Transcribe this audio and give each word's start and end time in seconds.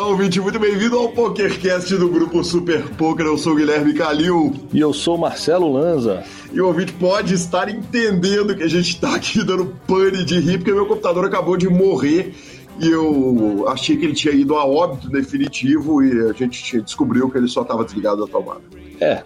Olá, 0.00 0.08
ouvinte, 0.08 0.40
muito 0.40 0.58
bem-vindo 0.58 0.96
ao 0.96 1.10
PokerCast 1.10 1.94
do 1.98 2.08
grupo 2.08 2.42
Super 2.42 2.88
Poker. 2.94 3.26
Eu 3.26 3.36
sou 3.36 3.52
o 3.52 3.56
Guilherme 3.56 3.92
Calil. 3.92 4.54
E 4.72 4.80
eu 4.80 4.94
sou 4.94 5.14
o 5.14 5.20
Marcelo 5.20 5.70
Lanza. 5.70 6.24
E 6.50 6.58
o 6.58 6.68
ouvinte 6.68 6.90
pode 6.94 7.34
estar 7.34 7.68
entendendo 7.68 8.56
que 8.56 8.62
a 8.62 8.66
gente 8.66 8.94
está 8.94 9.14
aqui 9.14 9.44
dando 9.44 9.76
pane 9.86 10.24
de 10.24 10.40
rir, 10.40 10.56
porque 10.56 10.72
meu 10.72 10.86
computador 10.86 11.26
acabou 11.26 11.54
de 11.54 11.68
morrer 11.68 12.34
e 12.80 12.88
eu 12.88 13.68
achei 13.68 13.94
que 13.94 14.06
ele 14.06 14.14
tinha 14.14 14.32
ido 14.32 14.56
a 14.56 14.64
óbito 14.64 15.06
definitivo 15.10 16.02
e 16.02 16.30
a 16.30 16.32
gente 16.32 16.80
descobriu 16.80 17.28
que 17.28 17.36
ele 17.36 17.46
só 17.46 17.60
estava 17.60 17.84
desligado 17.84 18.24
da 18.24 18.32
tomada. 18.32 18.62
É, 18.98 19.22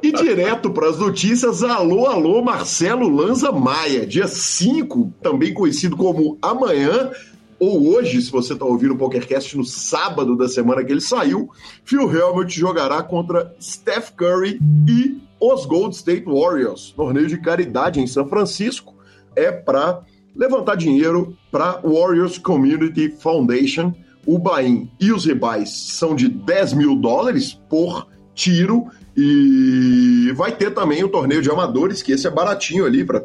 E 0.00 0.12
direto 0.12 0.70
para 0.70 0.88
as 0.88 0.98
notícias, 0.98 1.64
alô, 1.64 2.06
alô, 2.06 2.40
Marcelo 2.40 3.08
Lanza 3.08 3.50
Maia, 3.50 4.06
dia 4.06 4.28
5, 4.28 5.12
também 5.20 5.52
conhecido 5.52 5.96
como 5.96 6.38
amanhã, 6.40 7.10
ou 7.58 7.88
hoje, 7.88 8.22
se 8.22 8.30
você 8.30 8.52
está 8.52 8.64
ouvindo 8.64 8.94
o 8.94 8.96
PokerCast 8.98 9.56
no 9.56 9.64
sábado 9.64 10.36
da 10.36 10.46
semana 10.46 10.84
que 10.84 10.92
ele 10.92 11.00
saiu, 11.00 11.50
Phil 11.84 12.08
Helmut 12.08 12.56
jogará 12.56 13.02
contra 13.02 13.54
Steph 13.60 14.10
Curry 14.10 14.60
e 14.88 15.20
os 15.40 15.66
Gold 15.66 15.96
State 15.96 16.26
Warriors, 16.26 16.92
torneio 16.92 17.26
de 17.26 17.38
caridade 17.38 17.98
em 17.98 18.06
São 18.06 18.28
Francisco, 18.28 18.94
é 19.34 19.50
para 19.50 20.02
levantar 20.34 20.76
dinheiro 20.76 21.36
para 21.50 21.80
Warriors 21.82 22.38
Community 22.38 23.10
Foundation, 23.18 23.92
o 24.26 24.38
buy 24.38 24.88
e 25.00 25.12
os 25.12 25.24
ribais 25.24 25.70
são 25.70 26.14
de 26.14 26.28
10 26.28 26.72
mil 26.72 26.96
dólares 26.96 27.54
por 27.68 28.08
tiro 28.34 28.86
e 29.16 30.30
vai 30.36 30.52
ter 30.52 30.74
também 30.74 31.02
o 31.02 31.08
torneio 31.08 31.40
de 31.40 31.50
amadores, 31.50 32.02
que 32.02 32.12
esse 32.12 32.26
é 32.26 32.30
baratinho 32.30 32.84
ali 32.84 33.02
para 33.02 33.22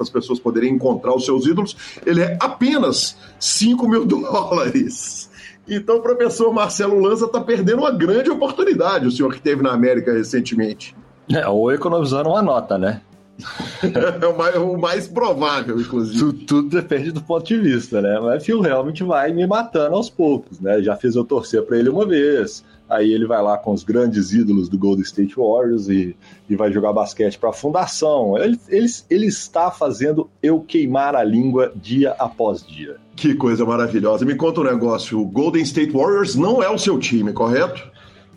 as 0.00 0.10
pessoas 0.10 0.40
poderem 0.40 0.74
encontrar 0.74 1.14
os 1.14 1.24
seus 1.24 1.46
ídolos. 1.46 1.76
Ele 2.04 2.22
é 2.22 2.36
apenas 2.40 3.16
5 3.38 3.88
mil 3.88 4.04
dólares. 4.06 5.30
Então 5.68 5.98
o 5.98 6.02
professor 6.02 6.52
Marcelo 6.52 6.98
Lanza 6.98 7.26
está 7.26 7.40
perdendo 7.40 7.80
uma 7.80 7.92
grande 7.92 8.30
oportunidade, 8.30 9.06
o 9.06 9.10
senhor 9.12 9.32
que 9.32 9.40
teve 9.40 9.62
na 9.62 9.72
América 9.72 10.12
recentemente. 10.12 10.96
É, 11.30 11.46
ou 11.46 11.70
economizando 11.70 12.30
uma 12.30 12.42
nota, 12.42 12.78
né? 12.78 13.02
é 14.20 14.26
o 14.26 14.36
mais, 14.36 14.56
o 14.56 14.76
mais, 14.76 15.08
provável, 15.08 15.80
inclusive. 15.80 16.18
Tudo, 16.18 16.38
tudo, 16.44 16.68
depende 16.68 17.12
do 17.12 17.22
ponto 17.22 17.46
de 17.46 17.58
vista, 17.58 18.02
né? 18.02 18.18
Mas 18.20 18.44
Phil 18.44 18.60
realmente 18.60 19.04
vai 19.04 19.32
me 19.32 19.46
matando 19.46 19.94
aos 19.94 20.10
poucos, 20.10 20.60
né? 20.60 20.82
Já 20.82 20.96
fiz 20.96 21.14
eu 21.14 21.24
torcer 21.24 21.62
para 21.62 21.78
ele 21.78 21.88
uma 21.88 22.04
vez. 22.04 22.64
Aí 22.88 23.12
ele 23.12 23.26
vai 23.26 23.42
lá 23.42 23.58
com 23.58 23.72
os 23.72 23.84
grandes 23.84 24.32
ídolos 24.32 24.68
do 24.68 24.78
Golden 24.78 25.02
State 25.02 25.34
Warriors 25.36 25.88
e, 25.88 26.16
e 26.48 26.56
vai 26.56 26.72
jogar 26.72 26.92
basquete 26.92 27.38
para 27.38 27.50
a 27.50 27.52
fundação. 27.52 28.36
Ele, 28.38 28.58
ele, 28.68 28.86
ele 29.10 29.26
está 29.26 29.70
fazendo 29.70 30.30
eu 30.42 30.60
queimar 30.60 31.14
a 31.14 31.22
língua 31.22 31.70
dia 31.76 32.12
após 32.18 32.66
dia. 32.66 32.96
Que 33.14 33.34
coisa 33.34 33.64
maravilhosa. 33.64 34.24
Me 34.24 34.34
conta 34.34 34.62
um 34.62 34.64
negócio: 34.64 35.20
o 35.20 35.26
Golden 35.26 35.62
State 35.62 35.92
Warriors 35.92 36.34
não 36.34 36.62
é 36.62 36.70
o 36.70 36.78
seu 36.78 36.98
time, 36.98 37.32
correto? 37.32 37.86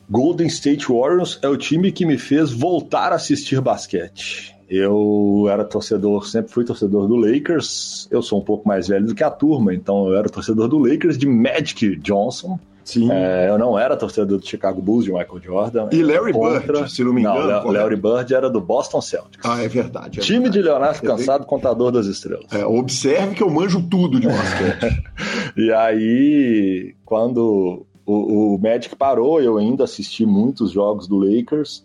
Golden 0.10 0.48
State 0.48 0.92
Warriors 0.92 1.40
é 1.42 1.48
o 1.48 1.56
time 1.56 1.90
que 1.90 2.06
me 2.06 2.18
fez 2.18 2.52
voltar 2.52 3.14
a 3.14 3.16
assistir 3.16 3.62
basquete. 3.62 4.51
Eu 4.72 5.48
era 5.50 5.66
torcedor, 5.66 6.26
sempre 6.26 6.50
fui 6.50 6.64
torcedor 6.64 7.06
do 7.06 7.18
Lakers. 7.18 8.08
Eu 8.10 8.22
sou 8.22 8.40
um 8.40 8.42
pouco 8.42 8.66
mais 8.66 8.88
velho 8.88 9.06
do 9.06 9.14
que 9.14 9.22
a 9.22 9.30
turma, 9.30 9.74
então 9.74 10.08
eu 10.08 10.18
era 10.18 10.30
torcedor 10.30 10.70
do 10.70 10.80
Lakers 10.80 11.18
de 11.18 11.28
Magic 11.28 11.98
Johnson. 11.98 12.58
Sim. 12.86 13.12
É, 13.12 13.50
eu 13.50 13.58
não 13.58 13.78
era 13.78 13.98
torcedor 13.98 14.40
do 14.40 14.48
Chicago 14.48 14.82
Bulls 14.82 15.04
de 15.04 15.12
Michael 15.12 15.42
Jordan. 15.44 15.90
E 15.92 16.02
Larry 16.02 16.32
contra... 16.32 16.80
Bird, 16.80 16.90
se 16.90 17.04
não 17.04 17.12
me 17.12 17.20
engano. 17.20 17.48
Não, 17.48 17.70
Larry 17.70 17.98
Bird 17.98 18.34
era 18.34 18.50
do 18.50 18.62
Boston 18.62 19.02
Celtics. 19.02 19.46
Ah, 19.46 19.62
é 19.62 19.68
verdade. 19.68 20.20
É 20.20 20.24
Time 20.24 20.44
verdade. 20.44 20.60
de 20.60 20.66
Leonardo 20.66 21.02
Cansado, 21.02 21.46
contador 21.46 21.92
das 21.92 22.06
estrelas. 22.06 22.46
É, 22.54 22.66
observe 22.66 23.36
que 23.36 23.44
eu 23.44 23.50
manjo 23.50 23.86
tudo 23.90 24.22
de 24.22 24.28
basquete. 24.28 25.04
e 25.58 25.70
aí, 25.74 26.96
quando 27.04 27.86
o, 28.06 28.56
o 28.56 28.58
Magic 28.58 28.96
parou, 28.96 29.42
eu 29.42 29.58
ainda 29.58 29.84
assisti 29.84 30.26
muitos 30.26 30.72
jogos 30.72 31.10
do 31.10 31.18
Lakers, 31.18 31.84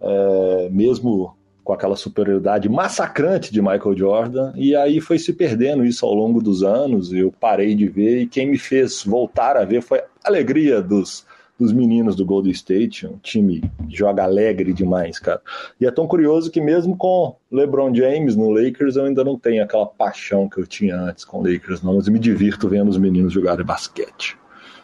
é, 0.00 0.68
mesmo 0.72 1.36
com 1.64 1.72
aquela 1.72 1.96
superioridade 1.96 2.68
massacrante 2.68 3.50
de 3.50 3.60
Michael 3.62 3.96
Jordan, 3.96 4.52
e 4.54 4.76
aí 4.76 5.00
foi 5.00 5.18
se 5.18 5.32
perdendo 5.32 5.84
isso 5.84 6.04
ao 6.04 6.14
longo 6.14 6.42
dos 6.42 6.62
anos, 6.62 7.12
eu 7.12 7.32
parei 7.40 7.74
de 7.74 7.88
ver, 7.88 8.20
e 8.20 8.26
quem 8.26 8.50
me 8.50 8.58
fez 8.58 9.02
voltar 9.02 9.56
a 9.56 9.64
ver 9.64 9.80
foi 9.80 9.98
a 9.98 10.04
alegria 10.24 10.82
dos, 10.82 11.24
dos 11.58 11.72
meninos 11.72 12.14
do 12.14 12.24
Golden 12.24 12.52
State, 12.52 13.06
um 13.06 13.16
time 13.22 13.62
que 13.88 13.96
joga 13.96 14.24
alegre 14.24 14.74
demais, 14.74 15.18
cara. 15.18 15.40
E 15.80 15.86
é 15.86 15.90
tão 15.90 16.06
curioso 16.06 16.50
que 16.50 16.60
mesmo 16.60 16.96
com 16.96 17.34
LeBron 17.50 17.94
James 17.94 18.36
no 18.36 18.50
Lakers, 18.50 18.96
eu 18.96 19.06
ainda 19.06 19.24
não 19.24 19.38
tenho 19.38 19.64
aquela 19.64 19.86
paixão 19.86 20.48
que 20.48 20.60
eu 20.60 20.66
tinha 20.66 20.96
antes 20.96 21.24
com 21.24 21.38
o 21.38 21.50
Lakers, 21.50 21.82
não, 21.82 21.94
mas 21.94 22.08
me 22.08 22.18
divirto 22.18 22.68
vendo 22.68 22.90
os 22.90 22.98
meninos 22.98 23.32
jogarem 23.32 23.64
basquete. 23.64 24.36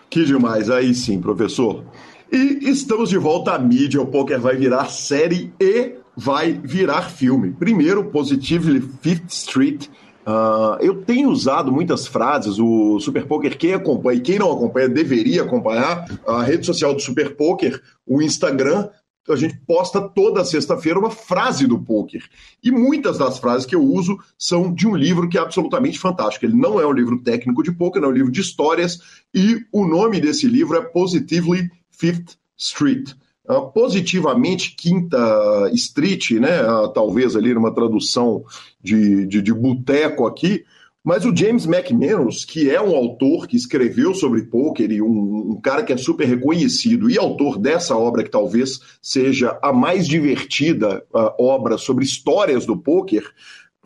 Que 0.08 0.24
demais, 0.24 0.70
aí 0.70 0.94
sim, 0.94 1.20
professor. 1.20 1.84
E 2.32 2.70
estamos 2.70 3.10
de 3.10 3.18
volta 3.18 3.52
à 3.52 3.58
mídia, 3.58 4.00
o 4.00 4.06
poker 4.06 4.40
vai 4.40 4.56
virar 4.56 4.86
série 4.86 5.52
e 5.60 5.99
vai 6.20 6.52
virar 6.52 7.08
filme. 7.08 7.50
Primeiro, 7.52 8.04
Positively 8.10 8.82
Fifth 9.00 9.30
Street. 9.30 9.86
Uh, 10.26 10.76
eu 10.82 11.02
tenho 11.02 11.30
usado 11.30 11.72
muitas 11.72 12.06
frases, 12.06 12.58
o 12.58 13.00
Super 13.00 13.26
Poker, 13.26 13.56
quem 13.56 13.72
acompanha 13.72 14.18
e 14.18 14.20
quem 14.20 14.38
não 14.38 14.52
acompanha 14.52 14.86
deveria 14.86 15.42
acompanhar 15.42 16.04
a 16.26 16.42
rede 16.42 16.66
social 16.66 16.92
do 16.92 17.00
Super 17.00 17.34
Poker, 17.34 17.80
o 18.06 18.20
Instagram, 18.20 18.90
a 19.30 19.36
gente 19.36 19.58
posta 19.66 20.00
toda 20.00 20.44
sexta-feira 20.44 20.98
uma 20.98 21.10
frase 21.10 21.66
do 21.66 21.78
poker. 21.78 22.22
E 22.62 22.70
muitas 22.70 23.16
das 23.16 23.38
frases 23.38 23.64
que 23.64 23.74
eu 23.74 23.82
uso 23.82 24.18
são 24.38 24.72
de 24.74 24.86
um 24.86 24.94
livro 24.94 25.28
que 25.28 25.38
é 25.38 25.40
absolutamente 25.40 25.98
fantástico. 25.98 26.44
Ele 26.44 26.56
não 26.56 26.78
é 26.78 26.86
um 26.86 26.92
livro 26.92 27.22
técnico 27.22 27.62
de 27.62 27.72
poker, 27.72 28.02
é 28.02 28.06
um 28.06 28.12
livro 28.12 28.30
de 28.30 28.40
histórias, 28.40 28.98
e 29.34 29.64
o 29.72 29.86
nome 29.86 30.20
desse 30.20 30.46
livro 30.46 30.76
é 30.76 30.82
Positively 30.82 31.70
Fifth 31.90 32.36
Street. 32.58 33.12
Uh, 33.50 33.72
positivamente 33.72 34.76
Quinta 34.76 35.70
Street, 35.72 36.32
né? 36.32 36.62
Uh, 36.62 36.88
talvez 36.92 37.34
ali 37.34 37.52
numa 37.52 37.74
tradução 37.74 38.44
de, 38.80 39.26
de, 39.26 39.42
de 39.42 39.52
boteco 39.52 40.26
aqui, 40.26 40.64
mas 41.02 41.24
o 41.24 41.34
James 41.34 41.64
McManus, 41.66 42.44
que 42.44 42.70
é 42.70 42.80
um 42.80 42.94
autor 42.94 43.46
que 43.46 43.56
escreveu 43.56 44.14
sobre 44.14 44.42
poker 44.42 44.90
e 44.90 45.00
um, 45.00 45.52
um, 45.52 45.60
cara 45.60 45.82
que 45.82 45.92
é 45.92 45.96
super 45.96 46.26
reconhecido 46.26 47.08
e 47.08 47.18
autor 47.18 47.58
dessa 47.58 47.96
obra 47.96 48.22
que 48.22 48.30
talvez 48.30 48.80
seja 49.00 49.58
a 49.62 49.72
mais 49.72 50.06
divertida 50.06 51.02
uh, 51.14 51.32
obra 51.42 51.78
sobre 51.78 52.04
histórias 52.04 52.66
do 52.66 52.76
poker, 52.76 53.24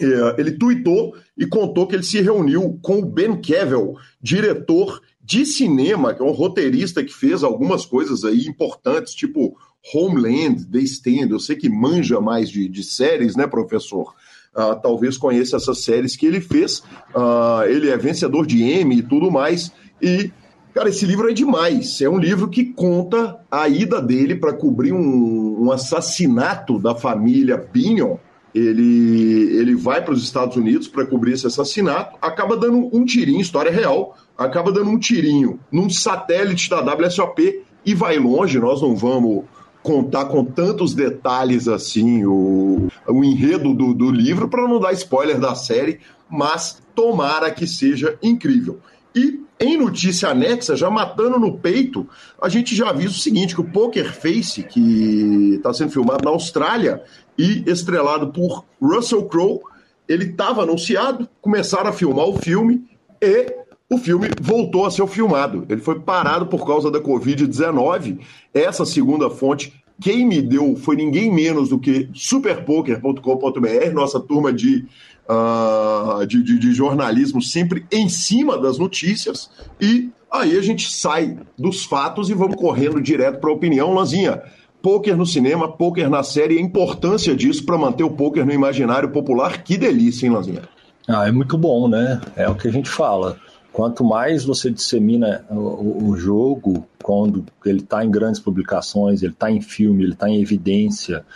uh, 0.02 0.34
ele 0.37 0.58
tuitou 0.58 1.14
e 1.38 1.46
contou 1.46 1.87
que 1.87 1.94
ele 1.94 2.02
se 2.02 2.20
reuniu 2.20 2.81
com 2.82 2.99
o 2.99 3.06
Ben 3.06 3.40
Cavell, 3.40 3.94
diretor 4.20 5.00
de 5.24 5.46
cinema, 5.46 6.12
que 6.12 6.22
é 6.22 6.24
um 6.24 6.32
roteirista 6.32 7.02
que 7.02 7.12
fez 7.12 7.42
algumas 7.42 7.86
coisas 7.86 8.24
aí 8.24 8.46
importantes, 8.46 9.14
tipo 9.14 9.56
Homeland, 9.94 10.66
The 10.66 10.78
Stand, 10.80 11.28
eu 11.30 11.40
sei 11.40 11.56
que 11.56 11.68
manja 11.68 12.20
mais 12.20 12.50
de, 12.50 12.68
de 12.68 12.84
séries, 12.84 13.34
né, 13.34 13.46
professor? 13.46 14.14
Uh, 14.54 14.80
talvez 14.82 15.16
conheça 15.16 15.56
essas 15.56 15.82
séries 15.82 16.14
que 16.14 16.26
ele 16.26 16.40
fez. 16.40 16.80
Uh, 17.14 17.64
ele 17.66 17.88
é 17.88 17.96
vencedor 17.96 18.46
de 18.46 18.62
Emmy 18.62 18.98
e 18.98 19.02
tudo 19.02 19.30
mais. 19.30 19.72
E, 20.00 20.30
cara, 20.74 20.90
esse 20.90 21.06
livro 21.06 21.28
é 21.28 21.32
demais. 21.32 22.00
É 22.00 22.08
um 22.08 22.18
livro 22.18 22.48
que 22.48 22.64
conta 22.64 23.40
a 23.50 23.66
ida 23.68 24.00
dele 24.00 24.36
para 24.36 24.52
cobrir 24.52 24.92
um, 24.92 25.64
um, 25.64 25.72
assassinato 25.72 26.78
da 26.78 26.94
família 26.94 27.58
Pinion. 27.58 28.16
Ele, 28.54 29.56
ele 29.56 29.74
vai 29.74 30.04
para 30.04 30.14
os 30.14 30.22
Estados 30.22 30.56
Unidos 30.56 30.86
para 30.86 31.04
cobrir 31.04 31.32
esse 31.32 31.46
assassinato, 31.46 32.16
acaba 32.22 32.56
dando 32.56 32.88
um 32.96 33.04
tirinho, 33.04 33.40
história 33.40 33.72
real, 33.72 34.16
acaba 34.36 34.72
dando 34.72 34.90
um 34.90 34.98
tirinho 34.98 35.58
num 35.70 35.88
satélite 35.88 36.69
da 36.69 36.81
WSOP 36.81 37.64
e 37.84 37.94
vai 37.94 38.19
longe. 38.19 38.58
Nós 38.58 38.82
não 38.82 38.96
vamos 38.96 39.44
contar 39.82 40.25
com 40.26 40.44
tantos 40.44 40.94
detalhes 40.94 41.69
assim 41.69 42.25
o, 42.25 42.88
o 43.06 43.25
enredo 43.25 43.75
do, 43.75 43.92
do 43.92 44.10
livro 44.10 44.48
para 44.48 44.66
não 44.66 44.81
dar 44.81 44.92
spoiler 44.94 45.38
da 45.38 45.54
série, 45.54 46.00
mas 46.28 46.82
tomara 46.94 47.50
que 47.50 47.66
seja 47.66 48.19
incrível. 48.22 48.81
E 49.14 49.44
em 49.60 49.76
notícia 49.76 50.31
anexa, 50.31 50.75
já 50.75 50.90
matando 50.90 51.38
no 51.38 51.58
peito, 51.58 52.08
a 52.40 52.48
gente 52.48 52.75
já 52.75 52.88
avisa 52.88 53.14
o 53.14 53.19
seguinte: 53.19 53.54
que 53.54 53.60
o 53.60 53.70
Poker 53.70 54.12
Face, 54.12 54.62
que 54.62 55.54
está 55.56 55.72
sendo 55.72 55.92
filmado 55.92 56.25
na 56.25 56.31
Austrália 56.31 57.02
e 57.38 57.62
estrelado 57.66 58.32
por 58.32 58.64
Russell 58.81 59.26
Crowe, 59.26 59.60
ele 60.08 60.25
estava 60.25 60.62
anunciado, 60.62 61.28
começaram 61.40 61.90
a 61.90 61.92
filmar 61.92 62.26
o 62.26 62.36
filme 62.36 62.84
e 63.20 63.63
o 63.94 63.99
filme 63.99 64.29
voltou 64.41 64.85
a 64.87 64.91
ser 64.91 65.06
filmado. 65.06 65.64
Ele 65.69 65.81
foi 65.81 66.00
parado 66.00 66.46
por 66.46 66.67
causa 66.67 66.91
da 66.91 67.00
Covid-19. 67.00 68.19
Essa 68.52 68.85
segunda 68.85 69.31
fonte, 69.31 69.73
quem 70.00 70.26
me 70.26 70.43
deu 70.43 70.76
foi 70.76 70.96
ninguém 70.96 71.32
menos 71.32 71.69
do 71.69 71.79
que 71.79 72.08
superpoker.com.br, 72.12 73.93
nossa 73.93 74.20
turma 74.20 74.52
de, 74.52 74.85
uh, 75.29 76.26
de, 76.26 76.43
de, 76.43 76.58
de 76.58 76.73
jornalismo 76.73 77.41
sempre 77.41 77.87
em 77.91 78.08
cima 78.08 78.58
das 78.58 78.79
notícias. 78.79 79.50
E 79.81 80.11
aí 80.31 80.56
a 80.56 80.62
gente 80.62 80.91
sai 80.93 81.38
dos 81.56 81.85
fatos 81.85 82.29
e 82.29 82.35
vamos 82.35 82.56
correndo 82.56 83.00
direto 83.00 83.41
para 83.41 83.50
a 83.50 83.55
opinião. 83.55 83.94
Lanzinha, 83.94 84.43
Poker 84.85 85.17
no 85.17 85.25
cinema, 85.25 85.73
poker 85.73 86.11
na 86.11 86.23
série, 86.23 86.58
a 86.58 86.61
importância 86.61 87.35
disso 87.35 87.64
para 87.64 87.79
manter 87.79 88.05
o 88.05 88.11
poker 88.11 88.44
no 88.44 88.52
imaginário 88.52 89.08
popular. 89.08 89.62
Que 89.62 89.79
delícia, 89.79 90.26
hein, 90.26 90.32
Lanzinha? 90.32 90.62
Ah, 91.08 91.26
é 91.26 91.32
muito 91.32 91.56
bom, 91.56 91.88
né? 91.88 92.20
É 92.37 92.46
o 92.50 92.55
que 92.55 92.69
a 92.69 92.70
gente 92.70 92.91
fala. 92.91 93.38
Quanto 93.74 94.04
mais 94.04 94.44
você 94.44 94.70
dissemina 94.70 95.44
o, 95.50 96.10
o 96.10 96.16
jogo, 96.16 96.86
quando 97.02 97.44
ele 97.66 97.80
está 97.80 98.04
em 98.04 98.10
grandes 98.10 98.40
publicações, 98.40 99.20
ele 99.20 99.32
está 99.32 99.50
em 99.50 99.60
filme, 99.60 100.04
ele 100.04 100.12
está 100.12 100.28
em 100.30 100.40
evidência, 100.40 101.26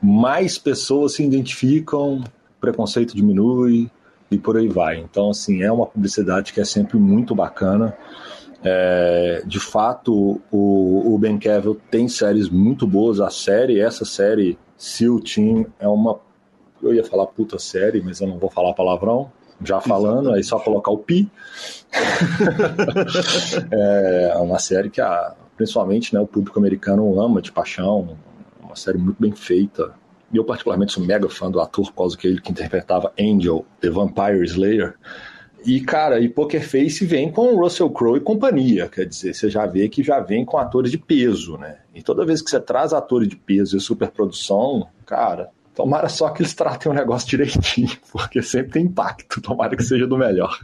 mais 0.00 0.56
pessoas 0.56 1.14
se 1.14 1.24
identificam, 1.24 2.22
preconceito 2.60 3.16
diminui 3.16 3.90
e 4.30 4.38
por 4.38 4.56
aí 4.56 4.68
vai. 4.68 5.00
Então, 5.00 5.30
assim, 5.30 5.60
é 5.64 5.72
uma 5.72 5.86
publicidade 5.86 6.52
que 6.52 6.60
é 6.60 6.64
sempre 6.64 6.98
muito 6.98 7.34
bacana. 7.34 7.98
É, 8.62 9.42
de 9.44 9.58
fato, 9.58 10.40
o, 10.52 11.14
o 11.14 11.18
Ben 11.18 11.36
Cavill 11.36 11.80
tem 11.90 12.06
séries 12.06 12.48
muito 12.48 12.86
boas. 12.86 13.20
A 13.20 13.28
série, 13.28 13.80
essa 13.80 14.04
série, 14.04 14.56
SEAL 14.76 15.18
Team, 15.18 15.66
é 15.80 15.88
uma. 15.88 16.20
Eu 16.80 16.94
ia 16.94 17.02
falar 17.02 17.26
puta 17.26 17.58
série, 17.58 18.00
mas 18.00 18.20
eu 18.20 18.28
não 18.28 18.38
vou 18.38 18.50
falar 18.50 18.72
palavrão 18.72 19.32
já 19.64 19.80
falando, 19.80 20.32
aí 20.32 20.42
só 20.42 20.58
colocar 20.58 20.90
o 20.90 20.98
pi. 20.98 21.30
é 23.70 24.36
uma 24.38 24.58
série 24.58 24.90
que, 24.90 25.00
a, 25.00 25.34
principalmente, 25.56 26.14
né, 26.14 26.20
o 26.20 26.26
público 26.26 26.58
americano 26.58 27.20
ama 27.20 27.42
de 27.42 27.50
paixão, 27.50 28.16
uma 28.62 28.76
série 28.76 28.98
muito 28.98 29.20
bem 29.20 29.32
feita. 29.32 29.94
E 30.32 30.36
eu, 30.36 30.44
particularmente, 30.44 30.92
sou 30.92 31.04
mega 31.04 31.28
fã 31.28 31.50
do 31.50 31.60
ator, 31.60 31.86
por 31.86 31.96
causa 31.96 32.16
que 32.16 32.26
ele 32.26 32.40
que 32.40 32.50
interpretava 32.50 33.12
Angel, 33.18 33.64
The 33.80 33.90
Vampire 33.90 34.44
Slayer. 34.44 34.94
E, 35.64 35.80
cara, 35.80 36.20
e 36.20 36.28
Poker 36.28 36.66
Face 36.66 37.04
vem 37.04 37.32
com 37.32 37.56
Russell 37.56 37.90
Crowe 37.90 38.18
e 38.18 38.20
companhia, 38.20 38.88
quer 38.88 39.06
dizer, 39.06 39.34
você 39.34 39.50
já 39.50 39.66
vê 39.66 39.88
que 39.88 40.04
já 40.04 40.20
vem 40.20 40.44
com 40.44 40.56
atores 40.56 40.90
de 40.90 40.98
peso, 40.98 41.56
né? 41.56 41.78
E 41.94 42.02
toda 42.02 42.24
vez 42.24 42.40
que 42.40 42.48
você 42.48 42.60
traz 42.60 42.92
atores 42.92 43.28
de 43.28 43.36
peso 43.36 43.76
e 43.76 43.80
superprodução, 43.80 44.86
cara, 45.04 45.50
Tomara 45.78 46.08
só 46.08 46.28
que 46.30 46.42
eles 46.42 46.54
tratem 46.54 46.90
o 46.90 46.94
negócio 46.94 47.28
direitinho, 47.28 47.92
porque 48.10 48.42
sempre 48.42 48.72
tem 48.72 48.86
impacto. 48.86 49.40
Tomara 49.40 49.76
que 49.76 49.84
seja 49.84 50.08
do 50.08 50.18
melhor. 50.18 50.58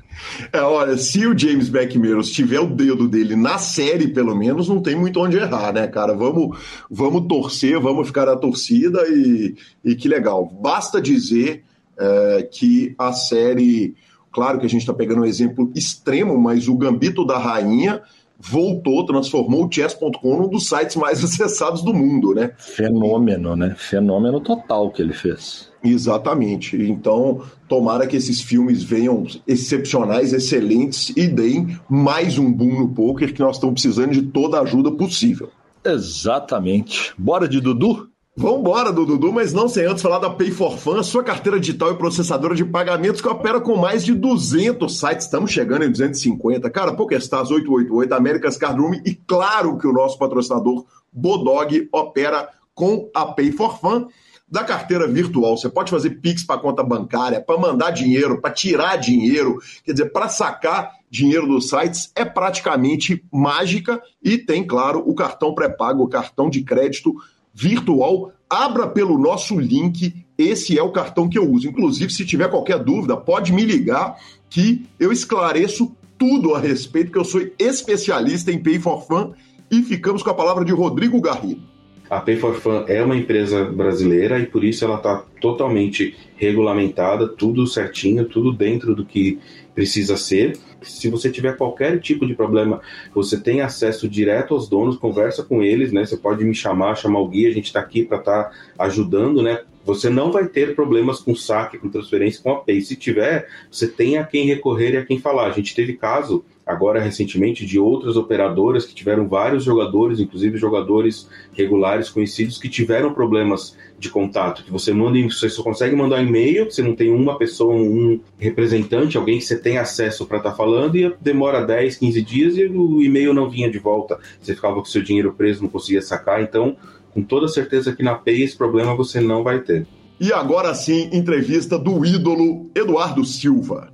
É, 0.53 0.61
olha, 0.61 0.97
se 0.97 1.25
o 1.25 1.39
James 1.39 1.73
McMillan 1.73 2.21
tiver 2.23 2.59
o 2.59 2.67
dedo 2.67 3.07
dele 3.07 3.37
na 3.37 3.57
série, 3.57 4.09
pelo 4.09 4.35
menos, 4.35 4.69
não 4.69 4.83
tem 4.83 4.97
muito 4.97 5.21
onde 5.21 5.37
errar, 5.37 5.73
né, 5.73 5.87
cara? 5.87 6.15
Vamos, 6.15 6.59
vamos 6.91 7.29
torcer, 7.29 7.79
vamos 7.79 8.09
ficar 8.09 8.27
na 8.27 8.35
torcida 8.35 9.07
e, 9.07 9.55
e 9.85 9.95
que 9.95 10.09
legal. 10.09 10.47
Basta 10.47 11.01
dizer 11.01 11.63
é, 11.97 12.49
que 12.51 12.93
a 12.99 13.13
série. 13.13 13.95
Claro 14.33 14.59
que 14.59 14.67
a 14.67 14.69
gente 14.69 14.81
está 14.81 14.93
pegando 14.93 15.21
um 15.21 15.25
exemplo 15.25 15.71
extremo, 15.77 16.37
mas 16.37 16.67
o 16.67 16.75
Gambito 16.75 17.25
da 17.25 17.39
Rainha 17.39 18.03
voltou, 18.39 19.05
transformou 19.07 19.67
o 19.67 19.73
chess.com 19.73 20.37
num 20.37 20.49
dos 20.49 20.69
sites 20.69 20.97
mais 20.97 21.23
acessados 21.25 21.83
do 21.83 21.95
mundo, 21.95 22.35
né? 22.35 22.53
Fenômeno, 22.59 23.57
né? 23.57 23.75
Fenômeno 23.77 24.41
total 24.41 24.91
que 24.91 25.03
ele 25.03 25.13
fez. 25.13 25.73
Exatamente. 25.83 26.77
Então, 26.77 27.43
tomara 27.69 28.07
que 28.07 28.17
esses 28.17 28.41
filmes 28.41 28.83
venham 28.83 29.25
excepcionais, 29.47 30.33
excelentes 30.33 31.13
e 31.17 31.27
deem 31.29 31.79
mais 31.89 32.39
um 32.39 32.51
boom 32.51 32.81
no 32.81 32.89
poker 32.89 33.33
que 33.35 33.41
nós 33.41 33.57
estamos 33.57 33.75
precisando 33.81 34.13
de 34.13 34.23
toda 34.23 34.59
a 34.59 34.63
ajuda 34.63 34.91
possível. 34.91 35.51
Exatamente. 35.85 37.13
Bora 37.19 37.47
de 37.47 37.61
Dudu? 37.61 38.09
Vambora, 38.37 38.93
Dudu, 38.93 39.33
mas 39.33 39.53
não 39.53 39.69
sem 39.69 39.87
antes 39.87 40.03
falar 40.03 40.19
da 40.19 40.29
Pay 40.29 40.51
for 40.51 40.77
Fun, 40.77 41.01
sua 41.05 41.23
carteira 41.23 41.61
digital 41.61 41.93
e 41.93 41.97
processadora 41.97 42.57
de 42.57 42.65
pagamentos 42.65 43.21
que 43.21 43.29
opera 43.29 43.61
com 43.61 43.77
mais 43.77 44.05
de 44.05 44.13
200 44.13 44.99
sites. 44.99 45.27
Estamos 45.27 45.53
chegando 45.53 45.85
em 45.85 45.91
250. 45.91 46.69
Cara, 46.69 46.95
PokerStars 46.95 47.53
888, 47.53 48.13
America's 48.13 48.57
Card 48.57 48.81
Room 48.81 48.95
e 49.05 49.15
claro 49.15 49.79
que 49.79 49.87
o 49.87 49.93
nosso 49.93 50.19
patrocinador 50.19 50.85
Bodog 51.13 51.89
opera 51.93 52.49
com 52.75 53.09
a 53.15 53.25
Pay 53.27 53.53
for 53.53 53.79
Fun 53.79 54.09
da 54.49 54.65
carteira 54.65 55.07
virtual. 55.07 55.57
Você 55.57 55.69
pode 55.69 55.93
fazer 55.93 56.11
Pix 56.21 56.43
para 56.45 56.61
conta 56.61 56.83
bancária, 56.83 57.41
para 57.41 57.57
mandar 57.57 57.93
dinheiro, 57.93 58.41
para 58.41 58.51
tirar 58.53 58.97
dinheiro, 58.97 59.61
quer 59.85 59.93
dizer, 59.93 60.11
para 60.11 60.29
sacar 60.29 60.91
dinheiro 61.09 61.47
dos 61.47 61.69
sites 61.69 62.11
é 62.17 62.25
praticamente 62.25 63.25
mágica 63.33 64.03
e 64.21 64.37
tem, 64.37 64.67
claro, 64.67 65.05
o 65.07 65.15
cartão 65.15 65.55
pré-pago, 65.55 66.03
o 66.03 66.09
cartão 66.09 66.51
de 66.51 66.65
crédito 66.65 67.15
virtual, 67.55 68.33
abra 68.51 68.89
pelo 68.89 69.17
nosso 69.17 69.59
link. 69.59 70.25
Esse 70.37 70.79
é 70.79 70.83
o 70.83 70.93
cartão 70.93 71.29
que 71.29 71.39
eu 71.39 71.49
uso. 71.49 71.69
Inclusive, 71.69 72.13
se 72.13 72.27
tiver 72.27 72.51
qualquer 72.51 72.83
dúvida, 72.83 73.17
pode 73.17 73.53
me 73.53 73.65
ligar 73.65 74.17
que 74.51 74.87
eu 74.99 75.13
esclareço 75.13 75.95
tudo 76.19 76.55
a 76.55 76.59
respeito, 76.59 77.13
que 77.13 77.19
eu 77.19 77.25
sou 77.25 77.41
especialista 77.59 78.51
em 78.51 78.63
Pay 78.63 78.81
for 78.81 79.07
Fun. 79.07 79.33
E 79.71 79.83
ficamos 79.83 80.23
com 80.23 80.31
a 80.31 80.35
palavra 80.35 80.65
de 80.65 80.73
Rodrigo 80.73 81.21
Garrido. 81.21 81.74
A 82.09 82.21
Pay 82.21 82.37
for 82.37 82.55
Fun 82.55 82.85
é 82.87 83.03
uma 83.03 83.17
empresa 83.17 83.65
brasileira 83.65 84.39
e 84.39 84.47
por 84.47 84.63
isso 84.63 84.85
ela 84.85 84.97
está 84.97 85.25
totalmente 85.41 86.15
regulamentada, 86.37 87.27
tudo 87.27 87.67
certinho, 87.67 88.27
tudo 88.27 88.53
dentro 88.53 88.95
do 88.95 89.05
que 89.05 89.39
precisa 89.75 90.17
ser. 90.17 90.57
Se 90.83 91.09
você 91.09 91.31
tiver 91.31 91.57
qualquer 91.57 91.99
tipo 92.01 92.27
de 92.27 92.35
problema, 92.35 92.81
você 93.15 93.41
tem 93.41 93.63
acesso 93.63 94.09
direto 94.09 94.55
aos 94.55 94.69
donos, 94.69 94.97
conversa 94.97 95.43
com 95.43 95.63
eles, 95.63 95.93
né? 95.93 96.05
Você 96.05 96.17
pode 96.17 96.45
me 96.45 96.55
chamar, 96.55 96.95
chamar 96.97 97.21
o 97.21 97.29
guia, 97.29 97.49
a 97.49 97.53
gente 97.53 97.67
está 97.67 97.81
aqui 97.81 98.05
para 98.05 98.19
estar 98.19 98.45
tá 98.45 98.53
ajudando, 98.79 99.43
né? 99.43 99.61
Você 99.85 100.09
não 100.09 100.33
vai 100.33 100.47
ter 100.47 100.75
problemas 100.75 101.21
com 101.21 101.35
saque, 101.35 101.79
com 101.79 101.89
transferência, 101.89 102.43
com 102.43 102.51
a 102.51 102.61
Pay. 102.61 102.81
Se 102.81 102.97
tiver, 102.97 103.49
você 103.71 103.87
tem 103.87 104.17
a 104.17 104.25
quem 104.25 104.47
recorrer 104.47 104.95
e 104.95 104.97
a 104.97 105.05
quem 105.05 105.19
falar. 105.19 105.47
A 105.47 105.53
gente 105.53 105.75
teve 105.75 105.95
caso 105.95 106.45
agora 106.67 107.01
recentemente 107.01 107.67
de 107.67 107.79
outras 107.79 108.17
operadoras 108.17 108.87
que 108.87 108.95
tiveram 108.95 109.29
vários 109.29 109.65
jogadores, 109.65 110.19
inclusive 110.19 110.57
jogadores 110.57 111.29
regulares 111.53 112.09
conhecidos 112.09 112.59
que 112.59 112.69
tiveram 112.69 113.13
problemas 113.13 113.77
de 113.99 114.11
contato, 114.11 114.65
que 114.65 114.71
você 114.71 114.93
manda, 114.93 115.19
você 115.23 115.49
só 115.49 115.63
consegue 115.63 115.95
mandar 115.95 116.23
e-mail, 116.23 116.71
você 116.71 116.83
não 116.83 116.95
tem 116.95 117.13
uma 117.13 117.39
pessoa, 117.39 117.75
um 117.75 118.21
representante, 118.39 119.17
alguém 119.17 119.39
que 119.39 119.45
você 119.45 119.59
tem 119.59 119.79
acesso 119.79 120.27
para 120.27 120.39
estar 120.39 120.51
tá 120.51 120.57
falando 120.57 120.97
e 120.97 121.15
demora 121.21 121.65
10, 121.65 121.97
15 121.97 122.23
dias 122.23 122.57
e 122.57 122.65
o 122.65 123.03
e-mail 123.03 123.33
não 123.33 123.49
vinha 123.49 123.71
de 123.71 123.79
volta. 123.79 124.19
Você 124.41 124.55
ficava 124.55 124.77
com 124.77 124.85
seu 124.85 125.03
dinheiro 125.03 125.33
preso, 125.33 125.63
não 125.63 125.71
conseguia 125.71 126.03
sacar, 126.03 126.43
então, 126.43 126.77
com 127.15 127.23
toda 127.23 127.47
certeza 127.47 127.95
que 127.95 128.03
na 128.03 128.17
Pay 128.17 128.43
esse 128.43 128.57
problema 128.57 128.95
você 128.97 129.21
não 129.21 129.45
vai 129.45 129.61
ter. 129.61 129.87
E 130.21 130.33
agora 130.33 130.75
sim, 130.75 131.09
entrevista 131.13 131.79
do 131.79 132.05
ídolo 132.05 132.69
Eduardo 132.75 133.25
Silva. 133.25 133.89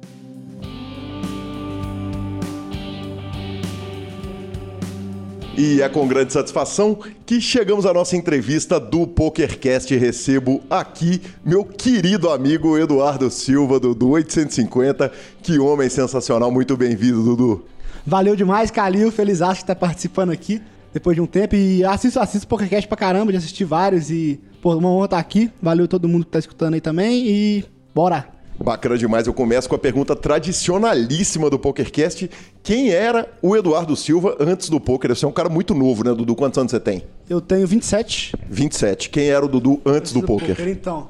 E 5.56 5.82
é 5.82 5.88
com 5.90 6.08
grande 6.08 6.32
satisfação 6.32 6.98
que 7.26 7.38
chegamos 7.38 7.84
à 7.84 7.92
nossa 7.92 8.16
entrevista 8.16 8.80
do 8.80 9.06
PokerCast. 9.06 9.94
Recebo 9.94 10.62
aqui 10.70 11.20
meu 11.44 11.64
querido 11.64 12.30
amigo 12.30 12.78
Eduardo 12.78 13.30
Silva, 13.30 13.78
do, 13.78 13.94
do 13.94 14.08
850. 14.08 15.12
Que 15.42 15.58
homem 15.58 15.90
sensacional, 15.90 16.50
muito 16.50 16.78
bem-vindo, 16.78 17.22
Dudu. 17.22 17.64
Valeu 18.06 18.34
demais, 18.34 18.70
Calil. 18.70 19.12
Feliz 19.12 19.42
acho 19.42 19.56
que 19.56 19.64
está 19.64 19.74
participando 19.74 20.30
aqui. 20.30 20.62
Depois 20.92 21.14
de 21.14 21.20
um 21.20 21.26
tempo. 21.26 21.54
E 21.54 21.84
assisto, 21.84 22.20
assisto 22.20 22.46
PokerCast 22.46 22.88
pra 22.88 22.96
caramba, 22.96 23.32
já 23.32 23.38
assisti 23.38 23.64
vários 23.64 24.10
e, 24.10 24.40
pô, 24.60 24.74
uma 24.74 24.90
honra 24.90 25.04
estar 25.06 25.18
aqui. 25.18 25.50
Valeu 25.60 25.86
todo 25.88 26.08
mundo 26.08 26.24
que 26.24 26.30
tá 26.30 26.38
escutando 26.38 26.74
aí 26.74 26.80
também 26.80 27.26
e 27.26 27.64
bora! 27.94 28.40
Bacana 28.62 28.98
demais. 28.98 29.26
Eu 29.26 29.32
começo 29.32 29.66
com 29.66 29.74
a 29.74 29.78
pergunta 29.78 30.14
tradicionalíssima 30.14 31.48
do 31.48 31.58
PokerCast. 31.58 32.30
Quem 32.62 32.90
era 32.90 33.26
o 33.40 33.56
Eduardo 33.56 33.96
Silva 33.96 34.36
antes 34.38 34.68
do 34.68 34.78
poker? 34.78 35.16
Você 35.16 35.24
é 35.24 35.28
um 35.28 35.32
cara 35.32 35.48
muito 35.48 35.74
novo, 35.74 36.04
né, 36.04 36.14
Dudu? 36.14 36.34
Quantos 36.34 36.58
anos 36.58 36.70
você 36.70 36.78
tem? 36.78 37.02
Eu 37.26 37.40
tenho 37.40 37.66
27. 37.66 38.34
27. 38.50 39.08
Quem 39.08 39.28
era 39.28 39.42
o 39.42 39.48
Dudu 39.48 39.80
antes, 39.86 40.12
do, 40.12 40.22
poker? 40.22 40.68
Então, 40.68 41.08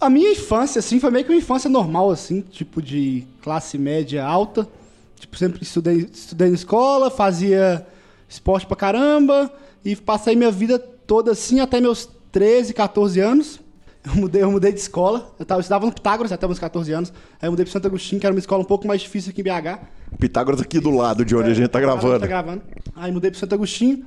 a 0.00 0.10
minha 0.10 0.32
infância, 0.32 0.80
assim, 0.80 0.98
foi 0.98 1.12
meio 1.12 1.24
que 1.24 1.30
uma 1.30 1.38
infância 1.38 1.70
normal, 1.70 2.10
assim, 2.10 2.40
tipo 2.40 2.82
de 2.82 3.24
classe 3.42 3.78
média 3.78 4.24
alta. 4.24 4.66
Tipo, 5.20 5.38
sempre 5.38 5.62
estudei, 5.62 6.08
estudei 6.12 6.48
na 6.48 6.54
escola, 6.54 7.12
fazia 7.12 7.86
esporte 8.28 8.66
pra 8.66 8.76
caramba 8.76 9.52
e 9.84 9.96
passei 9.96 10.36
minha 10.36 10.50
vida 10.50 10.78
toda 10.78 11.32
assim 11.32 11.60
até 11.60 11.80
meus 11.80 12.08
13, 12.30 12.74
14 12.74 13.20
anos. 13.20 13.60
Eu 14.04 14.14
mudei, 14.14 14.42
eu 14.42 14.50
mudei 14.50 14.72
de 14.72 14.80
escola. 14.80 15.34
Eu, 15.38 15.44
tava, 15.44 15.58
eu 15.58 15.62
estudava 15.62 15.86
no 15.86 15.92
Pitágoras 15.92 16.32
até 16.32 16.46
meus 16.46 16.58
14 16.58 16.92
anos. 16.92 17.12
Aí 17.40 17.46
eu 17.46 17.50
mudei 17.50 17.64
pro 17.64 17.72
Santo 17.72 17.86
Agostinho, 17.86 18.20
que 18.20 18.26
era 18.26 18.34
uma 18.34 18.38
escola 18.38 18.62
um 18.62 18.66
pouco 18.66 18.86
mais 18.86 19.00
difícil 19.00 19.30
aqui 19.30 19.40
em 19.40 19.44
BH. 19.44 19.80
Pitágoras 20.18 20.60
aqui 20.60 20.80
do 20.80 20.90
lado 20.90 21.24
de 21.24 21.34
onde 21.36 21.48
é, 21.48 21.52
a 21.52 21.54
gente 21.54 21.68
tá 21.68 21.80
gravando. 21.80 22.20
Tá 22.20 22.26
gravando. 22.26 22.62
Aí 22.94 23.10
mudei 23.12 23.30
pro 23.30 23.38
Santo 23.38 23.54
Agostinho. 23.54 24.04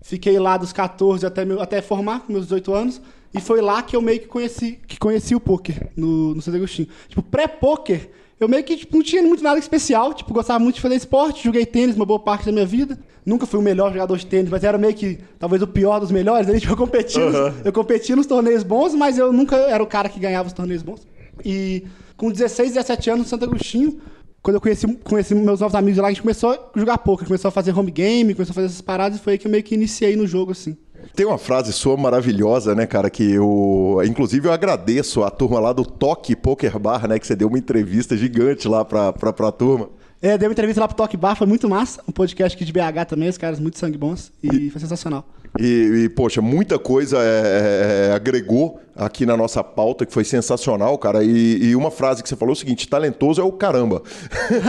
Fiquei 0.00 0.38
lá 0.38 0.56
dos 0.56 0.72
14 0.72 1.24
até, 1.24 1.44
meu, 1.44 1.60
até 1.60 1.80
formar, 1.82 2.20
com 2.20 2.32
meus 2.32 2.46
18 2.46 2.74
anos. 2.74 3.02
E 3.34 3.40
foi 3.40 3.60
lá 3.60 3.82
que 3.82 3.96
eu 3.96 4.02
meio 4.02 4.20
que 4.20 4.26
conheci, 4.26 4.78
que 4.86 4.98
conheci 4.98 5.34
o 5.34 5.40
poker 5.40 5.90
no, 5.96 6.34
no 6.34 6.42
Santo 6.42 6.56
Agostinho. 6.56 6.88
Tipo, 7.08 7.22
pré-poker, 7.22 8.10
eu 8.44 8.48
meio 8.48 8.64
que 8.64 8.76
tipo, 8.76 8.96
não 8.96 9.02
tinha 9.02 9.22
muito 9.22 9.42
nada 9.42 9.58
especial. 9.58 10.14
Tipo, 10.14 10.32
gostava 10.32 10.58
muito 10.58 10.76
de 10.76 10.80
fazer 10.80 10.96
esporte, 10.96 11.44
joguei 11.44 11.66
tênis 11.66 11.96
uma 11.96 12.04
boa 12.04 12.18
parte 12.18 12.46
da 12.46 12.52
minha 12.52 12.66
vida. 12.66 12.98
Nunca 13.24 13.46
fui 13.46 13.58
o 13.58 13.62
melhor 13.62 13.92
jogador 13.92 14.16
de 14.16 14.26
tênis, 14.26 14.50
mas 14.50 14.64
era 14.64 14.76
meio 14.76 14.94
que 14.94 15.18
talvez 15.38 15.62
o 15.62 15.66
pior 15.66 16.00
dos 16.00 16.10
melhores. 16.10 16.48
A 16.48 16.52
gente 16.54 16.68
eu 16.68 16.76
competia, 16.76 17.24
uhum. 17.24 17.52
eu 17.64 17.72
competia 17.72 18.16
nos 18.16 18.26
torneios 18.26 18.62
bons, 18.62 18.94
mas 18.94 19.18
eu 19.18 19.32
nunca 19.32 19.56
era 19.56 19.82
o 19.82 19.86
cara 19.86 20.08
que 20.08 20.18
ganhava 20.18 20.48
os 20.48 20.52
torneios 20.52 20.82
bons. 20.82 21.06
E 21.44 21.84
com 22.16 22.30
16, 22.30 22.74
17 22.74 23.10
anos 23.10 23.22
no 23.24 23.28
Santo 23.28 23.44
Agostinho, 23.44 24.00
quando 24.42 24.56
eu 24.56 24.60
conheci, 24.60 24.86
conheci 25.04 25.34
meus 25.34 25.60
novos 25.60 25.74
amigos 25.74 25.98
lá, 26.00 26.08
a 26.08 26.10
gente 26.10 26.22
começou 26.22 26.50
a 26.50 26.78
jogar 26.78 26.98
poker, 26.98 27.26
começou 27.26 27.48
a 27.48 27.52
fazer 27.52 27.76
home 27.76 27.90
game, 27.90 28.34
começou 28.34 28.52
a 28.52 28.54
fazer 28.54 28.66
essas 28.66 28.80
paradas, 28.80 29.18
e 29.18 29.22
foi 29.22 29.34
aí 29.34 29.38
que 29.38 29.46
eu 29.46 29.50
meio 29.50 29.62
que 29.62 29.74
iniciei 29.74 30.16
no 30.16 30.26
jogo, 30.26 30.50
assim. 30.50 30.76
Tem 31.14 31.26
uma 31.26 31.38
frase 31.38 31.72
sua 31.72 31.96
maravilhosa, 31.96 32.74
né, 32.74 32.86
cara, 32.86 33.10
que 33.10 33.32
eu... 33.32 34.00
Inclusive 34.04 34.48
eu 34.48 34.52
agradeço 34.52 35.22
a 35.22 35.30
turma 35.30 35.60
lá 35.60 35.72
do 35.72 35.84
Toque 35.84 36.34
Poker 36.34 36.78
Bar, 36.78 37.06
né, 37.06 37.18
que 37.18 37.26
você 37.26 37.36
deu 37.36 37.48
uma 37.48 37.58
entrevista 37.58 38.16
gigante 38.16 38.66
lá 38.68 38.84
pra, 38.84 39.12
pra, 39.12 39.32
pra 39.32 39.52
turma. 39.52 39.88
É, 40.20 40.38
deu 40.38 40.48
uma 40.48 40.52
entrevista 40.52 40.80
lá 40.80 40.86
pro 40.86 40.96
Toque 40.96 41.16
Bar, 41.16 41.34
foi 41.34 41.46
muito 41.46 41.68
massa. 41.68 42.00
Um 42.08 42.12
podcast 42.12 42.56
aqui 42.56 42.64
de 42.64 42.72
BH 42.72 43.06
também, 43.08 43.28
os 43.28 43.36
caras 43.36 43.58
muito 43.58 43.78
sangue 43.78 43.98
bons. 43.98 44.32
E, 44.42 44.66
e 44.66 44.70
foi 44.70 44.80
sensacional. 44.80 45.26
E, 45.60 46.04
e, 46.04 46.08
poxa, 46.08 46.40
muita 46.40 46.78
coisa 46.78 47.18
é, 47.18 47.20
é, 47.20 48.08
é, 48.08 48.12
agregou 48.14 48.80
aqui 48.96 49.26
na 49.26 49.36
nossa 49.36 49.62
pauta, 49.62 50.06
que 50.06 50.12
foi 50.12 50.24
sensacional, 50.24 50.96
cara. 50.96 51.22
E, 51.22 51.62
e, 51.62 51.76
uma 51.76 51.90
frase 51.90 52.22
que 52.22 52.28
você 52.28 52.36
falou 52.36 52.52
é 52.52 52.56
o 52.56 52.58
seguinte: 52.58 52.88
talentoso 52.88 53.40
é 53.40 53.44
o 53.44 53.52
caramba. 53.52 54.02
tem, 54.48 54.60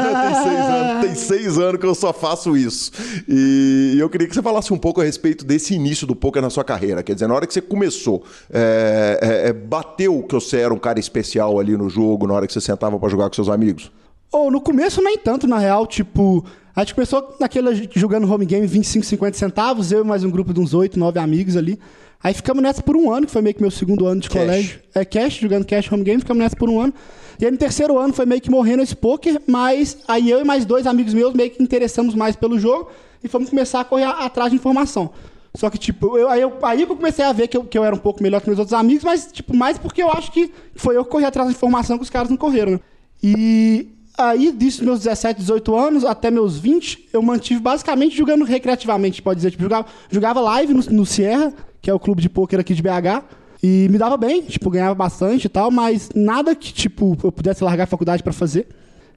seis 0.43 0.59
anos, 0.59 1.05
tem, 1.05 1.15
seis 1.15 1.57
anos, 1.57 1.79
que 1.79 1.85
eu 1.85 1.95
só 1.95 2.11
faço 2.11 2.57
isso. 2.57 2.91
E, 3.29 3.95
eu 3.97 4.09
queria 4.09 4.27
que 4.27 4.35
você 4.35 4.41
falasse 4.41 4.73
um 4.73 4.77
pouco 4.77 4.99
a 4.99 5.05
respeito 5.05 5.45
desse 5.45 5.73
início 5.73 6.05
do 6.05 6.15
poker 6.15 6.41
na 6.41 6.49
sua 6.49 6.65
carreira. 6.65 7.01
Quer 7.01 7.13
dizer, 7.13 7.27
na 7.27 7.35
hora 7.35 7.47
que 7.47 7.53
você 7.53 7.61
começou, 7.61 8.23
é, 8.51 9.19
é, 9.21 9.49
é 9.49 9.53
bateu 9.53 10.21
que 10.23 10.33
você 10.33 10.57
era 10.57 10.73
um 10.73 10.79
cara 10.79 10.99
especial 10.99 11.59
ali 11.59 11.77
no 11.77 11.89
jogo, 11.89 12.27
na 12.27 12.33
hora 12.33 12.45
que 12.45 12.51
você 12.51 12.61
sentava 12.61 12.99
para 12.99 13.07
jogar 13.07 13.29
com 13.29 13.35
seus 13.35 13.49
amigos? 13.49 13.89
Ou 14.33 14.47
oh, 14.47 14.51
no 14.51 14.59
começo 14.59 15.01
nem 15.01 15.15
tanto, 15.15 15.47
na 15.47 15.59
real, 15.59 15.85
tipo, 15.85 16.43
a 16.75 16.81
gente 16.81 16.95
começou 16.95 17.35
naquela 17.39 17.71
jogando 17.93 18.31
home 18.31 18.45
game 18.45 18.65
25, 18.65 19.05
50 19.05 19.37
centavos, 19.37 19.91
eu 19.91 20.03
e 20.03 20.07
mais 20.07 20.23
um 20.23 20.29
grupo 20.29 20.53
de 20.53 20.59
uns 20.59 20.73
8, 20.73 20.97
9 20.97 21.19
amigos 21.19 21.55
ali. 21.55 21.79
Aí 22.23 22.33
ficamos 22.33 22.63
nessa 22.63 22.81
por 22.81 22.95
um 22.95 23.11
ano, 23.11 23.25
que 23.25 23.31
foi 23.31 23.41
meio 23.41 23.53
que 23.53 23.61
meu 23.61 23.69
segundo 23.69 24.07
ano 24.07 24.21
de 24.21 24.29
cash. 24.29 24.41
colégio. 24.41 24.79
É 24.95 25.05
cash, 25.05 25.35
jogando 25.35 25.65
cash 25.65 25.91
home 25.91 26.03
game, 26.03 26.19
ficamos 26.19 26.41
nessa 26.41 26.55
por 26.55 26.69
um 26.69 26.79
ano. 26.79 26.93
E 27.39 27.45
aí 27.45 27.51
no 27.51 27.57
terceiro 27.57 27.97
ano 27.99 28.13
foi 28.13 28.25
meio 28.25 28.41
que 28.41 28.49
morrendo 28.49 28.81
esse 28.81 28.95
poker, 28.95 29.41
mas 29.45 29.97
aí 30.07 30.29
eu 30.29 30.39
e 30.39 30.43
mais 30.43 30.65
dois 30.65 30.87
amigos 30.87 31.13
meus 31.13 31.33
meio 31.33 31.51
que 31.51 31.61
interessamos 31.61 32.15
mais 32.15 32.35
pelo 32.35 32.57
jogo 32.57 32.89
e 33.23 33.27
fomos 33.27 33.49
começar 33.49 33.81
a 33.81 33.83
correr 33.83 34.05
atrás 34.05 34.49
de 34.49 34.55
informação. 34.55 35.11
Só 35.55 35.69
que, 35.69 35.77
tipo, 35.77 36.17
eu, 36.17 36.29
aí, 36.29 36.41
eu, 36.41 36.57
aí 36.63 36.81
eu 36.81 36.87
comecei 36.87 37.23
a 37.23 37.31
ver 37.31 37.47
que 37.47 37.55
eu, 37.55 37.63
que 37.63 37.77
eu 37.77 37.83
era 37.83 37.95
um 37.95 37.99
pouco 37.99 38.23
melhor 38.23 38.41
que 38.41 38.47
meus 38.47 38.57
outros 38.57 38.73
amigos, 38.73 39.03
mas, 39.03 39.29
tipo, 39.31 39.55
mais 39.55 39.77
porque 39.77 40.01
eu 40.01 40.09
acho 40.09 40.31
que 40.31 40.51
foi 40.75 40.97
eu 40.97 41.05
que 41.05 41.11
corri 41.11 41.25
atrás 41.25 41.47
da 41.47 41.53
informação 41.53 41.97
que 41.97 42.03
os 42.03 42.09
caras 42.09 42.29
não 42.29 42.37
correram, 42.37 42.71
né? 42.71 42.79
E 43.21 43.87
Aí, 44.17 44.51
disso 44.51 44.83
meus 44.83 44.99
17, 44.99 45.39
18 45.39 45.75
anos 45.75 46.05
até 46.05 46.29
meus 46.29 46.57
20, 46.57 47.09
eu 47.11 47.21
mantive 47.21 47.59
basicamente 47.59 48.15
jogando 48.15 48.45
recreativamente, 48.45 49.21
pode 49.21 49.37
dizer. 49.37 49.51
Tipo, 49.51 49.63
jogava, 49.63 49.87
jogava 50.09 50.39
live 50.39 50.73
no, 50.73 50.83
no 50.83 51.05
Sierra, 51.05 51.51
que 51.81 51.89
é 51.89 51.93
o 51.93 51.99
clube 51.99 52.21
de 52.21 52.29
pôquer 52.29 52.59
aqui 52.59 52.75
de 52.75 52.81
BH. 52.81 53.23
E 53.63 53.87
me 53.89 53.97
dava 53.97 54.17
bem, 54.17 54.41
tipo, 54.41 54.69
ganhava 54.69 54.93
bastante 54.93 55.45
e 55.45 55.49
tal, 55.49 55.71
mas 55.71 56.09
nada 56.13 56.53
que, 56.53 56.71
tipo, 56.73 57.17
eu 57.23 57.31
pudesse 57.31 57.63
largar 57.63 57.85
a 57.85 57.87
faculdade 57.87 58.21
para 58.21 58.33
fazer. 58.33 58.67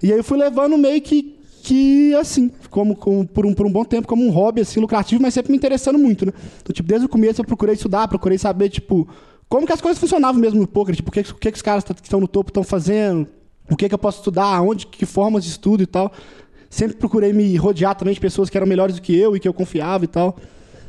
E 0.02 0.12
aí 0.12 0.18
eu 0.18 0.24
fui 0.24 0.38
levando 0.38 0.78
meio 0.78 1.00
que, 1.02 1.36
que 1.62 2.14
assim, 2.14 2.50
como, 2.70 2.94
como, 2.94 3.26
por, 3.26 3.44
um, 3.44 3.52
por 3.52 3.66
um 3.66 3.72
bom 3.72 3.84
tempo, 3.84 4.06
como 4.06 4.24
um 4.24 4.30
hobby, 4.30 4.60
assim, 4.60 4.78
lucrativo, 4.78 5.20
mas 5.20 5.34
sempre 5.34 5.50
me 5.50 5.58
interessando 5.58 5.98
muito, 5.98 6.24
né? 6.24 6.32
Então, 6.62 6.72
tipo, 6.72 6.88
desde 6.88 7.06
o 7.06 7.08
começo 7.08 7.40
eu 7.40 7.44
procurei 7.44 7.74
estudar, 7.74 8.06
procurei 8.06 8.38
saber, 8.38 8.68
tipo, 8.68 9.06
como 9.48 9.66
que 9.66 9.72
as 9.72 9.80
coisas 9.80 9.98
funcionavam 9.98 10.40
mesmo 10.40 10.60
no 10.60 10.66
poker, 10.66 10.94
tipo, 10.94 11.08
o 11.08 11.12
que, 11.12 11.22
que, 11.24 11.50
que 11.50 11.56
os 11.56 11.62
caras 11.62 11.82
que 11.82 11.92
estão 12.02 12.20
no 12.20 12.28
topo 12.28 12.50
estão 12.50 12.62
fazendo, 12.62 13.26
o 13.70 13.76
que, 13.76 13.88
que 13.88 13.94
eu 13.94 13.98
posso 13.98 14.18
estudar, 14.18 14.60
onde, 14.62 14.86
que 14.86 15.06
formas 15.06 15.44
de 15.44 15.50
estudo 15.50 15.82
e 15.82 15.86
tal. 15.86 16.12
Sempre 16.68 16.96
procurei 16.96 17.32
me 17.32 17.56
rodear 17.56 17.94
também 17.94 18.14
de 18.14 18.20
pessoas 18.20 18.50
que 18.50 18.56
eram 18.56 18.66
melhores 18.66 18.96
do 18.96 19.02
que 19.02 19.16
eu 19.16 19.36
e 19.36 19.40
que 19.40 19.48
eu 19.48 19.54
confiava 19.54 20.04
e 20.04 20.08
tal. 20.08 20.36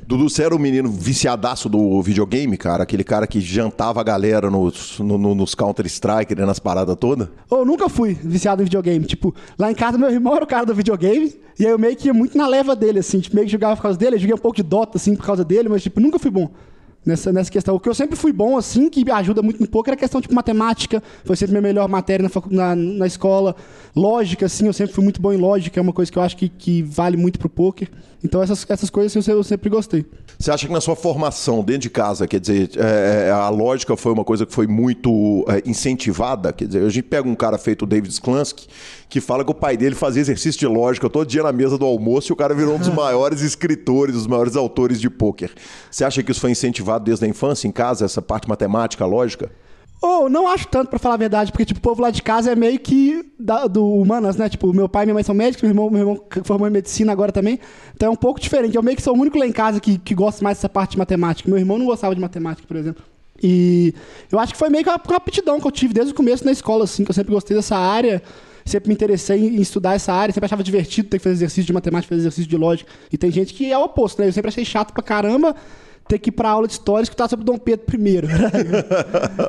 Dudu, 0.08 0.30
você 0.30 0.44
era 0.44 0.56
o 0.56 0.60
menino 0.60 0.90
viciadaço 0.90 1.68
do 1.68 2.02
videogame, 2.02 2.56
cara? 2.56 2.84
Aquele 2.84 3.04
cara 3.04 3.28
que 3.28 3.42
jantava 3.42 4.00
a 4.00 4.04
galera 4.04 4.50
nos, 4.50 5.00
no, 5.00 5.18
nos 5.36 5.54
Counter-Strike, 5.54 6.34
né, 6.34 6.46
nas 6.46 6.60
paradas 6.60 6.96
todas? 6.98 7.28
Eu 7.52 7.66
nunca 7.66 7.90
fui 7.90 8.14
viciado 8.14 8.62
em 8.62 8.66
videogame. 8.66 9.06
Tipo, 9.06 9.36
lá 9.60 9.70
em 9.70 9.76
casa 9.76 9.98
meu 9.98 10.10
irmão 10.10 10.34
era 10.34 10.46
o 10.46 10.48
cara 10.48 10.66
do 10.66 10.74
videogame, 10.74 11.36
e 11.60 11.66
aí 11.66 11.72
eu 11.72 11.78
meio 11.78 11.94
que 11.94 12.08
ia 12.08 12.14
muito 12.14 12.38
na 12.38 12.48
leva 12.48 12.74
dele, 12.74 13.00
assim. 13.00 13.20
Tipo, 13.20 13.36
meio 13.36 13.48
que 13.48 13.52
jogava 13.52 13.76
por 13.76 13.82
causa 13.82 13.98
dele, 13.98 14.16
eu 14.16 14.20
joguei 14.20 14.36
um 14.36 14.40
pouco 14.40 14.56
de 14.56 14.64
Dota, 14.64 14.98
assim, 14.98 15.14
por 15.14 15.26
causa 15.26 15.44
dele, 15.44 15.68
mas, 15.68 15.84
tipo, 15.84 16.00
nunca 16.00 16.18
fui 16.18 16.32
bom 16.32 16.50
nessa, 17.08 17.32
nessa 17.32 17.50
questão. 17.50 17.76
O 17.76 17.80
que 17.80 17.88
eu 17.90 17.96
sempre 17.96 18.16
fui 18.16 18.34
bom, 18.34 18.58
assim, 18.58 18.90
que 18.90 19.10
ajuda 19.10 19.42
muito 19.42 19.60
no 19.60 19.68
poker, 19.68 19.94
é 19.94 19.96
a 19.96 19.98
questão 19.98 20.22
tipo, 20.22 20.36
matemática. 20.36 21.02
Foi 21.24 21.36
sempre 21.36 21.54
minha 21.54 21.62
melhor 21.62 21.88
matéria 21.88 22.28
na, 22.28 22.42
na, 22.52 22.76
na, 22.76 23.08
escola. 23.08 23.56
Lógica, 23.96 24.46
assim, 24.46 24.68
eu 24.68 24.74
sempre 24.74 24.94
fui 24.94 25.04
muito 25.04 25.22
bom 25.22 25.32
em 25.32 25.38
lógica, 25.38 25.80
é 25.80 25.82
uma 25.82 25.94
coisa 25.94 26.12
que 26.12 26.18
eu 26.18 26.22
acho 26.22 26.36
que, 26.36 26.50
que 26.50 26.84
vale 26.84 27.16
muito 27.18 27.40
pro 27.40 27.50
poker. 27.50 27.90
Então 28.24 28.42
essas, 28.42 28.66
essas 28.68 28.90
coisas 28.90 29.16
assim, 29.16 29.32
eu 29.32 29.44
sempre 29.44 29.70
gostei. 29.70 30.06
Você 30.40 30.52
acha 30.52 30.68
que 30.68 30.74
na 30.74 30.82
sua 30.82 30.96
formação 30.96 31.64
dentro 31.64 31.82
de 31.84 31.90
casa, 31.90 32.28
quer 32.28 32.40
dizer, 32.40 32.72
é, 32.76 33.28
é, 33.28 33.32
a 33.32 33.50
lógica 33.50 33.96
foi 33.96 34.12
uma 34.12 34.24
coisa 34.24 34.46
que 34.46 34.54
foi 34.54 34.68
muito 34.68 35.46
é, 35.48 35.68
incentivada? 35.68 36.52
Quer 36.52 36.68
dizer, 36.68 36.84
a 36.84 36.90
gente 36.90 37.06
pega 37.06 37.28
um 37.28 37.36
cara 37.36 37.58
feito 37.58 37.84
o 37.84 37.86
David 37.86 38.14
Sklansky, 38.14 38.68
que 39.10 39.22
fala 39.22 39.44
que 39.44 39.52
o 39.52 39.54
pai 39.54 39.78
dele 39.78 39.96
fazia 39.96 40.22
exercício 40.22 40.60
de 40.60 40.68
lógica 40.68 41.10
todo 41.10 41.28
dia 41.28 41.42
na 41.42 41.52
mesa 41.52 41.78
do 41.78 41.86
almoço 41.86 42.32
e 42.32 42.34
o 42.34 42.36
cara 42.36 42.54
virou 42.54 42.76
um 42.76 42.80
dos 42.80 42.90
maiores 42.94 43.42
escritores, 43.42 44.14
dos 44.14 44.28
maiores 44.28 44.56
autores 44.56 45.00
de 45.00 45.10
pôquer. 45.10 45.52
Você 45.90 46.04
acha 46.04 46.22
que 46.22 46.32
isso 46.32 46.42
foi 46.42 46.52
incentivado 46.52 46.97
desde 47.00 47.26
a 47.26 47.28
infância, 47.28 47.68
em 47.68 47.72
casa, 47.72 48.06
essa 48.06 48.22
parte 48.22 48.48
matemática, 48.48 49.06
lógica? 49.06 49.52
Ou 50.00 50.26
oh, 50.26 50.30
não 50.30 50.48
acho 50.48 50.68
tanto, 50.68 50.90
para 50.90 51.00
falar 51.00 51.16
a 51.16 51.18
verdade, 51.18 51.52
porque, 51.52 51.66
tipo, 51.66 51.80
o 51.80 51.82
povo 51.82 52.04
lá 52.04 52.12
de 52.12 52.22
casa 52.22 52.52
é 52.52 52.56
meio 52.56 52.80
que 52.80 53.26
da, 53.40 53.66
do 53.66 53.84
humanas, 53.84 54.38
né? 54.38 54.48
Tipo, 54.48 54.72
meu 54.72 54.88
pai 54.88 55.04
e 55.04 55.06
minha 55.08 55.16
mãe 55.16 55.24
são 55.24 55.34
médicos, 55.34 55.64
meu 55.64 55.72
irmão, 55.72 55.90
meu 55.90 56.00
irmão 56.02 56.24
formou 56.44 56.68
em 56.68 56.72
medicina 56.72 57.12
agora 57.12 57.32
também. 57.32 57.60
Então 57.96 58.10
é 58.10 58.12
um 58.12 58.16
pouco 58.16 58.40
diferente. 58.40 58.76
Eu 58.76 58.84
meio 58.84 58.96
que 58.96 59.02
sou 59.02 59.16
o 59.16 59.20
único 59.20 59.40
lá 59.40 59.48
em 59.48 59.52
casa 59.52 59.80
que, 59.80 59.98
que 59.98 60.14
gosta 60.14 60.44
mais 60.44 60.58
dessa 60.58 60.70
parte 60.70 60.92
de 60.92 61.00
matemática. 61.00 61.50
Meu 61.50 61.58
irmão 61.58 61.80
não 61.80 61.88
gostava 61.88 62.14
de 62.14 62.22
matemática, 62.22 62.68
por 62.68 62.78
exemplo. 62.78 63.04
E 63.42 63.92
eu 64.32 64.38
acho 64.40 64.54
que 64.54 64.60
foi 64.60 64.70
meio 64.70 64.84
que 64.84 64.90
uma, 64.90 65.02
uma 65.04 65.18
aptidão 65.18 65.60
que 65.60 65.66
eu 65.66 65.72
tive 65.72 65.96
desde 65.96 66.14
o 66.14 66.16
começo 66.16 66.46
na 66.46 66.52
escola, 66.52 66.84
assim, 66.84 67.04
que 67.04 67.10
eu 67.10 67.16
sempre 67.16 67.34
gostei 67.34 67.58
dessa 67.58 67.76
área 67.76 68.22
sempre 68.68 68.90
me 68.90 68.94
interessei 68.94 69.48
em 69.48 69.62
estudar 69.62 69.96
essa 69.96 70.14
área, 70.14 70.34
sempre 70.34 70.46
achava 70.46 70.64
divertido 70.64 71.08
ter 71.08 71.18
que 71.18 71.24
fazer 71.24 71.36
exercício 71.36 71.64
de 71.64 71.74
matemática, 71.74 72.10
fazer 72.10 72.22
exercício 72.22 72.50
de 72.50 72.58
lógica. 72.58 72.92
E 73.12 73.18
tem 73.18 73.32
gente 73.32 73.54
que 73.54 73.72
é 73.72 73.78
o 73.78 73.84
oposto, 73.84 74.22
né? 74.22 74.28
Eu 74.28 74.34
sempre 74.34 74.50
achei 74.50 74.66
chato 74.66 74.94
pra 74.94 75.02
caramba 75.02 75.56
ter 76.08 76.20
que 76.20 76.30
ir 76.30 76.32
pra 76.32 76.50
aula 76.50 76.68
de 76.68 76.74
história 76.74 77.02
e 77.02 77.04
escutar 77.04 77.30
sobre 77.30 77.46
Dom 77.46 77.58
Pedro 77.58 77.86
I. 77.96 78.22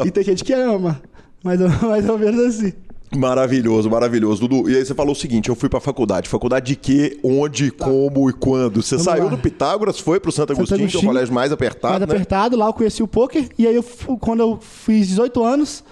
e 0.07 0.11
tem 0.11 0.25
gente 0.25 0.45
que 0.45 0.53
ama, 0.53 1.00
mas 1.43 1.61
mais 1.83 2.09
ou 2.09 2.19
menos 2.19 2.41
assim. 2.45 2.73
Maravilhoso, 3.17 3.88
maravilhoso. 3.88 4.47
Dudu, 4.47 4.69
e 4.69 4.77
aí 4.77 4.85
você 4.85 4.95
falou 4.95 5.12
o 5.12 5.17
seguinte: 5.17 5.49
eu 5.49 5.55
fui 5.55 5.69
pra 5.69 5.81
faculdade. 5.81 6.29
Faculdade 6.29 6.67
de 6.67 6.77
quê, 6.77 7.19
onde, 7.23 7.71
tá. 7.71 7.87
como 7.87 8.29
e 8.29 8.33
quando? 8.33 8.83
Você 8.83 8.97
Vamos 8.97 9.05
saiu 9.05 9.25
lá. 9.25 9.31
do 9.31 9.38
Pitágoras, 9.38 9.99
foi 9.99 10.21
pro 10.21 10.31
Santo 10.31 10.53
Agostinho, 10.53 10.81
Agostinho, 10.81 11.00
que 11.00 11.07
é 11.07 11.09
o 11.09 11.12
colégio 11.12 11.35
mais 11.35 11.50
apertado. 11.50 11.93
Mais 11.93 12.00
né? 12.00 12.15
apertado, 12.15 12.57
lá 12.57 12.67
eu 12.67 12.73
conheci 12.73 13.03
o 13.03 13.09
poker. 13.09 13.49
E 13.59 13.67
aí, 13.67 13.75
eu, 13.75 13.85
quando 14.21 14.41
eu 14.41 14.59
fiz 14.61 15.09
18 15.09 15.43
anos, 15.43 15.83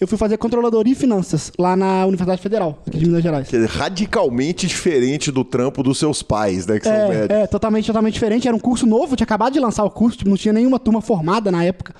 eu 0.00 0.06
fui 0.06 0.18
fazer 0.18 0.36
controladoria 0.36 0.92
e 0.92 0.96
finanças 0.96 1.50
lá 1.58 1.74
na 1.74 2.04
Universidade 2.04 2.42
Federal, 2.42 2.82
aqui 2.86 2.98
de 2.98 3.06
Minas 3.06 3.22
Gerais. 3.22 3.48
Quer 3.48 3.56
dizer, 3.56 3.70
radicalmente 3.70 4.66
diferente 4.66 5.32
do 5.32 5.42
trampo 5.42 5.82
dos 5.82 5.98
seus 5.98 6.22
pais, 6.22 6.66
né? 6.66 6.78
Que 6.78 6.88
é, 6.88 6.98
são 6.98 7.08
médicos. 7.08 7.36
É, 7.36 7.46
totalmente, 7.46 7.86
totalmente 7.86 8.14
diferente. 8.14 8.46
Era 8.46 8.56
um 8.56 8.60
curso 8.60 8.86
novo, 8.86 9.16
tinha 9.16 9.24
acabado 9.24 9.54
de 9.54 9.60
lançar 9.60 9.84
o 9.84 9.90
curso, 9.90 10.18
tipo, 10.18 10.28
não 10.28 10.36
tinha 10.36 10.52
nenhuma 10.52 10.78
turma 10.78 11.00
formada 11.00 11.50
na 11.50 11.64
época. 11.64 11.94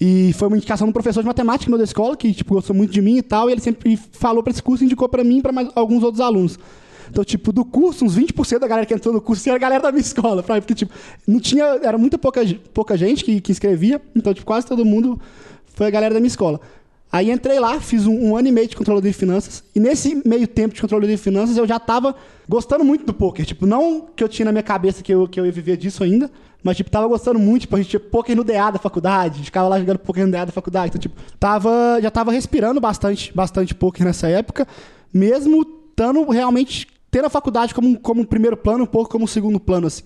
E 0.00 0.32
foi 0.32 0.48
uma 0.48 0.56
indicação 0.56 0.86
do 0.86 0.92
professor 0.92 1.20
de 1.20 1.26
matemática 1.26 1.70
meu 1.70 1.78
da 1.78 1.84
escola, 1.84 2.16
que 2.16 2.32
tipo, 2.32 2.54
gostou 2.54 2.74
muito 2.74 2.90
de 2.90 3.02
mim 3.02 3.18
e 3.18 3.22
tal, 3.22 3.48
e 3.48 3.52
ele 3.52 3.60
sempre 3.60 3.96
falou 4.12 4.42
para 4.42 4.50
esse 4.50 4.62
curso, 4.62 4.82
indicou 4.82 5.08
para 5.08 5.22
mim 5.22 5.38
e 5.38 5.42
para 5.42 5.52
alguns 5.74 6.02
outros 6.02 6.20
alunos. 6.20 6.58
Então, 7.10 7.22
tipo, 7.22 7.52
do 7.52 7.64
curso, 7.64 8.06
uns 8.06 8.16
20% 8.16 8.58
da 8.58 8.66
galera 8.66 8.86
que 8.86 8.94
entrou 8.94 9.12
no 9.12 9.20
curso 9.20 9.46
era 9.46 9.56
a 9.56 9.60
galera 9.60 9.82
da 9.82 9.92
minha 9.92 10.00
escola, 10.02 10.42
porque, 10.42 10.74
tipo, 10.74 10.92
não 11.26 11.38
tinha, 11.38 11.64
era 11.82 11.98
muita 11.98 12.16
pouca, 12.16 12.40
pouca 12.72 12.96
gente 12.96 13.22
que, 13.22 13.40
que 13.40 13.52
escrevia, 13.52 14.00
então, 14.16 14.32
tipo, 14.32 14.46
quase 14.46 14.66
todo 14.66 14.82
mundo 14.82 15.20
foi 15.74 15.86
a 15.88 15.90
galera 15.90 16.14
da 16.14 16.20
minha 16.20 16.28
escola. 16.28 16.58
Aí 17.12 17.30
entrei 17.30 17.60
lá, 17.60 17.78
fiz 17.78 18.06
um, 18.06 18.30
um 18.30 18.34
ano 18.34 18.48
e 18.48 18.52
meio 18.52 18.66
de 18.66 18.74
controlador 18.74 19.10
de 19.10 19.14
finanças. 19.14 19.62
E 19.76 19.78
nesse 19.78 20.22
meio 20.26 20.48
tempo 20.48 20.74
de 20.74 20.80
controlador 20.80 21.10
de 21.10 21.18
finanças, 21.18 21.58
eu 21.58 21.66
já 21.66 21.78
tava 21.78 22.14
gostando 22.48 22.82
muito 22.82 23.04
do 23.04 23.12
poker. 23.12 23.44
Tipo, 23.44 23.66
não 23.66 24.06
que 24.16 24.24
eu 24.24 24.28
tinha 24.30 24.46
na 24.46 24.52
minha 24.52 24.62
cabeça 24.62 25.02
que 25.02 25.12
eu, 25.12 25.28
que 25.28 25.38
eu 25.38 25.44
ia 25.44 25.52
viver 25.52 25.76
disso 25.76 26.02
ainda, 26.02 26.30
mas, 26.64 26.74
tipo, 26.74 26.90
tava 26.90 27.06
gostando 27.06 27.38
muito. 27.38 27.62
Tipo, 27.62 27.76
a 27.76 27.78
gente 27.80 27.90
tinha 27.90 28.00
poker 28.00 28.34
no 28.34 28.42
DA 28.42 28.70
da 28.70 28.78
faculdade, 28.78 29.42
ficava 29.42 29.68
lá 29.68 29.78
jogando 29.78 29.98
poker 29.98 30.24
no 30.24 30.32
DA 30.32 30.46
da 30.46 30.52
faculdade. 30.52 30.88
Então, 30.88 31.00
tipo, 31.02 31.20
tava, 31.38 32.00
já 32.00 32.10
tava 32.10 32.32
respirando 32.32 32.80
bastante, 32.80 33.30
bastante 33.34 33.74
poker 33.74 34.06
nessa 34.06 34.28
época, 34.28 34.66
mesmo 35.12 35.66
estando 35.90 36.24
realmente 36.30 36.86
tendo 37.10 37.26
a 37.26 37.30
faculdade 37.30 37.74
como, 37.74 38.00
como 38.00 38.26
primeiro 38.26 38.56
plano, 38.56 38.84
um 38.84 38.86
pouco 38.86 39.10
como 39.10 39.28
segundo 39.28 39.60
plano, 39.60 39.86
assim. 39.86 40.04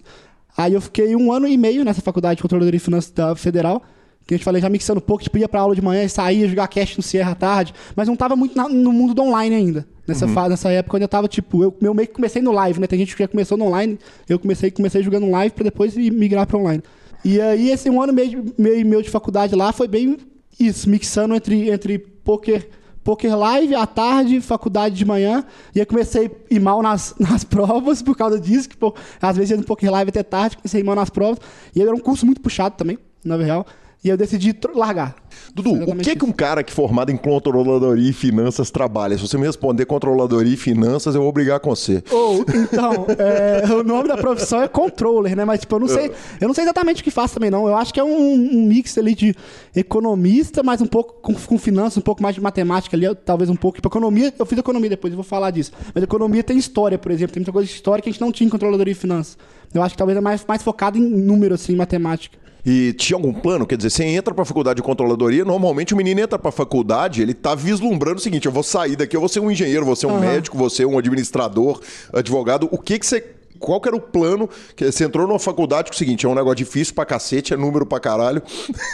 Aí 0.56 0.74
eu 0.74 0.80
fiquei 0.80 1.14
um 1.14 1.30
ano 1.30 1.46
e 1.46 1.56
meio 1.56 1.84
nessa 1.84 2.00
faculdade 2.00 2.38
de 2.38 2.42
controladoria 2.42 2.80
de 2.80 2.84
finanças 2.84 3.12
da 3.12 3.36
Federal 3.36 3.80
que 4.26 4.34
a 4.34 4.36
gente 4.36 4.44
falei 4.44 4.60
já 4.60 4.68
mixando 4.68 4.98
um 4.98 5.02
pouco, 5.02 5.22
tipo, 5.22 5.38
ia 5.38 5.48
pra 5.48 5.60
aula 5.60 5.74
de 5.74 5.80
manhã 5.80 6.02
e 6.02 6.08
saía 6.08 6.48
jogar 6.48 6.66
cash 6.66 6.96
no 6.96 7.02
Sierra 7.02 7.30
à 7.30 7.34
tarde, 7.34 7.72
mas 7.94 8.08
não 8.08 8.16
tava 8.16 8.34
muito 8.34 8.56
na, 8.56 8.68
no 8.68 8.92
mundo 8.92 9.14
do 9.14 9.22
online 9.22 9.54
ainda. 9.54 9.86
Nessa, 10.06 10.26
uhum. 10.26 10.34
fase, 10.34 10.50
nessa 10.50 10.70
época, 10.70 10.90
quando 10.90 11.02
eu 11.02 11.08
tava, 11.08 11.28
tipo, 11.28 11.62
eu, 11.62 11.76
eu 11.80 11.94
meio 11.94 12.08
que 12.08 12.14
comecei 12.14 12.42
no 12.42 12.52
live, 12.52 12.80
né? 12.80 12.86
Tem 12.86 12.98
gente 12.98 13.14
que 13.14 13.22
já 13.22 13.28
começou 13.28 13.56
no 13.56 13.66
online, 13.66 13.98
eu 14.28 14.38
comecei, 14.38 14.70
comecei 14.70 15.02
jogando 15.02 15.30
live 15.30 15.54
pra 15.54 15.64
depois 15.64 15.96
migrar 15.96 16.46
pra 16.46 16.58
online. 16.58 16.82
E 17.24 17.40
aí, 17.40 17.70
esse 17.70 17.88
um 17.88 18.00
ano 18.00 18.12
meio, 18.12 18.52
meio 18.58 18.86
meu 18.86 19.02
de 19.02 19.10
faculdade 19.10 19.54
lá 19.54 19.72
foi 19.72 19.88
bem 19.88 20.16
isso, 20.58 20.88
mixando 20.88 21.34
entre, 21.34 21.70
entre 21.70 21.98
poker, 21.98 22.68
poker 23.04 23.36
live 23.36 23.74
à 23.74 23.86
tarde, 23.86 24.40
faculdade 24.40 24.94
de 24.94 25.04
manhã. 25.04 25.44
E 25.74 25.78
eu 25.78 25.86
comecei 25.86 26.26
a 26.26 26.54
ir 26.54 26.60
mal 26.60 26.82
nas, 26.82 27.14
nas 27.18 27.44
provas 27.44 28.02
por 28.02 28.16
causa 28.16 28.40
disso, 28.40 28.68
que 28.68 28.76
pô, 28.76 28.94
às 29.20 29.36
vezes 29.36 29.50
ia 29.50 29.56
no 29.56 29.64
poker 29.64 29.90
live 29.90 30.08
até 30.08 30.22
tarde, 30.22 30.56
comecei 30.56 30.80
a 30.80 30.82
ir 30.82 30.86
mal 30.86 30.96
nas 30.96 31.10
provas. 31.10 31.38
E 31.74 31.82
era 31.82 31.94
um 31.94 32.00
curso 32.00 32.26
muito 32.26 32.40
puxado 32.40 32.76
também, 32.76 32.98
na 33.24 33.36
real. 33.36 33.66
E 34.04 34.08
eu 34.08 34.16
decidi 34.16 34.54
largar. 34.74 35.16
Dudu, 35.54 35.72
o 35.72 35.96
que, 35.96 36.14
que 36.14 36.24
um 36.24 36.32
cara 36.32 36.62
que 36.62 36.72
formado 36.72 37.10
em 37.10 37.16
controladoria 37.16 38.10
e 38.10 38.12
finanças 38.12 38.70
trabalha? 38.70 39.16
Se 39.16 39.26
você 39.26 39.36
me 39.36 39.46
responder 39.46 39.84
controladoria 39.86 40.54
e 40.54 40.56
finanças, 40.56 41.14
eu 41.14 41.22
vou 41.22 41.32
brigar 41.32 41.58
com 41.60 41.70
você. 41.70 42.04
Ou, 42.10 42.40
oh, 42.40 42.44
então, 42.56 43.06
é, 43.18 43.64
o 43.72 43.82
nome 43.82 44.08
da 44.08 44.16
profissão 44.16 44.62
é 44.62 44.68
controller, 44.68 45.34
né? 45.34 45.44
Mas, 45.44 45.60
tipo, 45.60 45.74
eu 45.74 45.80
não 45.80 45.88
sei, 45.88 46.12
eu 46.40 46.46
não 46.46 46.54
sei 46.54 46.64
exatamente 46.64 47.00
o 47.00 47.04
que 47.04 47.10
faz 47.10 47.32
também, 47.32 47.50
não. 47.50 47.66
Eu 47.66 47.76
acho 47.76 47.92
que 47.92 47.98
é 47.98 48.04
um, 48.04 48.32
um 48.34 48.66
mix 48.66 48.96
ali 48.98 49.14
de 49.14 49.34
economista, 49.74 50.62
mas 50.62 50.80
um 50.80 50.86
pouco 50.86 51.14
com, 51.20 51.34
com, 51.34 51.58
finanças, 51.58 51.96
um 51.98 52.02
pouco 52.02 52.22
mais 52.22 52.34
de 52.34 52.40
matemática 52.40 52.96
ali, 52.96 53.12
talvez 53.24 53.50
um 53.50 53.56
pouco. 53.56 53.76
Tipo, 53.76 53.88
economia, 53.88 54.32
eu 54.38 54.46
fiz 54.46 54.58
economia 54.58 54.90
depois, 54.90 55.12
eu 55.12 55.16
vou 55.16 55.24
falar 55.24 55.50
disso. 55.50 55.72
Mas 55.94 56.04
economia 56.04 56.44
tem 56.44 56.58
história, 56.58 56.98
por 56.98 57.10
exemplo, 57.10 57.32
tem 57.32 57.40
muita 57.40 57.52
coisa 57.52 57.66
de 57.66 57.74
história 57.74 58.02
que 58.02 58.08
a 58.08 58.12
gente 58.12 58.20
não 58.20 58.30
tinha 58.30 58.46
em 58.46 58.50
controladoria 58.50 58.92
e 58.92 58.94
finanças. 58.94 59.38
Eu 59.74 59.82
acho 59.82 59.94
que 59.94 59.98
talvez 59.98 60.16
é 60.16 60.20
mais, 60.20 60.44
mais 60.46 60.62
focado 60.62 60.96
em 60.98 61.02
número, 61.02 61.54
assim, 61.54 61.72
em 61.72 61.76
matemática. 61.76 62.45
E 62.66 62.92
tinha 62.94 63.16
algum 63.16 63.32
plano? 63.32 63.64
Quer 63.64 63.76
dizer, 63.76 63.90
você 63.90 64.02
entra 64.02 64.34
para 64.34 64.42
a 64.42 64.44
faculdade 64.44 64.78
de 64.78 64.82
controladoria, 64.82 65.44
normalmente 65.44 65.94
o 65.94 65.96
menino 65.96 66.20
entra 66.20 66.36
para 66.36 66.48
a 66.48 66.52
faculdade, 66.52 67.22
ele 67.22 67.32
tá 67.32 67.54
vislumbrando 67.54 68.16
o 68.16 68.20
seguinte: 68.20 68.46
eu 68.46 68.52
vou 68.52 68.64
sair 68.64 68.96
daqui, 68.96 69.16
eu 69.16 69.20
vou 69.20 69.28
ser 69.28 69.38
um 69.38 69.48
engenheiro, 69.48 69.86
vou 69.86 69.94
ser 69.94 70.06
um 70.08 70.14
uhum. 70.14 70.20
médico, 70.20 70.58
vou 70.58 70.68
ser 70.68 70.84
um 70.84 70.98
administrador, 70.98 71.80
advogado. 72.12 72.68
O 72.72 72.78
que 72.78 72.98
que 72.98 73.06
você 73.06 73.36
qual 73.58 73.80
que 73.80 73.88
era 73.88 73.96
o 73.96 74.00
plano? 74.00 74.48
Que 74.74 74.90
você 74.90 75.04
entrou 75.04 75.26
numa 75.26 75.38
faculdade 75.38 75.90
com 75.90 75.94
o 75.94 75.96
seguinte: 75.96 76.26
é 76.26 76.28
um 76.28 76.34
negócio 76.34 76.56
difícil 76.56 76.94
pra 76.94 77.04
cacete, 77.04 77.54
é 77.54 77.56
número 77.56 77.86
pra 77.86 78.00
caralho. 78.00 78.42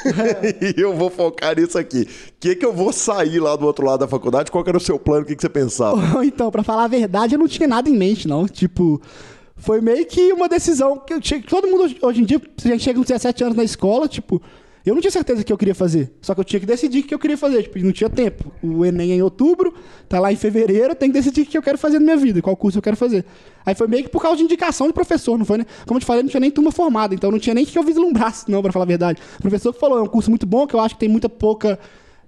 e 0.76 0.80
eu 0.80 0.94
vou 0.94 1.10
focar 1.10 1.58
nisso 1.58 1.78
aqui. 1.78 2.02
O 2.02 2.32
que, 2.40 2.54
que 2.54 2.66
eu 2.66 2.72
vou 2.72 2.92
sair 2.92 3.40
lá 3.40 3.56
do 3.56 3.66
outro 3.66 3.86
lado 3.86 4.00
da 4.00 4.08
faculdade? 4.08 4.50
Qual 4.50 4.62
que 4.62 4.70
era 4.70 4.76
o 4.76 4.80
seu 4.80 4.98
plano? 4.98 5.22
O 5.22 5.26
que, 5.26 5.34
que 5.34 5.42
você 5.42 5.48
pensava? 5.48 6.00
então, 6.24 6.50
pra 6.50 6.62
falar 6.62 6.84
a 6.84 6.88
verdade, 6.88 7.34
eu 7.34 7.38
não 7.38 7.48
tinha 7.48 7.68
nada 7.68 7.88
em 7.88 7.96
mente, 7.96 8.28
não. 8.28 8.46
Tipo, 8.46 9.00
foi 9.62 9.80
meio 9.80 10.04
que 10.04 10.32
uma 10.32 10.48
decisão 10.48 10.98
que 10.98 11.14
eu 11.14 11.20
tinha. 11.20 11.40
Todo 11.40 11.68
mundo 11.68 11.94
hoje 12.02 12.20
em 12.20 12.24
dia, 12.24 12.40
a 12.64 12.68
gente 12.68 12.82
chega 12.82 12.98
com 12.98 13.04
17 13.04 13.44
anos 13.44 13.56
na 13.56 13.62
escola, 13.62 14.08
tipo, 14.08 14.42
eu 14.84 14.92
não 14.92 15.00
tinha 15.00 15.12
certeza 15.12 15.44
que 15.44 15.52
eu 15.52 15.56
queria 15.56 15.74
fazer. 15.74 16.12
Só 16.20 16.34
que 16.34 16.40
eu 16.40 16.44
tinha 16.44 16.58
que 16.58 16.66
decidir 16.66 17.00
o 17.00 17.02
que 17.04 17.14
eu 17.14 17.18
queria 17.18 17.38
fazer. 17.38 17.62
Tipo, 17.62 17.78
não 17.78 17.92
tinha 17.92 18.10
tempo. 18.10 18.52
O 18.60 18.84
Enem 18.84 19.12
é 19.12 19.14
em 19.14 19.22
outubro, 19.22 19.72
tá 20.08 20.18
lá 20.18 20.32
em 20.32 20.36
fevereiro, 20.36 20.96
tenho 20.96 21.12
que 21.12 21.18
decidir 21.18 21.42
o 21.42 21.46
que 21.46 21.56
eu 21.56 21.62
quero 21.62 21.78
fazer 21.78 22.00
na 22.00 22.04
minha 22.04 22.16
vida, 22.16 22.42
qual 22.42 22.56
curso 22.56 22.78
eu 22.78 22.82
quero 22.82 22.96
fazer. 22.96 23.24
Aí 23.64 23.76
foi 23.76 23.86
meio 23.86 24.02
que 24.02 24.10
por 24.10 24.20
causa 24.20 24.38
de 24.38 24.42
indicação 24.42 24.88
de 24.88 24.92
professor, 24.92 25.38
não 25.38 25.44
foi, 25.44 25.58
né? 25.58 25.66
Como 25.86 25.96
eu 25.96 26.00
te 26.00 26.06
falei, 26.06 26.24
não 26.24 26.28
tinha 26.28 26.40
nem 26.40 26.50
turma 26.50 26.72
formada, 26.72 27.14
então 27.14 27.30
não 27.30 27.38
tinha 27.38 27.54
nem 27.54 27.64
que 27.64 27.78
eu 27.78 27.84
vislumbrasse, 27.84 28.50
não, 28.50 28.60
pra 28.62 28.72
falar 28.72 28.84
a 28.84 28.88
verdade. 28.88 29.22
O 29.38 29.42
professor 29.42 29.72
falou, 29.72 29.96
é 29.96 30.02
um 30.02 30.08
curso 30.08 30.28
muito 30.28 30.44
bom, 30.44 30.66
que 30.66 30.74
eu 30.74 30.80
acho 30.80 30.96
que 30.96 31.00
tem 31.00 31.08
muita 31.08 31.28
pouca. 31.28 31.78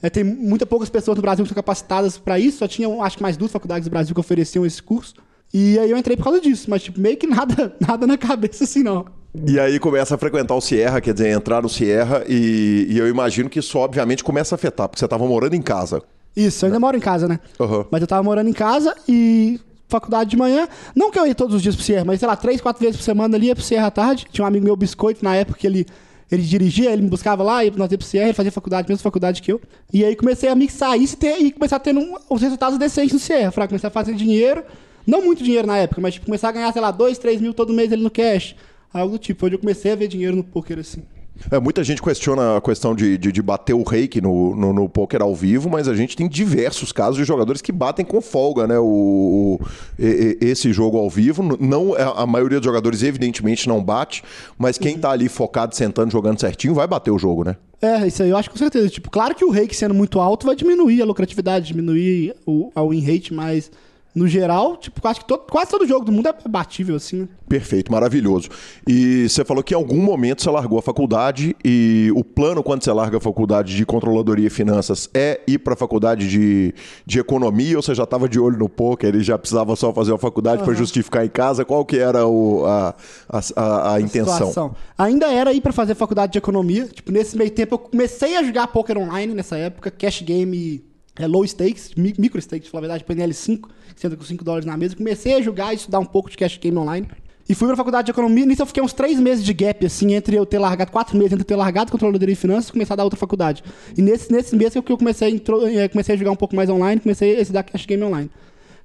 É, 0.01 0.09
tem 0.09 0.23
muita 0.23 0.65
poucas 0.65 0.89
pessoas 0.89 1.17
no 1.17 1.23
Brasil 1.23 1.45
que 1.45 1.49
são 1.49 1.57
capacitadas 1.57 2.17
para 2.17 2.39
isso, 2.39 2.59
só 2.59 2.69
tinha, 2.69 2.89
acho 3.03 3.17
que 3.17 3.23
mais 3.25 3.37
duas 3.37 3.51
faculdades 3.51 3.89
do 3.89 3.91
Brasil 3.91 4.15
que 4.15 4.21
ofereciam 4.21 4.65
esse 4.65 4.81
curso. 4.81 5.15
E 5.55 5.79
aí 5.79 5.89
eu 5.89 5.97
entrei 5.97 6.17
por 6.17 6.25
causa 6.25 6.41
disso, 6.41 6.69
mas 6.69 6.83
tipo, 6.83 7.01
meio 7.01 7.17
que 7.17 7.29
nada, 7.29 7.73
nada 7.81 8.09
na 8.09 8.19
cabeça 8.19 8.65
assim, 8.65 8.83
não. 8.83 9.07
E 9.47 9.59
aí 9.59 9.79
começa 9.79 10.17
a 10.17 10.19
frequentar 10.19 10.57
o 10.57 10.61
Sierra, 10.61 11.01
quer 11.01 11.15
dizer, 11.15 11.29
entrar 11.29 11.63
no 11.63 11.69
Sierra, 11.69 12.25
e, 12.29 12.89
e 12.91 12.99
eu 12.99 13.09
imagino 13.09 13.49
que 13.49 13.61
isso 13.61 13.79
obviamente 13.79 14.25
começa 14.25 14.55
a 14.55 14.57
afetar, 14.57 14.89
porque 14.89 14.99
você 14.99 15.05
estava 15.05 15.25
morando 15.25 15.55
em 15.55 15.63
casa. 15.63 16.03
Isso, 16.37 16.65
eu 16.65 16.67
ainda 16.67 16.81
moro 16.81 16.97
em 16.97 17.01
casa, 17.01 17.29
né? 17.29 17.39
Uhum. 17.61 17.85
Mas 17.89 18.01
eu 18.01 18.07
tava 18.09 18.23
morando 18.25 18.51
em 18.51 18.53
casa 18.53 18.97
e 19.09 19.61
faculdade 19.89 20.31
de 20.31 20.37
manhã. 20.37 20.67
Não 20.95 21.13
que 21.13 21.19
eu 21.19 21.27
ia 21.27 21.35
todos 21.37 21.55
os 21.55 21.63
dias 21.63 21.77
pro 21.77 21.85
Sierra, 21.85 22.05
mas 22.05 22.19
sei 22.19 22.27
lá, 22.27 22.35
três, 22.35 22.61
quatro 22.61 22.81
vezes 22.81 22.97
por 22.97 23.05
semana 23.05 23.37
ali 23.37 23.47
ia 23.47 23.55
pro 23.55 23.63
Sierra 23.63 23.87
à 23.87 23.91
tarde. 23.93 24.27
Tinha 24.33 24.45
um 24.45 24.49
amigo 24.49 24.65
meu, 24.65 24.75
Biscoito, 24.75 25.25
na 25.25 25.37
época 25.37 25.61
que 25.61 25.67
ele, 25.69 25.87
ele 26.33 26.43
dirigia, 26.43 26.91
ele 26.93 27.03
me 27.03 27.09
buscava 27.09 27.45
lá, 27.45 27.65
ia, 27.65 27.73
nós 27.77 27.93
ia 27.93 27.99
pro 27.99 28.07
Sierra, 28.07 28.27
ele 28.27 28.35
fazia 28.35 28.51
faculdade, 28.51 28.89
mesma 28.89 29.03
faculdade 29.03 29.41
que 29.41 29.53
eu. 29.53 29.61
E 29.93 30.05
aí 30.05 30.17
comecei 30.17 30.49
a 30.49 30.55
mixar 30.57 30.99
isso 30.99 31.15
e, 31.15 31.19
ter, 31.19 31.41
e 31.41 31.53
começar 31.53 31.77
a 31.77 31.81
ter 31.81 31.97
um, 31.97 32.17
os 32.29 32.43
resultados 32.43 32.77
decentes 32.77 33.13
no 33.13 33.21
Sierra. 33.21 33.53
Pra 33.53 33.69
começar 33.69 33.87
a 33.89 33.91
fazer 33.93 34.15
dinheiro 34.15 34.65
não 35.07 35.23
muito 35.23 35.43
dinheiro 35.43 35.67
na 35.67 35.77
época, 35.79 36.01
mas 36.01 36.15
tipo, 36.15 36.27
começar 36.27 36.49
a 36.49 36.53
ganhar, 36.53 36.73
sei 36.73 36.83
lá, 36.83 36.91
2, 36.91 37.19
3 37.19 37.41
mil 37.41 37.55
todo 37.55 37.73
mês 37.73 37.93
ali 37.93 38.03
no 38.03 38.11
cash. 38.11 38.55
Algo 38.93 39.13
do 39.13 39.19
tipo. 39.19 39.45
Onde 39.47 39.57
eu 39.57 39.59
comecei 39.59 39.93
a 39.93 39.97
ver 39.97 40.07
dinheiro 40.07 40.37
no 40.37 40.45
poker 40.45 40.79
assim. 40.79 41.03
É, 41.51 41.59
muita 41.59 41.83
gente 41.83 42.01
questiona 42.01 42.57
a 42.57 42.61
questão 42.61 42.95
de, 42.95 43.19
de, 43.19 43.33
de 43.33 43.43
bater 43.43 43.75
o 43.75 43.83
reiki 43.83 44.21
no, 44.21 44.55
no, 44.55 44.73
no, 44.73 44.89
poker 44.89 45.21
ao 45.21 45.35
vivo, 45.35 45.69
mas 45.69 45.89
a 45.89 45.95
gente 45.95 46.17
tem 46.17 46.29
diversos 46.29 46.93
casos 46.93 47.17
de 47.17 47.25
jogadores 47.25 47.61
que 47.61 47.73
batem 47.73 48.05
com 48.05 48.21
folga, 48.21 48.69
né? 48.69 48.79
O, 48.79 49.59
o 49.59 49.61
esse 49.99 50.73
jogo 50.73 50.97
ao 50.97 51.11
vivo. 51.11 51.43
Não, 51.59 51.97
é, 51.97 52.03
a 52.03 52.25
maioria 52.25 52.61
dos 52.61 52.65
jogadores, 52.65 53.03
evidentemente, 53.03 53.69
não 53.69 53.83
bate, 53.83 54.23
mas 54.57 54.79
quem 54.79 54.97
tá 54.97 55.11
ali 55.11 55.29
focado, 55.29 55.75
sentando, 55.75 56.13
jogando 56.13 56.41
certinho, 56.41 56.73
vai 56.73 56.87
bater 56.87 57.11
o 57.11 57.19
jogo, 57.19 57.43
né? 57.43 57.57
É, 57.83 58.07
isso 58.07 58.23
aí 58.23 58.31
eu 58.31 58.37
acho 58.37 58.51
com 58.51 58.57
certeza. 58.57 58.89
Tipo, 58.89 59.11
claro 59.11 59.35
que 59.35 59.45
o 59.45 59.51
reiki 59.51 59.75
sendo 59.75 59.93
muito 59.93 60.21
alto 60.21 60.47
vai 60.47 60.55
diminuir 60.55 61.03
a 61.03 61.05
lucratividade, 61.05 61.67
diminuir 61.67 62.35
o, 62.47 62.71
o 62.75 62.89
win 62.91 63.01
rate, 63.01 63.35
mas 63.35 63.71
no 64.15 64.29
geral, 64.29 64.77
tipo, 64.77 65.07
acho 65.09 65.21
que 65.21 65.27
todo, 65.27 65.41
quase 65.51 65.71
todo 65.71 65.87
jogo 65.87 66.05
do 66.05 66.13
mundo 66.13 66.29
é 66.29 66.35
batível, 66.49 66.95
assim, 66.95 67.23
né? 67.23 67.29
Perfeito, 67.49 67.91
maravilhoso. 67.91 68.49
E 68.87 69.29
você 69.29 69.45
falou 69.45 69.63
que 69.63 69.75
em 69.75 69.77
algum 69.77 70.01
momento 70.01 70.41
você 70.41 70.51
largou 70.51 70.79
a 70.79 70.83
faculdade 70.83 71.57
e 71.65 72.13
o 72.15 72.23
plano 72.23 72.63
quando 72.63 72.85
você 72.85 72.93
larga 72.93 73.19
a 73.19 73.21
faculdade 73.21 73.77
de 73.77 73.85
controladoria 73.85 74.47
e 74.47 74.51
finanças 74.51 75.11
é 75.13 75.41
ir 75.49 75.59
para 75.59 75.75
a 75.75 75.77
faculdade 75.77 76.29
de, 76.29 76.73
de 77.05 77.19
economia 77.19 77.77
ou 77.77 77.83
você 77.83 77.95
já 77.95 78.05
estava 78.05 78.29
de 78.29 78.39
olho 78.39 78.57
no 78.57 78.69
poker 78.69 79.15
e 79.17 79.23
já 79.23 79.37
precisava 79.37 79.75
só 79.75 79.93
fazer 79.93 80.15
a 80.15 80.19
faculdade 80.19 80.59
uhum. 80.59 80.65
para 80.65 80.75
justificar 80.75 81.25
em 81.25 81.29
casa? 81.29 81.65
Qual 81.65 81.85
que 81.85 81.99
era 81.99 82.25
o, 82.25 82.65
a, 82.67 82.95
a, 83.29 83.41
a, 83.57 83.95
a 83.95 84.01
intenção? 84.01 84.35
Situação. 84.35 84.77
Ainda 84.97 85.27
era 85.27 85.53
ir 85.53 85.61
para 85.61 85.73
fazer 85.73 85.97
faculdade 85.97 86.33
de 86.33 86.39
economia. 86.39 86.87
Tipo, 86.87 87.11
nesse 87.11 87.37
meio 87.37 87.51
tempo 87.51 87.75
eu 87.75 87.79
comecei 87.79 88.37
a 88.37 88.43
jogar 88.45 88.69
poker 88.69 88.97
online 88.97 89.35
nessa 89.35 89.57
época, 89.57 89.91
cash 89.91 90.23
game 90.23 90.94
é 91.17 91.27
low 91.27 91.45
stakes, 91.45 91.93
micro 91.97 92.41
stakes, 92.41 92.73
na 92.73 92.81
verdade, 92.81 93.05
PNL 93.05 93.33
5, 93.33 93.69
você 93.95 94.07
entra 94.07 94.17
com 94.17 94.25
5 94.25 94.45
dólares 94.45 94.67
na 94.67 94.77
mesa. 94.77 94.97
Comecei 94.97 95.35
a 95.35 95.41
jogar 95.41 95.73
e 95.73 95.77
estudar 95.77 96.01
um 96.01 96.05
pouco 96.05 96.29
de 96.29 96.37
cash 96.37 96.59
game 96.59 96.77
online. 96.77 97.09
E 97.49 97.55
fui 97.55 97.69
pra 97.69 97.77
faculdade 97.77 98.07
de 98.07 98.11
economia. 98.11 98.45
Nisso 98.47 98.63
eu 98.63 98.67
fiquei 98.67 98.83
uns 98.83 98.93
3 98.93 99.21
meses 99.21 99.45
de 99.45 99.53
gap, 99.53 99.85
assim, 99.85 100.15
entre 100.15 100.37
eu 100.37 100.47
ter 100.47 100.59
largado, 100.59 100.91
4 100.91 101.17
meses 101.17 101.33
entre 101.33 101.43
eu 101.43 101.47
ter 101.47 101.57
largado 101.57 101.93
controladoria 101.93 102.35
de 102.35 102.41
finanças 102.41 102.69
e 102.69 102.73
começar 102.73 102.95
a 102.95 102.97
dar 102.97 103.05
outra 103.05 103.19
faculdade. 103.19 103.63
E 103.97 104.03
nesse, 104.03 104.33
nesse 104.33 104.57
mês 104.57 104.73
que 104.73 104.79
eu 104.93 104.99
comecei, 104.99 105.29
intro, 105.31 105.67
eh, 105.67 105.89
comecei 105.89 106.15
a 106.15 106.19
jogar 106.19 106.31
um 106.31 106.37
pouco 106.37 106.57
mais 106.57 106.71
online, 106.71 107.01
comecei 107.01 107.37
a 107.37 107.41
estudar 107.41 107.63
cash 107.63 107.85
game 107.87 108.03
online. 108.03 108.31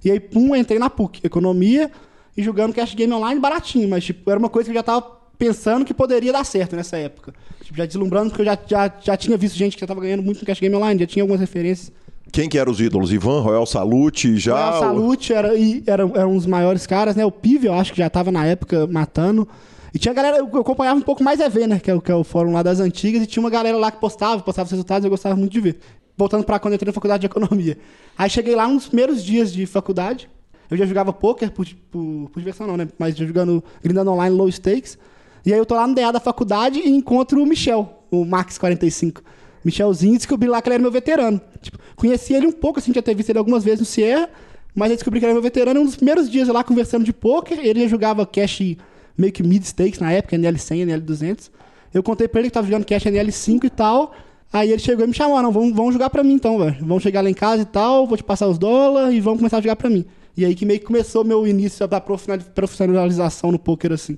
E 0.03 0.11
aí, 0.11 0.19
pum, 0.19 0.55
entrei 0.55 0.77
na 0.77 0.89
PUC, 0.89 1.21
economia, 1.23 1.89
e 2.35 2.43
jogando 2.43 2.73
cash 2.73 2.93
game 2.93 3.11
online 3.11 3.39
baratinho, 3.39 3.87
mas, 3.89 4.03
tipo, 4.03 4.29
era 4.29 4.39
uma 4.39 4.49
coisa 4.49 4.67
que 4.67 4.71
eu 4.71 4.79
já 4.79 4.83
tava 4.83 5.01
pensando 5.37 5.85
que 5.85 5.93
poderia 5.93 6.31
dar 6.33 6.43
certo 6.43 6.75
nessa 6.75 6.97
época. 6.97 7.33
Tipo, 7.63 7.77
já 7.77 7.85
deslumbrando, 7.85 8.29
porque 8.29 8.41
eu 8.41 8.45
já, 8.45 8.57
já, 8.67 8.93
já 9.01 9.17
tinha 9.17 9.37
visto 9.37 9.55
gente 9.55 9.75
que 9.75 9.81
já 9.81 9.87
tava 9.87 10.01
ganhando 10.01 10.21
muito 10.21 10.41
no 10.41 10.45
cash 10.45 10.59
game 10.59 10.75
online, 10.75 10.99
já 10.99 11.07
tinha 11.07 11.23
algumas 11.23 11.39
referências. 11.39 11.91
Quem 12.31 12.47
que 12.47 12.57
eram 12.57 12.71
os 12.71 12.79
ídolos? 12.79 13.11
Ivan, 13.11 13.41
Royal 13.41 13.65
Salute, 13.65 14.37
já? 14.37 14.71
Royal 14.71 14.79
Salute 14.79 15.33
era, 15.33 15.49
era, 15.85 16.03
era 16.15 16.27
um 16.27 16.35
dos 16.35 16.45
maiores 16.45 16.85
caras, 16.85 17.15
né? 17.15 17.25
O 17.25 17.31
Pive, 17.31 17.67
eu 17.67 17.73
acho 17.73 17.91
que 17.91 17.97
já 17.97 18.07
estava 18.07 18.31
na 18.31 18.45
época 18.45 18.87
matando. 18.87 19.47
E 19.93 19.97
tinha 19.97 20.13
galera, 20.13 20.37
eu 20.37 20.45
acompanhava 20.59 20.99
um 20.99 21.01
pouco 21.01 21.23
mais 21.23 21.39
EV, 21.39 21.67
né? 21.67 21.79
Que 21.79 21.89
é, 21.89 21.95
o, 21.95 22.01
que 22.01 22.11
é 22.11 22.15
o 22.15 22.23
fórum 22.23 22.53
lá 22.53 22.61
das 22.61 22.79
antigas, 22.79 23.23
e 23.23 23.25
tinha 23.25 23.41
uma 23.41 23.49
galera 23.49 23.77
lá 23.77 23.91
que 23.91 23.99
postava, 23.99 24.41
postava 24.41 24.67
os 24.67 24.71
resultados, 24.71 25.03
eu 25.03 25.09
gostava 25.09 25.35
muito 25.35 25.51
de 25.51 25.59
ver. 25.59 25.79
Voltando 26.15 26.43
para 26.43 26.59
quando 26.59 26.73
eu 26.73 26.75
entrei 26.75 26.87
na 26.87 26.93
faculdade 26.93 27.21
de 27.21 27.27
economia. 27.27 27.77
Aí 28.17 28.29
cheguei 28.29 28.55
lá 28.55 28.67
nos 28.67 28.87
primeiros 28.87 29.23
dias 29.23 29.51
de 29.51 29.65
faculdade, 29.65 30.29
eu 30.69 30.77
já 30.77 30.85
jogava 30.85 31.11
poker 31.11 31.51
por, 31.51 31.65
por, 31.89 32.29
por 32.31 32.39
diversão 32.39 32.67
não, 32.67 32.77
né? 32.77 32.87
Mas 32.99 33.15
jogando, 33.17 33.63
grindando 33.81 34.11
online 34.11 34.35
low 34.35 34.47
stakes. 34.51 34.97
E 35.45 35.51
aí 35.51 35.57
eu 35.57 35.65
tô 35.65 35.73
lá 35.73 35.87
no 35.87 35.95
DA 35.95 36.11
da 36.11 36.19
faculdade 36.19 36.79
e 36.79 36.89
encontro 36.89 37.41
o 37.41 37.45
Michel, 37.45 38.03
o 38.11 38.23
Max 38.23 38.57
45. 38.57 39.23
Michelzinho 39.63 40.15
descobri 40.15 40.47
lá 40.47 40.61
que 40.61 40.69
ele 40.69 40.75
era 40.75 40.81
meu 40.81 40.91
veterano. 40.91 41.41
Tipo, 41.61 41.78
conheci 41.99 42.33
ele 42.33 42.47
um 42.47 42.51
pouco, 42.51 42.79
assim, 42.79 42.93
já 42.93 43.01
ter 43.01 43.13
visto 43.13 43.29
ele 43.29 43.37
algumas 43.37 43.63
vezes 43.63 43.81
no 43.81 43.85
Sierra. 43.85 44.29
Mas 44.73 44.91
eu 44.91 44.95
descobri 44.95 45.19
que 45.19 45.25
ele 45.25 45.31
era 45.31 45.33
meu 45.33 45.43
veterano. 45.43 45.81
Um 45.81 45.85
dos 45.85 45.95
primeiros 45.95 46.29
dias 46.29 46.47
lá 46.47 46.63
conversando 46.63 47.03
de 47.03 47.13
poker, 47.13 47.59
ele 47.61 47.81
já 47.81 47.87
jogava 47.87 48.25
cash 48.25 48.77
meio 49.17 49.33
que 49.33 49.43
mid 49.43 49.63
stakes 49.63 49.99
na 49.99 50.11
época, 50.11 50.37
NL100, 50.37 50.85
NL200. 50.85 51.49
Eu 51.93 52.01
contei 52.01 52.27
pra 52.27 52.39
ele 52.39 52.49
que 52.49 52.53
tava 52.53 52.67
jogando 52.67 52.85
cash 52.85 53.03
NL5 53.03 53.65
e 53.65 53.69
tal. 53.69 54.13
Aí 54.51 54.71
ele 54.71 54.79
chegou 54.79 55.05
e 55.05 55.07
me 55.07 55.13
chamou, 55.13 55.37
ah, 55.37 55.43
não, 55.43 55.51
vamos, 55.51 55.75
vamos 55.75 55.93
jogar 55.93 56.09
pra 56.09 56.23
mim 56.23 56.33
então, 56.33 56.57
velho. 56.57 56.77
Vamos 56.79 57.03
chegar 57.03 57.21
lá 57.21 57.29
em 57.29 57.33
casa 57.33 57.61
e 57.61 57.65
tal, 57.65 58.07
vou 58.07 58.17
te 58.17 58.23
passar 58.23 58.47
os 58.47 58.57
dólares 58.57 59.13
e 59.13 59.19
vamos 59.19 59.39
começar 59.39 59.57
a 59.57 59.61
jogar 59.61 59.75
pra 59.75 59.89
mim. 59.89 60.05
E 60.35 60.45
aí 60.45 60.55
que 60.55 60.65
meio 60.65 60.79
que 60.79 60.85
começou 60.85 61.23
meu 61.23 61.45
início 61.45 61.87
da 61.87 61.99
profissionalização 61.99 63.51
no 63.51 63.59
poker, 63.59 63.91
assim. 63.91 64.17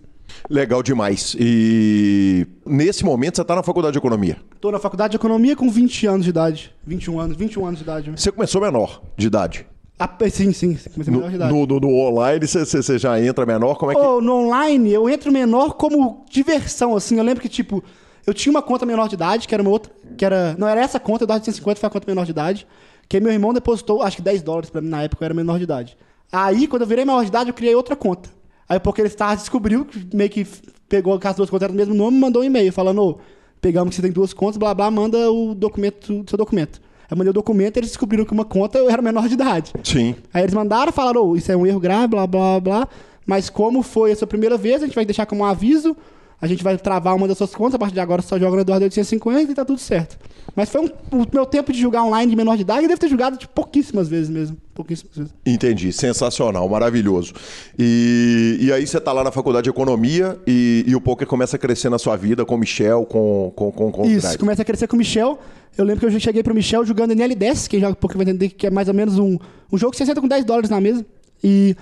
Legal 0.49 0.83
demais. 0.83 1.35
E 1.39 2.47
nesse 2.65 3.03
momento 3.03 3.37
você 3.37 3.43
tá 3.43 3.55
na 3.55 3.63
faculdade 3.63 3.93
de 3.93 3.99
economia? 3.99 4.37
Tô 4.59 4.71
na 4.71 4.79
faculdade 4.79 5.11
de 5.11 5.17
economia 5.17 5.55
com 5.55 5.69
20 5.69 6.07
anos 6.07 6.23
de 6.23 6.29
idade. 6.29 6.73
21 6.85 7.19
anos, 7.19 7.37
21 7.37 7.65
anos 7.65 7.79
de 7.79 7.83
idade. 7.83 8.11
Você 8.11 8.31
começou 8.31 8.61
menor 8.61 9.01
de 9.17 9.27
idade? 9.27 9.65
Ah, 9.99 10.09
sim, 10.31 10.51
sim, 10.51 10.75
comecei 10.91 11.13
menor 11.13 11.29
de 11.29 11.35
idade. 11.35 11.53
No, 11.53 11.65
no, 11.65 11.79
no 11.79 11.95
online 11.95 12.47
você, 12.47 12.97
já 12.97 13.21
entra 13.21 13.45
menor? 13.45 13.75
Como 13.75 13.91
é 13.91 13.95
que... 13.95 14.01
Oh, 14.01 14.19
no 14.19 14.47
online 14.47 14.91
eu 14.91 15.07
entro 15.07 15.31
menor 15.31 15.75
como 15.75 16.25
diversão, 16.29 16.95
assim. 16.95 17.17
Eu 17.17 17.23
lembro 17.23 17.39
que, 17.39 17.47
tipo, 17.47 17.83
eu 18.25 18.33
tinha 18.33 18.51
uma 18.51 18.61
conta 18.61 18.85
menor 18.85 19.07
de 19.07 19.15
idade, 19.15 19.47
que 19.47 19.53
era 19.53 19.61
uma 19.61 19.71
outra. 19.71 19.91
Que 20.17 20.25
era. 20.25 20.55
Não 20.57 20.67
era 20.67 20.81
essa 20.81 20.99
conta, 20.99 21.25
de 21.25 21.45
150 21.45 21.79
foi 21.79 21.87
a 21.87 21.89
conta 21.89 22.05
menor 22.07 22.25
de 22.25 22.31
idade. 22.31 22.67
Que 23.07 23.19
meu 23.19 23.31
irmão 23.31 23.53
depositou, 23.53 24.01
acho 24.01 24.15
que 24.15 24.21
10 24.21 24.41
dólares 24.41 24.69
pra 24.69 24.81
mim 24.81 24.89
na 24.89 25.03
época, 25.03 25.23
eu 25.23 25.25
era 25.25 25.33
menor 25.33 25.57
de 25.57 25.65
idade. 25.65 25.97
Aí, 26.31 26.65
quando 26.65 26.83
eu 26.83 26.87
virei 26.87 27.03
menor 27.03 27.21
de 27.21 27.27
idade, 27.27 27.49
eu 27.49 27.53
criei 27.53 27.75
outra 27.75 27.95
conta. 27.95 28.29
Aí 28.71 28.77
o 28.77 28.79
Poker 28.79 29.05
Stars 29.07 29.41
descobriu 29.41 29.83
que 29.83 30.15
meio 30.15 30.29
que 30.29 30.47
pegou 30.87 31.19
as 31.21 31.35
duas 31.35 31.49
contas 31.49 31.65
eram 31.65 31.75
do 31.75 31.77
mesmo 31.77 31.93
nome 31.93 32.15
e 32.15 32.19
mandou 32.21 32.41
um 32.41 32.45
e-mail 32.45 32.71
falando: 32.71 33.19
pegamos 33.59 33.89
que 33.89 33.95
você 33.97 34.01
tem 34.01 34.13
duas 34.13 34.31
contas, 34.31 34.55
blá 34.55 34.73
blá, 34.73 34.89
manda 34.89 35.29
o 35.29 35.53
documento, 35.53 36.23
seu 36.25 36.37
documento. 36.37 36.79
Eu 37.09 37.17
mandei 37.17 37.31
o 37.31 37.33
documento 37.33 37.75
eles 37.75 37.89
descobriram 37.89 38.23
que 38.23 38.31
uma 38.31 38.45
conta 38.45 38.77
eu 38.77 38.89
era 38.89 39.01
menor 39.01 39.27
de 39.27 39.33
idade. 39.33 39.73
Sim. 39.83 40.15
Aí 40.33 40.43
eles 40.43 40.53
mandaram, 40.53 40.89
falaram: 40.93 41.35
isso 41.35 41.51
é 41.51 41.57
um 41.57 41.67
erro 41.67 41.81
grave, 41.81 42.07
blá 42.07 42.25
blá 42.25 42.61
blá. 42.61 42.87
Mas 43.25 43.49
como 43.49 43.83
foi 43.83 44.13
a 44.13 44.15
sua 44.15 44.25
primeira 44.25 44.55
vez, 44.55 44.81
a 44.81 44.85
gente 44.85 44.95
vai 44.95 45.03
deixar 45.03 45.25
como 45.25 45.41
um 45.41 45.45
aviso 45.45 45.93
a 46.41 46.47
gente 46.47 46.63
vai 46.63 46.75
travar 46.75 47.15
uma 47.15 47.27
das 47.27 47.37
suas 47.37 47.53
contas, 47.53 47.75
a 47.75 47.79
partir 47.79 47.93
de 47.93 47.99
agora 47.99 48.23
só 48.23 48.37
joga 48.39 48.55
no 48.55 48.61
Eduardo 48.61 48.83
850 48.83 49.51
e 49.51 49.55
tá 49.55 49.63
tudo 49.63 49.79
certo. 49.79 50.17
Mas 50.55 50.69
foi 50.69 50.81
um, 50.81 50.89
o 51.11 51.25
meu 51.31 51.45
tempo 51.45 51.71
de 51.71 51.79
jogar 51.79 52.03
online 52.03 52.31
de 52.31 52.35
menor 52.35 52.55
de 52.55 52.63
idade, 52.63 52.81
eu 52.81 52.87
devo 52.87 52.99
ter 52.99 53.07
jogado 53.07 53.37
tipo, 53.37 53.53
pouquíssimas 53.53 54.07
vezes 54.07 54.27
mesmo. 54.27 54.57
Pouquíssimas 54.73 55.15
vezes. 55.15 55.33
Entendi, 55.45 55.93
sensacional, 55.93 56.67
maravilhoso. 56.67 57.33
E, 57.77 58.57
e 58.59 58.73
aí 58.73 58.87
você 58.87 58.99
tá 58.99 59.13
lá 59.13 59.23
na 59.23 59.31
faculdade 59.31 59.65
de 59.65 59.69
economia 59.69 60.39
e, 60.47 60.83
e 60.87 60.95
o 60.95 60.99
poker 60.99 61.27
começa 61.27 61.57
a 61.57 61.59
crescer 61.59 61.89
na 61.89 61.99
sua 61.99 62.15
vida 62.15 62.43
com 62.43 62.55
o 62.55 62.57
Michel, 62.57 63.05
com, 63.05 63.53
com, 63.55 63.71
com, 63.71 63.91
com 63.91 64.05
Isso, 64.05 64.39
começa 64.39 64.63
a 64.63 64.65
crescer 64.65 64.87
com 64.87 64.95
o 64.95 64.99
Michel. 64.99 65.39
Eu 65.77 65.85
lembro 65.85 65.99
que 65.99 66.15
eu 66.15 66.19
cheguei 66.19 66.41
pro 66.41 66.55
Michel 66.55 66.83
jogando 66.83 67.13
NL10, 67.13 67.67
quem 67.67 67.79
joga 67.79 67.95
poker 67.95 68.17
vai 68.17 68.25
entender 68.25 68.49
que 68.49 68.65
é 68.65 68.71
mais 68.71 68.87
ou 68.87 68.95
menos 68.95 69.19
um, 69.19 69.37
um 69.71 69.77
jogo 69.77 69.91
que 69.91 69.97
você 69.97 70.07
senta 70.07 70.19
com 70.19 70.27
10 70.27 70.43
dólares 70.43 70.71
na 70.71 70.81
mesa. 70.81 71.05
E 71.43 71.75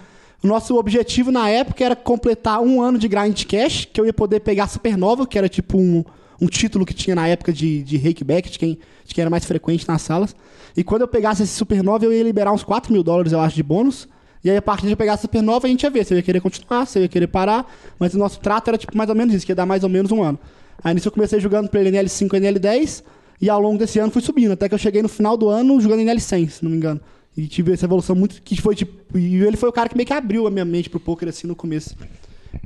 o 0.43 0.47
nosso 0.47 0.77
objetivo 0.77 1.31
na 1.31 1.49
época 1.49 1.83
era 1.83 1.95
completar 1.95 2.61
um 2.61 2.81
ano 2.81 2.97
de 2.97 3.07
grind 3.07 3.43
cash, 3.45 3.87
que 3.91 3.99
eu 3.99 4.05
ia 4.05 4.13
poder 4.13 4.39
pegar 4.39 4.67
Supernova, 4.67 5.27
que 5.27 5.37
era 5.37 5.49
tipo 5.49 5.77
um, 5.77 6.03
um 6.39 6.47
título 6.47 6.85
que 6.85 6.93
tinha 6.93 7.15
na 7.15 7.27
época 7.27 7.51
de, 7.51 7.83
de 7.83 7.97
rakeback, 7.97 8.49
de 8.49 8.57
quem, 8.57 8.79
de 9.05 9.13
quem 9.13 9.21
era 9.21 9.29
mais 9.29 9.43
frequente 9.45 9.87
nas 9.87 10.01
salas. 10.01 10.35
E 10.77 10.83
quando 10.83 11.01
eu 11.01 11.07
pegasse 11.07 11.43
esse 11.43 11.53
Supernova, 11.53 12.05
eu 12.05 12.13
ia 12.13 12.23
liberar 12.23 12.53
uns 12.53 12.63
4 12.63 12.91
mil 12.93 13.03
dólares, 13.03 13.33
eu 13.33 13.39
acho, 13.41 13.55
de 13.55 13.63
bônus. 13.63 14.07
E 14.41 14.49
aí, 14.49 14.55
a 14.55 14.61
partir 14.61 14.87
de 14.87 14.95
pegar 14.95 15.13
a 15.13 15.17
Supernova, 15.17 15.67
a 15.67 15.69
gente 15.69 15.83
ia 15.83 15.89
ver 15.89 16.05
se 16.05 16.13
eu 16.13 16.17
ia 16.17 16.23
querer 16.23 16.39
continuar, 16.39 16.85
se 16.85 16.97
eu 16.97 17.03
ia 17.03 17.09
querer 17.09 17.27
parar. 17.27 17.69
Mas 17.99 18.13
o 18.13 18.17
nosso 18.17 18.39
trato 18.39 18.69
era 18.69 18.77
tipo 18.77 18.95
mais 18.97 19.09
ou 19.09 19.15
menos 19.15 19.33
isso, 19.33 19.45
que 19.45 19.51
ia 19.51 19.55
dar 19.55 19.65
mais 19.65 19.83
ou 19.83 19.89
menos 19.89 20.09
um 20.11 20.23
ano. 20.23 20.39
Aí 20.81 20.93
nisso 20.93 21.09
eu 21.09 21.11
comecei 21.11 21.39
jogando 21.41 21.67
pelo 21.67 21.89
NL5 21.89 22.33
e 22.33 22.39
NL10. 22.39 23.03
E 23.41 23.49
ao 23.49 23.59
longo 23.59 23.77
desse 23.77 23.99
ano 23.99 24.11
fui 24.11 24.21
subindo, 24.21 24.51
até 24.51 24.67
que 24.67 24.75
eu 24.75 24.79
cheguei 24.79 25.01
no 25.01 25.09
final 25.09 25.37
do 25.37 25.49
ano 25.49 25.79
jogando 25.79 26.01
NL100, 26.01 26.49
se 26.49 26.63
não 26.63 26.71
me 26.71 26.77
engano. 26.77 27.01
E 27.39 27.47
tive 27.47 27.71
essa 27.71 27.85
evolução 27.85 28.15
muito. 28.15 28.41
que 28.41 28.61
foi 28.61 28.75
tipo. 28.75 29.17
E 29.17 29.35
ele 29.37 29.55
foi 29.55 29.69
o 29.69 29.71
cara 29.71 29.87
que 29.87 29.95
meio 29.95 30.05
que 30.05 30.11
abriu 30.11 30.45
a 30.45 30.51
minha 30.51 30.65
mente 30.65 30.89
pro 30.89 30.99
poker 30.99 31.29
assim 31.29 31.47
no 31.47 31.55
começo. 31.55 31.95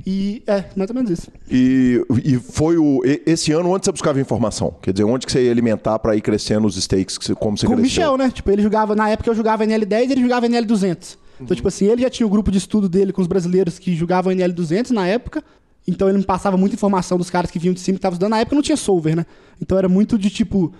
E 0.04 0.42
é, 0.48 0.64
mais 0.74 0.90
ou 0.90 0.96
menos 0.96 1.10
isso. 1.12 1.30
E, 1.48 2.00
e 2.24 2.36
foi 2.38 2.76
o. 2.76 3.00
Esse 3.24 3.52
ano, 3.52 3.70
onde 3.70 3.84
você 3.84 3.92
buscava 3.92 4.20
informação? 4.20 4.74
Quer 4.82 4.92
dizer, 4.92 5.04
onde 5.04 5.26
que 5.26 5.30
você 5.32 5.44
ia 5.44 5.50
alimentar 5.52 5.98
para 6.00 6.16
ir 6.16 6.20
crescendo 6.22 6.66
os 6.66 6.74
stakes, 6.76 7.18
como 7.38 7.56
você 7.56 7.66
Com 7.66 7.76
cresceu? 7.76 7.76
o 7.76 7.82
Michel, 7.82 8.16
né? 8.16 8.30
Tipo, 8.32 8.50
ele 8.50 8.62
jogava. 8.62 8.96
Na 8.96 9.08
época 9.08 9.30
eu 9.30 9.34
jogava 9.34 9.64
NL10 9.64 10.08
e 10.08 10.12
ele 10.12 10.22
jogava 10.22 10.48
NL200. 10.48 11.14
Uhum. 11.14 11.44
Então, 11.44 11.54
tipo 11.54 11.68
assim, 11.68 11.86
ele 11.86 12.02
já 12.02 12.10
tinha 12.10 12.26
o 12.26 12.30
grupo 12.30 12.50
de 12.50 12.58
estudo 12.58 12.88
dele 12.88 13.12
com 13.12 13.20
os 13.22 13.28
brasileiros 13.28 13.78
que 13.78 13.94
jogavam 13.94 14.32
NL200 14.32 14.90
na 14.90 15.06
época. 15.06 15.42
Então 15.86 16.08
ele 16.08 16.18
me 16.18 16.24
passava 16.24 16.56
muita 16.56 16.74
informação 16.74 17.16
dos 17.16 17.30
caras 17.30 17.50
que 17.50 17.58
vinham 17.60 17.74
de 17.74 17.80
cima 17.80 17.94
que 17.94 17.98
estavam 17.98 18.14
estudando. 18.14 18.30
Na 18.30 18.40
época 18.40 18.56
não 18.56 18.62
tinha 18.62 18.76
solver, 18.76 19.14
né? 19.14 19.24
Então 19.60 19.78
era 19.78 19.88
muito 19.88 20.18
de 20.18 20.30
tipo 20.30 20.72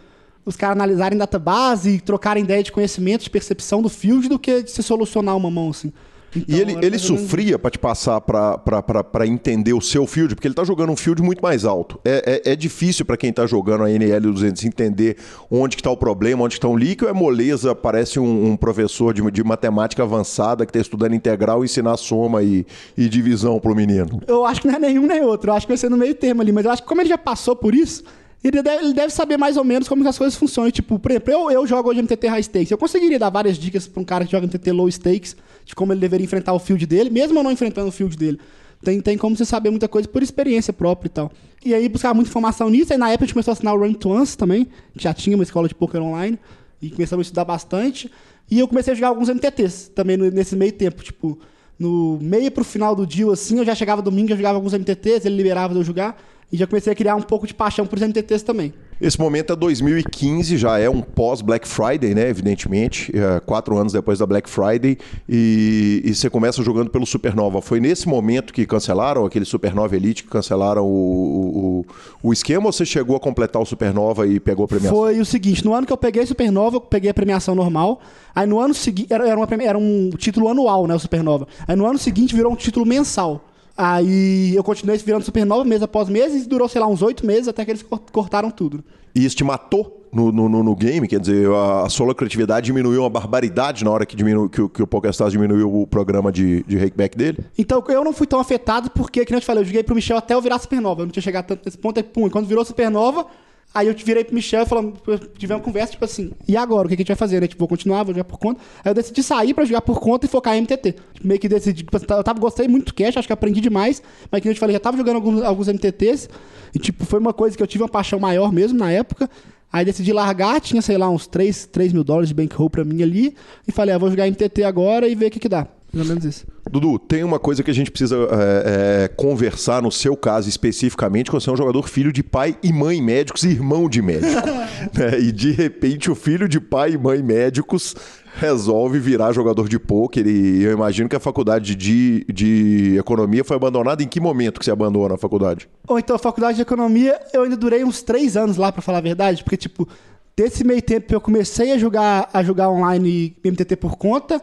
os 0.45 0.57
caras 0.57 0.77
analisarem 0.77 1.19
database 1.19 1.91
e 1.91 2.01
trocarem 2.01 2.45
ideia 2.45 2.63
de 2.63 2.73
conhecimento, 2.73 3.23
de 3.23 3.31
percepção 3.31 3.81
do 3.81 3.89
field, 3.89 4.29
do 4.29 4.39
que 4.39 4.63
de 4.63 4.71
se 4.71 4.83
solucionar 4.83 5.37
uma 5.37 5.51
mão, 5.51 5.71
assim. 5.71 5.93
Então, 6.37 6.57
e 6.57 6.61
ele, 6.61 6.77
ele 6.85 6.99
sofria 6.99 7.59
para 7.59 7.71
te 7.71 7.79
passar 7.79 8.21
para 8.21 9.27
entender 9.27 9.73
o 9.73 9.81
seu 9.81 10.07
field, 10.07 10.35
porque 10.35 10.49
ele 10.49 10.53
está 10.53 10.65
jogando 10.65 10.91
um 10.91 10.97
field 10.97 11.23
muito 11.23 11.41
mais 11.41 11.65
alto. 11.65 12.01
É, 12.05 12.43
é, 12.45 12.53
é 12.53 12.57
difícil 12.57 13.05
para 13.05 13.17
quem 13.17 13.31
está 13.31 13.47
jogando 13.47 13.85
a 13.85 13.89
NL200 13.89 14.65
entender 14.65 15.17
onde 15.51 15.77
está 15.77 15.91
o 15.91 15.97
problema, 15.97 16.45
onde 16.45 16.55
está 16.55 16.67
o 16.67 16.77
líquido. 16.77 17.09
É 17.09 17.13
moleza, 17.13 17.75
parece 17.75 18.19
um, 18.19 18.51
um 18.51 18.57
professor 18.57 19.15
de, 19.15 19.23
de, 19.31 19.45
matemática 19.45 20.03
avançada 20.03 20.67
que 20.67 20.71
está 20.71 20.81
estudando 20.81 21.15
integral 21.15 21.63
e 21.63 21.67
ensinar 21.67 21.97
soma 21.97 22.43
e, 22.43 22.67
e 22.97 23.09
divisão 23.09 23.61
para 23.61 23.71
o 23.71 23.75
menino. 23.75 24.21
Eu 24.27 24.45
acho 24.45 24.61
que 24.61 24.67
não 24.67 24.75
é 24.75 24.79
nenhum 24.79 25.07
nem 25.07 25.23
outro. 25.23 25.51
Eu 25.51 25.55
acho 25.55 25.67
que 25.67 25.71
vai 25.71 25.79
ser 25.79 25.89
no 25.89 25.97
meio 25.97 26.15
termo 26.15 26.43
ali. 26.43 26.51
Mas 26.51 26.65
eu 26.65 26.71
acho 26.73 26.83
que 26.83 26.89
como 26.89 27.01
ele 27.01 27.09
já 27.09 27.19
passou 27.19 27.55
por 27.55 27.75
isso, 27.75 28.03
ele 28.49 28.63
deve, 28.63 28.85
ele 28.85 28.93
deve, 28.93 29.13
saber 29.13 29.37
mais 29.37 29.57
ou 29.57 29.65
menos 29.65 29.89
como 29.89 30.07
as 30.07 30.19
coisas 30.19 30.39
funcionam. 30.39 30.71
Tipo, 30.71 30.99
por 30.99 31.11
exemplo, 31.11 31.33
eu, 31.33 31.51
eu 31.51 31.67
jogo 31.67 31.89
hoje 31.89 32.03
MTT 32.03 32.27
High 32.27 32.43
Stakes. 32.43 32.71
Eu 32.71 32.79
conseguiria 32.79 33.19
dar 33.19 33.31
várias 33.31 33.57
dicas 33.57 33.87
para 33.87 34.01
um 34.01 34.05
cara 34.05 34.25
que 34.25 34.33
joga 34.33 34.47
MTT 34.47 34.71
Low 34.73 34.91
Stakes 34.91 35.37
de 35.65 35.75
como 35.75 35.93
ele 35.93 36.01
deveria 36.01 36.25
enfrentar 36.25 36.53
o 36.53 36.59
field 36.59 36.85
dele, 36.85 37.09
mesmo 37.09 37.39
eu 37.39 37.43
não 37.43 37.51
enfrentando 37.51 37.89
o 37.89 37.93
field 37.93 38.17
dele. 38.17 38.39
Tem, 38.83 39.01
tem 39.01 39.17
como 39.17 39.35
você 39.35 39.47
saber 39.47 39.71
muita 39.71 39.89
coisa 39.89 40.07
por 40.07 40.23
experiência 40.23 40.73
própria 40.73 41.07
e 41.07 41.11
tal. 41.11 41.33
E 41.65 41.73
aí 41.73 41.89
buscar 41.89 42.13
muita 42.13 42.29
informação 42.29 42.69
nisso. 42.69 42.93
Aí 42.93 42.99
na 42.99 43.09
época 43.09 43.25
a 43.25 43.27
gente 43.27 43.35
começou 43.35 43.53
a 43.53 43.55
assinar 43.55 43.75
o 43.75 43.79
Run 43.79 43.95
to 43.95 44.11
Once 44.11 44.37
também, 44.37 44.67
que 44.95 45.03
já 45.03 45.15
tinha 45.15 45.35
uma 45.35 45.43
escola 45.43 45.67
de 45.67 45.75
poker 45.75 46.03
online. 46.03 46.39
E 46.83 46.91
começamos 46.91 47.25
a 47.25 47.27
estudar 47.27 47.47
bastante. 47.47 48.11
E 48.51 48.59
eu 48.59 48.69
comecei 48.69 48.93
a 48.93 48.95
jogar 48.95 49.09
alguns 49.09 49.31
MTTs 49.31 49.91
também 49.95 50.19
nesse 50.19 50.55
meio 50.55 50.73
tempo. 50.73 51.03
Tipo, 51.03 51.39
no 51.79 52.19
meio 52.21 52.51
pro 52.51 52.63
final 52.63 52.95
do 52.95 53.07
dia, 53.07 53.31
assim, 53.33 53.59
eu 53.59 53.65
já 53.65 53.75
chegava 53.75 54.03
domingo, 54.03 54.29
já 54.29 54.37
jogava 54.37 54.59
alguns 54.59 54.75
MTTs, 54.75 55.27
ele 55.27 55.37
liberava 55.37 55.73
de 55.73 55.81
eu 55.81 55.85
jogar. 55.85 56.23
E 56.53 56.57
já 56.57 56.67
comecei 56.67 56.93
a 56.93 56.97
criar 56.97 57.17
um 57.17 57.23
pouco 57.23 57.47
de 57.47 57.55
paixão 57.55 57.87
por 57.87 57.99
MTTs 57.99 58.45
também. 58.45 58.73
Esse 59.01 59.19
momento 59.19 59.53
é 59.53 59.57
2015, 59.57 60.57
já 60.57 60.79
é 60.79 60.89
um 60.89 61.01
pós-Black 61.01 61.67
Friday, 61.67 62.15
né? 62.15 62.29
Evidentemente, 62.29 63.13
é, 63.15 63.41
quatro 63.41 63.77
anos 63.77 63.93
depois 63.93 64.21
da 64.21 64.27
Black 64.27 64.49
Friday, 64.49 64.97
e, 65.29 66.01
e, 66.05 66.15
você 66.15 66.31
começa 66.31 66.63
jogando 66.63 66.91
pelo 66.91 67.05
Supernova. 67.05 67.61
Foi 67.61 67.81
nesse 67.81 68.09
momento 68.09 68.53
que 68.53 68.65
cancelaram 68.65 69.27
aquele 69.27 69.45
Supernova 69.45 69.97
Elite, 69.97 70.23
que 70.23 70.31
cancelaram 70.31 70.85
o, 70.85 71.85
o, 72.23 72.29
o 72.29 72.33
esquema, 72.33 72.67
ou 72.67 72.73
você 72.73 72.87
chegou 72.87 73.17
a 73.17 73.21
completar 73.21 73.61
o 73.61 73.67
Supernova 73.67 74.27
e 74.29 74.39
pegou 74.39 74.65
a 74.65 74.69
premiação? 74.69 74.97
Foi 74.97 75.21
o 75.21 75.25
seguinte: 75.25 75.65
no 75.65 75.75
ano 75.75 75.87
que 75.87 75.93
eu 75.93 75.99
peguei 75.99 76.25
Supernova, 76.25 76.77
eu 76.77 76.81
peguei 76.81 77.11
a 77.11 77.15
premiação 77.15 77.55
normal. 77.55 78.01
Aí 78.33 78.47
no 78.47 78.61
ano 78.61 78.75
seguinte, 78.75 79.13
era, 79.13 79.29
era, 79.29 79.37
uma, 79.37 79.49
era 79.61 79.77
um 79.77 80.11
título 80.17 80.49
anual, 80.49 80.87
né? 80.87 80.95
O 80.95 80.99
Supernova. 81.01 81.49
Aí 81.67 81.75
no 81.75 81.85
ano 81.85 81.99
seguinte 81.99 82.35
virou 82.35 82.53
um 82.53 82.57
título 82.57 82.87
mensal. 82.87 83.45
Aí 83.77 84.55
eu 84.55 84.63
continuei 84.63 84.97
virando 84.99 85.25
supernova 85.25 85.65
mês 85.65 85.83
após 85.83 86.09
mês 86.09 86.35
e 86.35 86.49
durou, 86.49 86.69
sei 86.69 86.81
lá, 86.81 86.87
uns 86.87 87.03
oito 87.03 87.27
meses 87.27 87.49
até 87.49 87.65
que 87.65 87.71
eles 87.73 87.85
cortaram 88.13 88.51
tudo. 88.51 88.85
E 89.15 89.25
isso 89.25 89.37
te 89.37 89.45
matou 89.45 90.09
no, 90.13 90.31
no, 90.31 90.49
no 90.49 90.77
game? 90.77 91.07
Quer 91.09 91.21
dizer, 91.21 91.49
a, 91.51 91.83
a 91.83 91.89
sua 91.89 92.07
lucratividade 92.07 92.67
diminuiu 92.67 93.01
uma 93.03 93.11
barbaridade 93.11 93.85
na 93.85 93.91
hora 93.91 94.07
que, 94.07 94.15
diminu, 94.15 94.49
que, 94.49 94.69
que 94.69 94.83
o 94.83 94.87
PokerStars 94.87 95.33
diminuiu 95.33 95.83
o 95.83 95.87
programa 95.87 96.31
de, 96.31 96.63
de 96.65 96.77
rakeback 96.77 97.17
dele? 97.17 97.39
Então, 97.59 97.83
eu 97.89 98.05
não 98.05 98.13
fui 98.13 98.27
tão 98.27 98.39
afetado 98.39 98.91
porque, 98.91 99.25
como 99.25 99.37
eu 99.37 99.41
te 99.41 99.47
falei, 99.47 99.63
eu 99.63 99.67
joguei 99.67 99.83
pro 99.83 99.95
Michel 99.95 100.17
até 100.17 100.35
eu 100.35 100.41
virar 100.41 100.59
supernova. 100.59 101.03
Eu 101.03 101.07
não 101.07 101.13
tinha 101.13 101.23
chegado 101.23 101.47
tanto 101.47 101.63
nesse 101.65 101.79
ponto. 101.79 101.99
Aí, 101.99 102.05
pum, 102.05 102.29
quando 102.31 102.47
virou 102.47 102.65
supernova, 102.65 103.27
Aí 103.75 103.89
eu 103.89 103.95
virei 103.95 104.23
pro 104.23 104.33
Michel 104.33 104.63
e 104.63 104.67
falamos, 104.67 105.01
tivemos 105.37 105.61
uma 105.61 105.65
conversa, 105.65 105.93
tipo 105.93 106.05
assim, 106.05 106.31
e 106.47 106.57
agora? 106.57 106.87
O 106.87 106.89
que 106.89 106.95
a 106.95 106.97
gente 106.97 107.09
vai 107.09 107.17
fazer, 107.17 107.41
né? 107.41 107.49
Tipo, 107.49 107.59
vou 107.59 107.69
continuar, 107.69 108.05
vou 108.05 108.15
jogar 108.15 108.23
por 108.23 108.39
conta. 108.39 108.61
Aí 108.85 108.91
eu 108.91 108.95
decidi 108.95 109.21
sair 109.21 109.53
pra 109.53 109.65
jogar 109.65 109.81
por 109.81 109.99
conta 109.99 110.27
e 110.27 110.29
focar 110.29 110.55
em 110.55 110.61
MTT. 110.61 110.93
Tipo, 110.93 111.27
meio 111.27 111.41
que 111.41 111.49
decidi, 111.49 111.83
tipo, 111.83 111.97
eu 111.97 112.23
tava, 112.23 112.39
gostei 112.39 112.69
muito 112.69 112.87
do 112.87 112.95
cash, 112.95 113.17
acho 113.17 113.27
que 113.27 113.33
aprendi 113.33 113.61
demais, 113.61 114.01
mas 114.31 114.41
que 114.41 114.49
eu 114.49 114.55
te 114.55 114.61
falei, 114.61 114.75
já 114.75 114.81
tava 114.81 114.97
jogando 114.97 115.17
alguns, 115.17 115.43
alguns 115.43 115.67
MTTs, 115.67 116.29
e 116.73 116.79
tipo, 116.79 117.05
foi 117.05 117.19
uma 117.19 117.33
coisa 117.33 117.57
que 117.57 117.63
eu 117.63 117.67
tive 117.67 117.83
uma 117.83 117.89
paixão 117.89 118.21
maior 118.21 118.53
mesmo 118.53 118.79
na 118.79 118.93
época. 118.93 119.29
Aí 119.73 119.85
decidi 119.85 120.13
largar, 120.13 120.61
tinha, 120.61 120.81
sei 120.81 120.97
lá, 120.97 121.11
uns 121.11 121.27
3, 121.27 121.67
3 121.67 121.93
mil 121.93 122.05
dólares 122.05 122.29
de 122.29 122.35
bankroll 122.35 122.71
pra 122.71 122.85
mim 122.85 123.03
ali, 123.03 123.35
e 123.67 123.73
falei, 123.73 123.93
ah, 123.93 123.99
vou 123.99 124.09
jogar 124.09 124.31
MTT 124.31 124.63
agora 124.63 125.09
e 125.09 125.17
ver 125.17 125.27
o 125.27 125.31
que 125.33 125.41
que 125.41 125.49
dá. 125.49 125.67
Pelo 125.95 126.07
menos 126.07 126.25
isso. 126.25 126.45
Dudu, 126.69 126.99
tem 126.99 127.23
uma 127.23 127.39
coisa 127.39 127.63
que 127.63 127.71
a 127.71 127.75
gente 127.75 127.91
precisa 127.91 128.17
é, 128.17 129.05
é, 129.05 129.09
conversar 129.09 129.81
no 129.81 129.93
seu 129.93 130.17
caso 130.17 130.49
especificamente, 130.49 131.31
quando 131.31 131.41
você 131.41 131.51
é 131.51 131.53
um 131.53 131.57
jogador 131.57 131.89
filho 131.89 132.13
de 132.13 132.23
pai 132.23 132.59
e 132.63 132.73
mãe 132.73 133.01
médicos 133.01 133.45
e 133.45 133.49
irmão 133.49 133.89
de 133.89 134.03
médico. 134.03 134.47
né? 134.93 135.21
E 135.21 135.31
de 135.31 135.53
repente 135.53 136.11
o 136.11 136.15
filho 136.17 136.49
de 136.49 136.59
pai 136.59 136.93
e 136.93 136.99
mãe 136.99 137.23
médicos 137.23 137.95
resolve 138.41 138.99
virar 138.99 139.33
jogador 139.33 139.69
de 139.69 139.79
pôquer 139.79 140.27
e 140.27 140.65
eu 140.65 140.73
imagino 140.73 141.09
que 141.09 141.15
a 141.15 141.21
faculdade 141.21 141.77
de, 141.77 142.27
de 142.33 142.97
economia 142.99 143.45
foi 143.45 143.57
abandonada. 143.57 144.03
Em 144.03 144.09
que 144.09 144.19
momento 144.19 144.59
que 144.59 144.65
você 144.65 144.73
abandona 144.73 145.15
a 145.15 145.19
faculdade? 145.19 145.69
Ou 145.87 145.99
então, 145.99 146.17
a 146.17 146.19
faculdade 146.19 146.57
de 146.57 146.63
economia, 146.63 147.21
eu 147.33 147.43
ainda 147.43 147.57
durei 147.57 147.85
uns 147.85 148.03
três 148.03 148.37
anos 148.37 148.57
lá, 148.57 148.73
para 148.73 148.83
falar 148.83 148.99
a 148.99 149.03
verdade, 149.03 149.45
porque, 149.45 149.57
tipo, 149.57 149.89
desse 150.37 150.65
meio 150.65 150.83
tempo 150.83 151.15
eu 151.15 151.21
comecei 151.21 151.71
a 151.73 151.79
jogar, 151.79 152.29
a 152.33 152.43
jogar 152.43 152.69
online 152.69 153.37
MTT 153.45 153.77
por 153.77 153.97
conta, 153.97 154.43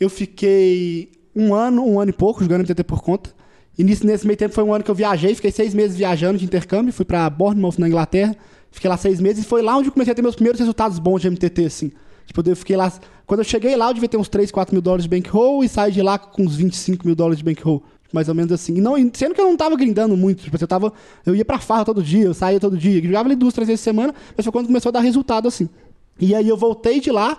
eu 0.00 0.08
fiquei 0.08 1.12
um 1.36 1.54
ano, 1.54 1.86
um 1.86 2.00
ano 2.00 2.10
e 2.10 2.12
pouco 2.12 2.42
jogando 2.42 2.62
MTT 2.62 2.82
por 2.84 3.02
conta. 3.02 3.30
E 3.78 3.84
nesse, 3.84 4.04
nesse 4.04 4.26
meio 4.26 4.36
tempo 4.36 4.54
foi 4.54 4.64
um 4.64 4.74
ano 4.74 4.82
que 4.82 4.90
eu 4.90 4.94
viajei, 4.94 5.34
fiquei 5.34 5.52
seis 5.52 5.74
meses 5.74 5.96
viajando 5.96 6.38
de 6.38 6.44
intercâmbio, 6.44 6.92
fui 6.92 7.04
pra 7.04 7.28
Bournemouth, 7.30 7.74
na 7.78 7.86
Inglaterra. 7.86 8.34
Fiquei 8.70 8.88
lá 8.88 8.96
seis 8.96 9.20
meses 9.20 9.44
e 9.44 9.46
foi 9.46 9.62
lá 9.62 9.76
onde 9.76 9.88
eu 9.88 9.92
comecei 9.92 10.12
a 10.12 10.14
ter 10.14 10.22
meus 10.22 10.34
primeiros 10.34 10.58
resultados 10.58 10.98
bons 10.98 11.20
de 11.20 11.30
MTT, 11.30 11.64
assim. 11.64 11.92
Tipo, 12.26 12.48
eu 12.48 12.56
fiquei 12.56 12.76
lá. 12.76 12.92
Quando 13.26 13.40
eu 13.40 13.44
cheguei 13.44 13.76
lá, 13.76 13.88
eu 13.88 13.94
devia 13.94 14.08
ter 14.08 14.16
uns 14.16 14.28
3, 14.28 14.50
4 14.50 14.74
mil 14.74 14.80
dólares 14.80 15.04
de 15.04 15.08
bankroll 15.08 15.64
e 15.64 15.68
saí 15.68 15.90
de 15.90 16.00
lá 16.00 16.18
com 16.18 16.42
uns 16.42 16.54
25 16.54 17.04
mil 17.04 17.16
dólares 17.16 17.38
de 17.38 17.44
bankroll. 17.44 17.82
Mais 18.12 18.28
ou 18.28 18.34
menos 18.34 18.52
assim. 18.52 18.76
E 18.76 18.80
não, 18.80 18.94
sendo 19.12 19.34
que 19.34 19.40
eu 19.40 19.46
não 19.46 19.56
tava 19.56 19.76
grindando 19.76 20.16
muito. 20.16 20.42
Tipo, 20.44 20.56
eu 20.60 20.68
tava. 20.68 20.92
Eu 21.26 21.34
ia 21.34 21.44
pra 21.44 21.58
farra 21.58 21.84
todo 21.84 22.02
dia, 22.02 22.24
eu 22.24 22.34
saía 22.34 22.60
todo 22.60 22.76
dia. 22.76 23.02
Jogava 23.02 23.28
ali 23.28 23.34
duas, 23.34 23.52
três 23.52 23.66
vezes 23.66 23.80
por 23.80 23.84
semana, 23.84 24.14
mas 24.36 24.44
foi 24.44 24.52
quando 24.52 24.66
começou 24.66 24.90
a 24.90 24.92
dar 24.92 25.00
resultado 25.00 25.48
assim. 25.48 25.68
E 26.18 26.34
aí 26.34 26.48
eu 26.48 26.56
voltei 26.56 27.00
de 27.00 27.10
lá. 27.10 27.36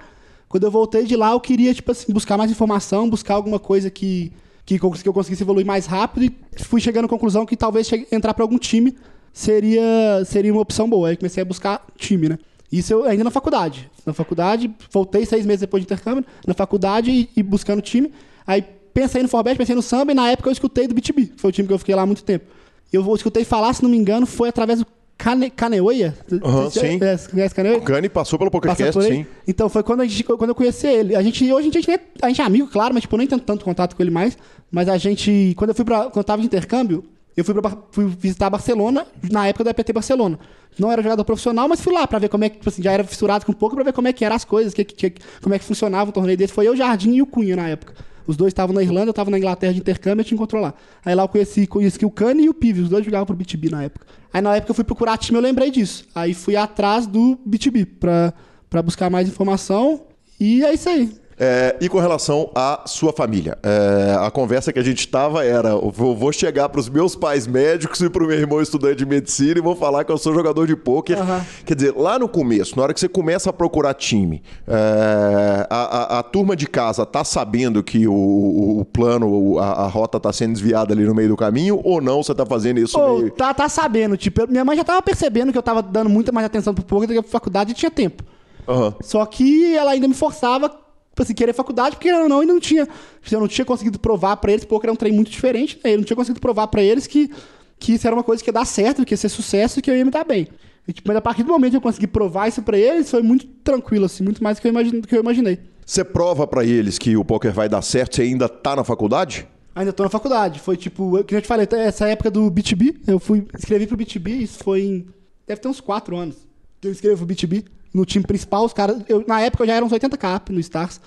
Quando 0.52 0.66
eu 0.66 0.72
voltei 0.72 1.06
de 1.06 1.16
lá, 1.16 1.32
eu 1.32 1.40
queria, 1.40 1.74
tipo 1.74 1.94
assim, 1.94 2.12
buscar 2.12 2.38
mais 2.38 2.52
informação, 2.52 3.10
buscar 3.10 3.36
alguma 3.36 3.58
coisa 3.58 3.90
que, 3.90 4.34
que, 4.66 4.78
que 4.78 5.08
eu 5.08 5.14
conseguisse 5.14 5.42
evoluir 5.44 5.66
mais 5.66 5.86
rápido. 5.86 6.26
E 6.26 6.62
fui 6.62 6.82
chegando 6.82 7.06
à 7.06 7.08
conclusão 7.08 7.46
que 7.46 7.56
talvez 7.56 7.90
entrar 8.12 8.34
pra 8.34 8.44
algum 8.44 8.58
time 8.58 8.94
seria, 9.32 9.82
seria 10.26 10.52
uma 10.52 10.62
opção 10.62 10.90
boa. 10.90 11.08
Aí 11.08 11.16
comecei 11.16 11.42
a 11.42 11.46
buscar 11.46 11.82
time, 11.96 12.28
né? 12.28 12.38
Isso 12.70 12.92
eu 12.92 13.06
ainda 13.06 13.24
na 13.24 13.32
faculdade. 13.32 13.90
Na 14.06 14.12
faculdade, 14.12 14.70
voltei 14.92 15.26
seis 15.26 15.46
meses 15.46 15.62
depois 15.62 15.82
de 15.82 15.86
intercâmbio, 15.86 16.26
na 16.46 16.54
faculdade 16.54 17.10
e, 17.10 17.30
e 17.38 17.42
buscando 17.42 17.82
time. 17.82 18.12
Aí 18.46 18.62
pensei 18.94 19.24
no 19.24 19.30
Forbet, 19.30 19.58
pensei 19.58 19.74
no 19.74 19.82
samba, 19.82 20.12
e 20.12 20.16
na 20.16 20.32
época 20.32 20.50
eu 20.50 20.54
escutei 20.54 20.86
do 20.86 20.94
BTB, 20.94 21.32
foi 21.38 21.50
o 21.50 21.54
time 21.54 21.66
que 21.66 21.74
eu 21.74 21.80
fiquei 21.80 21.96
lá 21.96 22.02
há 22.02 22.06
muito 22.06 22.26
tempo. 22.26 22.46
Eu 22.92 23.16
escutei 23.16 23.46
falar, 23.46 23.74
se 23.74 23.82
não 23.82 23.90
me 23.90 23.96
engano, 23.96 24.26
foi 24.26 24.50
através 24.50 24.80
do 24.80 24.86
Cane, 25.22 25.52
Caneoia. 25.52 26.16
Uhum, 26.32 26.70
sim. 26.72 27.00
Conhece 27.30 27.54
Caneoia? 27.54 27.78
O 27.78 27.82
Cane 27.82 28.10
passou 28.10 28.40
pelo 28.40 28.50
PokerCast, 28.50 29.04
sim. 29.04 29.26
Então 29.48 29.70
foi 29.70 29.84
quando, 29.84 30.02
a 30.02 30.06
gente, 30.06 30.24
quando 30.24 30.50
eu 30.50 30.56
conheci 30.56 30.88
ele. 30.88 31.16
A 31.16 31.22
gente, 31.22 31.44
hoje 31.44 31.70
a 31.70 31.72
gente, 31.72 32.02
a 32.22 32.28
gente 32.28 32.42
é 32.42 32.44
amigo, 32.44 32.68
claro, 32.68 32.94
mas 32.94 33.02
tipo, 33.02 33.16
nem 33.18 33.28
tenho 33.28 33.40
tanto 33.40 33.64
contato 33.64 33.96
com 33.96 34.02
ele 34.02 34.10
mais. 34.10 34.36
Mas 34.72 34.90
a 34.90 34.98
gente, 34.98 35.54
quando 35.56 35.70
eu 35.70 35.76
fui 35.76 35.86
pra, 35.86 36.06
quando 36.06 36.18
eu 36.18 36.24
tava 36.24 36.42
de 36.42 36.48
intercâmbio, 36.48 37.04
eu 37.38 37.46
fui, 37.46 37.54
pra, 37.54 37.78
fui 37.92 38.06
visitar 38.06 38.50
Barcelona, 38.50 39.06
na 39.30 39.48
época 39.48 39.64
do 39.64 39.70
EPT 39.70 39.94
Barcelona. 39.94 40.40
Não 40.80 40.92
era 40.92 41.04
jogador 41.04 41.24
profissional, 41.24 41.68
mas 41.68 41.82
fui 41.82 41.94
lá 41.94 42.08
pra 42.08 42.18
ver 42.18 42.30
como 42.30 42.44
é 42.44 42.50
que, 42.50 42.58
tipo 42.58 42.70
assim, 42.70 42.82
já 42.82 42.92
era 42.92 43.04
fissurado 43.04 43.46
com 43.46 43.52
um 43.52 43.56
pouco 43.56 43.76
pra 43.76 43.84
ver 43.84 43.94
como 43.94 44.08
é 44.08 44.14
que 44.14 44.26
eram 44.26 44.36
as 44.36 44.44
coisas, 44.44 44.74
que, 44.74 44.84
que, 44.84 45.14
como 45.42 45.54
é 45.54 45.60
que 45.60 45.66
funcionava 45.66 46.10
o 46.10 46.14
torneio 46.14 46.38
desse. 46.38 46.52
Foi 46.54 46.68
eu, 46.68 46.76
Jardim 46.76 47.14
e 47.14 47.22
o 47.22 47.28
Cunha 47.28 47.56
na 47.56 47.68
época. 47.68 47.94
Os 48.32 48.38
dois 48.38 48.52
estavam 48.52 48.74
na 48.74 48.82
Irlanda, 48.82 49.08
eu 49.08 49.12
estava 49.12 49.30
na 49.30 49.38
Inglaterra 49.38 49.74
de 49.74 49.80
intercâmbio 49.80 50.22
e 50.22 50.26
te 50.26 50.34
encontrou 50.34 50.62
lá. 50.62 50.74
Aí 51.04 51.14
lá 51.14 51.24
eu 51.24 51.28
conheci, 51.28 51.68
conheci 51.68 52.06
o 52.06 52.10
Kanye 52.10 52.46
e 52.46 52.50
o 52.50 52.54
Pive, 52.54 52.80
os 52.80 52.88
dois 52.88 53.04
jogavam 53.04 53.26
pro 53.26 53.36
BTB 53.36 53.70
na 53.70 53.84
época. 53.84 54.08
Aí 54.32 54.42
na 54.42 54.56
época 54.56 54.72
eu 54.72 54.76
fui 54.76 54.86
procurar 54.86 55.18
time, 55.18 55.38
eu 55.38 55.42
lembrei 55.42 55.70
disso. 55.70 56.08
Aí 56.16 56.34
fui 56.34 56.56
atrás 56.56 57.06
do 57.06 57.38
BTB 57.46 57.86
pra, 57.86 58.34
pra 58.70 58.82
buscar 58.82 59.10
mais 59.10 59.28
informação. 59.28 60.04
E 60.40 60.64
é 60.64 60.74
isso 60.74 60.88
aí. 60.88 61.12
É, 61.44 61.76
e 61.82 61.90
com 61.90 61.98
relação 61.98 62.52
à 62.54 62.84
sua 62.86 63.12
família, 63.12 63.58
é, 63.64 64.16
a 64.20 64.30
conversa 64.30 64.72
que 64.72 64.78
a 64.78 64.84
gente 64.84 65.00
estava 65.00 65.44
era: 65.44 65.70
eu 65.70 65.92
vou 65.92 66.32
chegar 66.32 66.70
para 66.70 66.80
os 66.80 66.88
meus 66.88 67.16
pais 67.16 67.48
médicos 67.48 68.00
e 68.00 68.12
para 68.12 68.24
o 68.24 68.28
meu 68.28 68.38
irmão 68.38 68.62
estudante 68.62 68.98
de 68.98 69.08
medicina 69.08 69.58
e 69.58 69.60
vou 69.62 69.76
falar 69.76 70.04
que 70.04 70.12
eu 70.12 70.20
sou 70.20 70.36
jogador 70.36 70.68
de 70.68 70.76
pôquer. 70.76 71.18
Uhum. 71.18 71.42
Quer 71.66 71.74
dizer, 71.74 71.96
lá 71.98 72.20
no 72.20 72.30
começo, 72.30 72.78
na 72.78 72.84
hora 72.84 72.94
que 72.94 73.00
você 73.00 73.10
começa 73.10 73.50
a 73.50 73.54
procurar 73.54 73.96
time, 73.96 74.44
é, 74.68 75.66
a, 75.68 76.18
a, 76.18 76.20
a, 76.20 76.24
turma 76.24 76.56
de 76.56 76.68
casa 76.68 77.08
tá 77.08 77.24
sabendo 77.24 77.82
que 77.82 78.08
o, 78.08 78.14
o, 78.14 78.82
o 78.82 78.86
plano, 78.86 79.58
a, 79.58 79.86
a 79.86 79.88
rota 79.88 80.20
tá 80.20 80.32
sendo 80.32 80.54
desviada 80.54 80.94
ali 80.94 81.06
no 81.06 81.16
meio 81.16 81.30
do 81.30 81.36
caminho 81.36 81.82
ou 81.84 82.00
não? 82.00 82.22
Você 82.22 82.36
tá 82.36 82.46
fazendo 82.46 82.80
isso 82.80 83.00
oh, 83.00 83.18
meio... 83.18 83.32
Tá, 83.32 83.52
tá 83.52 83.68
sabendo. 83.68 84.16
Tipo, 84.16 84.48
minha 84.48 84.64
mãe 84.64 84.78
já 84.78 84.84
tava 84.84 85.02
percebendo 85.02 85.52
que 85.52 85.58
eu 85.58 85.64
tava 85.64 85.82
dando 85.82 86.08
muita 86.08 86.32
mais 86.32 86.46
atenção 86.46 86.72
pro 86.72 86.86
poker 86.86 87.08
do 87.08 87.16
que 87.16 87.22
pra 87.24 87.32
faculdade 87.32 87.72
e 87.72 87.74
tinha 87.74 87.90
tempo. 87.90 88.24
Uhum. 88.68 88.94
Só 89.02 89.26
que 89.26 89.76
ela 89.76 89.92
ainda 89.92 90.08
me 90.08 90.14
forçava 90.14 90.70
tipo 91.12 91.22
assim, 91.22 91.34
querer 91.34 91.54
faculdade, 91.54 91.96
porque 91.96 92.12
não, 92.12 92.28
não, 92.28 92.40
ainda 92.40 92.54
não 92.54 92.60
tinha. 92.60 92.88
Eu 93.30 93.40
não 93.40 93.48
tinha 93.48 93.66
conseguido 93.66 94.00
provar 94.00 94.38
para 94.38 94.52
eles, 94.52 94.66
porque 94.66 94.86
era 94.86 94.94
um 94.94 94.96
trem 94.96 95.14
muito 95.14 95.30
diferente, 95.30 95.80
né? 95.84 95.94
Eu 95.94 95.98
não 95.98 96.04
tinha 96.04 96.16
conseguido 96.16 96.40
provar 96.40 96.68
para 96.68 96.82
eles 96.82 97.06
que, 97.06 97.30
que 97.78 97.94
isso 97.94 98.08
era 98.08 98.16
uma 98.16 98.24
coisa 98.24 98.44
que 98.44 98.50
ia 98.50 98.54
dar 98.54 98.66
certo, 98.66 99.06
que 99.06 99.14
ia 99.14 99.18
ser 99.18 99.30
sucesso 99.30 99.80
e 99.80 99.82
que 99.82 99.92
eu 99.92 99.96
ia 99.96 100.06
me 100.06 100.12
dar 100.12 100.24
bem. 100.24 100.48
E, 100.88 100.94
tipo, 100.94 101.08
mas 101.08 101.18
a 101.18 101.22
partir 101.22 101.44
do 101.44 101.52
momento 101.52 101.72
que 101.72 101.78
eu 101.78 101.82
consegui 101.82 102.08
provar 102.08 102.48
isso 102.48 102.62
para 102.64 102.78
eles, 102.78 103.10
foi 103.10 103.22
muito 103.22 103.46
tranquilo, 103.64 104.06
assim, 104.06 104.24
muito 104.24 104.44
mais 104.44 104.58
do 104.58 104.62
que 104.62 104.68
eu, 104.68 104.72
imagine, 104.72 105.02
do 105.02 105.08
que 105.08 105.16
eu 105.16 105.22
imaginei. 105.22 105.60
Você 105.86 106.04
prova 106.04 106.48
para 106.48 106.66
eles 106.66 106.98
que 106.98 107.16
o 107.18 107.26
poker 107.26 107.54
vai 107.54 107.68
dar 107.68 107.82
certo, 107.82 108.16
você 108.16 108.24
ainda 108.24 108.48
tá 108.50 108.76
na 108.76 108.84
faculdade? 108.84 109.48
Ainda 109.76 109.94
tô 109.94 110.04
na 110.04 110.10
faculdade. 110.10 110.60
Foi 110.60 110.76
tipo, 110.76 111.18
eu, 111.18 111.24
que 111.24 111.36
eu 111.36 111.42
te 111.42 111.48
falei, 111.48 111.68
essa 111.72 112.08
época 112.08 112.32
do 112.32 112.50
BTB, 112.50 113.02
eu 113.08 113.20
fui 113.20 113.46
escrevi 113.58 113.88
pro 113.88 113.98
BTB, 113.98 114.32
isso 114.32 114.64
foi 114.64 114.82
em. 114.82 115.08
Deve 115.48 115.62
ter 115.62 115.68
uns 115.68 115.80
4 115.80 116.16
anos. 116.16 116.36
Que 116.80 116.88
eu 116.88 116.92
escrevo 116.92 117.18
pro 117.18 117.26
BTB. 117.26 117.66
No 117.94 118.06
time 118.06 118.26
principal, 118.26 118.66
os 118.66 118.74
caras. 118.74 119.02
Eu, 119.08 119.24
na 119.28 119.42
época 119.42 119.64
eu 119.64 119.68
já 119.68 119.74
era 119.76 119.86
uns 119.86 119.92
80k 119.92 120.50
no 120.50 120.60
Stars. 120.60 121.02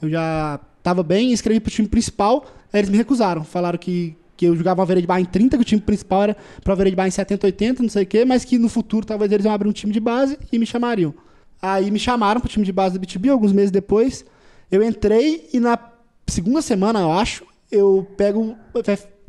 Eu 0.00 0.08
já 0.08 0.60
tava 0.82 1.02
bem, 1.02 1.32
escrevi 1.32 1.60
pro 1.60 1.70
time 1.70 1.88
principal, 1.88 2.46
aí 2.72 2.80
eles 2.80 2.90
me 2.90 2.96
recusaram. 2.96 3.44
Falaram 3.44 3.78
que, 3.78 4.16
que 4.36 4.46
eu 4.46 4.56
jogava 4.56 4.80
uma 4.80 4.86
veira 4.86 5.00
de 5.00 5.06
bar 5.06 5.20
em 5.20 5.24
30, 5.24 5.56
que 5.56 5.62
o 5.62 5.64
time 5.64 5.80
principal 5.80 6.22
era 6.22 6.36
pra 6.64 6.74
veira 6.74 6.90
de 6.90 6.96
bar 6.96 7.06
em 7.06 7.10
70, 7.10 7.46
80, 7.46 7.82
não 7.82 7.90
sei 7.90 8.04
o 8.04 8.06
quê, 8.06 8.24
mas 8.24 8.44
que 8.44 8.58
no 8.58 8.68
futuro 8.68 9.04
talvez 9.04 9.30
eles 9.30 9.44
iam 9.44 9.52
abrir 9.52 9.68
um 9.68 9.72
time 9.72 9.92
de 9.92 10.00
base 10.00 10.38
e 10.50 10.58
me 10.58 10.64
chamariam. 10.64 11.14
Aí 11.60 11.90
me 11.90 11.98
chamaram 11.98 12.40
pro 12.40 12.48
time 12.48 12.64
de 12.64 12.72
base 12.72 12.94
do 12.94 13.00
BTB, 13.00 13.28
alguns 13.28 13.52
meses 13.52 13.70
depois. 13.70 14.24
Eu 14.70 14.82
entrei 14.82 15.48
e 15.52 15.60
na 15.60 15.78
segunda 16.26 16.62
semana, 16.62 17.00
eu 17.00 17.12
acho, 17.12 17.44
eu 17.70 18.06
pego. 18.16 18.56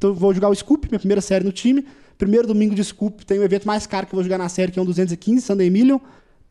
Eu 0.01 0.13
vou 0.13 0.33
jogar 0.33 0.49
o 0.49 0.55
Scoop, 0.55 0.87
minha 0.89 0.99
primeira 0.99 1.21
série 1.21 1.43
no 1.43 1.51
time. 1.51 1.85
Primeiro 2.17 2.47
domingo 2.47 2.73
de 2.73 2.83
Scoop 2.83 3.25
tem 3.25 3.39
o 3.39 3.43
evento 3.43 3.67
mais 3.67 3.85
caro 3.85 4.05
que 4.07 4.13
eu 4.13 4.17
vou 4.17 4.23
jogar 4.23 4.37
na 4.37 4.47
série, 4.47 4.71
que 4.71 4.79
é 4.79 4.81
um 4.81 4.85
215, 4.85 5.41
Sunday 5.41 5.69
Million. 5.69 5.99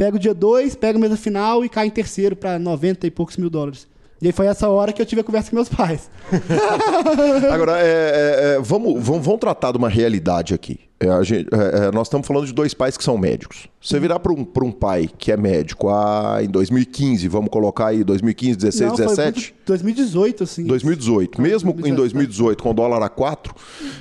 Pego 0.00 0.16
o 0.16 0.18
dia 0.18 0.32
2, 0.32 0.76
pego 0.76 0.96
a 0.96 1.00
mesa 1.02 1.14
final 1.14 1.62
e 1.62 1.68
caio 1.68 1.88
em 1.88 1.90
terceiro 1.90 2.34
para 2.34 2.58
90 2.58 3.06
e 3.06 3.10
poucos 3.10 3.36
mil 3.36 3.50
dólares. 3.50 3.86
E 4.22 4.28
aí 4.28 4.32
foi 4.32 4.46
essa 4.46 4.66
hora 4.66 4.94
que 4.94 5.02
eu 5.02 5.04
tive 5.04 5.20
a 5.20 5.24
conversa 5.24 5.50
com 5.50 5.56
meus 5.56 5.68
pais. 5.68 6.10
Agora, 7.52 7.78
é, 7.78 7.84
é, 7.84 8.54
é, 8.54 8.60
vamos, 8.62 8.94
vamos, 8.94 9.26
vamos 9.26 9.38
tratar 9.38 9.72
de 9.72 9.76
uma 9.76 9.90
realidade 9.90 10.54
aqui. 10.54 10.80
É, 10.98 11.22
gente, 11.22 11.50
é, 11.54 11.88
é, 11.88 11.92
nós 11.92 12.06
estamos 12.06 12.26
falando 12.26 12.46
de 12.46 12.54
dois 12.54 12.72
pais 12.72 12.96
que 12.96 13.04
são 13.04 13.18
médicos. 13.18 13.68
Você 13.78 14.00
virar 14.00 14.20
para 14.20 14.32
um, 14.32 14.46
um 14.62 14.72
pai 14.72 15.06
que 15.18 15.30
é 15.30 15.36
médico 15.36 15.90
ah, 15.90 16.38
em 16.42 16.48
2015, 16.48 17.28
vamos 17.28 17.50
colocar 17.50 17.88
aí 17.88 18.02
2015, 18.02 18.56
16, 18.56 18.88
Não, 18.88 18.96
17? 18.96 19.54
2018, 19.66 20.44
assim. 20.44 20.64
2018. 20.64 21.42
Mesmo 21.42 21.74
2017. 21.74 21.92
em 21.92 21.94
2018, 21.94 22.62
com 22.62 22.70
o 22.70 22.74
dólar 22.74 23.02
a 23.02 23.10
4, 23.10 23.54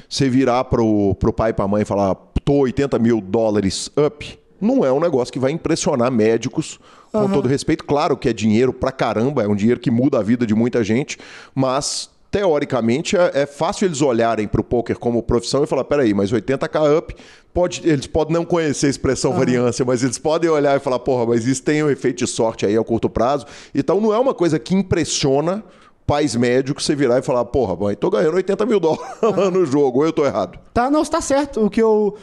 você 0.08 0.30
virar 0.30 0.64
para 0.64 0.82
o 0.82 1.14
pai 1.36 1.50
e 1.50 1.54
para 1.54 1.66
a 1.66 1.68
mãe 1.68 1.82
e 1.82 1.86
falar, 1.86 2.16
tô 2.46 2.54
80 2.54 2.98
mil 3.00 3.20
dólares 3.20 3.92
up, 3.98 4.39
não 4.60 4.86
é 4.86 4.92
um 4.92 5.00
negócio 5.00 5.32
que 5.32 5.40
vai 5.40 5.52
impressionar 5.52 6.12
médicos 6.12 6.80
com 7.12 7.20
uhum. 7.20 7.32
todo 7.32 7.48
respeito. 7.48 7.84
Claro 7.84 8.16
que 8.16 8.30
é 8.30 8.34
dinheiro 8.34 8.74
pra 8.74 8.92
caramba, 8.92 9.44
é 9.44 9.48
um 9.48 9.56
dinheiro 9.56 9.80
que 9.80 9.92
muda 9.92 10.20
a 10.20 10.24
vida 10.24 10.46
de 10.46 10.54
muita 10.54 10.84
gente, 10.84 11.18
mas 11.54 12.10
teoricamente 12.32 13.18
é, 13.18 13.32
é 13.34 13.46
fácil 13.46 13.86
eles 13.86 14.02
olharem 14.02 14.48
para 14.48 14.62
o 14.62 14.64
poker 14.64 14.98
como 14.98 15.22
profissão 15.24 15.64
e 15.64 15.68
falar: 15.68 15.84
peraí, 15.84 16.14
mas 16.14 16.32
80k 16.32 16.98
up, 16.98 17.16
pode, 17.54 17.82
eles 17.88 18.08
podem 18.08 18.34
não 18.34 18.46
conhecer 18.46 18.88
a 18.88 18.90
expressão 18.90 19.32
uhum. 19.32 19.38
variância, 19.38 19.84
mas 19.86 20.04
eles 20.04 20.18
podem 20.18 20.50
olhar 20.50 20.78
e 20.78 20.80
falar: 20.80 21.00
porra, 21.00 21.26
mas 21.26 21.46
isso 21.46 21.64
tem 21.64 21.84
um 21.84 21.90
efeito 21.90 22.20
de 22.20 22.28
sorte 22.28 22.66
aí 22.66 22.78
a 22.78 22.84
curto 22.84 23.10
prazo. 23.10 23.46
Então 23.74 24.00
não 24.00 24.14
é 24.14 24.20
uma 24.20 24.34
coisa 24.34 24.60
que 24.60 24.76
impressiona 24.76 25.64
pais 26.06 26.36
médicos 26.36 26.86
você 26.86 26.96
virar 26.96 27.20
e 27.20 27.22
falar: 27.22 27.46
porra, 27.46 27.76
mãe, 27.76 27.96
tô 27.96 28.10
ganhando 28.10 28.36
80 28.36 28.66
mil 28.66 28.80
dólares 28.80 29.06
uhum. 29.22 29.52
no 29.52 29.66
jogo, 29.66 30.00
ou 30.00 30.06
eu 30.06 30.14
tô 30.14 30.26
errado. 30.26 30.60
Tá, 30.74 30.90
não, 30.90 31.02
está 31.02 31.22
certo. 31.22 31.66
O 31.66 31.70
que 31.70 31.82
eu. 31.82 32.18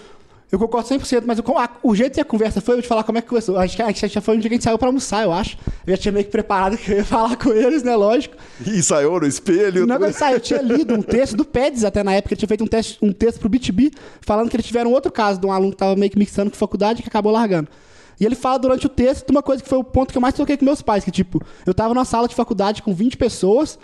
Eu 0.50 0.60
concordo 0.60 0.88
100%, 0.88 1.24
mas 1.26 1.40
o, 1.40 1.44
o 1.82 1.94
jeito 1.94 2.14
que 2.14 2.20
a 2.20 2.24
conversa 2.24 2.60
foi, 2.60 2.74
eu 2.74 2.76
vou 2.76 2.82
te 2.82 2.88
falar 2.88 3.02
como 3.02 3.18
é 3.18 3.20
que 3.20 3.28
começou. 3.28 3.58
Acho 3.58 3.74
que 3.74 3.82
a 3.82 3.86
gente 3.90 4.08
já 4.08 4.20
foi 4.20 4.36
um 4.36 4.38
dia 4.38 4.48
que 4.48 4.54
a 4.54 4.56
gente 4.56 4.64
saiu 4.64 4.78
pra 4.78 4.88
almoçar, 4.88 5.24
eu 5.24 5.32
acho. 5.32 5.58
Eu 5.84 5.96
já 5.96 6.02
tinha 6.02 6.12
meio 6.12 6.24
que 6.24 6.30
preparado 6.30 6.76
que 6.78 6.92
eu 6.92 6.98
ia 6.98 7.04
falar 7.04 7.36
com 7.36 7.52
eles, 7.52 7.82
né? 7.82 7.96
Lógico. 7.96 8.36
E 8.64 8.80
saiu 8.80 9.18
no 9.18 9.26
espelho. 9.26 9.86
Não, 9.86 9.98
mas 9.98 10.14
saiu, 10.14 10.36
eu 10.36 10.40
tinha 10.40 10.62
lido 10.62 10.94
um 10.94 11.02
texto 11.02 11.36
do 11.36 11.44
Peds 11.44 11.82
até 11.82 12.04
na 12.04 12.14
época, 12.14 12.34
ele 12.34 12.38
tinha 12.38 12.48
feito 12.48 12.62
um, 12.62 12.66
teste, 12.66 12.98
um 13.02 13.12
texto 13.12 13.40
pro 13.40 13.48
BTB, 13.48 13.90
falando 14.20 14.48
que 14.48 14.56
eles 14.56 14.66
tiveram 14.66 14.92
outro 14.92 15.10
caso 15.10 15.40
de 15.40 15.46
um 15.46 15.52
aluno 15.52 15.72
que 15.72 15.78
tava 15.78 15.96
meio 15.96 16.10
que 16.10 16.18
mixando 16.18 16.50
com 16.50 16.56
faculdade 16.56 17.02
que 17.02 17.08
acabou 17.08 17.32
largando. 17.32 17.68
E 18.18 18.24
ele 18.24 18.36
fala 18.36 18.58
durante 18.58 18.86
o 18.86 18.88
texto 18.88 19.26
de 19.26 19.32
uma 19.32 19.42
coisa 19.42 19.62
que 19.62 19.68
foi 19.68 19.78
o 19.78 19.84
ponto 19.84 20.12
que 20.12 20.16
eu 20.16 20.22
mais 20.22 20.34
toquei 20.34 20.56
com 20.56 20.64
meus 20.64 20.80
pais, 20.80 21.04
que 21.04 21.10
tipo, 21.10 21.42
eu 21.66 21.74
tava 21.74 21.92
numa 21.92 22.04
sala 22.04 22.28
de 22.28 22.34
faculdade 22.34 22.82
com 22.82 22.94
20 22.94 23.16
pessoas, 23.16 23.78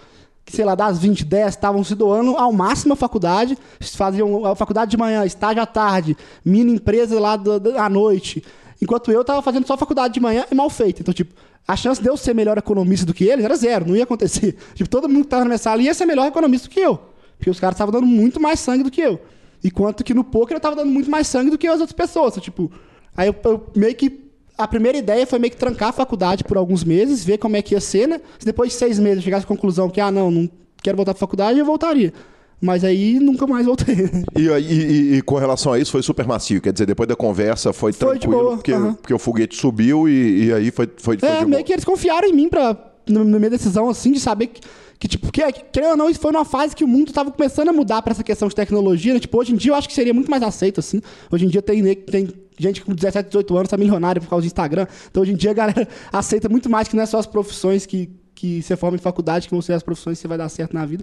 que, 0.44 0.54
sei 0.56 0.64
lá, 0.64 0.74
das 0.74 0.98
20, 0.98 1.24
10 1.24 1.48
estavam 1.48 1.84
se 1.84 1.94
doando 1.94 2.36
ao 2.36 2.52
máximo 2.52 2.94
a 2.94 2.96
faculdade, 2.96 3.56
faziam 3.80 4.44
a 4.44 4.56
faculdade 4.56 4.90
de 4.90 4.96
manhã, 4.96 5.24
estágio 5.24 5.62
à 5.62 5.66
tarde, 5.66 6.16
mini 6.44 6.72
empresa 6.72 7.18
lá 7.20 7.36
do, 7.36 7.78
à 7.78 7.88
noite. 7.88 8.42
Enquanto 8.80 9.12
eu 9.12 9.20
estava 9.20 9.40
fazendo 9.40 9.66
só 9.66 9.76
faculdade 9.76 10.14
de 10.14 10.20
manhã 10.20 10.44
e 10.50 10.54
mal 10.54 10.68
feito. 10.68 11.00
Então, 11.00 11.14
tipo, 11.14 11.32
a 11.66 11.76
chance 11.76 12.02
de 12.02 12.08
eu 12.08 12.16
ser 12.16 12.34
melhor 12.34 12.58
economista 12.58 13.06
do 13.06 13.14
que 13.14 13.24
eles 13.24 13.44
era 13.44 13.54
zero, 13.54 13.86
não 13.86 13.96
ia 13.96 14.02
acontecer. 14.02 14.56
Tipo, 14.74 14.90
todo 14.90 15.08
mundo 15.08 15.20
que 15.20 15.26
estava 15.26 15.44
na 15.44 15.50
minha 15.50 15.58
sala 15.58 15.80
ia 15.80 15.94
ser 15.94 16.06
melhor 16.06 16.26
economista 16.26 16.68
do 16.68 16.72
que 16.72 16.80
eu. 16.80 16.98
Porque 17.38 17.50
os 17.50 17.60
caras 17.60 17.74
estavam 17.74 17.92
dando 17.92 18.06
muito 18.06 18.40
mais 18.40 18.58
sangue 18.58 18.82
do 18.82 18.90
que 18.90 19.00
eu. 19.00 19.20
Enquanto 19.62 20.02
que 20.02 20.12
no 20.12 20.24
poker 20.24 20.54
eu 20.54 20.56
estava 20.56 20.74
dando 20.74 20.90
muito 20.90 21.08
mais 21.08 21.28
sangue 21.28 21.50
do 21.50 21.58
que 21.58 21.68
as 21.68 21.80
outras 21.80 21.92
pessoas. 21.92 22.32
Então, 22.32 22.42
tipo, 22.42 22.72
aí 23.16 23.28
eu, 23.28 23.36
eu 23.44 23.66
meio 23.76 23.94
que 23.94 24.10
a 24.56 24.68
primeira 24.68 24.98
ideia 24.98 25.26
foi 25.26 25.38
meio 25.38 25.50
que 25.50 25.56
trancar 25.56 25.88
a 25.88 25.92
faculdade 25.92 26.44
por 26.44 26.56
alguns 26.56 26.84
meses, 26.84 27.24
ver 27.24 27.38
como 27.38 27.56
é 27.56 27.62
que 27.62 27.74
ia 27.74 27.80
ser, 27.80 28.06
né? 28.06 28.20
Se 28.38 28.46
depois 28.46 28.70
de 28.70 28.76
seis 28.76 28.98
meses 28.98 29.18
eu 29.18 29.22
chegasse 29.22 29.44
à 29.44 29.48
conclusão 29.48 29.88
que, 29.88 30.00
ah, 30.00 30.10
não, 30.10 30.30
não 30.30 30.50
quero 30.82 30.96
voltar 30.96 31.14
para 31.14 31.20
faculdade, 31.20 31.58
eu 31.58 31.64
voltaria. 31.64 32.12
Mas 32.60 32.84
aí 32.84 33.18
nunca 33.18 33.44
mais 33.46 33.66
voltei. 33.66 33.96
E, 34.36 34.48
e, 34.48 35.16
e, 35.16 35.22
com 35.22 35.34
relação 35.36 35.72
a 35.72 35.78
isso, 35.78 35.90
foi 35.90 36.02
super 36.02 36.26
macio. 36.26 36.60
Quer 36.60 36.72
dizer, 36.72 36.86
depois 36.86 37.08
da 37.08 37.16
conversa 37.16 37.72
foi, 37.72 37.92
foi 37.92 38.18
tranquilo, 38.18 38.52
porque, 38.52 38.72
uhum. 38.72 38.94
porque 38.94 39.12
o 39.12 39.18
foguete 39.18 39.56
subiu 39.56 40.08
e, 40.08 40.44
e 40.44 40.52
aí 40.52 40.70
foi, 40.70 40.88
foi, 40.96 41.18
foi 41.18 41.28
É, 41.28 41.44
meio 41.44 41.64
que 41.64 41.72
eles 41.72 41.84
confiaram 41.84 42.28
em 42.28 42.32
mim 42.32 42.48
pra, 42.48 42.76
na 43.08 43.24
minha 43.24 43.50
decisão, 43.50 43.88
assim, 43.88 44.12
de 44.12 44.20
saber 44.20 44.46
que, 44.46 44.60
que 45.02 45.08
tipo, 45.08 45.32
que, 45.32 45.42
querendo 45.72 45.90
ou 45.90 45.96
não, 45.96 46.08
isso 46.08 46.20
foi 46.20 46.30
numa 46.30 46.44
fase 46.44 46.76
que 46.76 46.84
o 46.84 46.86
mundo 46.86 47.12
tava 47.12 47.32
começando 47.32 47.70
a 47.70 47.72
mudar 47.72 48.00
para 48.02 48.12
essa 48.12 48.22
questão 48.22 48.46
de 48.46 48.54
tecnologia, 48.54 49.12
né? 49.12 49.18
Tipo, 49.18 49.36
hoje 49.36 49.52
em 49.52 49.56
dia 49.56 49.72
eu 49.72 49.74
acho 49.74 49.88
que 49.88 49.94
seria 49.94 50.14
muito 50.14 50.30
mais 50.30 50.44
aceito, 50.44 50.78
assim. 50.78 51.02
Hoje 51.28 51.44
em 51.44 51.48
dia 51.48 51.60
tem, 51.60 51.82
tem 51.96 52.28
gente 52.56 52.82
com 52.82 52.94
17, 52.94 53.26
18 53.26 53.56
anos 53.56 53.68
tá 53.68 53.76
milionário 53.76 54.22
por 54.22 54.28
causa 54.28 54.44
do 54.44 54.46
Instagram. 54.46 54.86
Então 55.10 55.24
hoje 55.24 55.32
em 55.32 55.34
dia 55.34 55.50
a 55.50 55.54
galera 55.54 55.88
aceita 56.12 56.48
muito 56.48 56.70
mais 56.70 56.86
que 56.86 56.94
não 56.94 57.02
é 57.02 57.06
só 57.06 57.18
as 57.18 57.26
profissões 57.26 57.84
que, 57.84 58.12
que 58.32 58.62
você 58.62 58.76
forma 58.76 58.96
em 58.96 59.00
faculdade, 59.00 59.48
que 59.48 59.50
vão 59.52 59.60
ser 59.60 59.72
as 59.72 59.82
profissões 59.82 60.18
que 60.18 60.22
você 60.22 60.28
vai 60.28 60.38
dar 60.38 60.48
certo 60.48 60.72
na 60.72 60.86
vida. 60.86 61.02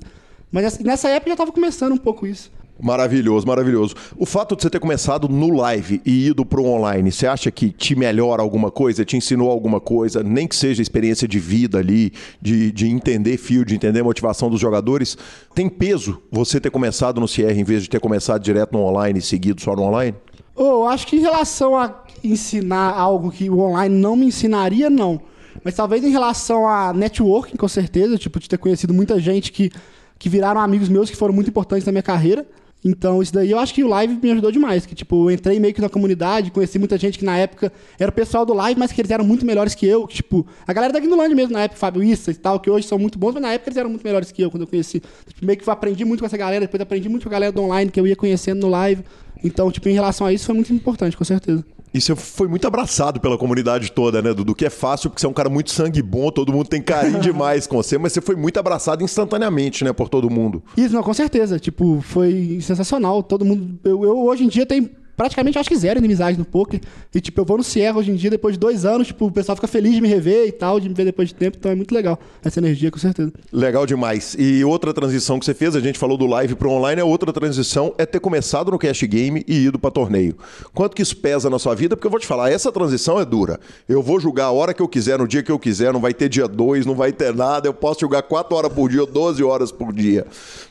Mas 0.49 0.79
nessa 0.79 1.09
época 1.09 1.31
já 1.31 1.35
tava 1.35 1.51
começando 1.51 1.91
um 1.91 1.97
pouco 1.97 2.25
isso. 2.25 2.49
Maravilhoso, 2.81 3.45
maravilhoso. 3.45 3.93
O 4.17 4.25
fato 4.25 4.55
de 4.55 4.61
você 4.61 4.69
ter 4.69 4.79
começado 4.79 5.27
no 5.27 5.49
live 5.55 6.01
e 6.05 6.27
ido 6.27 6.45
para 6.45 6.61
o 6.61 6.65
online, 6.65 7.11
você 7.11 7.27
acha 7.27 7.51
que 7.51 7.71
te 7.71 7.93
melhora 7.95 8.41
alguma 8.41 8.71
coisa, 8.71 9.03
te 9.03 9.17
ensinou 9.17 9.51
alguma 9.51 9.81
coisa, 9.81 10.23
nem 10.23 10.47
que 10.47 10.55
seja 10.55 10.81
experiência 10.81 11.27
de 11.27 11.39
vida 11.39 11.77
ali, 11.77 12.13
de, 12.41 12.71
de 12.71 12.87
entender 12.87 13.37
fio, 13.37 13.65
de 13.65 13.75
entender 13.75 13.99
a 13.99 14.03
motivação 14.03 14.49
dos 14.49 14.61
jogadores? 14.61 15.17
Tem 15.53 15.67
peso 15.67 16.21
você 16.31 16.59
ter 16.59 16.71
começado 16.71 17.19
no 17.19 17.27
CR 17.27 17.51
em 17.51 17.63
vez 17.63 17.83
de 17.83 17.89
ter 17.89 17.99
começado 17.99 18.41
direto 18.41 18.71
no 18.71 18.79
online 18.79 19.19
e 19.19 19.21
seguido 19.21 19.61
só 19.61 19.75
no 19.75 19.83
online? 19.83 20.15
Oh, 20.55 20.85
acho 20.85 21.05
que 21.07 21.17
em 21.17 21.21
relação 21.21 21.75
a 21.77 22.03
ensinar 22.23 22.93
algo 22.93 23.31
que 23.31 23.49
o 23.49 23.59
online 23.59 23.95
não 23.95 24.15
me 24.15 24.25
ensinaria, 24.25 24.89
não. 24.89 25.21
Mas 25.63 25.75
talvez 25.75 26.03
em 26.03 26.11
relação 26.11 26.67
a 26.67 26.93
networking, 26.93 27.57
com 27.57 27.67
certeza, 27.67 28.17
tipo, 28.17 28.39
de 28.39 28.47
ter 28.47 28.57
conhecido 28.57 28.93
muita 28.93 29.19
gente 29.19 29.51
que, 29.51 29.71
que 30.17 30.29
viraram 30.29 30.61
amigos 30.61 30.87
meus 30.87 31.09
que 31.09 31.15
foram 31.15 31.33
muito 31.33 31.49
importantes 31.49 31.85
na 31.85 31.91
minha 31.91 32.03
carreira. 32.03 32.45
Então, 32.83 33.21
isso 33.21 33.33
daí 33.33 33.51
eu 33.51 33.59
acho 33.59 33.73
que 33.73 33.83
o 33.83 33.87
live 33.87 34.17
me 34.21 34.31
ajudou 34.31 34.51
demais. 34.51 34.85
Que, 34.85 34.95
tipo, 34.95 35.29
eu 35.29 35.33
entrei 35.33 35.59
meio 35.59 35.73
que 35.73 35.81
na 35.81 35.89
comunidade, 35.89 36.51
conheci 36.51 36.79
muita 36.79 36.97
gente 36.97 37.19
que 37.19 37.25
na 37.25 37.37
época 37.37 37.71
era 37.99 38.09
o 38.09 38.13
pessoal 38.13 38.45
do 38.45 38.53
live, 38.53 38.79
mas 38.79 38.91
que 38.91 39.01
eles 39.01 39.11
eram 39.11 39.25
muito 39.25 39.45
melhores 39.45 39.75
que 39.75 39.85
eu. 39.85 40.07
Que, 40.07 40.15
tipo, 40.15 40.47
a 40.65 40.71
galera 40.71 40.93
da 40.93 40.99
Gnoland 40.99 41.35
mesmo 41.35 41.53
na 41.53 41.63
época, 41.63 41.79
Fábio 41.79 42.03
Issa 42.03 42.31
e 42.31 42.35
tal, 42.35 42.59
que 42.59 42.69
hoje 42.69 42.87
são 42.87 42.97
muito 42.97 43.19
bons, 43.19 43.33
mas 43.33 43.41
na 43.41 43.53
época 43.53 43.69
eles 43.69 43.77
eram 43.77 43.89
muito 43.89 44.03
melhores 44.03 44.31
que 44.31 44.41
eu 44.41 44.49
quando 44.49 44.61
eu 44.61 44.67
conheci. 44.67 45.01
Tipo, 45.27 45.45
meio 45.45 45.59
que 45.59 45.69
aprendi 45.69 46.05
muito 46.05 46.21
com 46.21 46.25
essa 46.25 46.37
galera, 46.37 46.61
depois 46.65 46.81
aprendi 46.81 47.09
muito 47.09 47.23
com 47.23 47.29
a 47.29 47.31
galera 47.31 47.51
do 47.51 47.61
online 47.61 47.91
que 47.91 47.99
eu 47.99 48.07
ia 48.07 48.15
conhecendo 48.15 48.61
no 48.61 48.69
live. 48.69 49.03
Então, 49.43 49.71
tipo, 49.71 49.87
em 49.89 49.93
relação 49.93 50.25
a 50.25 50.33
isso 50.33 50.45
foi 50.45 50.55
muito 50.55 50.71
importante, 50.73 51.17
com 51.17 51.23
certeza. 51.23 51.65
E 51.93 51.99
você 51.99 52.15
foi 52.15 52.47
muito 52.47 52.67
abraçado 52.67 53.19
pela 53.19 53.37
comunidade 53.37 53.91
toda, 53.91 54.21
né, 54.21 54.33
Dudu? 54.33 54.53
Que 54.53 54.65
é 54.65 54.69
fácil, 54.69 55.09
porque 55.09 55.21
você 55.21 55.25
é 55.25 55.29
um 55.29 55.33
cara 55.33 55.49
muito 55.49 55.71
sangue 55.71 56.01
bom, 56.01 56.31
todo 56.31 56.53
mundo 56.53 56.67
tem 56.67 56.81
carinho 56.81 57.19
demais 57.21 57.65
com 57.65 57.77
você, 57.77 57.97
mas 57.97 58.13
você 58.13 58.21
foi 58.21 58.35
muito 58.35 58.59
abraçado 58.59 59.03
instantaneamente, 59.03 59.83
né, 59.83 59.91
por 59.91 60.09
todo 60.09 60.29
mundo. 60.29 60.61
Isso, 60.77 60.93
não, 60.93 61.01
com 61.01 61.13
certeza. 61.13 61.59
Tipo, 61.59 62.01
foi 62.01 62.59
sensacional. 62.61 63.23
Todo 63.23 63.43
mundo. 63.43 63.79
Eu, 63.83 64.03
eu 64.03 64.17
hoje 64.19 64.43
em 64.43 64.47
dia 64.47 64.65
tenho 64.65 64.89
praticamente 65.19 65.59
acho 65.59 65.67
que 65.67 65.75
zero 65.75 65.99
inimizade 65.99 66.37
no 66.37 66.45
poker. 66.45 66.79
E, 67.13 67.19
tipo, 67.19 67.41
eu 67.41 67.43
vou 67.43 67.57
no 67.57 67.63
Sierra 67.63 67.99
hoje 67.99 68.09
em 68.09 68.15
dia, 68.15 68.29
depois 68.29 68.53
de 68.53 68.59
dois 68.59 68.85
anos, 68.85 69.07
tipo, 69.07 69.25
o 69.25 69.31
pessoal 69.31 69.53
fica 69.53 69.67
feliz 69.67 69.93
de 69.93 69.99
me 69.99 70.07
rever 70.07 70.47
e 70.47 70.51
tal, 70.53 70.79
de 70.79 70.87
me 70.87 70.95
ver 70.95 71.03
depois 71.03 71.27
de 71.27 71.35
tempo, 71.35 71.57
então 71.59 71.69
é 71.69 71.75
muito 71.75 71.93
legal 71.93 72.17
essa 72.41 72.57
energia, 72.61 72.89
com 72.89 72.97
certeza. 72.97 73.33
Legal 73.51 73.85
demais. 73.85 74.33
E 74.39 74.63
outra 74.63 74.93
transição 74.93 75.37
que 75.37 75.43
você 75.43 75.53
fez, 75.53 75.75
a 75.75 75.81
gente 75.81 75.99
falou 75.99 76.17
do 76.17 76.25
live 76.25 76.55
pro 76.55 76.71
online, 76.71 77.01
a 77.01 77.05
outra 77.05 77.33
transição 77.33 77.93
é 77.97 78.05
ter 78.05 78.21
começado 78.21 78.71
no 78.71 78.79
cash 78.79 79.03
game 79.03 79.43
e 79.45 79.65
ido 79.65 79.77
para 79.77 79.91
torneio. 79.91 80.37
Quanto 80.73 80.95
que 80.95 81.01
isso 81.01 81.17
pesa 81.17 81.49
na 81.49 81.59
sua 81.59 81.75
vida? 81.75 81.97
Porque 81.97 82.07
eu 82.07 82.11
vou 82.11 82.19
te 82.21 82.25
falar, 82.25 82.49
essa 82.49 82.71
transição 82.71 83.19
é 83.19 83.25
dura. 83.25 83.59
Eu 83.89 84.01
vou 84.01 84.21
jogar 84.21 84.45
a 84.45 84.51
hora 84.51 84.73
que 84.73 84.81
eu 84.81 84.87
quiser, 84.87 85.19
no 85.19 85.27
dia 85.27 85.43
que 85.43 85.51
eu 85.51 85.59
quiser, 85.59 85.91
não 85.91 85.99
vai 85.99 86.13
ter 86.13 86.29
dia 86.29 86.47
2, 86.47 86.85
não 86.85 86.95
vai 86.95 87.11
ter 87.11 87.35
nada, 87.35 87.67
eu 87.67 87.73
posso 87.73 87.99
jogar 87.99 88.21
4 88.21 88.55
horas 88.55 88.71
por 88.71 88.89
dia, 88.89 89.05
12 89.05 89.43
horas 89.43 89.69
por 89.69 89.91
dia 89.91 90.25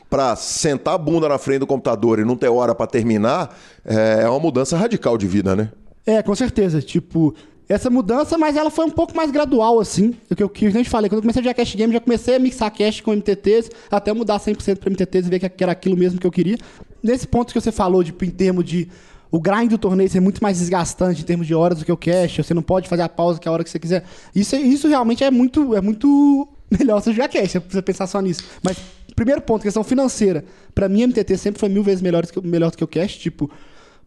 para 0.09 0.35
sentar 0.35 0.95
a 0.95 0.97
bunda 0.97 1.29
na 1.29 1.37
frente 1.37 1.59
do 1.59 1.67
computador 1.67 2.19
e 2.19 2.25
não 2.25 2.35
ter 2.35 2.49
hora 2.49 2.73
para 2.73 2.87
terminar, 2.87 3.55
é, 3.85 4.21
é 4.23 4.29
uma 4.29 4.39
mudança 4.39 4.75
radical 4.75 5.17
de 5.17 5.27
vida, 5.27 5.55
né? 5.55 5.69
É, 6.05 6.23
com 6.23 6.33
certeza. 6.33 6.81
Tipo, 6.81 7.35
essa 7.67 7.89
mudança, 7.89 8.35
mas 8.35 8.55
ela 8.57 8.71
foi 8.71 8.85
um 8.85 8.89
pouco 8.89 9.15
mais 9.15 9.29
gradual, 9.29 9.79
assim, 9.79 10.15
do 10.27 10.35
que 10.35 10.41
eu 10.41 10.49
quis. 10.49 10.69
A 10.69 10.77
gente 10.77 10.89
falei, 10.89 11.07
quando 11.07 11.17
eu 11.17 11.21
comecei 11.21 11.47
a 11.47 11.53
Cash 11.53 11.75
Game, 11.75 11.93
já 11.93 11.99
comecei 11.99 12.35
a 12.35 12.39
mixar 12.39 12.71
Cash 12.75 13.01
com 13.01 13.11
MTTs, 13.11 13.69
até 13.91 14.11
mudar 14.11 14.39
100% 14.39 14.77
para 14.77 14.89
MTTs 14.89 15.27
e 15.27 15.29
ver 15.29 15.39
que 15.49 15.63
era 15.63 15.71
aquilo 15.71 15.95
mesmo 15.95 16.19
que 16.19 16.25
eu 16.25 16.31
queria. 16.31 16.57
Nesse 17.03 17.27
ponto 17.27 17.53
que 17.53 17.61
você 17.61 17.71
falou, 17.71 18.03
tipo, 18.03 18.25
em 18.25 18.31
termos 18.31 18.65
de 18.65 18.89
o 19.31 19.39
grind 19.39 19.69
do 19.69 19.77
torneio 19.77 20.09
ser 20.09 20.19
muito 20.19 20.41
mais 20.41 20.57
desgastante 20.57 21.21
em 21.21 21.25
termos 21.25 21.45
de 21.45 21.53
horas 21.53 21.77
do 21.77 21.85
que 21.85 21.91
o 21.91 21.97
cash, 21.97 22.37
você 22.37 22.53
não 22.53 22.63
pode 22.63 22.89
fazer 22.89 23.03
a 23.03 23.09
pausa 23.09 23.39
que 23.39 23.47
é 23.47 23.49
a 23.49 23.53
hora 23.53 23.63
que 23.63 23.69
você 23.69 23.77
quiser. 23.77 24.03
Isso, 24.33 24.55
isso 24.55 24.87
realmente 24.87 25.23
é 25.23 25.29
muito, 25.29 25.75
é 25.75 25.81
muito 25.81 26.47
melhor 26.71 26.99
você 26.99 27.13
jogar 27.13 27.27
cash, 27.27 27.57
você 27.69 27.81
pensar 27.83 28.07
só 28.07 28.19
nisso. 28.19 28.43
Mas 28.63 28.77
primeiro 29.19 29.41
ponto, 29.41 29.63
questão 29.63 29.83
financeira. 29.83 30.45
Para 30.73 30.87
mim, 30.87 31.07
MTT 31.07 31.35
sempre 31.35 31.59
foi 31.59 31.67
mil 31.67 31.83
vezes 31.83 32.01
melhor 32.01 32.25
do 32.25 32.31
que, 32.31 32.47
melhor 32.47 32.71
do 32.71 32.77
que 32.77 32.83
o 32.85 32.87
cash. 32.87 33.17
Tipo, 33.17 33.51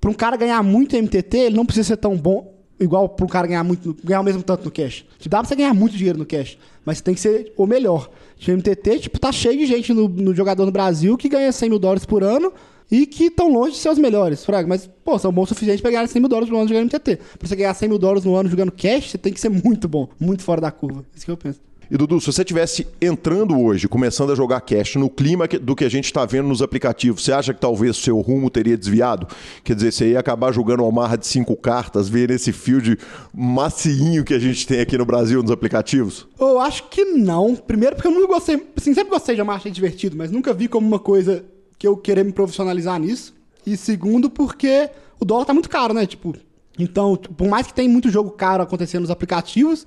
para 0.00 0.10
um 0.10 0.14
cara 0.14 0.38
ganhar 0.38 0.62
muito 0.62 0.96
MTT, 0.96 1.36
ele 1.36 1.56
não 1.56 1.66
precisa 1.66 1.88
ser 1.88 1.96
tão 1.98 2.16
bom 2.16 2.50
igual 2.80 3.10
para 3.10 3.26
um 3.26 3.28
cara 3.28 3.46
ganhar 3.46 3.62
muito, 3.62 3.94
ganhar 4.02 4.22
o 4.22 4.24
mesmo 4.24 4.42
tanto 4.42 4.64
no 4.64 4.70
cash. 4.70 5.04
Tipo, 5.18 5.28
dá 5.28 5.38
pra 5.40 5.48
você 5.48 5.54
ganhar 5.54 5.74
muito 5.74 5.98
dinheiro 5.98 6.18
no 6.18 6.24
cash, 6.24 6.56
mas 6.82 7.02
tem 7.02 7.14
que 7.14 7.20
ser 7.20 7.52
o 7.58 7.66
melhor. 7.66 8.10
O 8.40 8.50
MTT, 8.50 9.00
tipo, 9.00 9.20
tá 9.20 9.30
cheio 9.30 9.58
de 9.58 9.66
gente 9.66 9.92
no, 9.92 10.08
no 10.08 10.34
jogador 10.34 10.64
no 10.64 10.72
Brasil 10.72 11.14
que 11.18 11.28
ganha 11.28 11.52
100 11.52 11.68
mil 11.68 11.78
dólares 11.78 12.06
por 12.06 12.24
ano 12.24 12.50
e 12.90 13.04
que 13.04 13.24
estão 13.24 13.52
longe 13.52 13.72
de 13.72 13.78
ser 13.78 13.90
os 13.90 13.98
melhores, 13.98 14.46
Fraga. 14.46 14.66
Mas, 14.66 14.88
pô, 15.04 15.18
são 15.18 15.30
bons 15.30 15.44
o 15.44 15.48
suficiente 15.48 15.82
para 15.82 15.90
ganhar 15.90 16.08
100 16.08 16.20
mil 16.20 16.28
dólares 16.28 16.50
no 16.50 16.56
ano 16.56 16.68
jogando 16.68 16.84
MTT. 16.84 17.16
Pra 17.38 17.48
você 17.48 17.54
ganhar 17.54 17.74
100 17.74 17.88
mil 17.90 17.98
dólares 17.98 18.24
no 18.24 18.34
ano 18.34 18.48
jogando 18.48 18.72
cash, 18.72 19.10
você 19.10 19.18
tem 19.18 19.32
que 19.32 19.40
ser 19.40 19.50
muito 19.50 19.86
bom, 19.86 20.08
muito 20.18 20.42
fora 20.42 20.60
da 20.60 20.70
curva. 20.70 21.04
Isso 21.14 21.26
que 21.26 21.30
eu 21.30 21.36
penso. 21.36 21.60
E 21.92 21.96
Dudu, 21.98 22.18
se 22.18 22.26
você 22.26 22.42
tivesse 22.42 22.86
entrando 23.02 23.60
hoje, 23.60 23.86
começando 23.86 24.32
a 24.32 24.34
jogar 24.34 24.62
cash 24.62 24.96
no 24.96 25.10
clima 25.10 25.46
do 25.46 25.76
que 25.76 25.84
a 25.84 25.90
gente 25.90 26.06
está 26.06 26.24
vendo 26.24 26.48
nos 26.48 26.62
aplicativos, 26.62 27.22
você 27.22 27.34
acha 27.34 27.52
que 27.52 27.60
talvez 27.60 27.98
o 27.98 28.00
seu 28.00 28.18
rumo 28.18 28.48
teria 28.48 28.78
desviado? 28.78 29.26
Quer 29.62 29.76
dizer, 29.76 29.92
você 29.92 30.10
ia 30.12 30.18
acabar 30.18 30.52
jogando 30.52 30.84
uma 30.84 30.90
marra 30.90 31.18
de 31.18 31.26
cinco 31.26 31.54
cartas, 31.54 32.08
ver 32.08 32.30
esse 32.30 32.50
field 32.50 32.98
macinho 33.34 34.24
que 34.24 34.32
a 34.32 34.38
gente 34.38 34.66
tem 34.66 34.80
aqui 34.80 34.96
no 34.96 35.04
Brasil 35.04 35.42
nos 35.42 35.50
aplicativos? 35.50 36.26
Eu 36.40 36.58
acho 36.60 36.88
que 36.88 37.04
não. 37.04 37.54
Primeiro 37.54 37.94
porque 37.94 38.08
eu 38.08 38.12
nunca 38.12 38.26
gostei, 38.26 38.54
assim, 38.74 38.94
sempre 38.94 39.10
gostei 39.10 39.36
de 39.36 39.42
uma 39.42 39.52
achei 39.52 39.70
divertido, 39.70 40.16
mas 40.16 40.30
nunca 40.30 40.54
vi 40.54 40.68
como 40.68 40.86
uma 40.86 40.98
coisa 40.98 41.44
que 41.78 41.86
eu 41.86 41.94
querer 41.94 42.24
me 42.24 42.32
profissionalizar 42.32 42.98
nisso. 42.98 43.34
E 43.66 43.76
segundo 43.76 44.30
porque 44.30 44.88
o 45.20 45.26
dólar 45.26 45.44
tá 45.44 45.52
muito 45.52 45.68
caro, 45.68 45.92
né? 45.92 46.06
Tipo, 46.06 46.34
então, 46.78 47.16
por 47.16 47.48
mais 47.48 47.66
que 47.66 47.74
tenha 47.74 47.90
muito 47.90 48.08
jogo 48.08 48.30
caro 48.30 48.62
acontecendo 48.62 49.02
nos 49.02 49.10
aplicativos, 49.10 49.86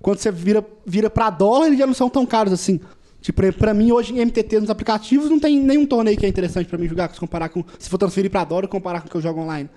quando 0.00 0.18
você 0.18 0.30
vira, 0.30 0.64
vira 0.86 1.08
para 1.08 1.30
dólar, 1.30 1.66
eles 1.66 1.78
já 1.78 1.86
não 1.86 1.94
são 1.94 2.08
tão 2.08 2.24
caros 2.26 2.52
assim. 2.52 2.80
Tipo, 3.20 3.52
pra 3.54 3.72
mim, 3.72 3.90
hoje 3.90 4.12
em 4.12 4.24
MTT 4.24 4.60
nos 4.60 4.68
aplicativos, 4.68 5.30
não 5.30 5.40
tem 5.40 5.58
nenhum 5.58 5.86
torneio 5.86 6.16
que 6.16 6.26
é 6.26 6.28
interessante 6.28 6.66
para 6.66 6.76
mim 6.76 6.86
jogar, 6.86 7.10
se 7.12 7.18
comparar 7.18 7.48
com. 7.48 7.64
Se 7.78 7.88
for 7.88 7.96
transferir 7.96 8.30
pra 8.30 8.44
dólar, 8.44 8.68
comparar 8.68 9.00
com 9.00 9.08
o 9.08 9.10
que 9.10 9.16
eu 9.16 9.22
jogo 9.22 9.40
online. 9.40 9.70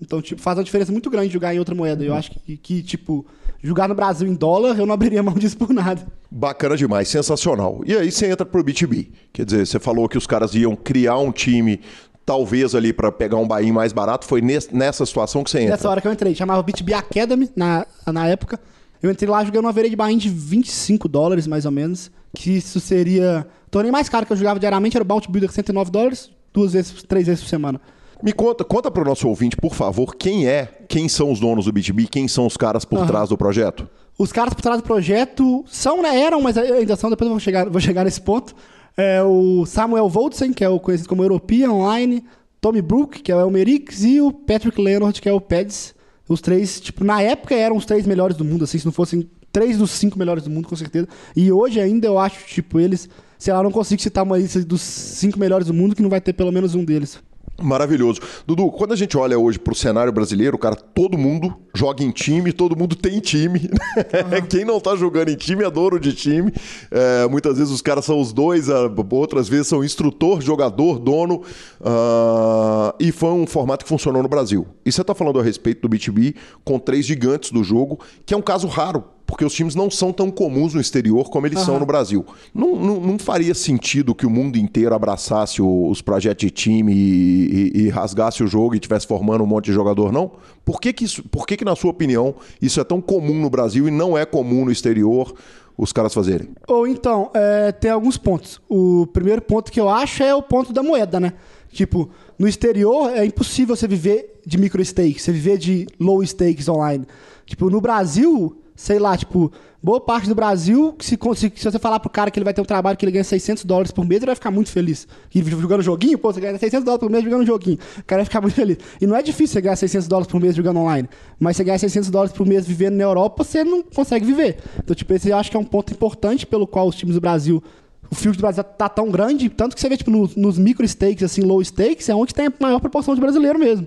Então, 0.00 0.20
tipo, 0.20 0.40
faz 0.40 0.58
uma 0.58 0.64
diferença 0.64 0.92
muito 0.92 1.08
grande 1.10 1.32
jogar 1.32 1.54
em 1.54 1.58
outra 1.58 1.74
moeda. 1.74 2.04
Eu 2.04 2.14
acho 2.14 2.30
que, 2.30 2.56
que, 2.56 2.82
tipo, 2.82 3.26
jogar 3.62 3.88
no 3.88 3.94
Brasil 3.94 4.28
em 4.28 4.34
dólar, 4.34 4.78
eu 4.78 4.86
não 4.86 4.94
abriria 4.94 5.22
mão 5.22 5.34
disso 5.34 5.56
por 5.56 5.72
nada. 5.72 6.06
Bacana 6.30 6.76
demais, 6.76 7.08
sensacional. 7.08 7.80
E 7.86 7.94
aí 7.94 8.10
você 8.10 8.26
entra 8.26 8.46
pro 8.46 8.64
B2B. 8.64 9.08
Quer 9.32 9.44
dizer, 9.44 9.66
você 9.66 9.78
falou 9.78 10.08
que 10.08 10.18
os 10.18 10.26
caras 10.26 10.54
iam 10.54 10.74
criar 10.74 11.18
um 11.18 11.32
time 11.32 11.80
talvez 12.24 12.74
ali 12.74 12.92
para 12.92 13.10
pegar 13.10 13.36
um 13.36 13.46
bain 13.46 13.72
mais 13.72 13.92
barato. 13.92 14.26
Foi 14.26 14.40
nessa 14.40 15.04
situação 15.04 15.42
que 15.42 15.50
você 15.50 15.60
entra? 15.60 15.70
Nessa 15.72 15.88
hora 15.88 16.00
que 16.00 16.08
eu 16.08 16.12
entrei. 16.12 16.34
Chamava 16.34 16.62
B2B 16.62 16.92
Academy 16.92 17.50
na, 17.56 17.86
na 18.06 18.26
época. 18.28 18.60
Eu 19.02 19.10
entrei 19.10 19.28
lá 19.28 19.44
jogando 19.44 19.64
uma 19.64 19.72
veia 19.72 19.88
de 19.88 19.96
bain 19.96 20.18
de 20.18 20.28
25 20.28 21.08
dólares, 21.08 21.46
mais 21.46 21.64
ou 21.64 21.72
menos. 21.72 22.10
Que 22.34 22.56
isso 22.56 22.78
seria. 22.80 23.46
O 23.66 23.70
torneio 23.70 23.92
mais 23.92 24.08
caro 24.08 24.26
que 24.26 24.32
eu 24.32 24.36
jogava 24.36 24.60
diariamente 24.60 24.96
era 24.96 25.02
o 25.02 25.06
Bounty 25.06 25.30
Builder 25.30 25.50
109 25.50 25.90
dólares, 25.90 26.30
duas 26.52 26.72
vezes, 26.72 27.02
três 27.02 27.26
vezes 27.26 27.42
por 27.42 27.48
semana. 27.48 27.80
Me 28.22 28.32
conta, 28.32 28.64
conta 28.64 28.90
para 28.90 29.02
o 29.02 29.04
nosso 29.04 29.26
ouvinte, 29.26 29.56
por 29.56 29.74
favor, 29.74 30.14
quem 30.14 30.46
é, 30.46 30.66
quem 30.88 31.08
são 31.08 31.32
os 31.32 31.40
donos 31.40 31.64
do 31.64 31.72
B2B, 31.72 32.06
quem 32.08 32.28
são 32.28 32.46
os 32.46 32.56
caras 32.56 32.84
por 32.84 32.98
uhum. 32.98 33.06
trás 33.06 33.30
do 33.30 33.38
projeto? 33.38 33.88
Os 34.18 34.30
caras 34.30 34.52
por 34.52 34.60
trás 34.60 34.78
do 34.78 34.84
projeto 34.84 35.64
são, 35.66 36.02
né, 36.02 36.20
eram, 36.20 36.42
mas 36.42 36.58
ainda 36.58 36.96
são, 36.96 37.08
depois 37.08 37.26
eu 37.26 37.32
vou 37.32 37.40
chegar, 37.40 37.70
vou 37.70 37.80
chegar 37.80 38.04
nesse 38.04 38.20
ponto. 38.20 38.54
É 38.94 39.22
o 39.22 39.64
Samuel 39.64 40.10
Voldsen, 40.10 40.52
que 40.52 40.62
é 40.62 40.68
o 40.68 40.78
conhecido 40.78 41.08
como 41.08 41.24
European 41.24 41.72
Online, 41.72 42.22
Tommy 42.60 42.82
Brook, 42.82 43.22
que 43.22 43.32
é 43.32 43.36
o 43.36 43.40
Elmerix, 43.40 44.04
e 44.04 44.20
o 44.20 44.30
Patrick 44.30 44.78
Leonard, 44.78 45.18
que 45.22 45.28
é 45.28 45.32
o 45.32 45.40
Peds. 45.40 45.94
Os 46.30 46.40
três, 46.40 46.80
tipo, 46.80 47.02
na 47.02 47.20
época 47.20 47.56
eram 47.56 47.76
os 47.76 47.84
três 47.84 48.06
melhores 48.06 48.36
do 48.36 48.44
mundo, 48.44 48.62
assim, 48.62 48.78
se 48.78 48.84
não 48.84 48.92
fossem 48.92 49.28
três 49.50 49.78
dos 49.78 49.90
cinco 49.90 50.16
melhores 50.16 50.44
do 50.44 50.50
mundo, 50.50 50.68
com 50.68 50.76
certeza. 50.76 51.08
E 51.34 51.50
hoje 51.50 51.80
ainda 51.80 52.06
eu 52.06 52.20
acho, 52.20 52.46
tipo, 52.46 52.78
eles. 52.78 53.08
Sei 53.36 53.52
lá, 53.52 53.60
não 53.64 53.72
consigo 53.72 54.00
citar 54.00 54.22
uma 54.22 54.38
lista 54.38 54.62
dos 54.64 54.80
cinco 54.80 55.40
melhores 55.40 55.66
do 55.66 55.74
mundo 55.74 55.96
que 55.96 56.02
não 56.02 56.08
vai 56.08 56.20
ter 56.20 56.32
pelo 56.32 56.52
menos 56.52 56.76
um 56.76 56.84
deles. 56.84 57.20
Maravilhoso. 57.62 58.20
Dudu, 58.46 58.70
quando 58.70 58.92
a 58.92 58.96
gente 58.96 59.16
olha 59.16 59.38
hoje 59.38 59.58
para 59.58 59.72
o 59.72 59.76
cenário 59.76 60.12
brasileiro, 60.12 60.56
cara, 60.56 60.74
todo 60.74 61.18
mundo 61.18 61.54
joga 61.74 62.02
em 62.02 62.10
time, 62.10 62.52
todo 62.52 62.76
mundo 62.76 62.96
tem 62.96 63.20
time. 63.20 63.58
Uhum. 63.58 64.46
Quem 64.48 64.64
não 64.64 64.78
está 64.78 64.96
jogando 64.96 65.28
em 65.28 65.36
time 65.36 65.64
é 65.64 65.70
dono 65.70 66.00
de 66.00 66.12
time. 66.12 66.52
É, 66.90 67.28
muitas 67.28 67.58
vezes 67.58 67.72
os 67.72 67.82
caras 67.82 68.04
são 68.04 68.20
os 68.20 68.32
dois, 68.32 68.68
outras 69.10 69.48
vezes 69.48 69.66
são 69.66 69.84
instrutor, 69.84 70.40
jogador, 70.40 70.98
dono. 70.98 71.42
Uh, 71.80 72.94
e 72.98 73.12
foi 73.12 73.30
um 73.30 73.46
formato 73.46 73.84
que 73.84 73.88
funcionou 73.88 74.22
no 74.22 74.28
Brasil. 74.28 74.66
E 74.84 74.90
você 74.90 75.02
está 75.02 75.14
falando 75.14 75.38
a 75.38 75.42
respeito 75.42 75.86
do 75.86 75.94
B2B 75.94 76.34
com 76.64 76.78
três 76.78 77.04
gigantes 77.04 77.50
do 77.50 77.62
jogo, 77.62 78.00
que 78.24 78.34
é 78.34 78.36
um 78.36 78.42
caso 78.42 78.66
raro 78.66 79.04
porque 79.30 79.44
os 79.44 79.54
times 79.54 79.76
não 79.76 79.88
são 79.88 80.12
tão 80.12 80.28
comuns 80.28 80.74
no 80.74 80.80
exterior 80.80 81.30
como 81.30 81.46
eles 81.46 81.60
são 81.60 81.78
no 81.78 81.86
Brasil. 81.86 82.26
Não, 82.52 82.74
não, 82.74 83.00
não 83.00 83.18
faria 83.18 83.54
sentido 83.54 84.12
que 84.12 84.26
o 84.26 84.30
mundo 84.30 84.56
inteiro 84.58 84.92
abraçasse 84.92 85.62
os 85.62 86.02
projetos 86.02 86.44
de 86.44 86.50
time 86.50 86.92
e, 86.92 87.70
e- 87.76 87.80
e 87.82 87.88
rasgasse 87.88 88.42
o 88.42 88.46
jogo 88.48 88.74
e 88.74 88.78
estivesse 88.78 89.06
formando 89.06 89.44
um 89.44 89.46
monte 89.46 89.66
de 89.66 89.72
jogador, 89.72 90.10
não? 90.10 90.32
Por 90.64 90.80
que 90.80 90.92
que, 90.92 91.04
isso, 91.04 91.22
por 91.28 91.46
que 91.46 91.56
que, 91.56 91.64
na 91.64 91.76
sua 91.76 91.92
opinião, 91.92 92.34
isso 92.60 92.80
é 92.80 92.84
tão 92.84 93.00
comum 93.00 93.40
no 93.40 93.48
Brasil 93.48 93.86
e 93.86 93.90
não 93.92 94.18
é 94.18 94.26
comum 94.26 94.64
no 94.64 94.72
exterior 94.72 95.32
os 95.78 95.92
caras 95.92 96.12
fazerem? 96.12 96.48
Ou 96.66 96.86
então, 96.88 97.30
é, 97.32 97.70
tem 97.70 97.90
alguns 97.90 98.16
pontos. 98.16 98.60
O 98.68 99.06
primeiro 99.12 99.40
ponto 99.40 99.70
que 99.70 99.80
eu 99.80 99.88
acho 99.88 100.24
é 100.24 100.34
o 100.34 100.42
ponto 100.42 100.72
da 100.72 100.82
moeda, 100.82 101.20
né? 101.20 101.34
Tipo, 101.72 102.10
no 102.36 102.48
exterior 102.48 103.10
é 103.16 103.24
impossível 103.24 103.76
você 103.76 103.86
viver 103.86 104.40
de 104.44 104.58
micro 104.58 104.82
stakes, 104.84 105.22
você 105.22 105.30
viver 105.30 105.56
de 105.56 105.86
low 106.00 106.20
stakes 106.24 106.68
online. 106.68 107.06
Tipo, 107.46 107.70
no 107.70 107.80
Brasil, 107.80 108.56
sei 108.80 108.98
lá, 108.98 109.14
tipo, 109.14 109.52
boa 109.82 110.00
parte 110.00 110.26
do 110.26 110.34
Brasil, 110.34 110.96
se, 111.00 111.18
se, 111.36 111.52
se 111.54 111.64
você 111.70 111.78
falar 111.78 112.00
pro 112.00 112.08
cara 112.08 112.30
que 112.30 112.38
ele 112.38 112.44
vai 112.44 112.54
ter 112.54 112.62
um 112.62 112.64
trabalho 112.64 112.96
que 112.96 113.04
ele 113.04 113.12
ganha 113.12 113.22
600 113.22 113.62
dólares 113.66 113.92
por 113.92 114.06
mês, 114.06 114.22
ele 114.22 114.26
vai 114.26 114.34
ficar 114.34 114.50
muito 114.50 114.70
feliz. 114.70 115.06
E 115.34 115.42
jogando 115.42 115.82
joguinho, 115.82 116.16
pô, 116.16 116.32
você 116.32 116.40
ganha 116.40 116.58
600 116.58 116.82
dólares 116.82 117.00
por 117.00 117.10
mês 117.10 117.22
jogando 117.22 117.44
joguinho. 117.44 117.78
O 117.98 118.04
cara 118.04 118.20
vai 118.20 118.24
ficar 118.24 118.40
muito 118.40 118.54
feliz. 118.54 118.78
E 118.98 119.06
não 119.06 119.14
é 119.14 119.22
difícil 119.22 119.52
você 119.52 119.60
ganhar 119.60 119.76
600 119.76 120.08
dólares 120.08 120.32
por 120.32 120.40
mês 120.40 120.56
jogando 120.56 120.78
online. 120.78 121.10
Mas 121.38 121.58
você 121.58 121.64
ganhar 121.64 121.78
600 121.78 122.08
dólares 122.08 122.32
por 122.32 122.46
mês 122.46 122.66
vivendo 122.66 122.94
na 122.94 123.04
Europa, 123.04 123.44
você 123.44 123.62
não 123.62 123.82
consegue 123.82 124.24
viver. 124.24 124.56
Então, 124.82 124.96
tipo, 124.96 125.12
esse 125.12 125.28
eu 125.28 125.36
acho 125.36 125.50
que 125.50 125.58
é 125.58 125.60
um 125.60 125.64
ponto 125.64 125.92
importante 125.92 126.46
pelo 126.46 126.66
qual 126.66 126.88
os 126.88 126.96
times 126.96 127.16
do 127.16 127.20
Brasil 127.20 127.62
o 128.10 128.14
field 128.14 128.38
do 128.38 128.40
Brasil 128.40 128.64
tá 128.64 128.88
tão 128.88 129.08
grande, 129.08 129.48
tanto 129.50 129.74
que 129.74 129.80
você 129.80 129.88
vê, 129.88 129.96
tipo, 129.96 130.10
nos, 130.10 130.34
nos 130.34 130.58
micro 130.58 130.88
stakes, 130.88 131.22
assim, 131.22 131.42
low 131.42 131.62
stakes, 131.62 132.08
é 132.08 132.14
onde 132.14 132.34
tem 132.34 132.46
a 132.46 132.52
maior 132.58 132.80
proporção 132.80 133.14
de 133.14 133.20
brasileiro 133.20 133.56
mesmo. 133.56 133.86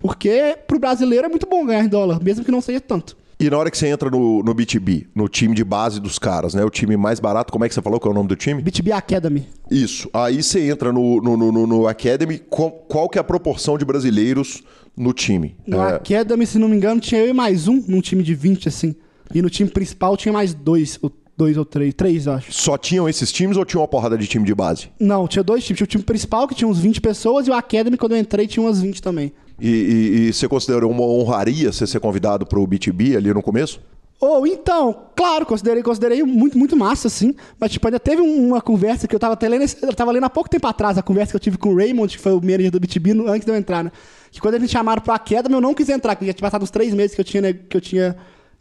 Porque 0.00 0.56
pro 0.66 0.78
brasileiro 0.78 1.26
é 1.26 1.28
muito 1.28 1.46
bom 1.46 1.64
ganhar 1.64 1.84
em 1.84 1.88
dólar, 1.88 2.20
mesmo 2.20 2.44
que 2.44 2.50
não 2.50 2.60
seja 2.60 2.80
tanto. 2.80 3.19
E 3.40 3.48
na 3.48 3.56
hora 3.56 3.70
que 3.70 3.78
você 3.78 3.86
entra 3.88 4.10
no, 4.10 4.42
no 4.42 4.54
B2B, 4.54 5.06
no 5.14 5.26
time 5.28 5.54
de 5.54 5.64
base 5.64 5.98
dos 5.98 6.18
caras, 6.18 6.52
né? 6.52 6.62
O 6.64 6.68
time 6.70 6.94
mais 6.96 7.18
barato, 7.18 7.50
como 7.50 7.64
é 7.64 7.68
que 7.68 7.74
você 7.74 7.80
falou 7.80 7.98
que 7.98 8.06
é 8.06 8.10
o 8.10 8.14
nome 8.14 8.28
do 8.28 8.36
time? 8.36 8.60
BTB 8.60 8.92
Academy. 8.92 9.46
Isso. 9.70 10.10
Aí 10.12 10.42
você 10.42 10.68
entra 10.70 10.92
no, 10.92 11.20
no, 11.22 11.36
no, 11.36 11.66
no- 11.66 11.86
Academy, 11.88 12.38
qual, 12.38 12.70
qual 12.70 13.08
que 13.08 13.16
é 13.16 13.20
a 13.20 13.24
proporção 13.24 13.78
de 13.78 13.84
brasileiros 13.84 14.62
no 14.94 15.14
time? 15.14 15.56
No 15.66 15.80
É, 15.80 15.94
Academy, 15.94 16.46
se 16.46 16.58
não 16.58 16.68
me 16.68 16.76
engano, 16.76 17.00
tinha 17.00 17.20
eu 17.22 17.30
e 17.30 17.32
mais 17.32 17.66
um 17.66 17.82
num 17.88 18.02
time 18.02 18.22
de 18.22 18.34
20, 18.34 18.68
assim. 18.68 18.94
E 19.34 19.40
no 19.40 19.48
time 19.48 19.70
principal 19.70 20.16
tinha 20.18 20.32
mais 20.32 20.52
dois, 20.52 21.00
dois 21.34 21.56
ou 21.56 21.64
três, 21.64 21.94
três, 21.94 22.28
acho. 22.28 22.52
só 22.52 22.76
tinham 22.76 23.08
esses 23.08 23.32
times 23.32 23.56
ou 23.56 23.64
tinha 23.64 23.80
uma 23.80 23.88
porrada 23.88 24.18
de 24.18 24.26
time 24.26 24.44
de 24.44 24.54
base? 24.54 24.88
Não, 25.00 25.26
tinha 25.26 25.42
dois 25.42 25.64
times. 25.64 25.78
Tinha 25.78 25.84
o 25.86 25.88
time 25.88 26.04
principal, 26.04 26.46
que 26.46 26.54
tinha 26.54 26.68
uns 26.68 26.78
20 26.78 27.00
pessoas, 27.00 27.46
e 27.46 27.50
o 27.50 27.54
Academy, 27.54 27.96
quando 27.96 28.12
eu 28.12 28.18
entrei, 28.18 28.46
tinha 28.46 28.62
umas 28.62 28.82
20 28.82 29.00
também. 29.00 29.32
E, 29.60 29.68
e- 29.68 30.28
e 30.28 30.32
você 30.32 30.48
considerou 30.48 30.90
uma 30.90 31.02
honraria 31.04 31.72
você 31.72 31.86
ser 31.86 32.00
convidado 32.00 32.46
pro 32.46 32.66
B2B 32.66 33.16
ali 33.16 33.32
no 33.34 33.42
começo? 33.42 33.80
Ou 34.18 34.46
então, 34.46 34.94
claro, 35.16 35.46
considerei, 35.46 35.82
considerei 35.82 36.22
muito, 36.22 36.58
muito 36.58 36.76
massa, 36.76 37.08
assim. 37.08 37.34
Mas, 37.58 37.72
tipo, 37.72 37.86
ainda 37.86 37.98
teve 37.98 38.20
um- 38.20 38.48
uma 38.48 38.60
conversa 38.60 39.08
que 39.08 39.14
eu 39.14 39.18
tava 39.18 39.32
até 39.32 39.48
lendo, 39.48 39.64
eu 39.82 39.94
tava 39.94 40.10
lendo 40.12 40.24
há 40.24 40.30
pouco 40.30 40.48
tempo 40.50 40.66
atrás, 40.66 40.98
a 40.98 41.02
conversa 41.02 41.30
que 41.32 41.36
eu 41.36 41.40
tive 41.40 41.56
com 41.56 41.70
o 41.70 41.76
Raymond, 41.76 42.14
que 42.16 42.22
foi 42.22 42.32
o 42.32 42.40
manager 42.40 42.70
do 42.70 42.78
BTB, 42.80 43.12
antes 43.26 43.46
de 43.46 43.50
eu 43.50 43.56
entrar, 43.56 43.82
né? 43.82 43.90
Que 44.30 44.38
quando 44.40 44.54
eles 44.54 44.62
me 44.64 44.68
chamaram 44.68 45.00
pro 45.00 45.12
Academy, 45.14 45.54
eu 45.54 45.60
não 45.60 45.72
quis 45.74 45.88
entrar, 45.88 46.14
porque 46.16 46.26
já 46.26 46.34
tinha 46.34 46.46
passado 46.46 46.62
uns 46.62 46.70
três 46.70 46.92
meses 46.92 47.14
que 47.14 47.20
eu 47.20 47.24
tinha, 47.24 47.40
né, 47.40 47.52
que 47.54 47.74
eu 47.76 47.80
tinha 47.80 48.14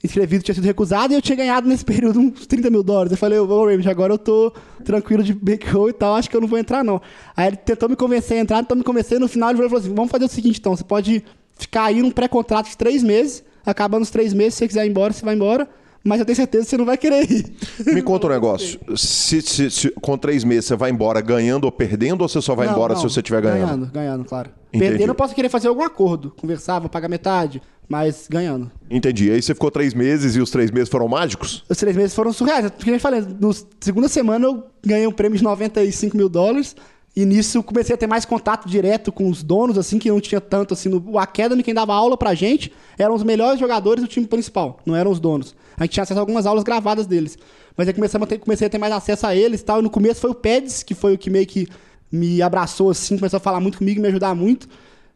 inscrevido, 0.03 0.43
tinha 0.43 0.55
sido 0.55 0.63
recusado, 0.63 1.13
e 1.13 1.15
eu 1.15 1.21
tinha 1.21 1.35
ganhado 1.35 1.67
nesse 1.67 1.83
período 1.85 2.19
uns 2.19 2.47
30 2.47 2.69
mil 2.69 2.83
dólares. 2.83 3.11
Eu 3.11 3.17
falei, 3.17 3.39
ô 3.39 3.65
Raymond, 3.65 3.89
agora 3.89 4.13
eu 4.13 4.17
tô 4.17 4.53
tranquilo 4.83 5.23
de 5.23 5.33
bankroll 5.33 5.89
e 5.89 5.93
tal, 5.93 6.15
acho 6.15 6.29
que 6.29 6.35
eu 6.35 6.41
não 6.41 6.47
vou 6.47 6.57
entrar, 6.57 6.83
não. 6.83 7.01
Aí 7.35 7.47
ele 7.47 7.57
tentou 7.57 7.89
me 7.89 7.95
convencer 7.95 8.37
a 8.37 8.41
entrar, 8.41 8.57
tentou 8.57 8.77
me 8.77 8.83
convencer, 8.83 9.19
no 9.19 9.27
final 9.27 9.49
ele 9.49 9.57
falou 9.57 9.77
assim, 9.77 9.93
vamos 9.93 10.11
fazer 10.11 10.25
o 10.25 10.29
seguinte, 10.29 10.59
então, 10.59 10.75
você 10.75 10.83
pode 10.83 11.23
ficar 11.57 11.85
aí 11.85 12.01
num 12.01 12.11
pré-contrato 12.11 12.69
de 12.69 12.77
três 12.77 13.03
meses, 13.03 13.43
acabando 13.65 14.03
os 14.03 14.09
três 14.09 14.33
meses, 14.33 14.53
se 14.53 14.59
você 14.59 14.67
quiser 14.67 14.85
ir 14.85 14.89
embora, 14.89 15.11
você 15.11 15.25
vai 15.25 15.35
embora, 15.35 15.67
mas 16.03 16.19
eu 16.19 16.25
tenho 16.25 16.35
certeza 16.35 16.63
que 16.63 16.69
você 16.69 16.77
não 16.77 16.85
vai 16.85 16.97
querer 16.97 17.29
ir. 17.29 17.45
Me 17.93 18.01
conta 18.01 18.27
um 18.27 18.29
negócio. 18.29 18.79
Se, 18.95 19.41
se- 19.41 19.69
se- 19.69 19.89
com 20.01 20.17
três 20.17 20.43
meses 20.43 20.65
você 20.65 20.75
vai 20.75 20.89
embora 20.89 21.19
ganhando 21.21 21.65
ou 21.65 21.71
perdendo, 21.71 22.21
ou 22.21 22.29
você 22.29 22.41
só 22.41 22.55
vai 22.55 22.67
Não, 22.67 22.73
embora 22.73 22.93
não, 22.93 23.01
se 23.01 23.09
você 23.09 23.19
estiver 23.19 23.41
ganhando? 23.41 23.59
Ganhando, 23.67 23.91
ganhando, 23.91 24.25
claro. 24.25 24.49
Entendi. 24.73 24.91
Perdendo 24.91 25.09
eu 25.09 25.15
posso 25.15 25.33
querer 25.35 25.49
fazer 25.49 25.67
algum 25.67 25.83
acordo, 25.83 26.31
conversar, 26.39 26.79
vou 26.79 26.89
pagar 26.89 27.09
metade, 27.09 27.61
mas 27.87 28.27
ganhando. 28.29 28.71
Entendi. 28.89 29.31
Aí 29.31 29.41
você 29.41 29.53
ficou 29.53 29.71
três 29.71 29.93
meses 29.93 30.35
e 30.35 30.39
os 30.39 30.51
três 30.51 30.69
meses 30.71 30.89
foram 30.89 31.07
mágicos? 31.07 31.63
Os 31.67 31.77
três 31.77 31.95
meses 31.97 32.13
foram 32.15 32.31
surreais. 32.31 32.69
Porque 32.71 32.91
eu 32.91 32.99
falei, 32.99 33.21
na 33.21 33.49
segunda 33.79 34.07
semana 34.07 34.45
eu 34.45 34.63
ganhei 34.85 35.07
um 35.07 35.11
prêmio 35.11 35.37
de 35.37 35.43
95 35.43 36.15
mil 36.15 36.29
dólares. 36.29 36.75
E 37.19 37.25
nisso 37.25 37.61
comecei 37.61 37.93
a 37.93 37.97
ter 37.97 38.07
mais 38.07 38.23
contato 38.23 38.65
direto 38.65 39.11
com 39.11 39.29
os 39.29 39.43
donos, 39.43 39.77
assim, 39.77 39.99
que 39.99 40.09
não 40.09 40.21
tinha 40.21 40.39
tanto, 40.39 40.73
assim. 40.73 40.87
No, 40.87 41.03
o 41.05 41.19
Academy, 41.19 41.61
quem 41.61 41.73
dava 41.73 41.93
aula 41.93 42.15
pra 42.15 42.33
gente, 42.33 42.71
eram 42.97 43.13
os 43.13 43.23
melhores 43.23 43.59
jogadores 43.59 44.01
do 44.01 44.07
time 44.07 44.25
principal, 44.25 44.79
não 44.85 44.95
eram 44.95 45.11
os 45.11 45.19
donos. 45.19 45.53
A 45.75 45.83
gente 45.83 45.91
tinha 45.91 46.03
acesso 46.03 46.17
a 46.17 46.21
algumas 46.21 46.45
aulas 46.45 46.63
gravadas 46.63 47.05
deles. 47.05 47.37
Mas 47.75 47.89
aí 47.89 47.93
começamos 47.93 48.25
a 48.25 48.29
ter- 48.29 48.37
comecei 48.37 48.67
a 48.67 48.69
ter 48.69 48.77
mais 48.77 48.93
acesso 48.93 49.27
a 49.27 49.35
eles 49.35 49.59
e 49.59 49.65
tal. 49.65 49.79
E 49.79 49.83
no 49.83 49.89
começo 49.89 50.21
foi 50.21 50.29
o 50.29 50.33
Peds, 50.35 50.81
que 50.81 50.95
foi 50.95 51.13
o 51.13 51.17
que 51.17 51.29
meio 51.29 51.45
que 51.45 51.67
me 52.09 52.41
abraçou, 52.41 52.89
assim, 52.89 53.17
começou 53.17 53.35
a 53.35 53.41
falar 53.41 53.59
muito 53.59 53.79
comigo, 53.79 53.99
me 53.99 54.07
ajudar 54.07 54.33
muito. 54.33 54.69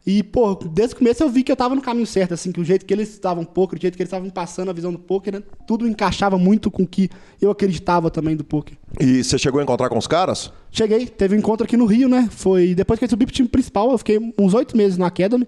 E, 0.06 0.22
pô, 0.22 0.54
desde 0.54 0.94
o 0.94 0.98
começo 0.98 1.22
eu 1.22 1.30
vi 1.30 1.42
que 1.42 1.50
eu 1.50 1.56
tava 1.56 1.74
no 1.74 1.80
caminho 1.80 2.06
certo, 2.06 2.34
assim, 2.34 2.52
que 2.52 2.60
o 2.60 2.64
jeito 2.64 2.84
que 2.84 2.92
eles 2.92 3.08
estavam 3.08 3.42
poker, 3.42 3.78
o 3.78 3.80
jeito 3.80 3.96
que 3.96 4.02
eles 4.02 4.08
estavam 4.08 4.26
me 4.26 4.32
passando 4.32 4.68
a 4.68 4.72
visão 4.72 4.92
do 4.92 4.98
poker, 4.98 5.34
né, 5.34 5.42
tudo 5.66 5.88
encaixava 5.88 6.36
muito 6.36 6.70
com 6.70 6.82
o 6.82 6.86
que 6.86 7.08
eu 7.40 7.50
acreditava 7.50 8.10
também 8.10 8.36
do 8.36 8.44
poker. 8.44 8.76
E 9.00 9.24
você 9.24 9.38
chegou 9.38 9.60
a 9.60 9.62
encontrar 9.62 9.88
com 9.88 9.96
os 9.96 10.06
caras? 10.06 10.52
Cheguei, 10.70 11.06
teve 11.06 11.34
um 11.34 11.38
encontro 11.38 11.64
aqui 11.64 11.76
no 11.76 11.86
Rio, 11.86 12.08
né? 12.08 12.28
Foi 12.30 12.74
depois 12.74 12.98
que 12.98 13.04
eu 13.04 13.08
subi 13.08 13.24
pro 13.24 13.34
time 13.34 13.48
principal, 13.48 13.90
eu 13.90 13.98
fiquei 13.98 14.18
uns 14.38 14.52
oito 14.52 14.76
meses 14.76 14.98
no 14.98 15.04
Academy. 15.04 15.46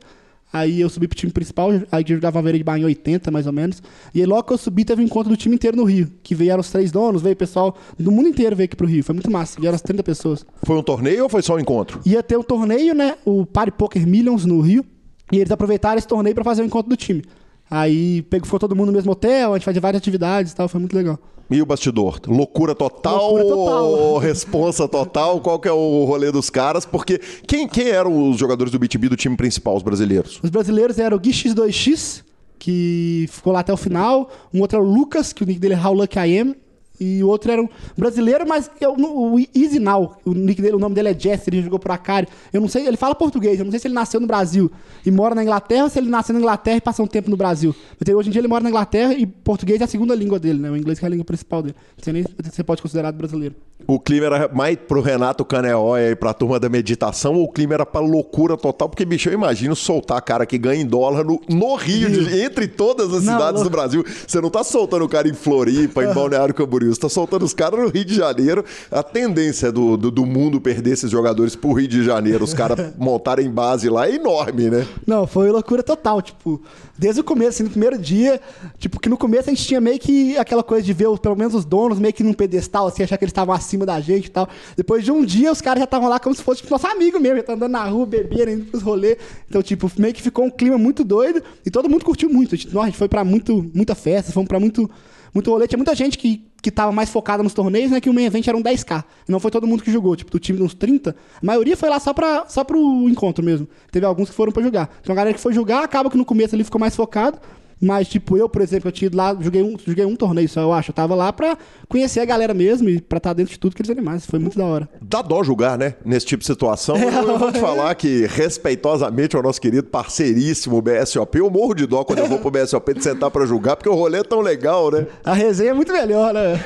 Aí 0.53 0.81
eu 0.81 0.89
subi 0.89 1.09
pro 1.09 1.17
time 1.17 1.33
principal, 1.33 1.71
aí 1.91 2.05
jogava 2.07 2.41
Veira 2.41 2.57
de 2.57 2.65
Bahia 2.65 2.83
em 2.83 2.87
80, 2.87 3.31
mais 3.31 3.47
ou 3.47 3.53
menos. 3.53 3.83
E 4.15 4.21
aí 4.21 4.27
logo 4.27 4.45
que 4.45 4.53
eu 4.53 4.59
subi, 4.59 4.85
teve 4.85 5.03
um 5.03 5.05
encontro 5.05 5.31
do 5.31 5.37
time 5.37 5.55
inteiro 5.55 5.77
no 5.77 5.85
Rio. 5.85 6.11
Que 6.23 6.35
vieram 6.35 6.61
os 6.61 6.71
três 6.71 6.91
donos, 6.91 7.21
veio 7.21 7.35
o 7.35 7.37
pessoal 7.37 7.77
do 7.99 8.11
mundo 8.11 8.29
inteiro 8.29 8.55
veio 8.55 8.67
aqui 8.67 8.77
pro 8.77 8.87
Rio. 8.87 9.03
Foi 9.03 9.15
muito 9.15 9.31
massa, 9.31 9.61
vieram 9.61 9.75
as 9.75 9.83
30 9.83 10.03
pessoas. 10.03 10.47
Foi 10.63 10.77
um 10.77 10.83
torneio 10.83 11.25
ou 11.25 11.29
foi 11.29 11.43
só 11.43 11.57
um 11.57 11.59
encontro? 11.59 12.01
Ia 12.07 12.23
ter 12.23 12.39
um 12.39 12.43
torneio, 12.43 12.95
né? 12.95 13.17
O 13.25 13.45
Party 13.45 13.73
Poker 13.73 14.07
Millions 14.07 14.45
no 14.45 14.61
Rio. 14.61 14.85
E 15.33 15.39
eles 15.39 15.51
aproveitaram 15.51 15.99
esse 15.99 16.07
torneio 16.07 16.35
pra 16.35 16.45
fazer 16.45 16.63
o 16.63 16.65
encontro 16.65 16.89
do 16.89 16.97
time. 16.97 17.25
Aí 17.71 18.23
pegou, 18.23 18.47
ficou 18.47 18.61
todo 18.61 18.77
mundo 18.77 18.89
no 18.89 18.93
mesmo 18.93 19.13
hotel, 19.13 19.53
a 19.53 19.57
gente 19.57 19.65
fazia 19.65 19.81
várias 19.81 20.01
atividades 20.01 20.53
e 20.53 20.57
tal, 20.57 20.69
foi 20.69 20.81
muito 20.81 20.95
legal. 20.95 21.19
E 21.49 21.63
o 21.63 21.67
bastidor? 21.67 22.21
Loucura 22.27 22.75
total? 22.75 23.33
Loucura 23.33 23.45
total. 23.45 24.19
Responsa 24.19 24.89
total? 24.89 25.41
Qual 25.41 25.61
que 25.61 25.69
é 25.69 25.73
o 25.73 26.05
rolê 26.05 26.33
dos 26.33 26.51
caras? 26.51 26.85
Porque 26.85 27.21
quem, 27.47 27.69
quem 27.69 27.89
eram 27.89 28.31
os 28.31 28.39
jogadores 28.39 28.73
do 28.73 28.79
BTB 28.79 29.09
do 29.09 29.17
time 29.17 29.37
principal, 29.37 29.77
os 29.77 29.83
brasileiros? 29.83 30.41
Os 30.43 30.51
brasileiros 30.51 30.99
eram 30.99 31.17
o 31.17 31.21
Gui 31.21 31.31
X2X, 31.31 32.25
que 32.59 33.29
ficou 33.31 33.53
lá 33.53 33.61
até 33.61 33.73
o 33.73 33.77
final. 33.77 34.29
Um 34.53 34.61
outro 34.61 34.79
era 34.79 34.85
o 34.85 34.91
Lucas, 34.91 35.33
que 35.33 35.45
o 35.45 35.47
nick 35.47 35.61
dele 35.61 35.75
é 35.75 35.81
How 35.81 35.95
Lucky 35.95 36.19
I 36.19 36.39
Am. 36.39 36.57
E 36.99 37.23
o 37.23 37.29
outro 37.29 37.51
era 37.53 37.61
um 37.63 37.69
brasileiro, 37.97 38.47
mas 38.49 38.71
eu, 38.81 38.95
o 38.97 39.39
Easy 39.55 39.79
Now, 39.79 40.17
o, 40.25 40.33
nick 40.33 40.61
dele, 40.63 40.77
o 40.77 40.79
nome 40.79 40.95
dele 40.95 41.11
é 41.11 41.19
Jesse, 41.19 41.51
ele 41.51 41.63
jogou 41.63 41.79
pro 41.79 41.93
Acari. 41.93 42.27
Eu 42.53 42.61
não 42.61 42.69
sei, 42.69 42.87
ele 42.87 42.97
fala 42.97 43.15
português, 43.15 43.59
eu 43.59 43.65
não 43.65 43.71
sei 43.71 43.81
se 43.81 43.87
ele 43.87 43.95
nasceu 43.95 44.19
no 44.21 44.27
Brasil 44.27 44.71
e 45.05 45.11
mora 45.11 45.35
na 45.35 45.43
Inglaterra 45.43 45.85
ou 45.85 45.91
se 45.91 45.99
ele 45.99 46.09
nasceu 46.09 46.33
na 46.33 46.39
Inglaterra 46.41 46.77
e 46.79 46.81
passou 46.81 47.05
um 47.05 47.09
tempo 47.09 47.29
no 47.31 47.37
Brasil. 47.37 47.75
Mas 47.99 48.15
hoje 48.15 48.29
em 48.29 48.33
dia 48.33 48.41
ele 48.41 48.49
mora 48.49 48.63
na 48.63 48.71
Inglaterra 48.71 49.13
e 49.15 49.27
português 49.27 49.81
é 49.81 49.85
a 49.85 49.87
segunda 49.87 50.15
língua 50.15 50.39
dele, 50.39 50.59
né? 50.59 50.71
O 50.71 50.77
inglês 50.77 50.99
que 50.99 51.05
é 51.05 51.09
a 51.09 51.11
língua 51.11 51.25
principal 51.25 51.63
dele. 51.63 51.75
Sei 52.01 52.13
nem 52.13 52.25
você 52.43 52.63
pode 52.65 52.81
considerar 52.83 53.13
brasileiro. 53.13 53.55
O 53.87 54.01
clima 54.01 54.27
era 54.27 54.49
mais 54.53 54.77
pro 54.77 55.01
Renato 55.03 55.45
Caneóia 55.45 56.11
e 56.11 56.17
pra 56.17 56.33
turma 56.33 56.59
da 56.59 56.69
meditação 56.69 57.35
ou 57.35 57.45
o 57.45 57.53
clima 57.53 57.75
era 57.75 57.85
pra 57.85 58.01
loucura 58.01 58.57
total? 58.57 58.89
Porque, 58.89 59.05
bicho, 59.05 59.29
eu 59.29 59.35
imagino 59.35 59.77
soltar 59.77 60.21
cara 60.23 60.47
que 60.47 60.57
ganha 60.57 60.81
em 60.81 60.87
dólar 60.87 61.23
no, 61.25 61.41
no 61.49 61.75
Rio, 61.77 62.09
de- 62.11 62.41
entre 62.41 62.67
todas 62.67 63.13
as 63.13 63.23
Não, 63.25 63.35
cidades 63.35 63.61
do 63.63 63.69
louco. 63.69 63.71
Brasil. 63.77 64.05
Você 64.27 64.41
não 64.41 64.49
tá 64.51 64.65
soltando 64.65 65.05
o 65.05 65.09
cara 65.09 65.29
em 65.29 65.35
Floripa, 65.35 66.03
em 66.03 66.13
Balneário 66.15 66.55
Camboriú, 66.55 66.86
você 66.89 67.01
tá 67.01 67.09
soltando 67.09 67.45
os 67.45 67.55
caras 67.55 67.81
no 67.81 67.89
Rio 67.89 68.05
de 68.05 68.15
Janeiro. 68.15 68.65
A 68.91 69.03
tendência 69.03 69.71
do, 69.71 69.97
do, 69.97 70.11
do 70.11 70.27
mundo 70.27 70.61
perder 70.61 70.93
esses 70.93 71.11
jogadores 71.11 71.57
pro 71.57 71.73
Rio 71.73 71.89
de 71.89 72.05
Janeiro, 72.05 72.45
os 72.45 72.55
caras 72.55 72.93
montarem 72.99 73.51
base 73.51 73.89
lá, 73.89 74.09
é 74.09 74.15
enorme, 74.15 74.71
né? 74.71 74.87
Não, 75.07 75.27
foi 75.27 75.51
loucura 75.51 75.83
total, 75.83 76.23
tipo, 76.23 76.61
desde 76.99 77.21
o 77.21 77.25
começo, 77.25 77.51
assim, 77.51 77.63
no 77.65 77.71
primeiro 77.71 77.99
dia, 77.99 78.41
tipo, 78.79 79.01
que 79.01 79.09
no 79.09 79.17
começo 79.17 79.51
a 79.51 79.53
gente 79.53 79.67
tinha 79.67 79.81
meio 79.81 79.99
que 79.99 80.37
aquela 80.39 80.63
coisa 80.63 80.85
de 80.85 80.93
ver, 80.93 81.07
pelo 81.19 81.37
menos 81.37 81.55
os 81.55 81.65
donos, 81.65 81.99
meio 81.99 82.13
que 82.13 82.23
num 82.23 82.33
pedestal, 82.33 82.87
assim, 82.87 83.03
achar 83.03 83.17
que 83.17 83.25
eles 83.25 83.31
estavam 83.31 83.55
acima 83.55 83.85
da 83.85 84.01
gente 84.01 84.27
e 84.27 84.31
tal. 84.31 84.49
Depois 84.77 85.05
de 85.05 85.13
um 85.13 85.25
dia, 85.25 85.53
os 85.53 85.61
caras 85.61 85.81
já 85.81 85.85
estavam 85.85 86.09
lá 86.09 86.19
como 86.19 86.35
se 86.35 86.43
fosse, 86.43 86.63
tipo, 86.63 86.73
nosso 86.73 86.87
amigo 86.87 87.19
mesmo, 87.19 87.39
já 87.39 87.43
tá 87.43 87.53
andando 87.55 87.73
na 87.73 87.85
rua, 87.85 88.07
bebendo, 88.07 88.51
indo 88.51 88.65
pros 88.67 88.83
rolês. 88.83 89.17
Então, 89.49 89.63
tipo, 89.63 89.91
meio 89.99 90.15
que 90.15 90.23
ficou 90.23 90.45
um 90.45 90.51
clima 90.51 90.79
muito 90.79 91.05
doido 91.05 91.43
e 91.65 91.71
todo 91.71 91.89
mundo 91.89 92.05
curtiu 92.05 92.29
muito. 92.29 92.55
A 92.55 92.59
gente, 92.59 92.73
nossa, 92.73 92.87
a 92.87 92.91
gente 92.91 92.99
foi 92.99 93.09
pra 93.09 93.25
muito, 93.25 93.65
muita 93.75 93.95
festa, 93.95 94.33
fomos 94.33 94.49
pra 94.49 94.61
muito, 94.61 94.91
muito 95.37 95.51
rolê. 95.51 95.69
Tinha 95.69 95.77
muita 95.77 95.95
gente 95.95 96.17
que, 96.17 96.45
que 96.63 96.71
tava 96.71 96.91
mais 96.91 97.11
focada 97.11 97.43
nos 97.43 97.53
torneios, 97.53 97.91
né, 97.91 98.01
que 98.01 98.09
o 98.09 98.15
main 98.15 98.25
event 98.25 98.47
era 98.49 98.57
um 98.57 98.63
10k. 98.63 99.05
E 99.29 99.31
não 99.31 99.39
foi 99.39 99.51
todo 99.51 99.67
mundo 99.67 99.83
que 99.83 99.93
jogou, 99.93 100.17
tipo, 100.17 100.31
do 100.31 100.39
time 100.39 100.59
de 100.59 100.65
uns 100.65 100.75
30, 100.75 101.11
a 101.11 101.47
maioria 101.47 101.77
foi 101.77 101.89
lá 101.89 102.01
só, 102.01 102.13
pra, 102.13 102.47
só 102.49 102.65
pro 102.65 102.79
encontro 103.09 103.45
mesmo. 103.45 103.69
Teve 103.93 104.07
alguns 104.07 104.31
que 104.31 104.35
foram 104.35 104.51
pra 104.51 104.63
jogar. 104.63 104.91
Então 105.03 105.13
a 105.13 105.17
galera 105.17 105.35
que 105.35 105.41
foi 105.41 105.53
jogar, 105.53 105.85
acaba 105.85 106.11
que 106.11 106.17
no 106.17 106.25
começo 106.25 106.55
ali 106.55 106.65
ficou 106.65 106.81
mais 106.81 106.97
focado. 106.97 107.39
Mas, 107.81 108.09
tipo, 108.09 108.37
eu, 108.39 108.49
por 108.49 108.63
exemplo, 108.63 108.89
eu 108.89 108.93
tinha 108.93 109.07
ido 109.07 109.17
lá, 109.17 109.37
joguei 109.39 109.63
um, 109.63 109.77
joguei 109.85 110.05
um 110.05 110.17
torneio 110.17 110.49
só, 110.49 110.61
eu 110.61 110.73
acho. 110.73 110.91
Eu 110.91 110.95
tava 110.95 111.15
lá 111.15 111.33
pra 111.33 111.59
conhecer 111.89 112.21
a 112.21 112.25
galera 112.25 112.55
mesmo 112.55 112.89
e 112.89 113.01
pra 113.01 113.19
estar 113.19 113.35
dentro 113.35 113.53
de 113.53 113.59
tudo 113.59 113.77
que 113.77 113.83
eles 113.83 113.91
animais. 113.91 114.25
Foi 114.25 114.39
muito 114.39 114.57
da 114.57 114.65
hora. 114.65 114.89
Dá 115.03 115.21
dó 115.21 115.43
julgar, 115.43 115.77
né? 115.77 115.95
Nesse 116.05 116.25
tipo 116.25 116.41
de 116.41 116.47
situação. 116.47 116.97
Eu, 116.97 117.11
eu 117.11 117.39
vou 117.39 117.53
te 117.53 117.61
falar 117.61 117.95
que, 117.95 118.27
respeitosamente 118.27 119.37
ao 119.37 119.43
nosso 119.43 119.61
querido 119.61 119.85
parceiríssimo 119.85 120.81
BSOP, 120.81 121.37
eu 121.37 121.51
morro 121.51 121.75
de 121.75 121.87
dó 121.87 122.03
quando 122.03 122.21
eu 122.21 122.27
vou 122.27 122.39
pro 122.39 122.51
BSOP 122.51 122.95
de 122.95 123.03
sentar 123.03 123.31
pra 123.31 123.45
julgar, 123.45 123.77
porque 123.77 123.89
o 123.89 123.95
rolê 123.95 124.19
é 124.19 124.25
tão 124.25 124.41
legal, 124.41 124.91
né? 124.91 125.07
A 125.23 125.35
resenha 125.35 125.71
é 125.71 125.75
muito 125.75 125.93
melhor, 125.93 126.33
né? 126.33 126.59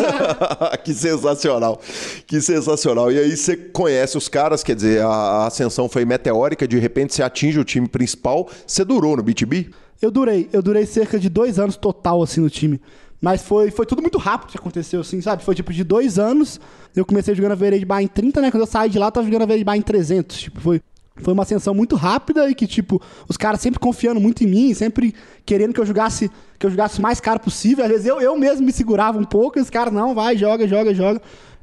que 0.84 0.92
sensacional. 0.92 1.80
Que 2.26 2.40
sensacional. 2.40 3.10
E 3.10 3.18
aí 3.18 3.34
você 3.34 3.56
conhece 3.56 4.18
os 4.18 4.28
caras, 4.28 4.62
quer 4.62 4.76
dizer, 4.76 5.02
a, 5.02 5.08
a 5.08 5.46
ascensão 5.46 5.88
foi 5.88 6.04
meteórica, 6.04 6.68
de 6.68 6.78
repente 6.78 7.14
você 7.14 7.22
atinge 7.22 7.58
o 7.58 7.64
time 7.64 7.88
principal. 7.88 8.48
Você 8.66 8.84
durou 8.84 9.16
no 9.16 9.22
BTB? 9.22 9.70
Eu 10.00 10.10
durei, 10.10 10.48
eu 10.52 10.62
durei 10.62 10.86
cerca 10.86 11.18
de 11.18 11.28
dois 11.28 11.58
anos 11.58 11.76
total, 11.76 12.22
assim, 12.22 12.40
no 12.40 12.50
time. 12.50 12.80
Mas 13.20 13.42
foi, 13.42 13.70
foi 13.70 13.86
tudo 13.86 14.02
muito 14.02 14.18
rápido 14.18 14.50
que 14.50 14.58
aconteceu, 14.58 15.00
assim, 15.00 15.20
sabe? 15.20 15.42
Foi 15.42 15.54
tipo 15.54 15.72
de 15.72 15.82
dois 15.82 16.18
anos. 16.18 16.60
Eu 16.94 17.06
comecei 17.06 17.34
jogando 17.34 17.52
a 17.52 17.54
Vered 17.54 17.84
Bar 17.84 18.02
em 18.02 18.06
30, 18.06 18.40
né? 18.42 18.50
Quando 18.50 18.62
eu 18.62 18.66
saí 18.66 18.90
de 18.90 18.98
lá, 18.98 19.06
eu 19.06 19.12
tava 19.12 19.26
jogando 19.26 19.42
a 19.42 19.46
Vered 19.46 19.64
Bar 19.64 19.76
em 19.76 19.82
300. 19.82 20.36
Tipo, 20.36 20.60
foi, 20.60 20.82
foi 21.16 21.32
uma 21.32 21.42
ascensão 21.42 21.72
muito 21.72 21.96
rápida 21.96 22.50
e 22.50 22.54
que, 22.54 22.66
tipo, 22.66 23.00
os 23.26 23.38
caras 23.38 23.60
sempre 23.60 23.80
confiando 23.80 24.20
muito 24.20 24.44
em 24.44 24.46
mim, 24.46 24.74
sempre 24.74 25.14
querendo 25.46 25.72
que 25.72 25.80
eu 25.80 25.86
jogasse 25.86 26.30
que 26.58 26.66
eu 26.66 26.70
jogasse 26.70 26.98
o 26.98 27.02
mais 27.02 27.18
caro 27.18 27.40
possível. 27.40 27.84
Às 27.84 27.90
vezes 27.90 28.06
eu, 28.06 28.20
eu 28.20 28.36
mesmo 28.36 28.66
me 28.66 28.72
segurava 28.72 29.18
um 29.18 29.24
pouco 29.24 29.58
e 29.58 29.62
os 29.62 29.70
caras, 29.70 29.92
não, 29.92 30.14
vai, 30.14 30.36
joga, 30.36 30.68
joga, 30.68 30.94
joga. 30.94 31.22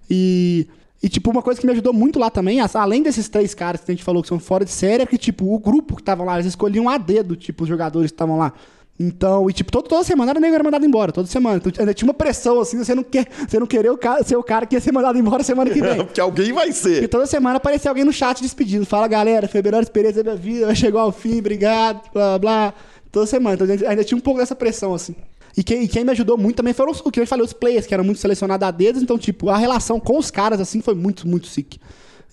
E. 0.09 0.67
E, 1.03 1.09
tipo, 1.09 1.31
uma 1.31 1.41
coisa 1.41 1.59
que 1.59 1.65
me 1.65 1.71
ajudou 1.73 1.91
muito 1.91 2.19
lá 2.19 2.29
também, 2.29 2.59
além 2.73 3.01
desses 3.01 3.27
três 3.27 3.55
caras 3.55 3.81
que 3.83 3.91
a 3.91 3.95
gente 3.95 4.03
falou 4.03 4.21
que 4.21 4.29
são 4.29 4.39
fora 4.39 4.63
de 4.63 4.71
série, 4.71 5.01
é 5.01 5.05
que, 5.05 5.17
tipo, 5.17 5.51
o 5.51 5.57
grupo 5.57 5.95
que 5.95 6.03
tava 6.03 6.23
lá, 6.23 6.35
eles 6.35 6.45
escolhiam 6.45 6.87
a 6.87 6.97
dedo, 6.97 7.35
tipo, 7.35 7.63
os 7.63 7.69
jogadores 7.69 8.11
que 8.11 8.15
estavam 8.15 8.37
lá. 8.37 8.53
Então, 8.99 9.49
e 9.49 9.53
tipo, 9.53 9.71
todo, 9.71 9.87
toda 9.87 10.03
semana 10.03 10.31
era 10.31 10.39
nego 10.39 10.53
era 10.53 10.63
mandado 10.63 10.85
embora, 10.85 11.11
toda 11.11 11.27
semana. 11.27 11.57
Então, 11.57 11.71
ainda 11.79 11.91
tinha 11.91 12.07
uma 12.07 12.13
pressão, 12.13 12.59
assim, 12.59 12.77
você 12.77 12.93
não 12.93 13.03
quer, 13.03 13.27
você 13.47 13.59
não 13.59 13.65
querer 13.65 13.89
o 13.89 13.97
cara, 13.97 14.23
ser 14.23 14.35
o 14.35 14.43
cara 14.43 14.67
que 14.67 14.75
ia 14.75 14.79
ser 14.79 14.91
mandado 14.91 15.17
embora 15.17 15.41
semana 15.41 15.71
que 15.71 15.81
vem. 15.81 15.97
Porque 16.05 16.21
alguém 16.21 16.53
vai 16.53 16.71
ser. 16.71 17.01
E 17.03 17.07
toda 17.07 17.25
semana 17.25 17.57
aparecia 17.57 17.89
alguém 17.89 18.03
no 18.03 18.13
chat 18.13 18.39
despedindo. 18.41 18.85
Fala, 18.85 19.07
galera, 19.07 19.47
foi 19.47 19.59
a 19.59 19.63
melhor 19.63 19.81
experiência 19.81 20.23
da 20.23 20.35
minha 20.35 20.43
vida, 20.43 20.75
chegou 20.75 21.01
ao 21.01 21.11
fim, 21.11 21.39
obrigado, 21.39 22.11
blá, 22.13 22.37
blá. 22.37 22.73
Toda 23.11 23.25
semana. 23.25 23.55
Então, 23.55 23.89
ainda 23.89 24.03
tinha 24.03 24.17
um 24.17 24.21
pouco 24.21 24.39
dessa 24.39 24.55
pressão, 24.55 24.93
assim. 24.93 25.15
E 25.55 25.63
quem, 25.63 25.83
e 25.83 25.87
quem, 25.87 26.03
me 26.03 26.11
ajudou 26.11 26.37
muito 26.37 26.57
também 26.57 26.73
foram 26.73 26.91
os, 26.91 26.99
o 27.01 27.11
que 27.11 27.19
eu 27.19 27.27
falei, 27.27 27.45
os 27.45 27.53
players, 27.53 27.85
que 27.85 27.93
eram 27.93 28.03
muito 28.03 28.19
selecionados 28.19 28.67
a 28.67 28.71
dedos. 28.71 29.01
Então, 29.01 29.17
tipo, 29.17 29.49
a 29.49 29.57
relação 29.57 29.99
com 29.99 30.17
os 30.17 30.31
caras, 30.31 30.59
assim, 30.59 30.81
foi 30.81 30.95
muito, 30.95 31.27
muito 31.27 31.47
sick. 31.47 31.79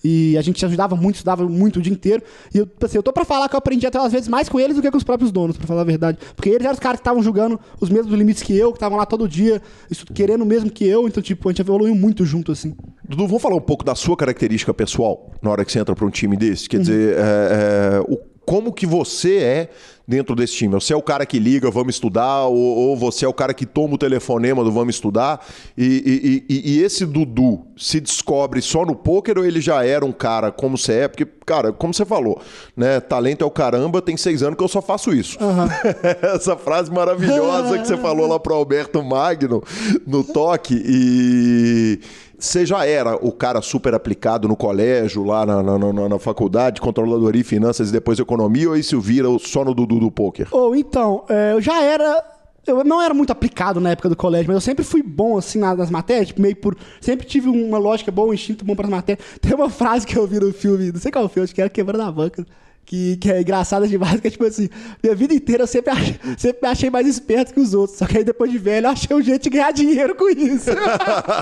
E 0.03 0.37
a 0.37 0.41
gente 0.41 0.65
ajudava 0.65 0.95
muito, 0.95 1.15
estudava 1.15 1.47
muito 1.47 1.79
o 1.79 1.81
dia 1.81 1.91
inteiro. 1.91 2.23
E 2.53 2.59
eu, 2.59 2.65
tipo 2.65 2.85
assim, 2.85 2.97
eu 2.97 3.03
tô 3.03 3.11
pra 3.11 3.25
falar 3.25 3.49
que 3.49 3.55
eu 3.55 3.57
aprendi 3.57 3.85
até 3.85 3.97
às 3.97 4.11
vezes 4.11 4.27
mais 4.27 4.47
com 4.47 4.59
eles 4.59 4.75
do 4.75 4.81
que 4.81 4.89
com 4.89 4.97
os 4.97 5.03
próprios 5.03 5.31
donos, 5.31 5.57
pra 5.57 5.67
falar 5.67 5.81
a 5.81 5.85
verdade. 5.85 6.17
Porque 6.35 6.49
eles 6.49 6.61
eram 6.61 6.73
os 6.73 6.79
caras 6.79 6.99
que 6.99 7.01
estavam 7.01 7.21
jogando 7.21 7.59
os 7.79 7.89
mesmos 7.89 8.13
limites 8.13 8.43
que 8.43 8.55
eu, 8.55 8.71
que 8.71 8.77
estavam 8.77 8.97
lá 8.97 9.05
todo 9.05 9.27
dia, 9.27 9.61
isso, 9.89 10.05
querendo 10.05 10.41
o 10.41 10.45
mesmo 10.45 10.69
que 10.69 10.85
eu. 10.85 11.07
Então, 11.07 11.21
tipo, 11.21 11.49
a 11.49 11.51
gente 11.51 11.61
evoluiu 11.61 11.93
muito 11.95 12.25
junto, 12.25 12.51
assim. 12.51 12.75
Dudu, 13.07 13.27
vamos 13.27 13.41
falar 13.41 13.55
um 13.55 13.61
pouco 13.61 13.83
da 13.83 13.95
sua 13.95 14.15
característica 14.15 14.73
pessoal 14.73 15.31
na 15.41 15.49
hora 15.49 15.65
que 15.65 15.71
você 15.71 15.79
entra 15.79 15.95
pra 15.95 16.05
um 16.05 16.09
time 16.09 16.37
desse? 16.37 16.69
Quer 16.69 16.77
uhum. 16.77 16.83
dizer, 16.83 17.17
é, 17.17 17.19
é, 17.19 18.01
o, 18.07 18.17
como 18.49 18.73
que 18.73 18.87
você 18.87 19.37
é 19.37 19.69
dentro 20.07 20.35
desse 20.35 20.55
time? 20.55 20.73
Você 20.73 20.91
é 20.91 20.95
o 20.95 21.03
cara 21.03 21.23
que 21.23 21.37
liga, 21.37 21.69
vamos 21.69 21.93
estudar, 21.93 22.45
ou, 22.45 22.55
ou 22.57 22.97
você 22.97 23.23
é 23.23 23.27
o 23.27 23.33
cara 23.33 23.53
que 23.53 23.63
toma 23.63 23.93
o 23.93 23.97
telefonema 23.97 24.63
do 24.63 24.71
vamos 24.71 24.95
estudar? 24.95 25.45
E, 25.77 26.43
e, 26.49 26.55
e, 26.55 26.71
e, 26.71 26.83
esse 26.83 27.05
Dudu 27.05 27.63
se 27.77 27.99
descobre 27.99 28.59
só 28.59 28.83
no 28.87 28.95
pôquer 28.95 29.37
ou 29.37 29.45
ele 29.45 29.61
já 29.61 29.85
era 29.85 30.03
um 30.03 30.11
cara 30.11 30.51
como 30.51 30.79
você 30.79 31.01
é? 31.01 31.07
Porque, 31.07 31.27
cara, 31.45 31.71
como 31.71 31.93
você 31.93 32.03
falou, 32.03 32.41
né? 32.75 32.99
Talento 32.99 33.43
é 33.43 33.45
o 33.45 33.51
caramba, 33.51 34.01
tem 34.01 34.17
seis 34.17 34.41
anos 34.41 34.57
que 34.57 34.63
eu 34.63 34.67
só 34.67 34.81
faço 34.81 35.13
isso. 35.13 35.37
Uhum. 35.39 35.67
Essa 36.33 36.57
frase 36.57 36.91
maravilhosa 36.91 37.77
que 37.77 37.87
você 37.87 37.97
falou 37.97 38.27
lá 38.27 38.39
pro 38.39 38.55
Alberto 38.55 39.03
Magno 39.03 39.61
no 40.07 40.23
toque 40.23 40.73
e 40.83 41.99
você 42.39 42.65
já 42.65 42.85
era 42.85 43.15
o 43.15 43.31
cara 43.31 43.61
super 43.61 43.93
aplicado 43.93 44.47
no 44.47 44.55
colégio, 44.55 45.23
lá 45.23 45.45
na, 45.45 45.61
na, 45.61 45.77
na, 45.77 46.09
na 46.09 46.19
faculdade, 46.19 46.81
controladoria 46.81 47.41
e 47.41 47.43
finanças 47.43 47.89
e 47.89 47.91
depois 47.91 48.17
economia, 48.19 48.69
ou 48.69 48.77
isso 48.77 48.99
vira 48.99 49.27
só 49.39 49.63
no 49.65 49.73
Dudu 49.73 49.99
do 49.99 50.11
poker? 50.11 50.47
Ou 50.51 50.71
oh, 50.71 50.75
então, 50.75 51.25
é, 51.29 51.53
eu 51.53 51.61
já 51.61 51.83
era 51.83 52.23
eu 52.67 52.83
não 52.83 53.01
era 53.01 53.13
muito 53.13 53.31
aplicado 53.31 53.79
na 53.79 53.91
época 53.91 54.09
do 54.09 54.15
colégio, 54.15 54.47
mas 54.47 54.55
eu 54.55 54.61
sempre 54.61 54.83
fui 54.83 55.01
bom, 55.01 55.37
assim, 55.37 55.59
nas 55.59 55.89
matérias, 55.89 56.27
tipo, 56.27 56.41
meio 56.41 56.55
por... 56.55 56.77
Sempre 57.01 57.25
tive 57.25 57.49
uma 57.49 57.77
lógica 57.77 58.11
boa, 58.11 58.29
um 58.29 58.33
instinto 58.33 58.63
bom 58.63 58.75
para 58.75 58.85
as 58.85 58.91
matérias. 58.91 59.25
Tem 59.41 59.53
uma 59.55 59.69
frase 59.69 60.05
que 60.05 60.15
eu 60.15 60.27
vi 60.27 60.39
no 60.39 60.53
filme, 60.53 60.91
não 60.91 60.99
sei 60.99 61.11
qual 61.11 61.27
filme, 61.27 61.45
acho 61.45 61.55
que 61.55 61.61
era 61.61 61.69
Quebrando 61.69 62.03
a 62.03 62.11
Banca, 62.11 62.45
que, 62.89 63.17
que 63.17 63.31
é 63.31 63.41
engraçada 63.41 63.87
demais, 63.87 64.19
que 64.19 64.27
é 64.27 64.31
tipo 64.31 64.43
assim, 64.43 64.67
minha 65.03 65.15
vida 65.15 65.31
inteira 65.31 65.61
eu 65.61 65.67
sempre, 65.67 65.91
ach, 65.91 66.19
sempre 66.39 66.59
me 66.63 66.67
achei 66.69 66.89
mais 66.89 67.05
esperto 67.05 67.53
que 67.53 67.59
os 67.59 67.75
outros. 67.75 67.99
Só 67.99 68.07
que 68.07 68.17
aí 68.17 68.23
depois 68.23 68.51
de 68.51 68.57
velho 68.57 68.87
eu 68.87 68.89
achei 68.89 69.15
um 69.15 69.21
jeito 69.21 69.43
de 69.43 69.49
ganhar 69.51 69.71
dinheiro 69.71 70.15
com 70.15 70.27
isso. 70.27 70.71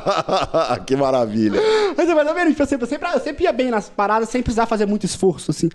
que 0.85 0.93
maravilha. 0.97 1.57
Mas 1.95 2.09
é 2.09 2.13
mais 2.13 2.27
ou 2.27 2.35
menos, 2.35 2.49
tipo, 2.49 2.63
eu 2.63 2.67
sempre, 2.67 2.83
eu 2.83 2.89
sempre, 2.89 3.09
eu 3.13 3.19
sempre 3.21 3.43
ia 3.45 3.53
bem 3.53 3.71
nas 3.71 3.87
paradas 3.87 4.27
sem 4.27 4.43
precisar 4.43 4.65
fazer 4.65 4.85
muito 4.85 5.05
esforço, 5.05 5.51
assim. 5.51 5.69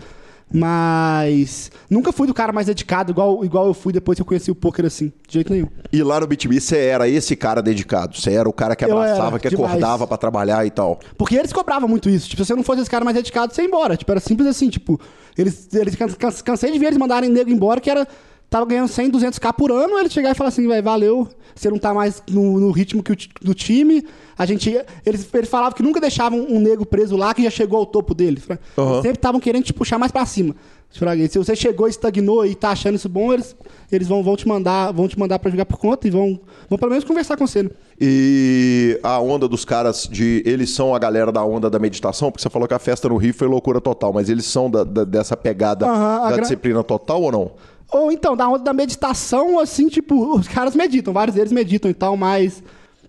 Mas 0.52 1.70
nunca 1.88 2.12
fui 2.12 2.26
do 2.26 2.34
cara 2.34 2.52
mais 2.52 2.66
dedicado, 2.66 3.10
igual, 3.12 3.44
igual 3.44 3.66
eu 3.66 3.74
fui 3.74 3.92
depois 3.92 4.16
que 4.16 4.22
eu 4.22 4.26
conheci 4.26 4.50
o 4.50 4.54
poker 4.54 4.84
assim, 4.84 5.12
de 5.26 5.34
jeito 5.34 5.52
nenhum. 5.52 5.68
E 5.92 6.02
lá 6.02 6.20
no 6.20 6.26
BTB 6.26 6.60
você 6.60 6.76
era 6.78 7.08
esse 7.08 7.34
cara 7.34 7.62
dedicado, 7.62 8.16
você 8.16 8.32
era 8.32 8.48
o 8.48 8.52
cara 8.52 8.76
que 8.76 8.84
abraçava, 8.84 9.38
que 9.38 9.48
demais. 9.48 9.70
acordava 9.70 10.06
para 10.06 10.16
trabalhar 10.16 10.66
e 10.66 10.70
tal. 10.70 11.00
Porque 11.16 11.36
eles 11.36 11.52
cobravam 11.52 11.88
muito 11.88 12.08
isso. 12.10 12.28
Tipo, 12.28 12.44
se 12.44 12.48
você 12.48 12.54
não 12.54 12.62
fosse 12.62 12.82
esse 12.82 12.90
cara 12.90 13.04
mais 13.04 13.16
dedicado, 13.16 13.54
você 13.54 13.62
ia 13.62 13.68
embora. 13.68 13.96
Tipo, 13.96 14.10
era 14.10 14.20
simples 14.20 14.48
assim, 14.48 14.68
tipo, 14.68 15.00
eles, 15.36 15.68
eles 15.74 15.96
cansei 16.44 16.70
de 16.70 16.78
ver 16.78 16.86
eles 16.86 16.98
mandarem 16.98 17.30
nego 17.30 17.50
embora 17.50 17.80
que 17.80 17.90
era 17.90 18.06
tava 18.52 18.66
ganhando 18.66 18.88
100, 18.88 19.10
200k 19.10 19.54
por 19.54 19.72
ano, 19.72 19.98
ele 19.98 20.10
chegar 20.10 20.30
e 20.30 20.34
falar 20.34 20.48
assim, 20.48 20.68
vai, 20.68 20.82
valeu, 20.82 21.26
você 21.54 21.70
não 21.70 21.78
tá 21.78 21.94
mais 21.94 22.22
no, 22.30 22.60
no 22.60 22.70
ritmo 22.70 23.02
que 23.02 23.12
o, 23.12 23.16
do 23.40 23.54
time. 23.54 24.06
A 24.36 24.44
gente, 24.44 24.70
eles, 25.06 25.26
eles 25.32 25.48
falavam 25.48 25.72
que 25.72 25.82
nunca 25.82 26.00
deixavam 26.00 26.38
um 26.38 26.60
nego 26.60 26.84
preso 26.84 27.16
lá 27.16 27.32
que 27.32 27.42
já 27.42 27.50
chegou 27.50 27.78
ao 27.78 27.86
topo 27.86 28.14
dele. 28.14 28.42
Uhum. 28.76 28.96
Sempre 28.96 29.16
estavam 29.16 29.40
querendo 29.40 29.64
te 29.64 29.72
puxar 29.72 29.98
mais 29.98 30.12
para 30.12 30.26
cima. 30.26 30.54
Se 30.90 31.38
você 31.38 31.56
chegou, 31.56 31.88
estagnou 31.88 32.44
e 32.44 32.54
tá 32.54 32.70
achando 32.70 32.96
isso 32.96 33.08
bom, 33.08 33.32
eles, 33.32 33.56
eles 33.90 34.06
vão, 34.06 34.22
vão 34.22 34.36
te 34.36 34.46
mandar, 34.46 34.92
vão 34.92 35.08
te 35.08 35.18
mandar 35.18 35.38
para 35.38 35.50
jogar 35.50 35.64
por 35.64 35.78
conta 35.78 36.06
e 36.06 36.10
vão, 36.10 36.38
vão 36.68 36.78
pelo 36.78 36.90
menos 36.90 37.04
conversar 37.04 37.34
com 37.38 37.46
você. 37.46 37.62
Né? 37.62 37.70
E 37.98 39.00
a 39.02 39.18
onda 39.18 39.48
dos 39.48 39.64
caras 39.64 40.06
de. 40.10 40.42
Eles 40.44 40.68
são 40.68 40.94
a 40.94 40.98
galera 40.98 41.32
da 41.32 41.42
onda 41.42 41.70
da 41.70 41.78
meditação, 41.78 42.30
porque 42.30 42.42
você 42.42 42.50
falou 42.50 42.68
que 42.68 42.74
a 42.74 42.78
festa 42.78 43.08
no 43.08 43.16
Rio 43.16 43.32
foi 43.32 43.48
loucura 43.48 43.80
total, 43.80 44.12
mas 44.12 44.28
eles 44.28 44.44
são 44.44 44.70
da, 44.70 44.84
da, 44.84 45.04
dessa 45.04 45.34
pegada 45.34 45.86
uhum, 45.86 46.24
da 46.24 46.32
gra... 46.32 46.42
disciplina 46.42 46.84
total 46.84 47.22
ou 47.22 47.32
não? 47.32 47.52
Ou 47.92 48.10
então, 48.10 48.36
da 48.36 48.48
onda 48.48 48.60
da 48.60 48.72
meditação, 48.72 49.58
assim, 49.58 49.88
tipo, 49.88 50.36
os 50.36 50.48
caras 50.48 50.74
meditam, 50.74 51.12
vários 51.12 51.36
deles 51.36 51.52
meditam 51.52 51.90
e 51.90 51.94
tal, 51.94 52.16
mas. 52.16 52.62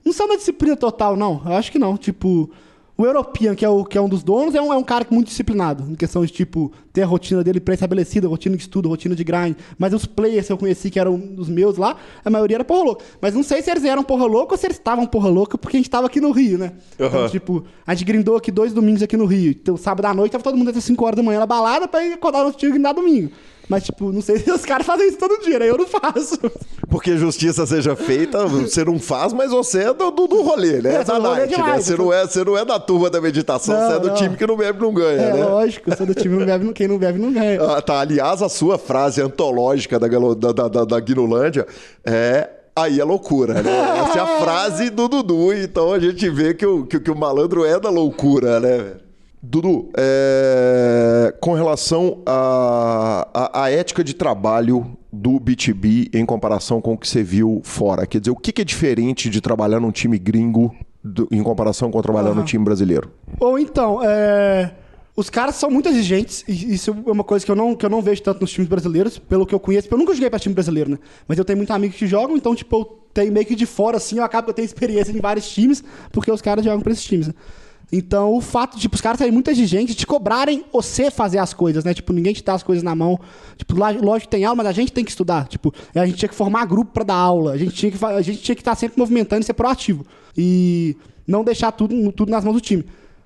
Não 0.03 0.11
são 0.11 0.27
da 0.27 0.35
disciplina 0.35 0.75
total, 0.75 1.15
não. 1.15 1.41
Eu 1.45 1.53
acho 1.53 1.71
que 1.71 1.79
não. 1.79 1.95
Tipo, 1.95 2.49
o 2.95 3.05
European, 3.05 3.55
que 3.55 3.65
é, 3.65 3.69
o, 3.69 3.83
que 3.83 3.97
é 3.97 4.01
um 4.01 4.07
dos 4.07 4.21
donos, 4.21 4.53
é 4.53 4.61
um, 4.61 4.71
é 4.71 4.77
um 4.77 4.83
cara 4.83 5.05
muito 5.09 5.27
disciplinado, 5.27 5.89
em 5.89 5.95
questão 5.95 6.23
de, 6.23 6.31
tipo, 6.31 6.71
ter 6.91 7.01
a 7.01 7.05
rotina 7.05 7.43
dele 7.43 7.59
pré-estabelecida, 7.59 8.27
rotina 8.27 8.55
de 8.55 8.61
estudo, 8.61 8.87
rotina 8.87 9.15
de 9.15 9.23
grind. 9.23 9.55
Mas 9.79 9.93
os 9.93 10.05
players 10.05 10.45
que 10.45 10.53
eu 10.53 10.57
conheci, 10.57 10.91
que 10.91 10.99
eram 10.99 11.15
os 11.37 11.49
meus 11.49 11.77
lá, 11.77 11.95
a 12.23 12.29
maioria 12.29 12.57
era 12.57 12.63
porra 12.63 12.83
louca. 12.83 13.05
Mas 13.19 13.33
não 13.33 13.41
sei 13.41 13.63
se 13.63 13.71
eles 13.71 13.83
eram 13.83 14.03
porra 14.03 14.25
louca 14.25 14.53
ou 14.53 14.57
se 14.57 14.67
eles 14.67 14.77
estavam 14.77 15.07
porra 15.07 15.27
louca, 15.27 15.57
porque 15.57 15.75
a 15.75 15.79
gente 15.79 15.89
tava 15.89 16.05
aqui 16.05 16.21
no 16.21 16.31
Rio, 16.31 16.59
né? 16.59 16.73
Uhum. 16.99 17.07
Então, 17.07 17.29
tipo, 17.29 17.63
a 17.87 17.95
gente 17.95 18.05
grindou 18.05 18.35
aqui 18.35 18.51
dois 18.51 18.71
domingos 18.73 19.01
aqui 19.01 19.17
no 19.17 19.25
Rio. 19.25 19.51
Então, 19.51 19.75
sábado 19.75 20.05
à 20.05 20.13
noite, 20.13 20.33
tava 20.33 20.43
todo 20.43 20.55
mundo 20.55 20.69
até 20.69 20.79
5 20.79 21.03
horas 21.03 21.17
da 21.17 21.23
manhã 21.23 21.39
na 21.39 21.47
balada 21.47 21.87
pra 21.87 22.05
ir 22.05 22.13
acordar 22.13 22.43
no 22.43 22.51
dia 22.55 22.69
e 22.69 22.71
grindar 22.71 22.93
domingo. 22.93 23.31
Mas, 23.69 23.83
tipo, 23.83 24.11
não 24.11 24.21
sei 24.21 24.39
se 24.39 24.49
os 24.51 24.65
caras 24.65 24.85
fazem 24.85 25.07
isso 25.07 25.17
todo 25.17 25.41
dia, 25.43 25.59
né? 25.59 25.69
Eu 25.69 25.77
não 25.77 25.87
faço. 25.87 26.37
Porque 26.89 27.17
justiça 27.17 27.65
seja 27.65 27.95
feita, 27.95 28.45
você 28.45 28.83
não 28.83 28.99
faz, 28.99 29.33
mas 29.33 29.51
você 29.51 29.83
é 29.83 29.93
do, 29.93 30.11
do, 30.11 30.27
do 30.27 30.41
rolê, 30.41 30.81
né? 30.81 30.95
É, 30.95 31.03
da 31.03 31.19
night, 31.19 31.49
demais, 31.49 31.75
né? 31.75 31.81
Você, 31.81 32.01
não 32.01 32.13
é, 32.13 32.27
você 32.27 32.43
não 32.43 32.57
é 32.57 32.65
da 32.65 32.79
turma 32.79 33.09
da 33.09 33.21
meditação, 33.21 33.75
não, 33.75 33.87
você 33.87 33.95
é 33.95 33.99
do 33.99 34.07
não. 34.09 34.15
time 34.15 34.35
que 34.35 34.45
não 34.45 34.57
bebe 34.57 34.81
não 34.81 34.93
ganha, 34.93 35.21
é, 35.21 35.33
né? 35.33 35.45
lógico, 35.45 35.89
eu 35.89 35.97
sou 35.97 36.05
do 36.05 36.13
time 36.13 36.35
que 36.35 36.39
não 36.39 36.45
bebe, 36.45 36.73
quem 36.73 36.87
não 36.87 36.97
bebe 36.97 37.19
não 37.19 37.31
ganha. 37.31 37.61
Ah, 37.63 37.81
tá, 37.81 37.99
aliás, 37.99 38.41
a 38.41 38.49
sua 38.49 38.77
frase 38.77 39.21
antológica 39.21 39.99
da, 39.99 40.07
da, 40.07 40.67
da, 40.67 40.85
da 40.85 40.99
Guinulândia 40.99 41.65
é 42.05 42.49
Aí 42.75 42.99
é 42.99 43.03
loucura, 43.03 43.61
né? 43.61 43.71
Essa 43.99 44.17
é 44.17 44.21
a 44.21 44.39
frase 44.39 44.89
do 44.89 45.07
Dudu, 45.07 45.53
então 45.53 45.93
a 45.93 45.99
gente 45.99 46.27
vê 46.27 46.55
que 46.55 46.65
o, 46.65 46.83
que, 46.87 46.99
que 46.99 47.11
o 47.11 47.15
malandro 47.15 47.63
é 47.63 47.79
da 47.79 47.91
loucura, 47.91 48.59
né? 48.59 48.93
Dudu, 49.45 49.89
é, 49.97 51.35
com 51.41 51.51
relação 51.51 52.19
à 52.25 53.69
ética 53.69 54.01
de 54.01 54.13
trabalho 54.13 54.97
do 55.11 55.31
B2B 55.31 56.09
em 56.13 56.25
comparação 56.25 56.79
com 56.79 56.93
o 56.93 56.97
que 56.97 57.05
você 57.05 57.21
viu 57.21 57.59
fora, 57.61 58.07
quer 58.07 58.21
dizer, 58.21 58.31
o 58.31 58.37
que, 58.37 58.53
que 58.53 58.61
é 58.61 58.65
diferente 58.65 59.29
de 59.29 59.41
trabalhar 59.41 59.81
num 59.81 59.91
time 59.91 60.17
gringo 60.17 60.73
do, 61.03 61.27
em 61.29 61.43
comparação 61.43 61.91
com 61.91 62.01
trabalhar 62.01 62.29
uhum. 62.29 62.35
num 62.35 62.45
time 62.45 62.63
brasileiro? 62.63 63.11
Ou 63.37 63.59
então, 63.59 63.99
é, 64.01 64.71
os 65.13 65.29
caras 65.29 65.55
são 65.55 65.69
muito 65.69 65.89
exigentes, 65.89 66.45
e 66.47 66.73
isso 66.73 66.95
é 67.05 67.11
uma 67.11 67.25
coisa 67.25 67.45
que 67.45 67.51
eu, 67.51 67.55
não, 67.55 67.75
que 67.75 67.85
eu 67.85 67.89
não 67.89 68.01
vejo 68.01 68.23
tanto 68.23 68.39
nos 68.39 68.51
times 68.51 68.69
brasileiros, 68.69 69.19
pelo 69.19 69.45
que 69.45 69.53
eu 69.53 69.59
conheço, 69.59 69.89
eu 69.91 69.97
nunca 69.97 70.13
joguei 70.13 70.29
para 70.29 70.39
time 70.39 70.55
brasileiro, 70.55 70.91
né? 70.91 70.97
Mas 71.27 71.37
eu 71.37 71.43
tenho 71.43 71.57
muitos 71.57 71.75
amigos 71.75 71.97
que 71.97 72.07
jogam, 72.07 72.37
então, 72.37 72.55
tipo, 72.55 72.77
eu 72.77 72.85
tenho 73.13 73.33
meio 73.33 73.45
que 73.45 73.55
de 73.55 73.65
fora, 73.65 73.97
assim, 73.97 74.19
eu 74.19 74.23
acabo 74.23 74.45
que 74.45 74.51
eu 74.51 74.55
tenho 74.55 74.65
experiência 74.65 75.11
em 75.11 75.19
vários 75.19 75.51
times, 75.51 75.83
porque 76.13 76.31
os 76.31 76.41
caras 76.41 76.63
jogam 76.63 76.79
para 76.79 76.93
esses 76.93 77.03
times, 77.03 77.27
né? 77.27 77.33
Então, 77.91 78.33
o 78.33 78.41
fato 78.41 78.75
de 78.75 78.81
tipo, 78.81 78.95
os 78.95 79.01
caras 79.01 79.19
serem 79.19 79.31
muito 79.31 79.51
exigentes, 79.51 79.95
de 79.95 80.05
cobrarem 80.05 80.65
você 80.73 81.11
fazer 81.11 81.37
as 81.37 81.53
coisas, 81.53 81.83
né? 81.83 81.93
Tipo, 81.93 82.11
ninguém 82.11 82.33
te 82.33 82.43
dá 82.43 82.53
as 82.53 82.63
coisas 82.63 82.83
na 82.83 82.95
mão. 82.95 83.19
Tipo, 83.55 83.75
lógico 83.75 84.21
que 84.21 84.29
tem 84.29 84.45
aula, 84.45 84.55
mas 84.57 84.67
a 84.67 84.71
gente 84.71 84.91
tem 84.91 85.05
que 85.05 85.11
estudar. 85.11 85.47
Tipo, 85.47 85.73
a 85.93 86.05
gente 86.05 86.17
tinha 86.17 86.29
que 86.29 86.35
formar 86.35 86.65
grupo 86.65 86.91
para 86.91 87.03
dar 87.03 87.15
aula. 87.15 87.51
A 87.51 87.57
gente 87.57 87.73
tinha 87.75 87.91
que, 87.91 88.03
a 88.03 88.21
gente 88.21 88.41
tinha 88.41 88.55
que 88.55 88.61
estar 88.61 88.75
sempre 88.75 88.99
movimentando 88.99 89.41
e 89.41 89.45
ser 89.45 89.53
proativo. 89.53 90.05
E 90.35 90.97
não 91.27 91.43
deixar 91.43 91.71
tudo, 91.71 92.11
tudo 92.11 92.31
nas 92.31 92.43
mãos 92.43 92.53
do 92.53 92.61
time. 92.61 92.83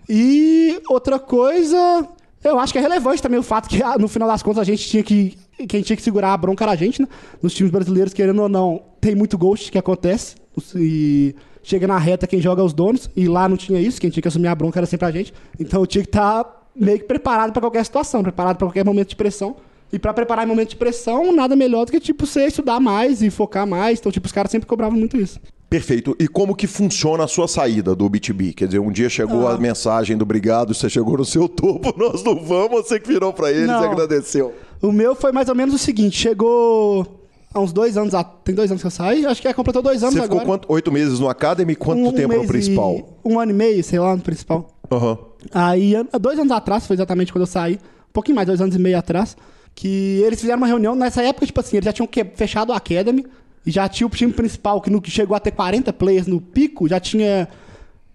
E 0.09 0.81
outra 0.89 1.19
coisa, 1.19 2.07
eu 2.43 2.59
acho 2.59 2.71
que 2.71 2.79
é 2.79 2.81
relevante 2.81 3.21
também 3.21 3.39
o 3.39 3.43
fato 3.43 3.67
que, 3.67 3.81
ah, 3.81 3.97
no 3.97 4.07
final 4.07 4.27
das 4.27 4.43
contas, 4.43 4.61
a 4.61 4.63
gente 4.63 4.87
tinha 4.87 5.03
que. 5.03 5.37
Quem 5.67 5.81
tinha 5.81 5.97
que 5.97 6.03
segurar 6.03 6.33
a 6.33 6.37
bronca 6.37 6.63
era 6.63 6.73
a 6.73 6.75
gente, 6.75 7.01
né? 7.01 7.07
Nos 7.41 7.53
times 7.53 7.71
brasileiros, 7.71 8.13
querendo 8.13 8.41
ou 8.43 8.49
não, 8.49 8.83
tem 9.01 9.15
muito 9.15 9.37
ghost 9.37 9.71
que 9.71 9.77
acontece. 9.77 10.35
E 10.75 11.35
chega 11.67 11.85
na 11.85 11.97
reta 11.97 12.25
quem 12.25 12.39
joga 12.39 12.61
é 12.61 12.65
os 12.65 12.73
donos, 12.73 13.09
e 13.15 13.27
lá 13.27 13.49
não 13.49 13.57
tinha 13.57 13.79
isso, 13.79 13.99
quem 13.99 14.09
tinha 14.09 14.21
que 14.21 14.27
assumir 14.27 14.47
a 14.47 14.55
bronca 14.55 14.79
era 14.79 14.85
sempre 14.85 15.05
a 15.05 15.11
gente. 15.11 15.33
Então 15.59 15.81
eu 15.81 15.87
tinha 15.87 16.03
que 16.03 16.09
estar 16.09 16.43
tá 16.43 16.61
meio 16.75 16.99
que 16.99 17.05
preparado 17.05 17.51
para 17.51 17.61
qualquer 17.61 17.83
situação, 17.83 18.23
preparado 18.23 18.57
para 18.57 18.67
qualquer 18.67 18.85
momento 18.85 19.09
de 19.09 19.15
pressão. 19.15 19.55
E 19.91 19.97
para 19.97 20.13
preparar 20.13 20.45
em 20.45 20.47
momento 20.47 20.69
de 20.69 20.75
pressão, 20.75 21.33
nada 21.33 21.55
melhor 21.55 21.85
do 21.85 21.91
que, 21.91 21.99
tipo, 21.99 22.25
você 22.25 22.47
estudar 22.47 22.77
mais 22.77 23.21
e 23.21 23.29
focar 23.29 23.65
mais. 23.65 23.99
Então, 23.99 24.11
tipo, 24.11 24.25
os 24.25 24.33
caras 24.33 24.51
sempre 24.51 24.67
cobravam 24.67 24.99
muito 24.99 25.15
isso. 25.15 25.39
Perfeito. 25.69 26.15
E 26.19 26.27
como 26.27 26.55
que 26.55 26.67
funciona 26.67 27.23
a 27.23 27.27
sua 27.27 27.47
saída 27.47 27.95
do 27.95 28.09
B2B? 28.09 28.53
Quer 28.53 28.65
dizer, 28.65 28.79
um 28.79 28.91
dia 28.91 29.09
chegou 29.09 29.47
ah. 29.47 29.53
a 29.53 29.57
mensagem 29.57 30.17
do 30.17 30.23
obrigado, 30.23 30.73
você 30.73 30.89
chegou 30.89 31.17
no 31.17 31.25
seu 31.25 31.47
topo, 31.47 31.93
nós 31.99 32.21
não 32.23 32.35
vamos, 32.35 32.87
você 32.87 32.99
que 32.99 33.07
virou 33.07 33.31
para 33.31 33.51
eles 33.51 33.67
não. 33.67 33.81
e 33.81 33.85
agradeceu. 33.85 34.53
O 34.81 34.91
meu 34.91 35.15
foi 35.15 35.31
mais 35.31 35.49
ou 35.49 35.55
menos 35.55 35.73
o 35.73 35.77
seguinte, 35.77 36.17
chegou 36.17 37.26
há 37.53 37.59
uns 37.59 37.73
dois 37.73 37.97
anos, 37.97 38.13
tem 38.43 38.53
dois 38.53 38.69
anos 38.71 38.81
que 38.81 38.87
eu 38.87 38.91
saí, 38.91 39.25
acho 39.25 39.41
que 39.41 39.47
é, 39.47 39.53
completou 39.53 39.81
dois 39.81 40.03
anos 40.03 40.15
Você 40.15 40.21
ficou 40.21 40.39
agora. 40.39 40.59
Quanto, 40.59 40.71
oito 40.71 40.91
meses 40.91 41.19
no 41.19 41.29
Academy, 41.29 41.75
quanto 41.75 42.01
um, 42.01 42.11
tempo 42.11 42.33
no 42.33 42.47
principal? 42.47 42.95
E, 42.95 43.27
um 43.27 43.39
ano 43.39 43.51
e 43.51 43.55
meio, 43.55 43.83
sei 43.83 43.99
lá, 43.99 44.15
no 44.15 44.21
principal. 44.21 44.67
Uhum. 44.91 45.17
Aí, 45.53 45.93
dois 46.19 46.39
anos 46.39 46.51
atrás, 46.51 46.85
foi 46.85 46.95
exatamente 46.95 47.31
quando 47.31 47.43
eu 47.43 47.47
saí, 47.47 47.75
um 47.75 48.13
pouquinho 48.13 48.35
mais, 48.35 48.47
dois 48.47 48.61
anos 48.61 48.75
e 48.75 48.79
meio 48.79 48.97
atrás, 48.97 49.35
que 49.75 50.21
eles 50.25 50.39
fizeram 50.39 50.57
uma 50.57 50.67
reunião, 50.67 50.95
nessa 50.95 51.21
época, 51.21 51.45
tipo 51.45 51.59
assim, 51.59 51.77
eles 51.77 51.85
já 51.85 51.93
tinham 51.93 52.09
fechado 52.35 52.73
a 52.73 52.77
Academy, 52.77 53.25
e 53.65 53.71
já 53.71 53.87
tinha 53.89 54.07
o 54.07 54.09
time 54.09 54.31
principal, 54.31 54.79
que, 54.81 54.89
no, 54.89 55.01
que 55.01 55.11
chegou 55.11 55.35
a 55.35 55.39
ter 55.39 55.51
40 55.51 55.91
players 55.93 56.25
no 56.25 56.39
pico, 56.39 56.87
já 56.87 56.99
tinha 56.99 57.47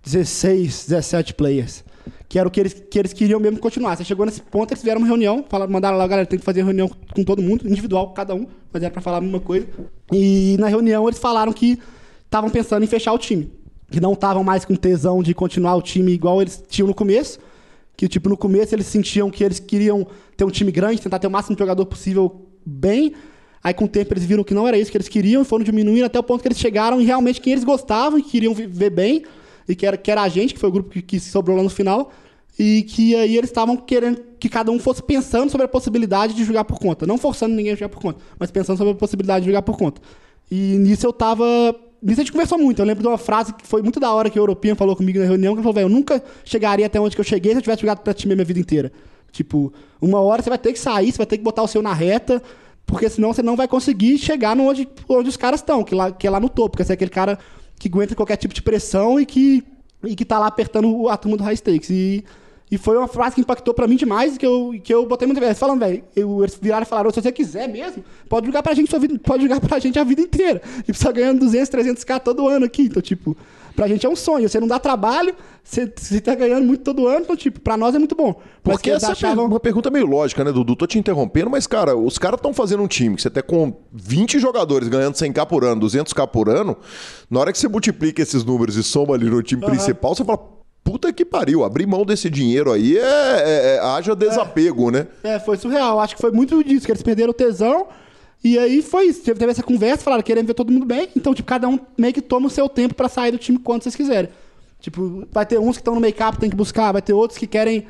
16, 0.02 0.86
17 0.88 1.34
players 1.34 1.84
que 2.28 2.38
era 2.38 2.48
o 2.48 2.50
que 2.50 2.60
eles, 2.60 2.72
que 2.72 2.98
eles 2.98 3.12
queriam 3.12 3.38
mesmo 3.38 3.58
continuar. 3.58 3.96
Você 3.96 4.04
chegou 4.04 4.24
nesse 4.24 4.40
ponto, 4.40 4.70
eles 4.70 4.80
fizeram 4.80 5.00
uma 5.00 5.06
reunião, 5.06 5.44
falaram, 5.48 5.72
mandaram 5.72 5.98
lá, 5.98 6.06
galera, 6.06 6.26
tem 6.26 6.38
que 6.38 6.44
fazer 6.44 6.62
reunião 6.62 6.90
com 7.14 7.22
todo 7.24 7.42
mundo, 7.42 7.68
individual, 7.68 8.12
cada 8.12 8.34
um, 8.34 8.46
mas 8.72 8.82
era 8.82 8.90
pra 8.90 9.02
falar 9.02 9.18
a 9.18 9.20
mesma 9.20 9.40
coisa. 9.40 9.66
E 10.12 10.56
na 10.58 10.68
reunião 10.68 11.06
eles 11.08 11.18
falaram 11.18 11.52
que 11.52 11.78
estavam 12.24 12.48
pensando 12.50 12.82
em 12.82 12.86
fechar 12.86 13.12
o 13.12 13.18
time. 13.18 13.50
Que 13.90 14.00
não 14.00 14.14
estavam 14.14 14.42
mais 14.42 14.64
com 14.64 14.74
tesão 14.74 15.22
de 15.22 15.34
continuar 15.34 15.76
o 15.76 15.82
time 15.82 16.12
igual 16.12 16.40
eles 16.40 16.62
tinham 16.68 16.88
no 16.88 16.94
começo. 16.94 17.38
Que, 17.94 18.08
tipo, 18.08 18.28
no 18.28 18.36
começo 18.36 18.74
eles 18.74 18.86
sentiam 18.86 19.30
que 19.30 19.44
eles 19.44 19.60
queriam 19.60 20.06
ter 20.34 20.44
um 20.44 20.50
time 20.50 20.72
grande, 20.72 21.02
tentar 21.02 21.18
ter 21.18 21.26
o 21.26 21.30
máximo 21.30 21.54
de 21.54 21.60
jogador 21.60 21.84
possível 21.84 22.46
bem. 22.64 23.12
Aí, 23.62 23.74
com 23.74 23.84
o 23.84 23.88
tempo, 23.88 24.14
eles 24.14 24.24
viram 24.24 24.42
que 24.42 24.54
não 24.54 24.66
era 24.66 24.78
isso 24.78 24.90
que 24.90 24.96
eles 24.96 25.08
queriam 25.08 25.42
e 25.42 25.44
foram 25.44 25.62
diminuindo 25.62 26.06
até 26.06 26.18
o 26.18 26.22
ponto 26.22 26.40
que 26.40 26.48
eles 26.48 26.58
chegaram 26.58 27.00
em 27.00 27.04
realmente 27.04 27.40
quem 27.40 27.52
eles 27.52 27.64
gostavam 27.64 28.18
e 28.18 28.22
queriam 28.22 28.54
ver 28.54 28.90
bem. 28.90 29.24
E 29.72 29.76
que 29.76 29.86
era, 29.86 29.96
que 29.96 30.10
era 30.10 30.22
a 30.22 30.28
gente, 30.28 30.54
que 30.54 30.60
foi 30.60 30.68
o 30.68 30.72
grupo 30.72 30.90
que, 30.90 31.02
que 31.02 31.18
sobrou 31.18 31.56
lá 31.56 31.62
no 31.62 31.70
final. 31.70 32.12
E 32.58 32.82
que 32.82 33.16
aí 33.16 33.36
eles 33.36 33.48
estavam 33.48 33.76
querendo 33.76 34.20
que 34.38 34.48
cada 34.48 34.70
um 34.70 34.78
fosse 34.78 35.02
pensando 35.02 35.50
sobre 35.50 35.64
a 35.64 35.68
possibilidade 35.68 36.34
de 36.34 36.44
jogar 36.44 36.64
por 36.64 36.78
conta. 36.78 37.06
Não 37.06 37.16
forçando 37.16 37.54
ninguém 37.54 37.72
a 37.72 37.74
jogar 37.74 37.88
por 37.88 38.00
conta, 38.00 38.20
mas 38.38 38.50
pensando 38.50 38.76
sobre 38.76 38.92
a 38.92 38.96
possibilidade 38.96 39.44
de 39.44 39.50
jogar 39.50 39.62
por 39.62 39.76
conta. 39.76 40.00
E 40.50 40.76
nisso 40.78 41.06
eu 41.06 41.12
tava. 41.12 41.44
Nisso 42.02 42.20
a 42.20 42.24
gente 42.24 42.32
conversou 42.32 42.58
muito. 42.58 42.80
Eu 42.80 42.84
lembro 42.84 43.02
de 43.02 43.08
uma 43.08 43.16
frase 43.16 43.54
que 43.54 43.66
foi 43.66 43.80
muito 43.80 43.98
da 43.98 44.12
hora 44.12 44.28
que 44.28 44.38
o 44.38 44.42
Europinha 44.42 44.76
falou 44.76 44.94
comigo 44.94 45.18
na 45.18 45.24
reunião, 45.24 45.54
que 45.54 45.60
ele 45.60 45.62
falou, 45.62 45.74
velho, 45.74 45.84
eu 45.86 45.88
nunca 45.88 46.22
chegaria 46.44 46.84
até 46.84 47.00
onde 47.00 47.14
que 47.14 47.20
eu 47.20 47.24
cheguei 47.24 47.52
se 47.52 47.58
eu 47.58 47.62
tivesse 47.62 47.80
jogado 47.80 48.00
pra 48.00 48.12
time 48.12 48.34
a 48.34 48.36
minha 48.36 48.44
vida 48.44 48.60
inteira. 48.60 48.92
Tipo, 49.30 49.72
uma 50.00 50.20
hora 50.20 50.42
você 50.42 50.50
vai 50.50 50.58
ter 50.58 50.74
que 50.74 50.78
sair, 50.78 51.10
você 51.10 51.18
vai 51.18 51.26
ter 51.26 51.38
que 51.38 51.44
botar 51.44 51.62
o 51.62 51.66
seu 51.66 51.80
na 51.80 51.94
reta, 51.94 52.42
porque 52.84 53.08
senão 53.08 53.32
você 53.32 53.42
não 53.42 53.56
vai 53.56 53.66
conseguir 53.66 54.18
chegar 54.18 54.58
onde, 54.58 54.86
onde 55.08 55.28
os 55.28 55.36
caras 55.38 55.60
estão, 55.60 55.82
que, 55.82 55.94
lá, 55.94 56.12
que 56.12 56.26
é 56.26 56.30
lá 56.30 56.38
no 56.38 56.50
topo, 56.50 56.76
que 56.76 56.82
é 56.82 56.92
aquele 56.92 57.10
cara 57.10 57.38
que 57.82 57.88
aguenta 57.88 58.14
qualquer 58.14 58.36
tipo 58.36 58.54
de 58.54 58.62
pressão 58.62 59.18
e 59.18 59.26
que, 59.26 59.64
e 60.04 60.14
que 60.14 60.24
tá 60.24 60.38
lá 60.38 60.46
apertando 60.46 61.08
a 61.08 61.16
turma 61.16 61.36
do 61.36 61.42
high 61.42 61.56
stakes. 61.56 61.90
E 61.90 62.24
e 62.72 62.78
foi 62.78 62.96
uma 62.96 63.06
frase 63.06 63.34
que 63.34 63.42
impactou 63.42 63.74
pra 63.74 63.86
mim 63.86 63.96
demais, 63.96 64.38
que 64.38 64.46
eu, 64.46 64.74
que 64.82 64.94
eu 64.94 65.04
botei 65.04 65.26
muita 65.26 65.42
vez. 65.42 65.58
Falando, 65.58 65.80
velho, 65.80 66.02
eles 66.16 66.58
viraram 66.58 66.84
e 66.84 66.86
falaram, 66.86 67.10
se 67.10 67.20
você 67.20 67.30
quiser 67.30 67.68
mesmo, 67.68 68.02
pode 68.30 68.46
jogar 68.46 68.62
pra 68.62 68.72
gente 68.72 68.88
sua 68.88 68.98
vida, 68.98 69.18
pode 69.18 69.42
jogar 69.42 69.60
pra 69.60 69.78
gente 69.78 69.98
a 69.98 70.04
vida 70.04 70.22
inteira. 70.22 70.62
E 70.78 70.84
precisa 70.84 71.12
ganhando 71.12 71.40
200, 71.40 71.68
300k 71.68 72.20
todo 72.20 72.48
ano 72.48 72.64
aqui. 72.64 72.84
Então, 72.84 73.02
tipo, 73.02 73.36
pra 73.74 73.88
gente 73.88 74.06
é 74.06 74.08
um 74.08 74.16
sonho. 74.16 74.48
Você 74.48 74.60
não 74.60 74.66
dá 74.66 74.78
trabalho, 74.78 75.34
você, 75.62 75.92
você 75.94 76.20
tá 76.20 76.34
ganhando 76.34 76.66
muito 76.66 76.82
todo 76.82 77.06
ano, 77.06 77.20
então, 77.20 77.36
tipo, 77.36 77.60
pra 77.60 77.76
nós 77.76 77.94
é 77.94 77.98
muito 77.98 78.14
bom. 78.14 78.40
Porque 78.62 78.90
essa 78.90 79.08
é 79.08 79.12
achavam... 79.12 79.44
é 79.44 79.48
uma 79.48 79.60
pergunta 79.60 79.90
meio 79.90 80.06
lógica, 80.06 80.44
né, 80.44 80.52
Dudu? 80.52 80.76
Tô 80.76 80.86
te 80.86 80.98
interrompendo, 80.98 81.50
mas, 81.50 81.66
cara, 81.66 81.96
os 81.96 82.18
caras 82.18 82.38
estão 82.38 82.52
fazendo 82.52 82.82
um 82.82 82.88
time 82.88 83.16
que 83.16 83.22
você 83.22 83.30
tá 83.30 83.42
com 83.42 83.74
20 83.92 84.38
jogadores 84.38 84.88
ganhando 84.88 85.14
100k 85.14 85.46
por 85.46 85.64
ano, 85.64 85.80
200k 85.80 86.26
por 86.28 86.48
ano. 86.48 86.76
Na 87.30 87.40
hora 87.40 87.52
que 87.52 87.58
você 87.58 87.68
multiplica 87.68 88.22
esses 88.22 88.44
números 88.44 88.76
e 88.76 88.82
soma 88.82 89.14
ali 89.14 89.28
no 89.28 89.42
time 89.42 89.62
uhum. 89.62 89.70
principal, 89.70 90.14
você 90.14 90.24
fala 90.24 90.38
puta 90.84 91.12
que 91.12 91.24
pariu, 91.24 91.64
abrir 91.64 91.86
mão 91.86 92.04
desse 92.04 92.28
dinheiro 92.28 92.72
aí 92.72 92.98
é, 92.98 93.00
é, 93.00 93.76
é 93.76 93.80
haja 93.80 94.16
desapego, 94.16 94.88
é, 94.88 94.92
né? 94.92 95.06
É, 95.22 95.38
foi 95.38 95.56
surreal. 95.56 96.00
Acho 96.00 96.16
que 96.16 96.20
foi 96.20 96.32
muito 96.32 96.62
disso, 96.64 96.86
que 96.86 96.92
eles 96.92 97.02
perderam 97.02 97.30
o 97.30 97.34
tesão. 97.34 97.86
E 98.44 98.58
aí 98.58 98.82
foi 98.82 99.06
isso. 99.06 99.22
Teve, 99.22 99.44
essa 99.44 99.62
conversa, 99.62 100.02
falaram, 100.02 100.22
querendo 100.22 100.46
ver 100.46 100.54
todo 100.54 100.72
mundo 100.72 100.84
bem. 100.84 101.08
Então, 101.16 101.32
tipo, 101.34 101.48
cada 101.48 101.68
um 101.68 101.78
meio 101.96 102.12
que 102.12 102.20
toma 102.20 102.46
o 102.46 102.50
seu 102.50 102.68
tempo 102.68 102.94
para 102.94 103.08
sair 103.08 103.30
do 103.30 103.38
time 103.38 103.58
quando 103.58 103.82
vocês 103.82 103.94
quiserem. 103.94 104.30
Tipo, 104.80 105.26
vai 105.30 105.46
ter 105.46 105.58
uns 105.58 105.76
que 105.76 105.80
estão 105.80 105.94
no 105.94 106.00
make-up, 106.00 106.38
tem 106.38 106.50
que 106.50 106.56
buscar, 106.56 106.90
vai 106.90 107.00
ter 107.00 107.12
outros 107.12 107.38
que 107.38 107.46
querem 107.46 107.86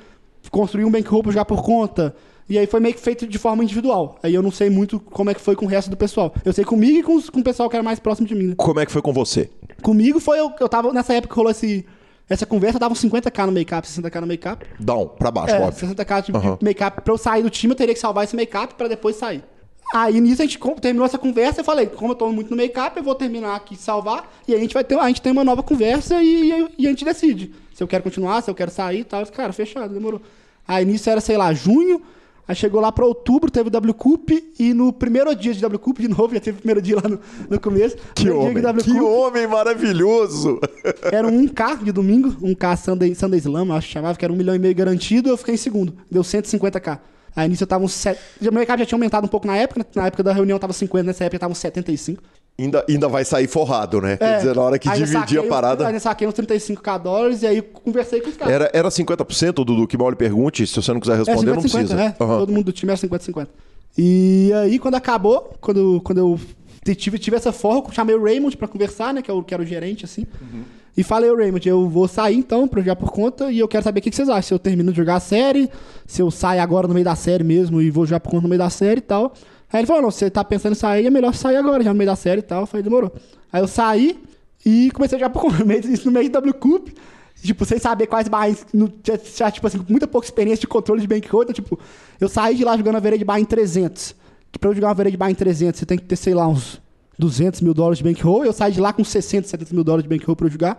construir 0.51 0.85
um 0.85 0.91
bankroll 0.91 1.23
pra 1.23 1.33
jogar 1.33 1.47
por 1.47 1.63
conta. 1.63 2.15
E 2.49 2.59
aí 2.59 2.67
foi 2.67 2.81
meio 2.81 2.95
que 2.95 3.01
feito 3.01 3.27
de 3.27 3.39
forma 3.39 3.65
individual. 3.65 4.19
Aí 4.23 4.35
eu 4.35 4.43
não 4.43 4.51
sei 4.51 4.69
muito 4.69 5.01
como 5.01 5.31
é 5.31 5.35
que 5.35 5.41
foi 5.41 5.57
com 5.57 5.65
o 5.65 5.69
resto 5.69 5.91
do 5.91 5.97
pessoal. 5.97 6.35
Eu 6.45 6.53
sei 6.53 6.65
comigo 6.65 6.99
e 6.99 7.03
com, 7.03 7.21
com 7.33 7.41
o 7.41 7.45
pessoal 7.45 7.71
que 7.71 7.77
era 7.77 7.83
mais 7.83 7.99
próximo 7.99 8.27
de 8.27 8.35
mim. 8.35 8.49
Né? 8.49 8.55
Como 8.59 8.79
é 8.79 8.85
que 8.85 8.93
foi 8.93 9.01
com 9.01 9.13
você? 9.13 9.49
Comigo 9.81 10.21
foi, 10.21 10.39
eu, 10.39 10.53
eu 10.61 10.69
tava, 10.69 10.93
nessa 10.93 11.15
época 11.15 11.35
rolou 11.35 11.51
esse 11.51 11.87
essa 12.29 12.47
conversa 12.47 12.79
dava 12.79 12.95
50k 12.95 13.47
no 13.47 13.53
make-up, 13.53 13.87
60k 13.87 14.21
no 14.21 14.27
make-up. 14.27 14.65
Down, 14.81 15.09
pra 15.09 15.31
baixo, 15.31 15.55
é, 15.55 15.61
óbvio. 15.61 15.89
60k 15.89 16.23
de 16.23 16.33
uhum. 16.33 16.59
make-up. 16.63 17.03
Pra 17.03 17.13
eu 17.13 17.19
sair 17.19 17.43
do 17.43 17.51
time, 17.51 17.73
eu 17.73 17.77
teria 17.77 17.95
que 17.95 18.01
salvar 18.01 18.25
esse 18.25 18.35
make-up 18.35 18.75
pra 18.75 18.89
depois 18.89 19.17
sair. 19.17 19.43
Aí 19.93 20.21
nisso 20.21 20.41
a 20.41 20.47
gente 20.47 20.59
terminou 20.81 21.05
essa 21.05 21.19
conversa, 21.19 21.61
eu 21.61 21.65
falei, 21.65 21.87
como 21.87 22.13
eu 22.13 22.17
tô 22.17 22.33
muito 22.33 22.51
no 22.51 22.57
make-up, 22.57 22.97
eu 22.97 23.03
vou 23.03 23.15
terminar 23.15 23.55
aqui 23.55 23.77
salvar, 23.77 24.33
e 24.49 24.53
aí 24.53 24.59
a 24.59 24.63
gente 24.63 24.73
vai 24.73 24.83
ter, 24.83 24.99
a 24.99 25.07
gente 25.07 25.21
tem 25.21 25.31
uma 25.31 25.45
nova 25.45 25.63
conversa 25.63 26.23
e, 26.23 26.71
e, 26.79 26.87
a 26.87 26.91
gente 26.91 27.05
decide. 27.05 27.53
Se 27.75 27.83
eu 27.83 27.87
quero 27.87 28.03
continuar, 28.03 28.43
se 28.43 28.51
eu 28.51 28.55
quero 28.55 28.71
sair 28.71 29.01
e 29.01 29.05
tal. 29.05 29.25
Cara, 29.27 29.53
fechado, 29.53 29.93
demorou. 29.93 30.23
Aí 30.67 30.85
nisso 30.85 31.11
era, 31.11 31.21
sei 31.21 31.37
lá, 31.37 31.53
junho, 31.53 32.01
Aí 32.47 32.57
chegou 32.57 32.81
lá 32.81 32.91
para 32.91 33.07
outubro, 33.07 33.51
teve 33.51 33.71
o 33.71 33.91
WCUP, 33.91 34.53
e 34.59 34.75
no 34.75 34.93
primeiro 34.93 35.35
dia 35.35 35.55
de 35.55 35.65
WCUP, 35.65 36.03
de 36.03 36.09
novo, 36.11 36.35
já 36.35 36.41
teve 36.41 36.59
o 36.59 36.61
primeiro 36.61 36.83
dia 36.83 36.97
lá 36.97 37.09
no, 37.09 37.21
no 37.49 37.61
começo. 37.61 37.97
Que 38.15 38.31
homem, 38.31 38.65
que 38.83 39.01
homem 39.01 39.47
maravilhoso! 39.47 40.61
Era 41.13 41.27
um 41.27 41.47
1K 41.47 41.85
de 41.85 41.93
domingo, 41.93 42.37
um 42.43 42.55
K 42.55 42.77
Sunday, 42.77 43.15
Sunday 43.15 43.39
Slam, 43.39 43.73
acho 43.75 43.87
que 43.87 43.93
chamava, 43.93 44.19
que 44.19 44.25
era 44.25 44.33
um 44.33 44.37
milhão 44.37 44.55
e 44.55 44.59
meio 44.59 44.75
garantido, 44.75 45.29
eu 45.29 45.37
fiquei 45.37 45.55
em 45.55 45.59
segundo, 45.59 45.95
deu 46.11 46.23
150k. 46.23 46.99
Aí 47.35 47.49
nisso 47.49 47.63
eu 47.63 47.67
tava 47.67 47.85
uns... 47.85 47.93
Set... 47.93 48.19
O 48.41 48.53
mercado 48.53 48.81
já 48.81 48.87
tinha 48.87 48.97
aumentado 48.97 49.25
um 49.25 49.29
pouco 49.29 49.47
na 49.47 49.57
época, 49.57 49.81
né? 49.81 49.87
na 49.95 50.07
época 50.07 50.23
da 50.23 50.33
reunião 50.33 50.59
tava 50.59 50.73
50, 50.73 51.05
nessa 51.05 51.25
época 51.25 51.39
tava 51.39 51.53
uns 51.53 51.59
75. 51.59 52.23
Ainda, 52.59 52.85
ainda 52.89 53.09
vai 53.09 53.25
sair 53.25 53.47
forrado, 53.47 54.01
né? 54.01 54.13
É, 54.13 54.17
Quer 54.17 54.37
dizer, 54.39 54.55
na 54.55 54.63
hora 54.63 54.79
que 54.79 54.91
dividir 54.91 55.41
a 55.41 55.43
parada. 55.45 55.87
Aí 55.87 55.95
eu 55.95 56.01
saquei 56.01 56.29
uns 56.29 56.35
35k 56.35 56.99
dólares 57.01 57.43
e 57.43 57.47
aí 57.47 57.63
conversei 57.63 58.21
com 58.21 58.29
os 58.29 58.37
caras. 58.37 58.55
Era, 58.55 58.71
era 58.75 58.89
50%, 58.89 59.53
Dudu, 59.53 59.87
que 59.87 59.97
mal 59.97 60.11
lhe 60.11 60.17
pergunte, 60.17 60.67
se 60.67 60.75
você 60.75 60.93
não 60.93 61.01
quiser 61.01 61.17
responder, 61.17 61.51
é 61.51 61.55
50, 61.55 61.55
não 61.55 61.63
precisa. 61.63 61.97
50, 61.97 62.25
uhum. 62.25 62.39
Todo 62.39 62.53
mundo 62.53 62.65
do 62.67 62.73
time 62.73 62.93
era 62.93 63.01
50-50. 63.01 63.49
E 63.97 64.53
aí, 64.55 64.79
quando 64.79 64.95
acabou, 64.97 65.55
quando, 65.61 66.01
quando 66.03 66.19
eu 66.19 66.95
tive, 66.95 67.19
tive 67.19 67.37
essa 67.37 67.53
forra, 67.53 67.87
eu 67.87 67.93
chamei 67.93 68.15
o 68.15 68.23
Raymond 68.23 68.57
pra 68.57 68.69
conversar, 68.69 69.15
né? 69.15 69.23
Que, 69.23 69.31
é 69.31 69.35
o, 69.35 69.43
que 69.43 69.55
era 69.55 69.63
o 69.63 69.67
gerente, 69.67 70.05
assim. 70.05 70.27
Uhum. 70.41 70.63
E 70.97 71.03
falei, 71.03 71.31
o 71.31 71.37
Raymond, 71.37 71.67
eu 71.67 71.89
vou 71.89 72.07
sair 72.07 72.37
então 72.37 72.69
pra 72.69 72.81
jogar 72.81 72.97
por 72.97 73.11
conta 73.11 73.51
e 73.51 73.59
eu 73.59 73.69
quero 73.69 73.83
saber 73.83 74.01
o 74.01 74.03
que 74.03 74.15
vocês 74.15 74.29
acham. 74.29 74.43
Se 74.43 74.55
eu 74.55 74.59
termino 74.59 74.91
de 74.91 74.97
jogar 74.99 75.17
a 75.17 75.21
série, 75.21 75.71
se 76.07 76.21
eu 76.21 76.31
saio 76.31 76.61
agora 76.61 76.87
no 76.87 76.93
meio 76.93 77.05
da 77.05 77.17
série 77.17 77.43
mesmo 77.43 77.81
e 77.81 77.91
vou 77.91 78.05
jogar 78.05 78.21
por 78.21 78.31
conta 78.31 78.43
no 78.43 78.49
meio 78.49 78.59
da 78.59 78.69
série 78.69 78.99
e 78.99 79.03
tal. 79.03 79.33
Aí 79.73 79.81
ele 79.81 79.87
falou, 79.87 80.03
não, 80.03 80.11
você 80.11 80.29
tá 80.29 80.45
pensando 80.45 80.73
em 80.73 80.77
sair, 80.77 81.07
é 81.07 81.11
melhor 81.11 81.35
sair 81.35 81.57
agora, 81.57 81.83
já 81.83 81.93
no 81.93 81.97
meio 81.97 82.11
da 82.11 82.17
série 82.17 82.41
e 82.41 82.43
tal. 82.43 82.63
Eu 82.63 82.67
falei, 82.67 82.83
demorou. 82.83 83.11
Aí 83.51 83.63
eu 83.63 83.67
saí 83.67 84.21
e 84.67 84.91
comecei 84.91 85.17
a 85.17 85.21
jogar 85.21 85.31
por 85.31 85.41
conta, 85.41 85.65
isso 85.89 86.05
no 86.07 86.13
meio 86.13 86.29
do 86.29 86.39
WCUP. 86.39 86.95
Tipo, 87.43 87.65
sem 87.65 87.79
saber 87.79 88.07
quais 88.07 88.29
barras, 88.29 88.65
já, 89.35 89.51
tipo 89.51 89.67
assim, 89.67 89.85
muita 89.89 90.07
pouca 90.07 90.27
experiência 90.27 90.61
de 90.61 90.69
controle 90.69 91.01
de 91.01 91.09
bankroll. 91.09 91.43
Então, 91.43 91.55
tipo, 91.55 91.79
eu 92.21 92.29
saí 92.29 92.55
de 92.55 92.65
lá 92.65 92.77
jogando 92.77 92.97
a 92.97 93.01
vereia 93.01 93.19
de 93.19 93.25
barra 93.25 93.41
em 93.41 93.45
300. 93.45 94.15
Que 94.53 94.59
pra 94.59 94.71
eu 94.71 94.75
jogar 94.75 94.89
uma 94.89 94.95
vereia 94.95 95.11
de 95.11 95.17
barra 95.17 95.33
em 95.33 95.35
300, 95.35 95.81
você 95.81 95.87
tem 95.87 95.99
que 95.99 96.05
ter, 96.05 96.17
sei 96.17 96.35
lá, 96.35 96.47
uns 96.47 96.81
200 97.19 97.61
mil 97.61 97.75
dólares 97.75 97.99
de 97.99 98.05
bankroll. 98.05 98.45
Eu 98.45 98.53
saí 98.53 98.73
de 98.73 98.81
lá 98.81 98.93
com 98.93 99.05
60, 99.05 99.49
70 99.49 99.75
mil 99.75 99.85
dólares 99.85 100.03
de 100.03 100.09
bankroll 100.09 100.37
pra 100.37 100.47
eu 100.47 100.51
jogar. 100.51 100.79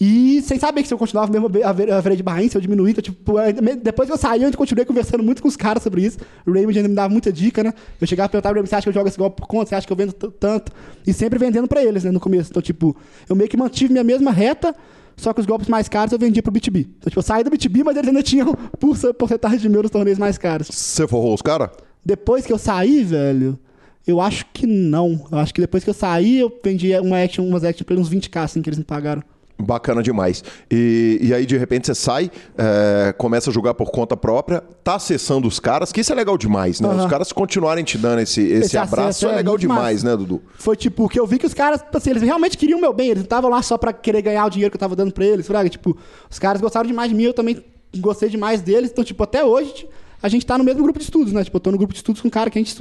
E 0.00 0.42
sem 0.42 0.58
saber 0.58 0.82
que 0.82 0.88
se 0.88 0.94
eu 0.94 0.98
continuava 0.98 1.30
mesmo 1.30 1.48
a 1.64 1.72
ver 1.72 2.16
de 2.16 2.22
barrinha, 2.22 2.50
se 2.50 2.56
eu 2.56 2.60
diminuir, 2.60 2.90
então, 2.90 3.02
tipo, 3.02 3.34
depois 3.80 4.08
que 4.08 4.12
eu 4.12 4.18
saí, 4.18 4.42
eu 4.42 4.52
continuei 4.56 4.84
conversando 4.84 5.22
muito 5.22 5.40
com 5.40 5.46
os 5.46 5.56
caras 5.56 5.82
sobre 5.82 6.02
isso. 6.02 6.18
O 6.44 6.52
Raymond 6.52 6.78
ainda 6.78 6.88
me 6.88 6.94
dava 6.94 7.08
muita 7.08 7.32
dica, 7.32 7.62
né? 7.62 7.72
Eu 8.00 8.06
chegava 8.06 8.26
e 8.26 8.30
perguntava, 8.32 8.54
Raymond, 8.54 8.68
você 8.68 8.74
acha 8.74 8.82
que 8.82 8.88
eu 8.88 8.92
jogo 8.92 9.08
esse 9.08 9.18
golpe 9.18 9.40
por 9.40 9.46
conta? 9.46 9.68
Você 9.68 9.74
acha 9.76 9.86
que 9.86 9.92
eu 9.92 9.96
vendo 9.96 10.12
tanto? 10.12 10.72
E 11.06 11.12
sempre 11.12 11.38
vendendo 11.38 11.68
pra 11.68 11.84
eles, 11.84 12.02
né, 12.02 12.10
no 12.10 12.18
começo. 12.18 12.50
Então, 12.50 12.60
tipo, 12.60 12.96
eu 13.28 13.36
meio 13.36 13.48
que 13.48 13.56
mantive 13.56 13.92
minha 13.92 14.04
mesma 14.04 14.32
reta, 14.32 14.74
só 15.16 15.32
que 15.32 15.40
os 15.40 15.46
golpes 15.46 15.68
mais 15.68 15.88
caros 15.88 16.12
eu 16.12 16.18
vendia 16.18 16.42
pro 16.42 16.50
BTB. 16.50 16.80
Então, 16.80 17.08
tipo, 17.08 17.18
eu 17.20 17.22
saí 17.22 17.44
do 17.44 17.50
BTB, 17.50 17.84
mas 17.84 17.96
eles 17.96 18.08
ainda 18.08 18.22
tinham 18.22 18.52
por 18.80 18.96
porcentagem 19.14 19.60
de 19.60 19.68
meu 19.68 19.82
nos 19.82 19.92
torneios 19.92 20.18
mais 20.18 20.36
caros. 20.36 20.68
Você 20.72 21.06
forrou 21.06 21.34
os 21.34 21.42
caras? 21.42 21.70
Depois 22.04 22.44
que 22.44 22.52
eu 22.52 22.58
saí, 22.58 23.04
velho, 23.04 23.58
eu 24.06 24.20
acho 24.20 24.46
que 24.52 24.66
não. 24.66 25.26
Eu 25.30 25.38
acho 25.38 25.52
que 25.54 25.60
depois 25.60 25.82
que 25.84 25.90
eu 25.90 25.94
saí, 25.94 26.40
eu 26.40 26.52
vendi 26.62 26.96
uma 26.98 27.22
action, 27.22 27.44
umas 27.44 27.64
action 27.64 27.84
por 27.84 27.96
uns 27.96 28.10
20k, 28.10 28.42
assim, 28.42 28.60
que 28.62 28.68
eles 28.68 28.78
me 28.78 28.84
pagaram. 28.84 29.22
Bacana 29.56 30.02
demais. 30.02 30.42
E, 30.68 31.18
e 31.22 31.32
aí, 31.32 31.46
de 31.46 31.56
repente, 31.56 31.86
você 31.86 31.94
sai, 31.94 32.28
é, 32.58 33.14
começa 33.16 33.50
a 33.50 33.52
jogar 33.52 33.72
por 33.74 33.88
conta 33.90 34.16
própria, 34.16 34.60
tá 34.82 34.96
acessando 34.96 35.46
os 35.46 35.60
caras, 35.60 35.92
que 35.92 36.00
isso 36.00 36.12
é 36.12 36.14
legal 36.16 36.36
demais, 36.36 36.80
né? 36.80 36.88
Aham. 36.88 37.04
Os 37.04 37.06
caras 37.10 37.32
continuarem 37.32 37.84
te 37.84 37.96
dando 37.96 38.18
esse, 38.20 38.40
esse, 38.42 38.66
Esse 38.66 38.76
abraço 38.78 39.28
é 39.28 39.32
é 39.32 39.36
legal 39.36 39.56
demais, 39.56 40.02
massa. 40.02 40.16
né, 40.16 40.16
Dudu? 40.16 40.42
Foi 40.56 40.76
tipo, 40.76 41.08
que 41.08 41.20
eu 41.20 41.26
vi 41.26 41.38
que 41.38 41.46
os 41.46 41.54
caras, 41.54 41.80
tipo 41.80 41.96
assim, 41.96 42.10
eles 42.10 42.22
realmente 42.22 42.58
queriam 42.58 42.78
o 42.78 42.82
meu 42.82 42.92
bem, 42.92 43.06
eles 43.06 43.18
não 43.18 43.26
estavam 43.26 43.48
lá 43.48 43.62
só 43.62 43.78
pra 43.78 43.92
querer 43.92 44.22
ganhar 44.22 44.44
o 44.44 44.50
dinheiro 44.50 44.72
que 44.72 44.76
eu 44.76 44.80
tava 44.80 44.96
dando 44.96 45.12
pra 45.12 45.24
eles, 45.24 45.46
fraga. 45.46 45.70
Tipo, 45.70 45.96
os 46.28 46.38
caras 46.40 46.60
gostaram 46.60 46.88
demais 46.88 47.08
de 47.08 47.14
mim, 47.16 47.22
eu 47.22 47.32
também 47.32 47.64
gostei 47.98 48.28
demais 48.28 48.60
deles. 48.60 48.90
Então, 48.90 49.04
tipo, 49.04 49.22
até 49.22 49.44
hoje 49.44 49.86
a 50.20 50.28
gente 50.28 50.44
tá 50.44 50.58
no 50.58 50.64
mesmo 50.64 50.82
grupo 50.82 50.98
de 50.98 51.04
estudos, 51.04 51.32
né? 51.32 51.44
Tipo, 51.44 51.58
eu 51.58 51.60
tô 51.60 51.70
no 51.70 51.78
grupo 51.78 51.92
de 51.92 51.98
estudos 51.98 52.20
com 52.20 52.26
um 52.26 52.30
cara 52.30 52.50
que 52.50 52.58
a 52.58 52.62
gente, 52.62 52.74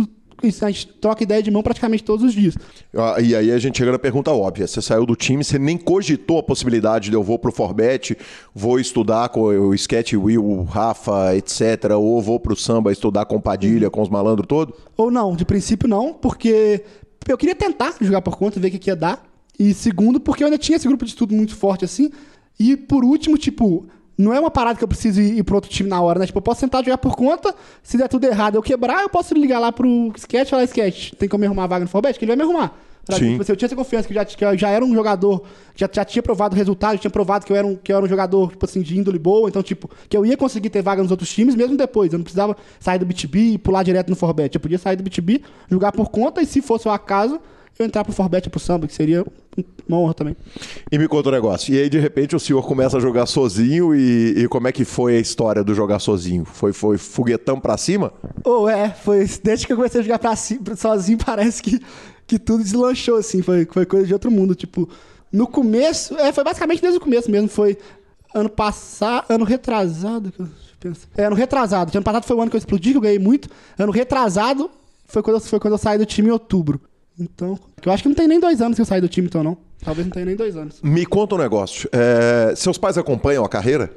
estu- 0.47 0.65
a 0.65 0.71
gente 0.71 0.87
troca 0.87 1.23
ideia 1.23 1.41
de 1.41 1.49
mão 1.51 1.61
praticamente 1.63 2.03
todos 2.03 2.25
os 2.25 2.33
dias. 2.33 2.55
Ah, 2.95 3.15
E 3.21 3.35
aí 3.35 3.51
a 3.51 3.57
gente 3.57 3.77
chega 3.77 3.91
na 3.91 3.99
pergunta 3.99 4.31
óbvia. 4.31 4.67
Você 4.67 4.81
saiu 4.81 5.05
do 5.05 5.15
time, 5.15 5.43
você 5.43 5.57
nem 5.59 5.77
cogitou 5.77 6.39
a 6.39 6.43
possibilidade 6.43 7.09
de 7.09 7.15
eu 7.15 7.23
vou 7.23 7.37
pro 7.39 7.51
Forbet, 7.51 8.17
vou 8.53 8.79
estudar 8.79 9.29
com 9.29 9.41
o 9.41 9.73
Sketch 9.73 10.13
Will, 10.13 10.43
o 10.43 10.63
Rafa, 10.63 11.35
etc. 11.35 11.91
Ou 11.97 12.21
vou 12.21 12.39
pro 12.39 12.55
samba 12.55 12.91
estudar 12.91 13.25
com 13.25 13.39
Padilha, 13.39 13.89
com 13.89 14.01
os 14.01 14.09
malandros 14.09 14.47
todos? 14.47 14.75
Ou 14.97 15.09
não, 15.11 15.35
de 15.35 15.45
princípio 15.45 15.87
não, 15.87 16.13
porque 16.13 16.83
eu 17.27 17.37
queria 17.37 17.55
tentar 17.55 17.95
jogar 18.01 18.21
por 18.21 18.35
conta, 18.37 18.59
ver 18.59 18.67
o 18.67 18.71
que, 18.71 18.79
que 18.79 18.89
ia 18.89 18.95
dar. 18.95 19.23
E 19.59 19.73
segundo, 19.73 20.19
porque 20.19 20.43
eu 20.43 20.47
ainda 20.47 20.57
tinha 20.57 20.75
esse 20.75 20.87
grupo 20.87 21.05
de 21.05 21.11
estudo 21.11 21.33
muito 21.35 21.55
forte 21.55 21.85
assim. 21.85 22.09
E 22.59 22.75
por 22.75 23.03
último, 23.05 23.37
tipo, 23.37 23.85
não 24.17 24.33
é 24.33 24.39
uma 24.39 24.51
parada 24.51 24.77
que 24.77 24.83
eu 24.83 24.87
preciso 24.87 25.21
ir, 25.21 25.37
ir 25.39 25.43
pro 25.43 25.55
outro 25.55 25.69
time 25.69 25.89
na 25.89 26.01
hora, 26.01 26.19
né? 26.19 26.25
Tipo, 26.25 26.37
eu 26.39 26.41
posso 26.43 26.61
tentar 26.61 26.83
jogar 26.83 26.97
por 26.97 27.15
conta, 27.15 27.53
se 27.81 27.97
der 27.97 28.07
tudo 28.07 28.25
errado 28.25 28.55
eu 28.55 28.61
quebrar, 28.61 29.01
eu 29.01 29.09
posso 29.09 29.33
ligar 29.33 29.59
lá 29.59 29.71
pro 29.71 30.11
Sketch 30.15 30.47
e 30.47 30.51
falar, 30.51 30.63
Sketch, 30.65 31.11
tem 31.13 31.27
como 31.27 31.41
me 31.41 31.47
arrumar 31.47 31.67
vaga 31.67 31.85
no 31.85 31.89
Forbet? 31.89 32.17
Que 32.19 32.25
ele 32.25 32.31
vai 32.35 32.37
me 32.37 32.43
arrumar. 32.43 32.73
Pra- 33.05 33.17
Sim. 33.17 33.31
Tipo, 33.31 33.41
assim, 33.41 33.51
eu 33.51 33.55
tinha 33.57 33.65
essa 33.65 33.75
confiança 33.75 34.07
que, 34.07 34.13
já, 34.13 34.23
que 34.23 34.45
eu 34.45 34.57
já 34.57 34.69
era 34.69 34.85
um 34.85 34.93
jogador, 34.93 35.43
já, 35.75 35.89
já 35.91 36.05
tinha 36.05 36.23
provado 36.23 36.55
o 36.55 36.57
resultado, 36.57 36.97
tinha 36.97 37.11
provado 37.11 37.45
que 37.45 37.51
eu, 37.51 37.55
era 37.57 37.67
um, 37.67 37.75
que 37.75 37.91
eu 37.91 37.97
era 37.97 38.05
um 38.05 38.07
jogador, 38.07 38.51
tipo 38.51 38.63
assim, 38.65 38.81
de 38.81 38.97
índole 38.97 39.19
boa, 39.19 39.49
então, 39.49 39.61
tipo, 39.61 39.89
que 40.07 40.15
eu 40.15 40.25
ia 40.25 40.37
conseguir 40.37 40.69
ter 40.69 40.81
vaga 40.81 41.01
nos 41.01 41.11
outros 41.11 41.29
times, 41.29 41.53
mesmo 41.53 41.75
depois. 41.75 42.13
Eu 42.13 42.19
não 42.19 42.23
precisava 42.23 42.55
sair 42.79 42.99
do 42.99 43.05
BTB 43.05 43.39
e 43.39 43.57
pular 43.57 43.83
direto 43.83 44.09
no 44.09 44.15
Forbet. 44.15 44.55
Eu 44.55 44.61
podia 44.61 44.77
sair 44.77 44.95
do 44.95 45.03
BTB, 45.03 45.41
jogar 45.69 45.91
por 45.91 46.09
conta, 46.11 46.41
e 46.41 46.45
se 46.45 46.61
fosse 46.61 46.87
o 46.87 46.91
acaso, 46.91 47.41
eu 47.79 47.85
entrar 47.85 48.03
pro 48.03 48.13
Forbet 48.13 48.49
pro 48.49 48.59
Samba, 48.59 48.87
que 48.87 48.93
seria 48.93 49.25
uma 49.87 49.97
honra 49.97 50.13
também. 50.13 50.37
E 50.91 50.97
me 50.97 51.07
conta 51.07 51.29
um 51.29 51.31
negócio. 51.31 51.73
E 51.73 51.81
aí, 51.81 51.89
de 51.89 51.99
repente, 51.99 52.35
o 52.35 52.39
senhor 52.39 52.61
começa 52.65 52.97
a 52.97 52.99
jogar 52.99 53.25
sozinho 53.25 53.95
e, 53.95 54.43
e 54.43 54.47
como 54.47 54.67
é 54.67 54.71
que 54.71 54.85
foi 54.85 55.17
a 55.17 55.19
história 55.19 55.63
do 55.63 55.73
jogar 55.73 55.99
sozinho? 55.99 56.45
Foi, 56.45 56.71
foi 56.71 56.97
foguetão 56.97 57.59
pra 57.59 57.75
cima? 57.77 58.13
Ou 58.43 58.69
é, 58.69 58.89
foi 58.89 59.27
desde 59.43 59.65
que 59.65 59.73
eu 59.73 59.77
comecei 59.77 60.01
a 60.01 60.03
jogar 60.03 60.19
pra 60.19 60.35
si, 60.35 60.59
sozinho, 60.77 61.17
parece 61.25 61.61
que, 61.61 61.79
que 62.27 62.37
tudo 62.37 62.63
deslanchou, 62.63 63.17
assim, 63.17 63.41
foi, 63.41 63.65
foi 63.65 63.85
coisa 63.85 64.05
de 64.05 64.13
outro 64.13 64.29
mundo. 64.29 64.53
Tipo, 64.53 64.87
no 65.31 65.47
começo, 65.47 66.15
é, 66.17 66.31
foi 66.31 66.43
basicamente 66.43 66.81
desde 66.81 66.97
o 66.97 67.01
começo 67.01 67.29
mesmo, 67.29 67.49
foi 67.49 67.77
ano 68.35 68.49
passado, 68.49 69.25
ano 69.29 69.45
retrasado, 69.45 70.31
que 70.31 70.41
eu 70.41 70.47
penso. 70.79 71.07
É, 71.17 71.25
ano 71.25 71.35
retrasado. 71.35 71.91
Ano 71.95 72.03
passado 72.03 72.25
foi 72.25 72.35
o 72.35 72.41
ano 72.41 72.51
que 72.51 72.55
eu 72.55 72.59
explodi, 72.59 72.91
que 72.91 72.97
eu 72.97 73.01
ganhei 73.01 73.19
muito. 73.19 73.49
Ano 73.79 73.91
retrasado 73.91 74.69
foi 75.05 75.23
quando 75.23 75.37
eu, 75.37 75.41
foi 75.41 75.59
quando 75.59 75.73
eu 75.73 75.77
saí 75.77 75.97
do 75.97 76.05
time 76.05 76.29
em 76.29 76.31
outubro. 76.31 76.79
Então, 77.19 77.57
eu 77.85 77.91
acho 77.91 78.03
que 78.03 78.09
não 78.09 78.15
tem 78.15 78.27
nem 78.27 78.39
dois 78.39 78.61
anos 78.61 78.75
que 78.75 78.81
eu 78.81 78.85
saí 78.85 78.99
do 79.01 79.07
time, 79.07 79.27
então 79.27 79.43
não. 79.43 79.57
Talvez 79.83 80.07
não 80.07 80.13
tenha 80.13 80.25
nem 80.25 80.35
dois 80.35 80.55
anos. 80.55 80.79
Me 80.81 81.05
conta 81.05 81.35
um 81.35 81.37
negócio. 81.37 81.89
É, 81.91 82.53
seus 82.55 82.77
pais 82.77 82.97
acompanham 82.97 83.43
a 83.43 83.49
carreira? 83.49 83.91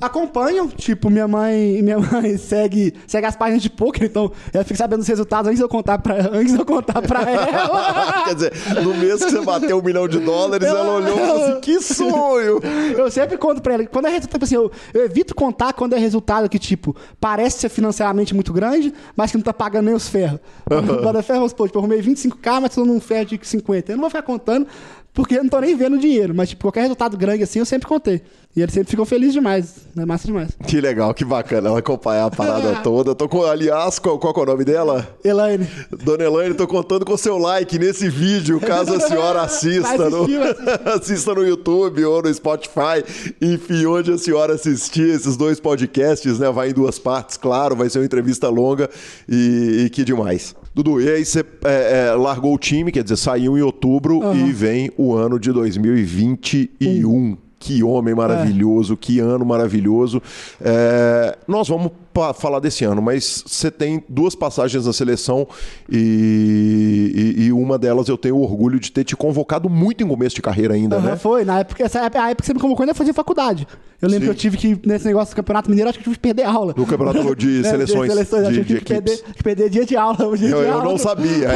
Acompanham, 0.00 0.68
tipo, 0.68 1.10
minha 1.10 1.28
mãe, 1.28 1.80
minha 1.82 1.98
mãe 1.98 2.36
segue, 2.38 2.94
segue 3.06 3.26
as 3.26 3.36
páginas 3.36 3.62
de 3.62 3.70
poker, 3.70 4.04
então 4.04 4.30
ela 4.52 4.64
fica 4.64 4.76
sabendo 4.76 5.00
dos 5.00 5.08
resultados 5.08 5.48
antes 5.48 5.58
de 5.58 5.64
eu 5.64 5.68
contar 5.68 5.98
pra, 5.98 6.16
antes 6.32 6.54
eu 6.54 6.64
contar 6.64 7.02
pra 7.02 7.22
ela. 7.30 8.24
Quer 8.24 8.34
dizer, 8.34 8.52
no 8.82 8.94
mês 8.94 9.24
que 9.24 9.30
você 9.30 9.40
bateu 9.40 9.78
um 9.78 9.82
milhão 9.82 10.08
de 10.08 10.18
dólares, 10.18 10.66
Eu- 10.68 10.76
ela 10.76 10.92
olhou 10.94 11.16
e 11.16 11.20
falou 11.20 11.44
assim: 11.44 11.60
que 11.60 11.80
sonho! 11.80 12.60
Eu 12.96 13.10
sempre 13.10 13.36
conto 13.36 13.60
pra 13.62 13.74
ela. 13.74 13.86
Quando 13.86 14.06
é 14.06 14.10
resultado, 14.10 14.32
tipo 14.32 14.44
assim, 14.44 14.54
eu, 14.54 14.70
eu 14.94 15.04
evito 15.04 15.34
contar 15.34 15.72
quando 15.72 15.94
é 15.94 15.98
resultado 15.98 16.48
que, 16.48 16.58
tipo, 16.58 16.94
parece 17.20 17.58
ser 17.60 17.68
financeiramente 17.68 18.34
muito 18.34 18.52
grande, 18.52 18.92
mas 19.16 19.30
que 19.30 19.36
não 19.36 19.42
tá 19.44 19.52
pagando 19.52 19.86
nem 19.86 19.94
os 19.94 20.08
ferros. 20.08 20.40
Quando 20.66 21.18
é 21.18 21.22
ferro, 21.22 21.38
vamos 21.40 21.52
supor, 21.52 21.66
tipo, 21.68 21.78
eu 21.78 21.82
arrumei 21.82 22.00
25k, 22.02 22.60
mas 22.60 22.74
tô 22.74 22.84
num 22.84 23.00
ferro 23.00 23.26
de 23.26 23.40
50. 23.42 23.92
Eu 23.92 23.96
não 23.96 24.02
vou 24.02 24.10
ficar 24.10 24.22
contando, 24.22 24.66
porque 25.14 25.36
eu 25.36 25.42
não 25.42 25.50
tô 25.50 25.60
nem 25.60 25.76
vendo 25.76 25.98
dinheiro. 25.98 26.34
Mas, 26.34 26.48
tipo, 26.50 26.62
qualquer 26.62 26.82
resultado 26.82 27.16
grande 27.16 27.42
assim, 27.42 27.58
eu 27.58 27.66
sempre 27.66 27.86
contei. 27.86 28.22
E 28.54 28.60
eles 28.60 28.72
sempre 28.72 28.90
ficam 28.90 29.04
felizes 29.04 29.34
demais. 29.34 29.76
É 29.96 30.06
massa 30.06 30.26
demais. 30.26 30.50
Que 30.66 30.80
legal, 30.80 31.12
que 31.12 31.24
bacana 31.24 31.68
ela 31.68 31.78
acompanhar 31.78 32.26
a 32.26 32.30
parada 32.30 32.76
toda. 32.84 33.14
Tô 33.14 33.28
com, 33.28 33.44
aliás, 33.44 33.98
qual, 33.98 34.18
qual 34.18 34.34
é 34.34 34.40
o 34.40 34.46
nome 34.46 34.64
dela? 34.64 35.06
Elaine. 35.22 35.66
Dona 36.02 36.24
Elaine, 36.24 36.54
tô 36.54 36.66
contando 36.66 37.04
com 37.04 37.12
o 37.12 37.18
seu 37.18 37.36
like 37.36 37.78
nesse 37.78 38.08
vídeo, 38.08 38.58
caso 38.60 38.94
a 38.94 39.00
senhora 39.00 39.40
assista. 39.42 40.08
No, 40.08 40.26
assista 40.96 41.34
no 41.34 41.46
YouTube 41.46 42.04
ou 42.04 42.22
no 42.22 42.32
Spotify. 42.32 43.04
Enfim, 43.40 43.84
onde 43.86 44.12
a 44.12 44.18
senhora 44.18 44.54
assistir 44.54 45.08
esses 45.08 45.36
dois 45.36 45.60
podcasts, 45.60 46.38
né? 46.38 46.50
Vai 46.50 46.70
em 46.70 46.74
duas 46.74 46.98
partes, 46.98 47.36
claro, 47.36 47.76
vai 47.76 47.88
ser 47.90 47.98
uma 47.98 48.04
entrevista 48.06 48.48
longa 48.48 48.88
e, 49.28 49.84
e 49.84 49.90
que 49.90 50.04
demais. 50.04 50.54
Dudu, 50.74 51.00
e 51.02 51.08
aí 51.08 51.24
você 51.24 51.44
é, 51.64 52.06
é, 52.08 52.14
largou 52.14 52.54
o 52.54 52.58
time, 52.58 52.90
quer 52.90 53.02
dizer, 53.02 53.16
saiu 53.16 53.58
em 53.58 53.60
outubro 53.60 54.34
e 54.34 54.52
vem 54.52 54.90
o 54.96 55.14
ano 55.14 55.38
de 55.38 55.52
2021. 55.52 57.36
Que 57.58 57.84
homem 57.84 58.12
maravilhoso, 58.12 58.96
que 58.96 59.20
ano 59.20 59.44
maravilhoso. 59.44 60.20
É, 60.60 61.38
nós 61.46 61.68
vamos 61.68 61.92
pa- 62.12 62.32
falar 62.34 62.60
desse 62.60 62.84
ano, 62.84 63.00
mas 63.02 63.42
você 63.46 63.70
tem 63.70 64.02
duas 64.08 64.34
passagens 64.34 64.86
na 64.86 64.92
seleção 64.92 65.46
e, 65.90 67.34
e- 67.38 67.42
e 67.44 67.52
uma 67.52 67.78
delas 67.78 68.08
eu 68.08 68.16
tenho 68.18 68.38
orgulho 68.38 68.78
de 68.80 68.90
ter 68.92 69.04
te 69.04 69.16
convocado 69.16 69.68
muito 69.68 70.02
em 70.04 70.08
começo 70.08 70.34
de 70.36 70.42
carreira 70.42 70.74
ainda, 70.74 70.96
Aham, 70.96 71.06
né? 71.10 71.16
Foi, 71.16 71.44
na 71.44 71.60
época, 71.60 71.82
essa 71.84 72.00
época, 72.00 72.22
a 72.22 72.30
época 72.30 72.42
que 72.42 72.46
você 72.46 72.54
me 72.54 72.60
convocou 72.60 72.82
ainda 72.84 72.94
fazia 72.94 73.14
faculdade. 73.14 73.66
Eu 74.00 74.08
lembro 74.08 74.24
Sim. 74.26 74.32
que 74.32 74.36
eu 74.36 74.40
tive 74.40 74.56
que, 74.56 74.88
nesse 74.88 75.04
negócio 75.06 75.32
do 75.32 75.36
Campeonato 75.36 75.70
Mineiro, 75.70 75.88
acho 75.88 75.96
que 75.98 76.02
eu 76.02 76.04
tive 76.12 76.16
que 76.16 76.22
perder 76.22 76.42
aula. 76.42 76.74
No 76.76 76.84
campeonato 76.84 77.36
de 77.36 77.60
É, 77.64 77.70
seleções, 77.70 78.10
seleções, 78.10 78.48
de, 78.48 78.58
eu 78.58 78.64
tive 78.64 78.74
de 78.74 78.80
que 78.80 78.92
perder, 78.94 79.22
perder 79.44 79.70
dia 79.70 79.86
de 79.86 79.96
aula. 79.96 80.16
dia 80.36 80.48
Eu, 80.48 80.58
de 80.60 80.64
eu 80.66 80.72
aula. 80.72 80.84
não 80.84 80.98
sabia. 80.98 81.48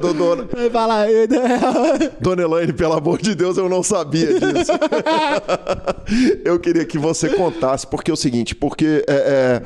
Do- 0.00 0.12
do- 0.12 0.70
fala, 0.70 1.10
eu- 1.10 1.26
dona 2.20 2.42
Elaine, 2.42 2.72
pelo 2.74 2.92
amor 2.92 3.20
de 3.22 3.34
Deus, 3.34 3.56
eu 3.56 3.66
não 3.68 3.82
sabia 3.82 4.26
disso. 4.34 4.72
eu 6.44 6.58
queria 6.58 6.84
que 6.84 6.98
você 6.98 7.30
contasse, 7.30 7.86
porque 7.86 8.10
é 8.10 8.14
o 8.14 8.16
seguinte, 8.16 8.54
porque 8.54 9.02
é, 9.08 9.14
é, 9.14 9.62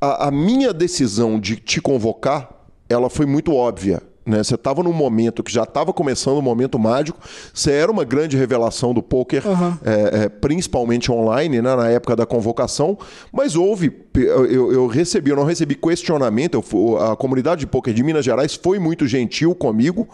a, 0.00 0.28
a 0.28 0.30
minha 0.30 0.72
decisão 0.72 1.38
de 1.38 1.56
te 1.56 1.80
convocar, 1.80 2.48
ela 2.88 3.10
foi 3.10 3.26
muito 3.26 3.54
óbvia. 3.54 4.02
Né? 4.24 4.44
Você 4.44 4.54
estava 4.54 4.82
num 4.82 4.92
momento 4.92 5.42
que 5.42 5.50
já 5.52 5.62
estava 5.62 5.92
começando 5.92 6.36
o 6.36 6.42
momento 6.42 6.78
mágico, 6.78 7.18
você 7.52 7.72
era 7.72 7.90
uma 7.90 8.04
grande 8.04 8.36
revelação 8.36 8.92
do 8.92 9.02
poker, 9.02 9.42
é, 9.84 10.24
é, 10.24 10.28
principalmente 10.28 11.10
online, 11.10 11.60
né? 11.60 11.74
na 11.74 11.88
época 11.88 12.14
da 12.14 12.26
convocação, 12.26 12.98
mas 13.32 13.56
houve, 13.56 13.90
eu, 14.14 14.72
eu- 14.72 14.86
recebi, 14.86 15.30
eu 15.30 15.36
não 15.36 15.44
recebi 15.44 15.74
questionamento, 15.74 16.62
eu 16.72 16.98
a 16.98 17.16
comunidade 17.16 17.60
de 17.60 17.66
poker 17.66 17.94
de 17.94 18.02
Minas 18.02 18.24
Gerais 18.24 18.54
foi 18.54 18.78
muito 18.78 19.06
gentil 19.06 19.54
comigo, 19.54 20.06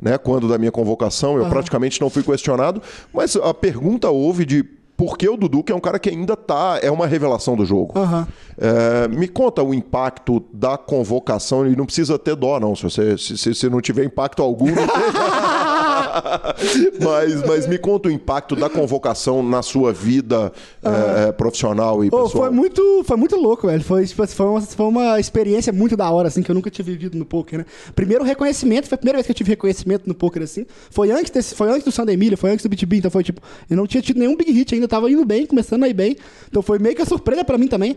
né? 0.00 0.18
quando 0.18 0.46
da 0.46 0.58
minha 0.58 0.72
convocação, 0.72 1.38
eu 1.38 1.46
praticamente 1.48 2.00
não 2.00 2.10
fui 2.10 2.22
questionado, 2.22 2.82
mas 3.12 3.34
a 3.34 3.52
pergunta 3.54 4.10
houve 4.10 4.44
de 4.44 4.64
por 4.96 5.18
que 5.18 5.28
o 5.28 5.36
Dudu, 5.36 5.62
que 5.64 5.72
é 5.72 5.74
um 5.74 5.80
cara 5.80 5.98
que 5.98 6.08
ainda 6.08 6.36
tá, 6.36 6.78
é 6.80 6.90
uma 6.90 7.06
revelação 7.06 7.56
do 7.56 7.64
jogo. 7.66 7.98
Aham. 7.98 8.26
É, 8.56 9.08
me 9.08 9.26
conta 9.26 9.62
o 9.62 9.74
impacto 9.74 10.44
da 10.52 10.76
convocação, 10.78 11.66
e 11.66 11.74
não 11.74 11.84
precisa 11.84 12.16
ter 12.18 12.36
dó, 12.36 12.60
não. 12.60 12.76
Se, 12.76 12.84
você, 12.84 13.18
se, 13.18 13.36
se- 13.36 13.54
se 13.54 13.68
não 13.68 13.80
tiver 13.80 14.04
impacto 14.04 14.42
algum, 14.42 14.66
não 14.66 14.74
tem. 14.74 14.86
mas, 17.00 17.42
mas 17.46 17.66
me 17.66 17.78
conta 17.78 18.08
o 18.08 18.12
impacto 18.12 18.54
da 18.56 18.68
convocação 18.68 19.42
na 19.42 19.62
sua 19.62 19.92
vida 19.92 20.52
é, 20.82 21.28
é, 21.28 21.32
profissional 21.32 22.04
e 22.04 22.10
Pô, 22.10 22.24
pessoal. 22.24 22.44
foi 22.44 22.52
muito, 22.52 23.04
foi 23.04 23.16
muito 23.16 23.36
louco, 23.36 23.66
velho. 23.66 23.82
Foi, 23.82 24.06
tipo, 24.06 24.26
foi, 24.26 24.46
uma, 24.46 24.60
foi 24.60 24.86
uma 24.86 25.20
experiência 25.20 25.72
muito 25.72 25.96
da 25.96 26.10
hora, 26.10 26.28
assim, 26.28 26.42
que 26.42 26.50
eu 26.50 26.54
nunca 26.54 26.70
tinha 26.70 26.84
vivido 26.84 27.16
no 27.18 27.24
poker, 27.24 27.60
né? 27.60 27.66
Primeiro 27.94 28.24
reconhecimento, 28.24 28.88
foi 28.88 28.96
a 28.96 28.98
primeira 28.98 29.18
vez 29.18 29.26
que 29.26 29.32
eu 29.32 29.36
tive 29.36 29.50
reconhecimento 29.50 30.06
no 30.06 30.14
poker, 30.14 30.42
assim. 30.42 30.66
Foi 30.90 31.10
antes, 31.10 31.30
desse, 31.30 31.54
foi 31.54 31.70
antes 31.70 31.84
do 31.84 31.92
Sandra 31.92 32.12
Emília, 32.12 32.36
foi 32.36 32.50
antes 32.50 32.64
do 32.64 32.68
BTB, 32.68 32.98
então 32.98 33.10
foi 33.10 33.22
tipo, 33.22 33.40
eu 33.68 33.76
não 33.76 33.86
tinha 33.86 34.02
tido 34.02 34.18
nenhum 34.18 34.36
big 34.36 34.50
hit 34.52 34.74
ainda, 34.74 34.88
tava 34.88 35.10
indo 35.10 35.24
bem, 35.24 35.46
começando 35.46 35.84
a 35.84 35.88
ir 35.88 35.94
bem. 35.94 36.16
Então 36.48 36.62
foi 36.62 36.78
meio 36.78 36.94
que 36.94 37.02
a 37.02 37.06
surpresa 37.06 37.44
pra 37.44 37.58
mim 37.58 37.68
também. 37.68 37.96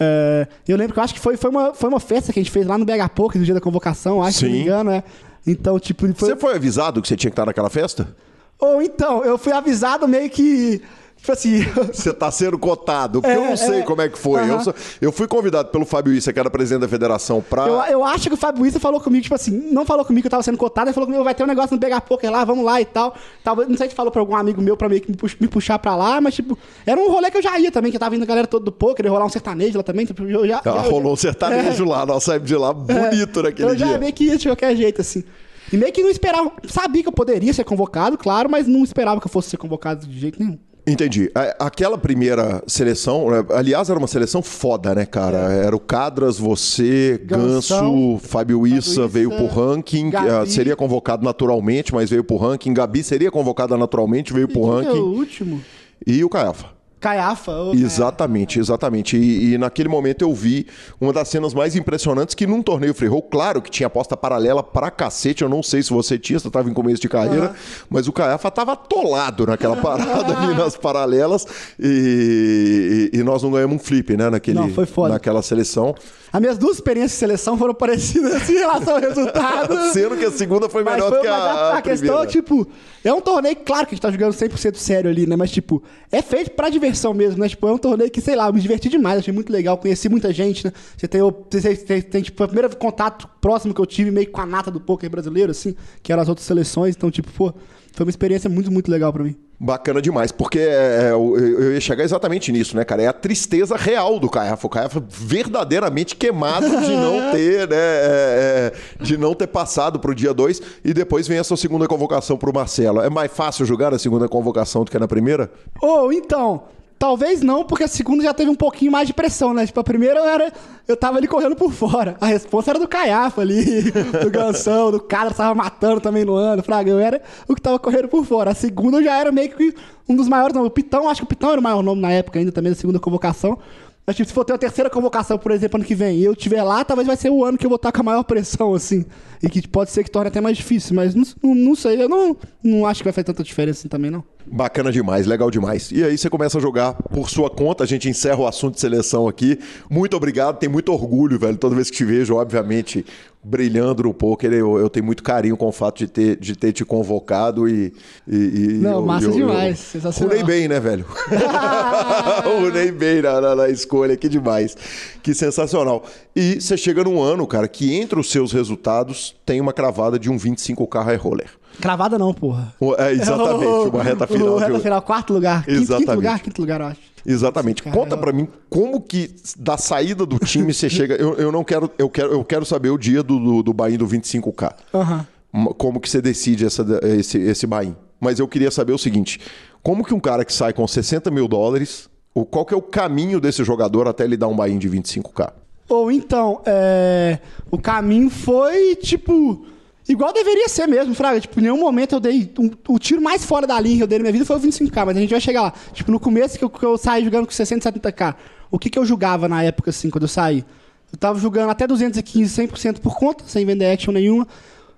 É, 0.00 0.46
eu 0.66 0.76
lembro 0.76 0.94
que 0.94 1.00
eu 1.00 1.02
acho 1.02 1.12
que 1.14 1.20
foi, 1.20 1.36
foi, 1.36 1.50
uma, 1.50 1.74
foi 1.74 1.88
uma 1.88 1.98
festa 1.98 2.32
que 2.32 2.38
a 2.38 2.42
gente 2.42 2.52
fez 2.52 2.66
lá 2.66 2.78
no 2.78 2.84
BH 2.84 3.08
Poker, 3.14 3.38
no 3.38 3.44
dia 3.44 3.54
da 3.54 3.60
convocação, 3.60 4.22
acho, 4.22 4.38
se 4.38 4.44
não 4.44 4.52
me 4.52 4.58
Sim. 4.58 4.62
engano, 4.64 4.90
é. 4.90 5.02
Então, 5.46 5.78
tipo, 5.78 6.06
foi, 6.14 6.28
Você 6.30 6.36
foi 6.36 6.54
avisado 6.54 7.00
que 7.00 7.08
você 7.08 7.16
tinha 7.16 7.30
que 7.30 7.32
estar 7.34 7.46
naquela 7.46 7.70
festa? 7.70 8.14
ou 8.58 8.82
então, 8.82 9.24
eu 9.24 9.38
fui 9.38 9.52
avisado 9.52 10.06
meio 10.08 10.28
que. 10.28 10.82
Tipo 11.18 11.32
assim. 11.32 11.60
Você 11.92 12.12
tá 12.12 12.30
sendo 12.30 12.58
cotado. 12.58 13.20
Porque 13.20 13.34
É, 13.34 13.36
eu 13.38 13.44
não 13.44 13.56
sei 13.56 13.80
é. 13.80 13.82
como 13.82 14.00
é 14.00 14.08
que 14.08 14.18
foi. 14.18 14.48
Eu, 14.48 14.60
sou- 14.60 14.74
eu 15.00 15.12
fui 15.12 15.26
convidado 15.26 15.68
pelo 15.70 15.84
Fábio 15.84 16.12
Issa, 16.12 16.32
que 16.32 16.38
era 16.38 16.48
presidente 16.48 16.80
da 16.82 16.88
federação, 16.88 17.42
pra. 17.42 17.66
Eu, 17.66 17.74
eu 17.82 18.04
acho 18.04 18.28
que 18.28 18.34
o 18.34 18.36
Fábio 18.36 18.64
Issa 18.64 18.78
falou 18.80 19.00
comigo, 19.00 19.22
tipo 19.22 19.34
assim, 19.34 19.50
não 19.70 19.84
falou 19.84 20.04
comigo 20.04 20.22
que 20.22 20.26
eu 20.26 20.30
tava 20.30 20.42
sendo 20.42 20.56
cotado, 20.56 20.88
ele 20.88 20.94
falou 20.94 21.06
comigo, 21.06 21.22
vai 21.24 21.34
ter 21.34 21.42
um 21.42 21.46
negócio 21.46 21.74
no 21.74 21.80
Pegar 21.80 22.00
Poker 22.00 22.30
lá, 22.30 22.44
vamos 22.44 22.64
lá 22.64 22.80
e 22.80 22.84
tal. 22.84 23.14
Talvez, 23.44 23.68
não 23.68 23.76
sei 23.76 23.88
se 23.88 23.94
falou 23.94 24.10
pra 24.12 24.20
algum 24.22 24.36
amigo 24.36 24.62
meu 24.62 24.76
pra 24.76 24.88
meio 24.88 25.00
que 25.00 25.10
me, 25.10 25.16
pux- 25.16 25.36
me 25.40 25.48
puxar 25.48 25.78
pra 25.78 25.94
lá, 25.96 26.20
mas 26.20 26.34
tipo, 26.34 26.56
era 26.86 27.00
um 27.00 27.10
rolê 27.10 27.30
que 27.30 27.38
eu 27.38 27.42
já 27.42 27.58
ia 27.58 27.70
também, 27.72 27.90
que 27.92 27.98
tava 27.98 28.14
indo 28.16 28.22
a 28.22 28.26
galera 28.26 28.46
toda 28.46 28.64
do 28.64 28.72
poker, 28.72 29.04
ia 29.04 29.10
rolar 29.10 29.26
um 29.26 29.28
sertanejo 29.30 29.76
lá 29.76 29.82
também, 29.82 30.06
tipo, 30.06 30.22
eu 30.24 30.46
já... 30.46 30.58
Ah, 30.58 30.62
já- 30.64 30.80
rolou 30.82 31.12
um 31.12 31.16
sertanejo 31.16 31.84
lá, 31.84 32.06
nós 32.06 32.22
saímos 32.24 32.48
de 32.48 32.56
lá 32.56 32.72
bonito 32.72 33.42
naquele 33.42 33.68
É. 33.68 33.72
eu 33.72 33.76
já 33.78 33.86
dia. 33.86 33.98
meio 33.98 34.12
que 34.12 34.24
ia 34.24 34.36
de 34.38 34.48
qualquer 34.48 34.74
jeito, 34.76 35.00
assim. 35.00 35.24
E 35.72 35.76
meio 35.76 35.92
que 35.92 36.02
não 36.02 36.08
esperava, 36.10 36.50
sabia 36.66 37.02
que 37.02 37.08
eu 37.08 37.12
poderia 37.12 37.52
ser 37.52 37.64
convocado, 37.64 38.16
claro, 38.16 38.48
mas 38.48 38.66
não 38.66 38.82
esperava 38.82 39.20
que 39.20 39.26
eu 39.26 39.30
fosse 39.30 39.50
ser 39.50 39.56
convocado 39.58 40.06
de 40.06 40.18
jeito 40.18 40.38
nenhum. 40.40 40.58
Entendi. 40.90 41.30
Aquela 41.58 41.98
primeira 41.98 42.62
seleção, 42.66 43.30
né, 43.30 43.44
aliás, 43.50 43.90
era 43.90 43.98
uma 43.98 44.06
seleção 44.08 44.42
foda, 44.42 44.94
né, 44.94 45.04
cara? 45.04 45.38
Era 45.52 45.76
o 45.76 45.80
Cadras, 45.80 46.38
você, 46.38 47.20
Ganso, 47.24 48.18
Fábio 48.22 48.66
Issa 48.66 49.06
veio 49.06 49.30
pro 49.30 49.46
ranking, 49.46 50.10
Gabi. 50.10 50.28
ah, 50.30 50.46
seria 50.46 50.74
convocado 50.76 51.24
naturalmente, 51.24 51.94
mas 51.94 52.10
veio 52.10 52.24
pro 52.24 52.36
ranking. 52.36 52.72
Gabi 52.72 53.02
seria 53.02 53.30
convocada 53.30 53.76
naturalmente, 53.76 54.32
veio 54.32 54.48
pro 54.48 54.62
Quem 54.62 54.80
que 54.80 54.86
é 54.86 54.90
o 54.90 54.94
ranking. 54.94 55.18
último? 55.18 55.60
E 56.06 56.24
o 56.24 56.28
Caiafa. 56.28 56.77
Caiafa. 57.00 57.52
ô, 57.52 57.72
Exatamente, 57.74 58.58
exatamente. 58.58 59.16
E, 59.16 59.54
e 59.54 59.58
naquele 59.58 59.88
momento 59.88 60.22
eu 60.22 60.34
vi 60.34 60.66
uma 61.00 61.12
das 61.12 61.28
cenas 61.28 61.54
mais 61.54 61.76
impressionantes 61.76 62.34
que 62.34 62.46
num 62.46 62.62
torneio 62.62 62.92
free 62.94 63.08
roll, 63.08 63.22
claro 63.22 63.62
que 63.62 63.70
tinha 63.70 63.86
aposta 63.86 64.16
paralela 64.16 64.62
pra 64.62 64.90
cacete, 64.90 65.42
eu 65.42 65.48
não 65.48 65.62
sei 65.62 65.82
se 65.82 65.90
você 65.90 66.18
tinha, 66.18 66.38
você 66.38 66.50
tava 66.50 66.68
em 66.68 66.72
começo 66.74 67.00
de 67.00 67.08
carreira, 67.08 67.54
mas 67.88 68.08
o 68.08 68.12
Caiafa 68.12 68.50
tava 68.50 68.72
atolado 68.72 69.46
naquela 69.46 69.76
parada 69.80 70.36
ali 70.38 70.54
nas 70.54 70.76
paralelas 70.76 71.46
e, 71.78 73.10
e- 73.12 73.18
e 73.18 73.22
nós 73.22 73.42
não 73.42 73.50
ganhamos 73.50 73.76
um 73.76 73.78
flip, 73.78 74.16
né, 74.16 74.28
naquele, 74.30 74.58
Não, 74.58 74.68
foi 74.70 74.86
foda. 74.86 75.14
naquela 75.14 75.42
seleção. 75.42 75.94
As 76.32 76.40
minhas 76.40 76.58
duas 76.58 76.76
experiências 76.76 77.12
de 77.12 77.18
seleção 77.18 77.56
foram 77.56 77.74
parecidas 77.74 78.34
assim, 78.34 78.54
em 78.54 78.58
relação 78.58 78.94
ao 78.94 79.00
resultado. 79.00 79.76
Sendo 79.92 80.16
que 80.16 80.24
a 80.24 80.30
segunda 80.30 80.68
foi 80.68 80.84
melhor 80.84 81.08
foi, 81.08 81.20
que 81.20 81.26
a, 81.26 81.34
a, 81.34 81.78
a 81.78 81.82
questão 81.82 82.20
é, 82.20 82.26
primeira. 82.26 82.30
tipo, 82.30 82.68
é 83.02 83.12
um 83.12 83.20
torneio, 83.20 83.56
claro 83.56 83.86
que 83.86 83.94
a 83.94 83.96
gente 83.96 84.02
tá 84.02 84.10
jogando 84.10 84.34
100% 84.34 84.76
sério 84.76 85.10
ali, 85.10 85.26
né? 85.26 85.36
Mas, 85.36 85.50
tipo, 85.50 85.82
é 86.12 86.20
feito 86.20 86.50
pra 86.50 86.68
diversão 86.68 87.14
mesmo, 87.14 87.40
né? 87.40 87.48
Tipo, 87.48 87.68
é 87.68 87.72
um 87.72 87.78
torneio 87.78 88.10
que, 88.10 88.20
sei 88.20 88.36
lá, 88.36 88.46
eu 88.46 88.52
me 88.52 88.60
diverti 88.60 88.88
demais, 88.88 89.20
achei 89.20 89.32
muito 89.32 89.52
legal, 89.52 89.78
conheci 89.78 90.08
muita 90.08 90.32
gente, 90.32 90.66
né? 90.66 90.72
Você 90.96 91.08
tem, 91.08 91.20
você 91.20 91.76
tem, 91.76 92.02
tem, 92.02 92.22
tipo, 92.22 92.44
o 92.44 92.46
primeiro 92.46 92.76
contato 92.76 93.28
próximo 93.40 93.72
que 93.72 93.80
eu 93.80 93.86
tive 93.86 94.10
meio 94.10 94.30
com 94.30 94.40
a 94.40 94.46
nata 94.46 94.70
do 94.70 94.80
poker 94.80 95.08
brasileiro, 95.08 95.50
assim, 95.50 95.74
que 96.02 96.12
eram 96.12 96.22
as 96.22 96.28
outras 96.28 96.46
seleções, 96.46 96.94
então, 96.94 97.10
tipo, 97.10 97.32
pô, 97.32 97.52
foi 97.92 98.04
uma 98.04 98.10
experiência 98.10 98.50
muito, 98.50 98.70
muito 98.70 98.90
legal 98.90 99.12
pra 99.12 99.24
mim. 99.24 99.47
Bacana 99.60 100.00
demais, 100.00 100.30
porque 100.30 100.60
é, 100.60 101.08
é, 101.08 101.10
eu, 101.10 101.36
eu 101.36 101.72
ia 101.72 101.80
chegar 101.80 102.04
exatamente 102.04 102.52
nisso, 102.52 102.76
né, 102.76 102.84
cara? 102.84 103.02
É 103.02 103.08
a 103.08 103.12
tristeza 103.12 103.74
real 103.76 104.20
do 104.20 104.30
Caiafa. 104.30 104.66
O 104.68 104.70
Caiafa 104.70 105.02
verdadeiramente 105.08 106.14
queimado 106.14 106.68
de 106.68 106.96
não 106.96 107.30
ter, 107.34 107.68
né? 107.68 107.76
é, 107.76 108.72
é, 109.00 109.02
de 109.02 109.18
não 109.18 109.34
ter 109.34 109.48
passado 109.48 109.98
pro 109.98 110.14
dia 110.14 110.32
2 110.32 110.62
e 110.84 110.94
depois 110.94 111.26
vem 111.26 111.40
a 111.40 111.44
sua 111.44 111.56
segunda 111.56 111.88
convocação 111.88 112.36
pro 112.36 112.54
Marcelo. 112.54 113.00
É 113.00 113.10
mais 113.10 113.32
fácil 113.32 113.66
jogar 113.66 113.92
a 113.92 113.98
segunda 113.98 114.28
convocação 114.28 114.84
do 114.84 114.92
que 114.92 114.98
na 114.98 115.08
primeira? 115.08 115.50
Ou, 115.82 116.12
então, 116.12 116.62
talvez 116.98 117.42
não, 117.42 117.64
porque 117.64 117.84
a 117.84 117.88
segunda 117.88 118.22
já 118.24 118.34
teve 118.34 118.50
um 118.50 118.54
pouquinho 118.54 118.90
mais 118.90 119.06
de 119.06 119.14
pressão, 119.14 119.54
né? 119.54 119.66
Tipo, 119.66 119.80
a 119.80 119.84
primeira 119.84 120.18
eu 120.18 120.24
era. 120.24 120.52
Eu 120.86 120.96
tava 120.96 121.18
ali 121.18 121.28
correndo 121.28 121.54
por 121.54 121.72
fora. 121.72 122.16
A 122.20 122.26
resposta 122.26 122.72
era 122.72 122.78
do 122.78 122.88
Caiafa 122.88 123.42
ali, 123.42 123.90
do 124.22 124.30
Gansão, 124.30 124.90
do 124.90 124.98
cara 124.98 125.30
que 125.30 125.36
tava 125.36 125.54
matando 125.54 126.00
também 126.00 126.24
no 126.24 126.34
ano, 126.34 126.62
Fraga. 126.62 126.90
Eu 126.90 126.98
era 126.98 127.22
o 127.46 127.54
que 127.54 127.60
tava 127.60 127.78
correndo 127.78 128.08
por 128.08 128.24
fora. 128.24 128.50
A 128.50 128.54
segunda 128.54 128.98
eu 128.98 129.04
já 129.04 129.16
era 129.16 129.30
meio 129.30 129.50
que 129.50 129.74
um 130.08 130.16
dos 130.16 130.28
maiores 130.28 130.54
nomes. 130.54 130.68
O 130.68 130.72
Pitão, 130.72 131.08
acho 131.08 131.20
que 131.20 131.24
o 131.24 131.28
Pitão 131.28 131.50
era 131.50 131.60
o 131.60 131.62
maior 131.62 131.82
nome 131.82 132.00
na 132.00 132.10
época 132.10 132.38
ainda 132.38 132.50
também, 132.50 132.72
da 132.72 132.78
segunda 132.78 132.98
convocação. 132.98 133.58
Mas, 134.06 134.16
tipo, 134.16 134.26
se 134.26 134.32
for 134.32 134.42
ter 134.42 134.54
uma 134.54 134.58
terceira 134.58 134.88
convocação, 134.88 135.36
por 135.36 135.52
exemplo, 135.52 135.76
ano 135.76 135.84
que 135.84 135.94
vem, 135.94 136.16
e 136.16 136.24
eu 136.24 136.32
estiver 136.32 136.62
lá, 136.62 136.82
talvez 136.82 137.06
vai 137.06 137.14
ser 137.14 137.28
o 137.28 137.44
ano 137.44 137.58
que 137.58 137.66
eu 137.66 137.68
vou 137.68 137.76
estar 137.76 137.92
com 137.92 138.00
a 138.00 138.02
maior 138.02 138.22
pressão, 138.22 138.74
assim. 138.74 139.04
E 139.42 139.50
que 139.50 139.68
pode 139.68 139.90
ser 139.90 140.02
que 140.02 140.10
torne 140.10 140.28
até 140.28 140.40
mais 140.40 140.56
difícil, 140.56 140.96
mas 140.96 141.14
não, 141.14 141.24
não, 141.42 141.54
não 141.54 141.74
sei. 141.74 142.02
Eu 142.02 142.08
não, 142.08 142.34
não 142.64 142.86
acho 142.86 143.00
que 143.00 143.04
vai 143.04 143.12
fazer 143.12 143.24
tanta 143.24 143.44
diferença 143.44 143.80
assim 143.80 143.88
também, 143.88 144.10
não. 144.10 144.24
Bacana 144.50 144.90
demais, 144.90 145.26
legal 145.26 145.50
demais. 145.50 145.90
E 145.92 146.02
aí 146.02 146.16
você 146.16 146.28
começa 146.30 146.58
a 146.58 146.60
jogar 146.60 146.94
por 146.94 147.28
sua 147.30 147.50
conta, 147.50 147.84
a 147.84 147.86
gente 147.86 148.08
encerra 148.08 148.38
o 148.40 148.46
assunto 148.46 148.74
de 148.74 148.80
seleção 148.80 149.28
aqui. 149.28 149.58
Muito 149.90 150.16
obrigado, 150.16 150.58
tenho 150.58 150.72
muito 150.72 150.92
orgulho, 150.92 151.38
velho. 151.38 151.56
Toda 151.56 151.74
vez 151.74 151.90
que 151.90 151.96
te 151.98 152.04
vejo, 152.04 152.34
obviamente, 152.36 153.04
brilhando 153.44 154.02
no 154.04 154.12
poker, 154.14 154.52
eu, 154.52 154.78
eu 154.78 154.88
tenho 154.90 155.06
muito 155.06 155.22
carinho 155.22 155.56
com 155.56 155.66
o 155.68 155.72
fato 155.72 155.98
de 155.98 156.08
ter, 156.08 156.36
de 156.36 156.56
ter 156.56 156.72
te 156.72 156.84
convocado 156.84 157.68
e. 157.68 157.92
e, 158.26 158.36
e 158.36 158.68
Não, 158.78 158.92
eu- 159.00 159.02
massa 159.06 159.26
eu- 159.26 159.30
eu- 159.30 159.36
demais, 159.36 159.78
sensacional. 159.78 160.30
Runei 160.36 160.44
bem, 160.44 160.68
né, 160.68 160.80
velho? 160.80 161.04
Runei 162.60 162.90
bem 162.90 163.22
na, 163.22 163.40
na- 163.40 163.54
na 163.54 163.68
escolha, 163.68 164.16
que 164.16 164.28
demais. 164.28 164.76
Que 165.22 165.34
sensacional. 165.34 166.04
E 166.34 166.60
você 166.60 166.76
chega 166.76 167.04
num 167.04 167.20
ano, 167.20 167.46
cara, 167.46 167.68
que 167.68 167.94
entre 167.94 168.18
os 168.18 168.30
seus 168.30 168.52
resultados 168.52 169.34
tem 169.44 169.60
uma 169.60 169.72
cravada 169.72 170.18
de 170.18 170.30
um 170.30 170.36
25k 170.36 171.02
high 171.04 171.16
roller. 171.16 171.48
Cravada 171.80 172.18
não, 172.18 172.32
porra. 172.34 172.74
É, 172.98 173.12
exatamente, 173.12 173.66
uma 173.90 174.02
reta 174.04 174.26
final. 174.26 174.54
O 174.54 174.58
de- 174.58 174.64
reta 174.66 174.80
final, 174.80 175.02
quarto 175.02 175.32
lugar. 175.32 175.64
Quinto, 175.64 175.78
quinto 175.78 175.82
Exatamente. 175.92 176.14
lugar, 176.16 176.40
quinto 176.40 176.60
lugar, 176.60 176.80
eu 176.80 176.86
acho. 176.88 177.00
Exatamente. 177.26 177.82
Conta 177.84 178.14
eu- 178.14 178.18
pra 178.18 178.32
mim 178.32 178.48
como 178.68 179.00
que 179.00 179.34
da 179.58 179.76
saída 179.76 180.24
do 180.26 180.38
time 180.38 180.72
você 180.72 180.88
chega. 180.90 181.14
Eu, 181.14 181.34
eu 181.34 181.52
não 181.52 181.62
quero, 181.62 181.90
eu 181.98 182.08
quero, 182.08 182.32
eu 182.32 182.44
quero 182.44 182.64
saber 182.64 182.90
o 182.90 182.98
dia 182.98 183.22
do, 183.22 183.38
do, 183.38 183.62
do 183.62 183.72
buy-in 183.72 183.96
do 183.96 184.06
25k. 184.06 184.72
Aham. 184.94 185.26
Uma- 185.52 185.72
Como 185.74 186.00
que 186.00 186.08
você 186.10 186.20
decide 186.20 186.64
essa, 186.66 186.84
esse, 187.04 187.38
esse 187.38 187.66
buy-in. 187.66 187.94
Mas 188.20 188.38
eu 188.40 188.48
queria 188.48 188.70
saber 188.70 188.92
o 188.92 188.98
seguinte: 188.98 189.40
como 189.82 190.04
que 190.04 190.12
um 190.14 190.20
cara 190.20 190.44
que 190.44 190.52
sai 190.52 190.72
com 190.72 190.86
60 190.86 191.30
mil 191.30 191.46
dólares, 191.46 192.08
o, 192.34 192.44
qual 192.44 192.64
que 192.64 192.74
é 192.74 192.76
o 192.76 192.82
caminho 192.82 193.40
desse 193.40 193.62
jogador 193.62 194.08
até 194.08 194.24
ele 194.24 194.36
dar 194.36 194.48
um 194.48 194.56
buy-in 194.56 194.78
de 194.78 194.88
25k? 194.90 195.52
Ou 195.88 196.10
então, 196.12 196.60
é, 196.66 197.38
o 197.70 197.78
caminho 197.78 198.28
foi, 198.28 198.94
tipo, 198.96 199.64
igual 200.08 200.32
deveria 200.32 200.68
ser 200.68 200.86
mesmo, 200.86 201.14
Fraga. 201.14 201.40
Tipo, 201.40 201.58
em 201.60 201.62
nenhum 201.64 201.78
momento 201.78 202.14
eu 202.14 202.20
dei. 202.20 202.52
um- 202.58 202.70
o 202.88 202.98
tiro 202.98 203.20
mais 203.20 203.44
fora 203.44 203.66
da 203.66 203.78
linha 203.80 203.96
que 203.98 204.02
eu 204.02 204.06
dei 204.06 204.18
na 204.18 204.22
minha 204.22 204.32
vida 204.32 204.44
foi 204.44 204.56
o 204.56 204.60
25k, 204.60 205.04
mas 205.06 205.16
a 205.16 205.20
gente 205.20 205.30
vai 205.30 205.40
chegar 205.40 205.62
lá. 205.62 205.72
Tipo, 205.92 206.10
no 206.10 206.18
começo 206.18 206.58
que 206.58 206.64
eu, 206.64 206.70
que 206.70 206.84
eu 206.84 206.96
saí 206.98 207.24
jogando 207.24 207.46
com 207.46 207.52
60, 207.52 207.82
70k, 207.92 208.34
o 208.70 208.78
que, 208.78 208.90
que 208.90 208.98
eu 208.98 209.04
jogava 209.04 209.48
na 209.48 209.62
época, 209.62 209.90
assim, 209.90 210.10
quando 210.10 210.22
eu 210.24 210.28
saí? 210.28 210.64
Eu 211.12 211.18
tava 211.18 211.38
jogando 211.38 211.70
até 211.70 211.86
215, 211.86 212.52
100% 212.54 213.00
por 213.00 213.16
conta, 213.16 213.44
sem 213.46 213.64
vender 213.64 213.86
action 213.90 214.12
nenhuma. 214.12 214.46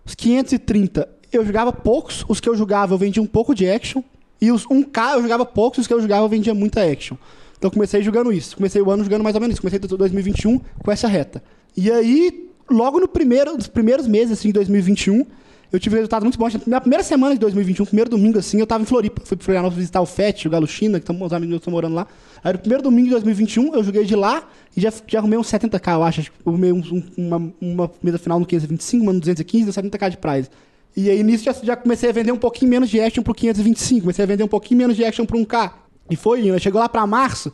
Os 0.04 0.14
530, 0.14 1.08
eu 1.32 1.44
jogava 1.44 1.72
poucos. 1.72 2.24
Os 2.28 2.40
que 2.40 2.48
eu 2.48 2.56
jogava, 2.56 2.94
eu 2.94 2.98
vendia 2.98 3.22
um 3.22 3.26
pouco 3.26 3.54
de 3.54 3.68
action. 3.68 4.02
E 4.40 4.50
os 4.50 4.66
1K 4.66 5.14
eu 5.14 5.22
jogava 5.22 5.44
poucos, 5.44 5.80
os 5.80 5.86
que 5.86 5.92
eu 5.94 6.00
jogava 6.00 6.24
eu 6.24 6.28
vendia 6.28 6.54
muita 6.54 6.82
action. 6.82 7.16
Então 7.58 7.70
comecei 7.70 8.02
jogando 8.02 8.32
isso. 8.32 8.56
Comecei 8.56 8.80
o 8.82 8.90
ano 8.90 9.04
jogando 9.04 9.22
mais 9.22 9.34
ou 9.36 9.40
menos 9.40 9.54
isso. 9.54 9.60
Comecei 9.62 9.78
2021 9.78 10.58
com 10.82 10.90
essa 10.90 11.06
reta. 11.06 11.42
E 11.76 11.92
aí, 11.92 12.49
logo 12.70 12.98
no 13.00 13.08
primeiro, 13.08 13.54
nos 13.56 13.66
primeiros 13.66 14.06
meses 14.06 14.32
assim, 14.38 14.48
de 14.48 14.54
2021, 14.54 15.24
eu 15.72 15.78
tive 15.78 15.94
resultados 15.96 16.24
muito 16.24 16.38
bons. 16.38 16.54
Na 16.66 16.80
primeira 16.80 17.04
semana 17.04 17.34
de 17.34 17.40
2021, 17.40 17.84
primeiro 17.86 18.10
domingo 18.10 18.38
assim, 18.38 18.58
eu 18.58 18.66
tava 18.66 18.82
em 18.82 18.86
Floripa. 18.86 19.22
Fui 19.24 19.36
pro 19.36 19.44
Florianópolis 19.44 19.78
visitar 19.78 20.00
o 20.00 20.06
FET, 20.06 20.48
o 20.48 20.50
Galo 20.50 20.66
China, 20.66 20.98
que 20.98 21.12
os 21.12 21.32
amigos 21.32 21.56
estão 21.56 21.70
morando 21.70 21.94
lá. 21.94 22.06
Aí 22.42 22.52
no 22.52 22.58
primeiro 22.58 22.82
domingo 22.82 23.04
de 23.06 23.10
2021, 23.12 23.74
eu 23.74 23.84
joguei 23.84 24.04
de 24.04 24.16
lá 24.16 24.48
e 24.76 24.80
já, 24.80 24.92
já 25.06 25.18
arrumei 25.20 25.38
uns 25.38 25.46
70k, 25.48 25.92
eu 25.94 26.02
acho. 26.02 26.20
Eu 26.22 26.26
arrumei 26.52 26.72
um- 26.72 26.78
um- 26.78 27.04
uma, 27.26 27.52
uma 27.60 27.90
mesa 28.02 28.18
final 28.18 28.40
no 28.40 28.46
525, 28.46 29.02
uma 29.04 29.12
no 29.12 29.20
215, 29.20 29.64
deu 29.64 29.72
70k 29.72 30.10
de 30.10 30.16
prize. 30.16 30.48
E 30.96 31.08
aí 31.08 31.22
nisso 31.22 31.44
já, 31.44 31.52
já 31.52 31.76
comecei 31.76 32.10
a 32.10 32.12
vender 32.12 32.32
um 32.32 32.36
pouquinho 32.36 32.68
menos 32.68 32.90
de 32.90 33.00
action 33.00 33.22
pro 33.22 33.32
525, 33.32 34.00
comecei 34.00 34.24
a 34.24 34.26
vender 34.26 34.42
um 34.42 34.48
pouquinho 34.48 34.78
menos 34.78 34.96
de 34.96 35.04
action 35.04 35.24
pro 35.24 35.38
1K. 35.38 35.72
E 36.10 36.16
foi. 36.16 36.50
Aí 36.50 36.58
Chegou 36.60 36.80
lá 36.80 36.88
pra 36.88 37.06
março, 37.06 37.52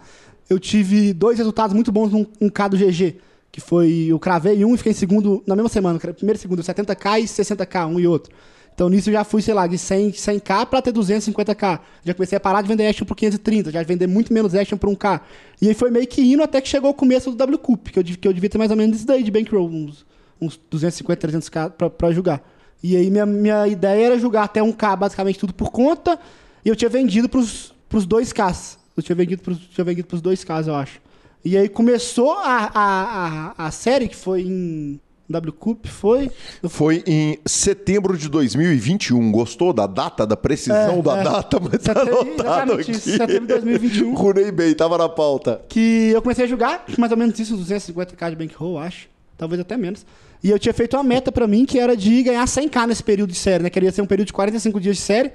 eu 0.48 0.58
tive 0.58 1.12
dois 1.12 1.36
resultados 1.36 1.74
muito 1.74 1.92
bons 1.92 2.10
num 2.10 2.24
1K 2.40 2.68
do 2.70 2.76
GG. 2.78 3.16
Que 3.56 3.60
foi, 3.62 4.08
eu 4.10 4.18
cravei 4.18 4.62
um 4.66 4.74
e 4.74 4.76
fiquei 4.76 4.92
em 4.92 4.94
segundo 4.94 5.42
na 5.46 5.56
mesma 5.56 5.70
semana. 5.70 5.98
Primeiro 5.98 6.38
e 6.38 6.38
segundo, 6.38 6.62
70k 6.62 7.20
e 7.20 7.24
60k, 7.24 7.86
um 7.88 7.98
e 7.98 8.06
outro. 8.06 8.30
Então 8.74 8.90
nisso 8.90 9.08
eu 9.08 9.14
já 9.14 9.24
fui, 9.24 9.40
sei 9.40 9.54
lá, 9.54 9.66
de 9.66 9.78
100, 9.78 10.10
100k 10.10 10.66
pra 10.66 10.82
ter 10.82 10.92
250k. 10.92 11.80
Já 12.04 12.12
comecei 12.12 12.36
a 12.36 12.40
parar 12.40 12.60
de 12.60 12.68
vender 12.68 12.86
action 12.86 13.06
por 13.06 13.16
530, 13.16 13.72
já 13.72 13.82
vender 13.82 14.06
muito 14.06 14.30
menos 14.30 14.54
action 14.54 14.76
por 14.76 14.90
1k. 14.90 15.22
E 15.62 15.68
aí 15.68 15.74
foi 15.74 15.90
meio 15.90 16.06
que 16.06 16.20
indo 16.20 16.42
até 16.42 16.60
que 16.60 16.68
chegou 16.68 16.90
o 16.90 16.92
começo 16.92 17.30
do 17.30 17.36
W 17.38 17.58
Cup, 17.58 17.88
que 17.88 17.98
eu, 17.98 18.04
que 18.04 18.28
eu 18.28 18.32
devia 18.34 18.50
ter 18.50 18.58
mais 18.58 18.70
ou 18.70 18.76
menos 18.76 18.98
isso 18.98 19.06
daí 19.06 19.22
de 19.22 19.30
bankroll, 19.30 19.70
uns, 19.70 20.04
uns 20.38 20.60
250, 20.70 21.26
300k 21.26 21.70
pra, 21.70 21.88
pra 21.88 22.12
jogar. 22.12 22.46
E 22.82 22.94
aí 22.94 23.10
minha, 23.10 23.24
minha 23.24 23.66
ideia 23.66 24.08
era 24.08 24.18
jogar 24.18 24.42
até 24.42 24.60
1k, 24.60 24.98
basicamente 24.98 25.38
tudo 25.38 25.54
por 25.54 25.70
conta, 25.70 26.20
e 26.62 26.68
eu 26.68 26.76
tinha 26.76 26.90
vendido 26.90 27.26
pros, 27.26 27.72
pros 27.88 28.06
2ks. 28.06 28.76
Eu 28.94 29.02
tinha 29.02 29.16
vendido 29.16 29.40
pros, 29.40 29.56
tinha 29.56 29.82
vendido 29.82 30.06
pros 30.06 30.20
2ks, 30.20 30.66
eu 30.66 30.74
acho. 30.74 31.05
E 31.46 31.56
aí 31.56 31.68
começou 31.68 32.32
a, 32.32 32.72
a, 32.74 33.52
a, 33.56 33.66
a 33.68 33.70
série, 33.70 34.08
que 34.08 34.16
foi 34.16 34.42
em 34.42 34.98
W 35.28 35.52
Cup, 35.52 35.86
foi... 35.86 36.28
Foi 36.68 37.04
em 37.06 37.38
setembro 37.46 38.18
de 38.18 38.28
2021. 38.28 39.30
Gostou 39.30 39.72
da 39.72 39.86
data, 39.86 40.26
da 40.26 40.36
precisão 40.36 40.98
É, 40.98 41.02
da 41.02 41.18
é. 41.18 41.22
data? 41.22 41.60
Mas 41.62 41.80
tá 41.84 42.00
anotado 42.00 42.72
aqui. 42.72 42.90
isso, 42.90 43.08
setembro 43.10 43.42
de 43.42 43.60
2021. 43.60 44.12
Runei 44.12 44.50
bem, 44.50 44.74
tava 44.74 44.98
na 44.98 45.08
pauta. 45.08 45.60
que 45.68 46.10
eu 46.12 46.20
comecei 46.20 46.46
a 46.46 46.48
jogar, 46.48 46.84
mais 46.98 47.12
ou 47.12 47.18
menos 47.18 47.38
isso, 47.38 47.54
uns 47.54 47.70
250k 47.70 48.30
de 48.30 48.34
bankroll, 48.34 48.80
acho. 48.80 49.08
Talvez 49.38 49.60
até 49.60 49.76
menos. 49.76 50.04
E 50.42 50.50
eu 50.50 50.58
tinha 50.58 50.74
feito 50.74 50.96
uma 50.96 51.04
meta 51.04 51.30
pra 51.30 51.46
mim 51.46 51.64
que 51.64 51.78
era 51.78 51.96
de 51.96 52.24
ganhar 52.24 52.44
100k 52.44 52.88
nesse 52.88 53.04
período 53.04 53.30
de 53.30 53.38
série, 53.38 53.62
né? 53.62 53.70
Queria 53.70 53.92
ser 53.92 54.02
um 54.02 54.06
período 54.06 54.26
de 54.26 54.32
45 54.32 54.80
dias 54.80 54.96
de 54.96 55.02
série. 55.02 55.30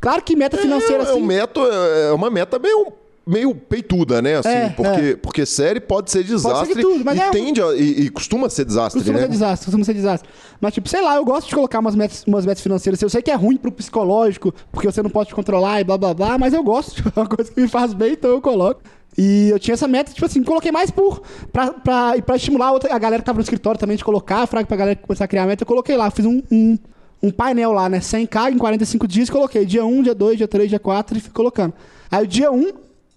Claro 0.00 0.22
que 0.22 0.36
meta 0.36 0.56
financeira, 0.56 1.02
é, 1.02 1.06
é 1.06 1.10
assim... 1.10 1.20
um 1.20 1.26
meta, 1.26 1.60
é 1.60 2.12
uma 2.12 2.30
meta 2.30 2.56
meio 2.56 2.92
meio 3.26 3.54
peituda, 3.54 4.22
né? 4.22 4.36
Assim, 4.36 4.48
É, 4.48 4.68
porque, 4.70 5.00
é. 5.00 5.16
porque 5.16 5.44
série 5.46 5.80
pode 5.80 6.10
ser 6.12 6.22
desastre 6.22 6.80
tudo, 6.80 7.04
mas 7.04 7.18
e 7.18 7.20
é 7.20 7.28
um- 7.28 7.30
tende 7.32 7.60
a- 7.60 7.74
e, 7.74 8.02
e 8.02 8.10
costuma 8.10 8.48
ser 8.48 8.64
desastre, 8.64 9.00
Costuma 9.00 9.18
né? 9.18 9.24
ser 9.24 9.30
desastre, 9.30 9.64
costuma 9.66 9.84
ser 9.84 9.94
desastre. 9.94 10.28
Mas, 10.60 10.72
tipo, 10.74 10.88
sei 10.88 11.02
lá, 11.02 11.16
eu 11.16 11.24
gosto 11.24 11.48
de 11.48 11.54
colocar 11.54 11.80
umas 11.80 11.96
metas, 11.96 12.22
umas 12.26 12.46
metas 12.46 12.62
financeiras. 12.62 13.02
Eu 13.02 13.08
sei 13.10 13.20
que 13.22 13.30
é 13.30 13.34
ruim 13.34 13.56
pro 13.56 13.72
psicológico, 13.72 14.54
porque 14.70 14.86
você 14.90 15.02
não 15.02 15.10
pode 15.10 15.34
controlar 15.34 15.80
e 15.80 15.84
blá 15.84 15.98
blá 15.98 16.14
blá, 16.14 16.38
mas 16.38 16.54
eu 16.54 16.62
gosto. 16.62 17.02
É 17.16 17.20
uma 17.20 17.26
coisa 17.26 17.50
que 17.50 17.60
me 17.60 17.66
faz 17.68 17.92
bem, 17.92 18.12
então 18.12 18.30
eu 18.30 18.40
coloco. 18.40 18.80
E 19.18 19.48
eu 19.48 19.58
tinha 19.58 19.72
essa 19.74 19.88
meta, 19.88 20.12
tipo 20.12 20.24
assim, 20.26 20.42
coloquei 20.44 20.70
mais 20.70 20.90
por. 20.90 21.22
pra, 21.52 21.72
pra, 21.72 22.22
pra 22.22 22.36
estimular 22.36 22.66
a, 22.68 22.72
outra, 22.72 22.94
a 22.94 22.98
galera 22.98 23.22
que 23.22 23.26
tava 23.26 23.38
no 23.38 23.42
escritório 23.42 23.80
também 23.80 23.96
de 23.96 24.04
colocar, 24.04 24.46
fraga 24.46 24.66
pra 24.68 24.76
galera 24.76 24.96
começar 24.96 25.24
a 25.24 25.28
criar 25.28 25.44
a 25.44 25.46
meta, 25.46 25.62
eu 25.62 25.66
coloquei 25.66 25.96
lá, 25.96 26.10
fiz 26.10 26.26
um, 26.26 26.42
um, 26.52 26.78
um 27.22 27.30
painel 27.30 27.72
lá, 27.72 27.88
né? 27.88 27.98
100k 27.98 28.52
em 28.52 28.58
45 28.58 29.08
dias, 29.08 29.30
coloquei 29.30 29.64
dia 29.64 29.84
1, 29.84 30.02
dia 30.02 30.14
2, 30.14 30.36
dia 30.36 30.46
3, 30.46 30.68
dia 30.68 30.78
4 30.78 31.16
e 31.16 31.20
fui 31.20 31.32
colocando. 31.32 31.72
Aí 32.10 32.22
o 32.22 32.26
dia 32.26 32.52
1 32.52 32.70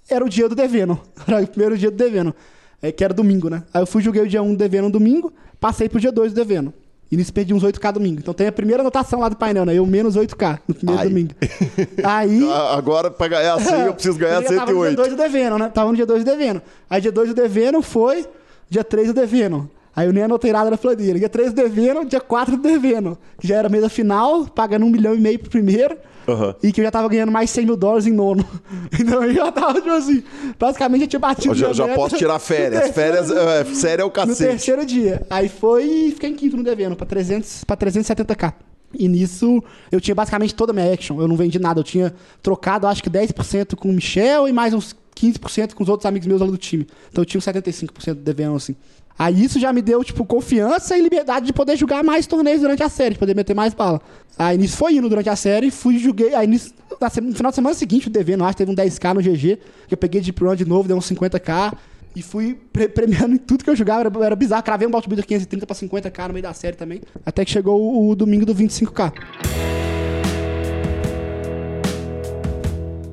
era 0.09 0.23
o 0.23 0.29
dia 0.29 0.49
do 0.49 0.55
devendo. 0.55 0.99
Era 1.27 1.41
o 1.41 1.47
primeiro 1.47 1.77
dia 1.77 1.91
do 1.91 1.97
devendo. 1.97 2.33
É, 2.81 2.91
que 2.91 3.03
era 3.03 3.13
domingo, 3.13 3.49
né? 3.49 3.63
Aí 3.73 3.81
eu 3.81 3.85
fui, 3.85 4.01
joguei 4.01 4.21
o 4.21 4.27
dia 4.27 4.41
1 4.41 4.55
devendo 4.55 4.85
no 4.85 4.91
domingo, 4.91 5.33
passei 5.59 5.89
pro 5.89 5.99
dia 5.99 6.13
2 6.13 6.31
do 6.31 6.35
devendo. 6.35 6.73
E 7.11 7.17
nisso 7.17 7.33
perdi 7.33 7.53
uns 7.53 7.63
8k 7.63 7.91
domingo. 7.91 8.19
Então 8.19 8.33
tem 8.33 8.47
a 8.47 8.51
primeira 8.51 8.81
anotação 8.81 9.19
lá 9.19 9.27
do 9.29 9.35
painel, 9.35 9.65
né? 9.65 9.73
Eu 9.73 9.85
menos 9.85 10.15
8k 10.15 10.59
no 10.67 10.75
primeiro 10.75 11.01
Ai. 11.01 11.09
domingo. 11.09 11.33
Aí. 12.03 12.47
Ah, 12.49 12.77
Agora, 12.77 13.09
pra 13.11 13.27
ganhar 13.27 13.59
100, 13.59 13.79
eu 13.81 13.93
preciso 13.93 14.17
ganhar 14.17 14.41
já 14.43 14.47
Tava 14.49 14.71
no 14.71 14.79
dia 14.81 14.95
108. 14.95 14.95
2 14.95 15.09
do 15.09 15.17
devendo, 15.17 15.57
né? 15.57 15.69
Tava 15.73 15.89
no 15.89 15.95
dia 15.95 16.05
2 16.05 16.23
do 16.23 16.31
devendo. 16.31 16.61
Aí 16.89 17.01
dia 17.01 17.11
2 17.11 17.29
do 17.29 17.35
devendo 17.35 17.81
foi 17.81 18.25
dia 18.69 18.83
3 18.83 19.07
do 19.07 19.13
devendo. 19.13 19.69
Aí 19.95 20.07
eu 20.07 20.13
nem 20.13 20.23
anotei 20.23 20.53
nada 20.53 20.69
na 20.69 20.77
planilha. 20.77 21.19
Dia 21.19 21.27
3 21.27 21.51
do 21.51 21.55
devendo, 21.55 22.05
dia 22.05 22.21
4 22.21 22.55
do 22.55 22.63
devendo. 22.63 23.17
Já 23.41 23.57
era 23.57 23.67
mesa 23.67 23.89
final, 23.89 24.45
pagando 24.45 24.85
um 24.85 24.89
milhão 24.89 25.15
e 25.15 25.19
meio 25.19 25.39
pro 25.39 25.49
primeiro. 25.49 25.97
Aham. 26.31 26.55
E 26.63 26.71
que 26.71 26.81
eu 26.81 26.85
já 26.85 26.91
tava 26.91 27.07
ganhando 27.09 27.31
mais 27.31 27.49
100 27.49 27.65
mil 27.65 27.77
dólares 27.77 28.07
em 28.07 28.11
nono. 28.13 28.45
Então 28.99 29.23
eu 29.23 29.33
já 29.33 29.51
tava, 29.51 29.75
tipo 29.75 29.89
assim, 29.91 30.23
basicamente 30.59 31.01
eu 31.03 31.07
tinha 31.07 31.19
batido 31.19 31.49
Eu 31.49 31.55
já, 31.55 31.73
já 31.73 31.87
posso 31.95 32.17
tirar 32.17 32.33
no 32.39 32.39
férias. 32.39 32.89
Férias, 32.91 33.31
é, 33.31 33.65
série 33.65 34.01
é 34.01 34.05
o 34.05 34.07
no 34.07 34.11
cacete. 34.13 34.49
terceiro 34.49 34.85
dia. 34.85 35.25
Aí 35.29 35.47
foi 35.47 35.83
e 35.85 36.11
fiquei 36.11 36.29
em 36.29 36.35
quinto 36.35 36.57
no 36.57 36.63
devendo, 36.63 36.95
pra, 36.95 37.05
300, 37.05 37.63
pra 37.63 37.77
370k. 37.77 38.53
E 38.93 39.07
nisso, 39.07 39.63
eu 39.91 40.01
tinha 40.01 40.15
basicamente 40.15 40.55
toda 40.55 40.71
a 40.71 40.73
minha 40.73 40.91
action. 40.91 41.21
Eu 41.21 41.27
não 41.27 41.35
vendi 41.35 41.59
nada. 41.59 41.79
Eu 41.79 41.83
tinha 41.83 42.13
trocado, 42.41 42.87
acho 42.87 43.03
que 43.03 43.09
10% 43.09 43.75
com 43.75 43.89
o 43.89 43.93
Michel 43.93 44.47
e 44.47 44.51
mais 44.51 44.73
uns 44.73 44.95
15% 45.15 45.73
com 45.73 45.83
os 45.83 45.89
outros 45.89 46.05
amigos 46.05 46.27
meus 46.27 46.41
lá 46.41 46.47
do 46.47 46.57
time. 46.57 46.87
Então 47.11 47.21
eu 47.21 47.25
tinha 47.25 47.37
uns 47.39 47.45
75% 47.45 48.15
do 48.15 48.21
devendo, 48.21 48.55
assim. 48.55 48.75
Aí 49.19 49.43
isso 49.43 49.59
já 49.59 49.73
me 49.73 49.81
deu, 49.81 50.01
tipo, 50.01 50.23
confiança 50.25 50.97
e 50.97 51.01
liberdade 51.01 51.45
de 51.45 51.51
poder 51.51 51.75
jogar 51.75 52.01
mais 52.05 52.25
torneios 52.25 52.61
durante 52.61 52.81
a 52.81 52.87
série, 52.87 53.15
de 53.15 53.19
poder 53.19 53.35
meter 53.35 53.53
mais 53.53 53.73
bala. 53.73 53.99
Aí 54.37 54.57
nisso 54.57 54.77
foi 54.77 54.93
indo 54.93 55.09
durante 55.09 55.27
a 55.27 55.35
série, 55.35 55.69
fui 55.69 55.95
e 55.95 55.99
joguei. 55.99 56.33
Aí 56.33 56.47
nisso, 56.47 56.73
no 57.21 57.35
final 57.35 57.51
de 57.51 57.55
semana 57.55 57.75
seguinte, 57.75 58.07
o 58.07 58.09
devendo, 58.09 58.45
acho 58.45 58.53
que 58.55 58.65
teve 58.65 58.71
um 58.71 58.75
10k 58.75 59.13
no 59.13 59.21
GG, 59.21 59.59
que 59.89 59.93
eu 59.93 59.97
peguei 59.97 60.21
de 60.21 60.31
run 60.31 60.55
de 60.55 60.63
novo, 60.63 60.87
deu 60.87 60.95
uns 60.95 61.05
50k. 61.11 61.73
E 62.15 62.21
fui 62.23 62.57
pre- 62.73 62.87
premiando 62.87 63.35
em 63.35 63.37
tudo 63.37 63.63
que 63.63 63.69
eu 63.69 63.75
jogava, 63.75 64.01
era, 64.07 64.25
era 64.25 64.35
bizarro. 64.37 64.63
Cravei 64.63 64.87
um 64.87 64.91
Builder 64.91 65.25
530 65.27 65.65
pra 65.67 65.75
50k 65.75 66.27
no 66.27 66.33
meio 66.33 66.43
da 66.43 66.53
série 66.53 66.77
também. 66.77 67.01
Até 67.25 67.43
que 67.43 67.51
chegou 67.51 67.79
o, 67.79 68.09
o 68.09 68.15
domingo 68.15 68.45
do 68.45 68.55
25k. 68.55 69.13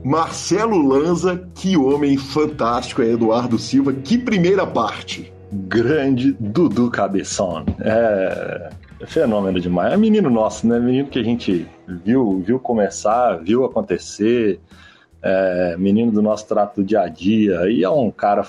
Marcelo 0.05 0.81
Lanza, 0.87 1.49
que 1.55 1.77
homem 1.77 2.17
fantástico 2.17 3.03
é 3.03 3.11
Eduardo 3.11 3.59
Silva. 3.59 3.93
Que 3.93 4.17
primeira 4.17 4.65
parte. 4.65 5.33
Grande 5.69 6.37
Dudu 6.39 6.91
Cabeção. 6.91 7.65
É, 7.81 8.71
fenômeno 9.07 9.61
demais. 9.61 9.93
É 9.93 9.97
menino 9.97 10.29
nosso, 10.29 10.67
né? 10.67 10.79
Menino 10.79 11.09
que 11.09 11.19
a 11.19 11.25
gente 11.25 11.67
viu, 12.05 12.43
viu 12.45 12.59
começar, 12.59 13.37
viu 13.37 13.65
acontecer. 13.65 14.61
É, 15.23 15.77
menino 15.79 16.13
do 16.13 16.23
nosso 16.23 16.47
trato 16.47 16.81
do 16.83 16.85
dia 16.85 17.01
a 17.01 17.09
dia. 17.09 17.71
E 17.71 17.83
é 17.83 17.91
um 17.91 18.11
cara 18.11 18.47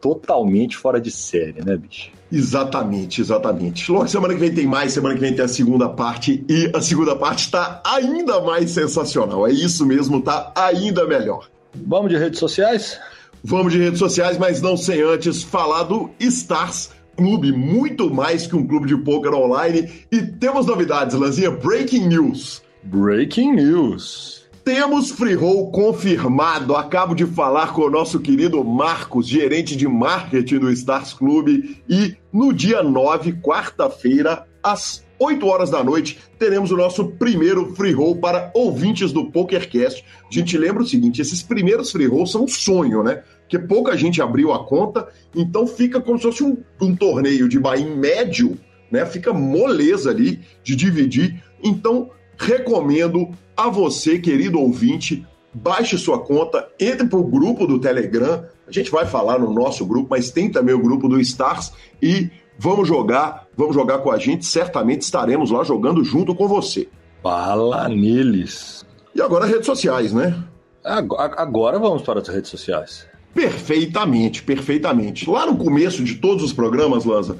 totalmente 0.00 0.76
fora 0.76 1.00
de 1.00 1.10
série, 1.10 1.64
né, 1.64 1.76
bicho? 1.76 2.10
Exatamente, 2.30 3.20
exatamente. 3.20 3.90
Logo, 3.90 4.06
semana 4.06 4.34
que 4.34 4.40
vem 4.40 4.54
tem 4.54 4.66
mais, 4.66 4.92
semana 4.92 5.14
que 5.14 5.20
vem 5.20 5.34
tem 5.34 5.44
a 5.44 5.48
segunda 5.48 5.88
parte, 5.88 6.44
e 6.48 6.70
a 6.74 6.80
segunda 6.80 7.16
parte 7.16 7.46
está 7.46 7.80
ainda 7.84 8.40
mais 8.40 8.70
sensacional. 8.70 9.46
É 9.46 9.50
isso 9.50 9.86
mesmo, 9.86 10.20
tá 10.20 10.52
ainda 10.54 11.06
melhor. 11.06 11.48
Vamos 11.74 12.10
de 12.10 12.18
redes 12.18 12.38
sociais? 12.38 13.00
Vamos 13.42 13.72
de 13.72 13.78
redes 13.78 13.98
sociais, 13.98 14.36
mas 14.36 14.60
não 14.60 14.76
sem 14.76 15.00
antes 15.00 15.42
falar 15.42 15.84
do 15.84 16.10
Stars 16.18 16.90
Clube, 17.16 17.52
muito 17.52 18.12
mais 18.12 18.46
que 18.46 18.54
um 18.54 18.66
clube 18.66 18.86
de 18.86 18.96
poker 18.96 19.34
online. 19.34 19.90
E 20.10 20.22
temos 20.22 20.66
novidades, 20.66 21.16
Lanzinha, 21.16 21.50
breaking 21.50 22.08
news. 22.08 22.62
Breaking 22.84 23.52
News. 23.52 24.46
Temos 24.64 25.10
free 25.10 25.34
roll 25.34 25.70
confirmado. 25.70 26.76
Acabo 26.76 27.14
de 27.14 27.26
falar 27.26 27.72
com 27.72 27.82
o 27.82 27.90
nosso 27.90 28.20
querido 28.20 28.62
Marcos, 28.62 29.26
gerente 29.26 29.74
de 29.76 29.88
marketing 29.88 30.58
do 30.58 30.70
Stars 30.70 31.12
Clube. 31.12 31.82
E 31.88 32.16
no 32.32 32.52
dia 32.52 32.82
9, 32.82 33.32
quarta-feira, 33.40 34.46
às 34.62 35.04
8 35.18 35.46
horas 35.46 35.70
da 35.70 35.82
noite, 35.82 36.18
teremos 36.38 36.70
o 36.70 36.76
nosso 36.76 37.06
primeiro 37.12 37.74
free 37.74 37.92
roll 37.92 38.16
para 38.16 38.50
ouvintes 38.54 39.12
do 39.12 39.30
PokerCast. 39.30 40.04
A 40.30 40.32
gente 40.32 40.56
lembra 40.56 40.82
o 40.82 40.86
seguinte: 40.86 41.20
esses 41.20 41.42
primeiros 41.42 41.90
free 41.90 42.06
rolls 42.06 42.32
são 42.32 42.44
um 42.44 42.48
sonho, 42.48 43.02
né? 43.02 43.22
Porque 43.42 43.58
pouca 43.58 43.96
gente 43.96 44.20
abriu 44.20 44.52
a 44.52 44.64
conta, 44.64 45.08
então 45.34 45.66
fica 45.66 46.00
como 46.00 46.18
se 46.18 46.24
fosse 46.24 46.44
um, 46.44 46.58
um 46.80 46.94
torneio 46.94 47.48
de 47.48 47.58
Bahia 47.58 47.86
médio, 47.86 48.58
né? 48.90 49.04
Fica 49.06 49.32
moleza 49.32 50.10
ali 50.10 50.40
de 50.62 50.76
dividir. 50.76 51.42
Então, 51.62 52.10
recomendo 52.36 53.30
a 53.56 53.68
você, 53.68 54.18
querido 54.18 54.60
ouvinte, 54.60 55.26
baixe 55.52 55.98
sua 55.98 56.20
conta, 56.20 56.68
entre 56.78 57.06
para 57.06 57.18
o 57.18 57.24
grupo 57.24 57.66
do 57.66 57.80
Telegram. 57.80 58.44
A 58.66 58.70
gente 58.70 58.90
vai 58.90 59.06
falar 59.06 59.38
no 59.38 59.52
nosso 59.52 59.84
grupo, 59.84 60.08
mas 60.10 60.30
tem 60.30 60.50
também 60.50 60.74
o 60.74 60.82
grupo 60.82 61.08
do 61.08 61.18
Stars 61.20 61.72
e 62.00 62.30
vamos 62.58 62.88
jogar, 62.88 63.46
vamos 63.56 63.74
jogar 63.74 63.98
com 63.98 64.10
a 64.10 64.18
gente. 64.18 64.44
Certamente 64.44 65.02
estaremos 65.02 65.50
lá 65.50 65.62
jogando 65.62 66.02
junto 66.04 66.34
com 66.34 66.48
você. 66.48 66.88
Fala 67.22 67.88
neles. 67.88 68.84
E 69.14 69.22
agora 69.22 69.46
redes 69.46 69.66
sociais, 69.66 70.12
né? 70.12 70.42
Agora, 70.84 71.78
vamos 71.78 72.02
para 72.02 72.20
as 72.20 72.28
redes 72.28 72.50
sociais. 72.50 73.06
Perfeitamente, 73.34 74.42
perfeitamente. 74.42 75.28
Lá 75.28 75.46
no 75.46 75.56
começo 75.56 76.02
de 76.02 76.16
todos 76.16 76.42
os 76.42 76.52
programas, 76.52 77.04
Lanza, 77.04 77.36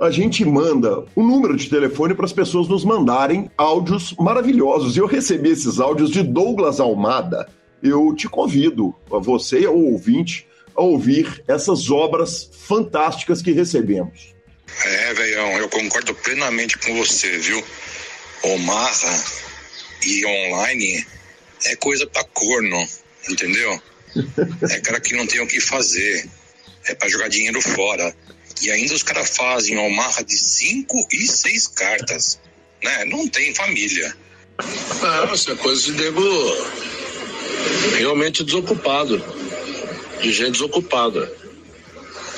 a 0.00 0.10
gente 0.10 0.44
manda 0.44 1.04
o 1.14 1.22
número 1.22 1.56
de 1.56 1.68
telefone 1.68 2.14
para 2.14 2.24
as 2.24 2.32
pessoas 2.32 2.68
nos 2.68 2.84
mandarem 2.84 3.50
áudios 3.56 4.14
maravilhosos. 4.18 4.96
E 4.96 5.00
eu 5.00 5.06
recebi 5.06 5.50
esses 5.50 5.80
áudios 5.80 6.10
de 6.10 6.22
Douglas 6.22 6.80
Almada. 6.80 7.48
Eu 7.82 8.14
te 8.14 8.28
convido, 8.28 8.94
a 9.12 9.18
você, 9.18 9.66
o 9.66 9.92
ouvinte, 9.92 10.46
a 10.76 10.82
ouvir 10.82 11.42
essas 11.48 11.90
obras 11.90 12.48
fantásticas 12.52 13.42
que 13.42 13.52
recebemos. 13.52 14.31
É, 14.84 15.14
velhão, 15.14 15.58
eu 15.58 15.68
concordo 15.68 16.14
plenamente 16.14 16.78
com 16.78 16.96
você, 16.96 17.38
viu? 17.38 17.64
Omarra 18.42 19.24
e 20.04 20.26
online 20.26 21.06
é 21.64 21.76
coisa 21.76 22.06
pra 22.06 22.24
corno, 22.24 22.88
entendeu? 23.28 23.80
É 24.70 24.80
cara 24.80 25.00
que 25.00 25.14
não 25.14 25.26
tem 25.26 25.40
o 25.40 25.46
que 25.46 25.60
fazer. 25.60 26.28
É 26.86 26.94
pra 26.94 27.08
jogar 27.08 27.28
dinheiro 27.28 27.60
fora. 27.60 28.14
E 28.60 28.70
ainda 28.70 28.94
os 28.94 29.02
caras 29.02 29.36
fazem 29.36 29.78
Omarra 29.78 30.24
de 30.24 30.36
cinco 30.36 31.06
e 31.12 31.26
seis 31.26 31.68
cartas. 31.68 32.40
Né? 32.82 33.04
Não 33.04 33.28
tem 33.28 33.54
família. 33.54 34.16
Não, 35.00 35.34
isso 35.34 35.50
é 35.50 35.56
coisa 35.56 35.82
de 35.82 35.92
nego 35.92 36.22
realmente 37.96 38.44
desocupado. 38.44 39.24
De 40.20 40.32
gente 40.32 40.52
desocupada. 40.52 41.32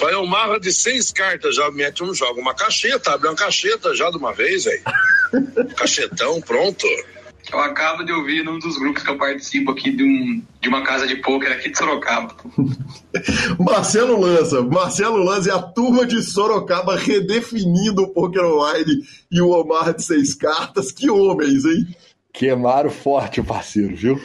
Vai 0.04 0.14
o 0.16 0.26
marra 0.26 0.60
de 0.60 0.70
seis 0.70 1.10
cartas, 1.10 1.56
já 1.56 1.70
mete 1.70 2.04
um 2.04 2.12
jogo, 2.12 2.38
uma 2.38 2.52
cacheta, 2.52 3.14
abre 3.14 3.26
uma 3.26 3.34
cacheta 3.34 3.94
já 3.94 4.10
de 4.10 4.18
uma 4.18 4.34
vez, 4.34 4.64
velho. 4.64 4.82
Cachetão, 5.76 6.42
pronto. 6.42 6.86
Eu 7.50 7.58
acabo 7.58 8.04
de 8.04 8.12
ouvir 8.12 8.44
num 8.44 8.58
dos 8.58 8.76
grupos 8.78 9.02
que 9.02 9.08
eu 9.08 9.16
participo 9.16 9.70
aqui 9.70 9.90
de, 9.90 10.04
um, 10.04 10.42
de 10.60 10.68
uma 10.68 10.84
casa 10.84 11.06
de 11.06 11.16
pôquer 11.16 11.52
aqui 11.52 11.70
de 11.70 11.78
Sorocaba. 11.78 12.36
Marcelo 13.58 14.20
Lanza, 14.20 14.60
Marcelo 14.60 15.24
Lanza 15.24 15.48
e 15.48 15.52
a 15.52 15.62
turma 15.62 16.04
de 16.04 16.20
Sorocaba 16.22 16.96
redefinindo 16.96 18.02
o 18.02 18.08
Poker 18.08 18.44
Online 18.44 19.02
e 19.32 19.40
o 19.40 19.58
Omar 19.58 19.94
de 19.94 20.02
seis 20.02 20.34
cartas. 20.34 20.92
Que 20.92 21.08
homens, 21.08 21.64
hein? 21.64 21.96
Queimaram 22.30 22.90
forte 22.90 23.40
o 23.40 23.44
parceiro, 23.44 23.96
viu? 23.96 24.20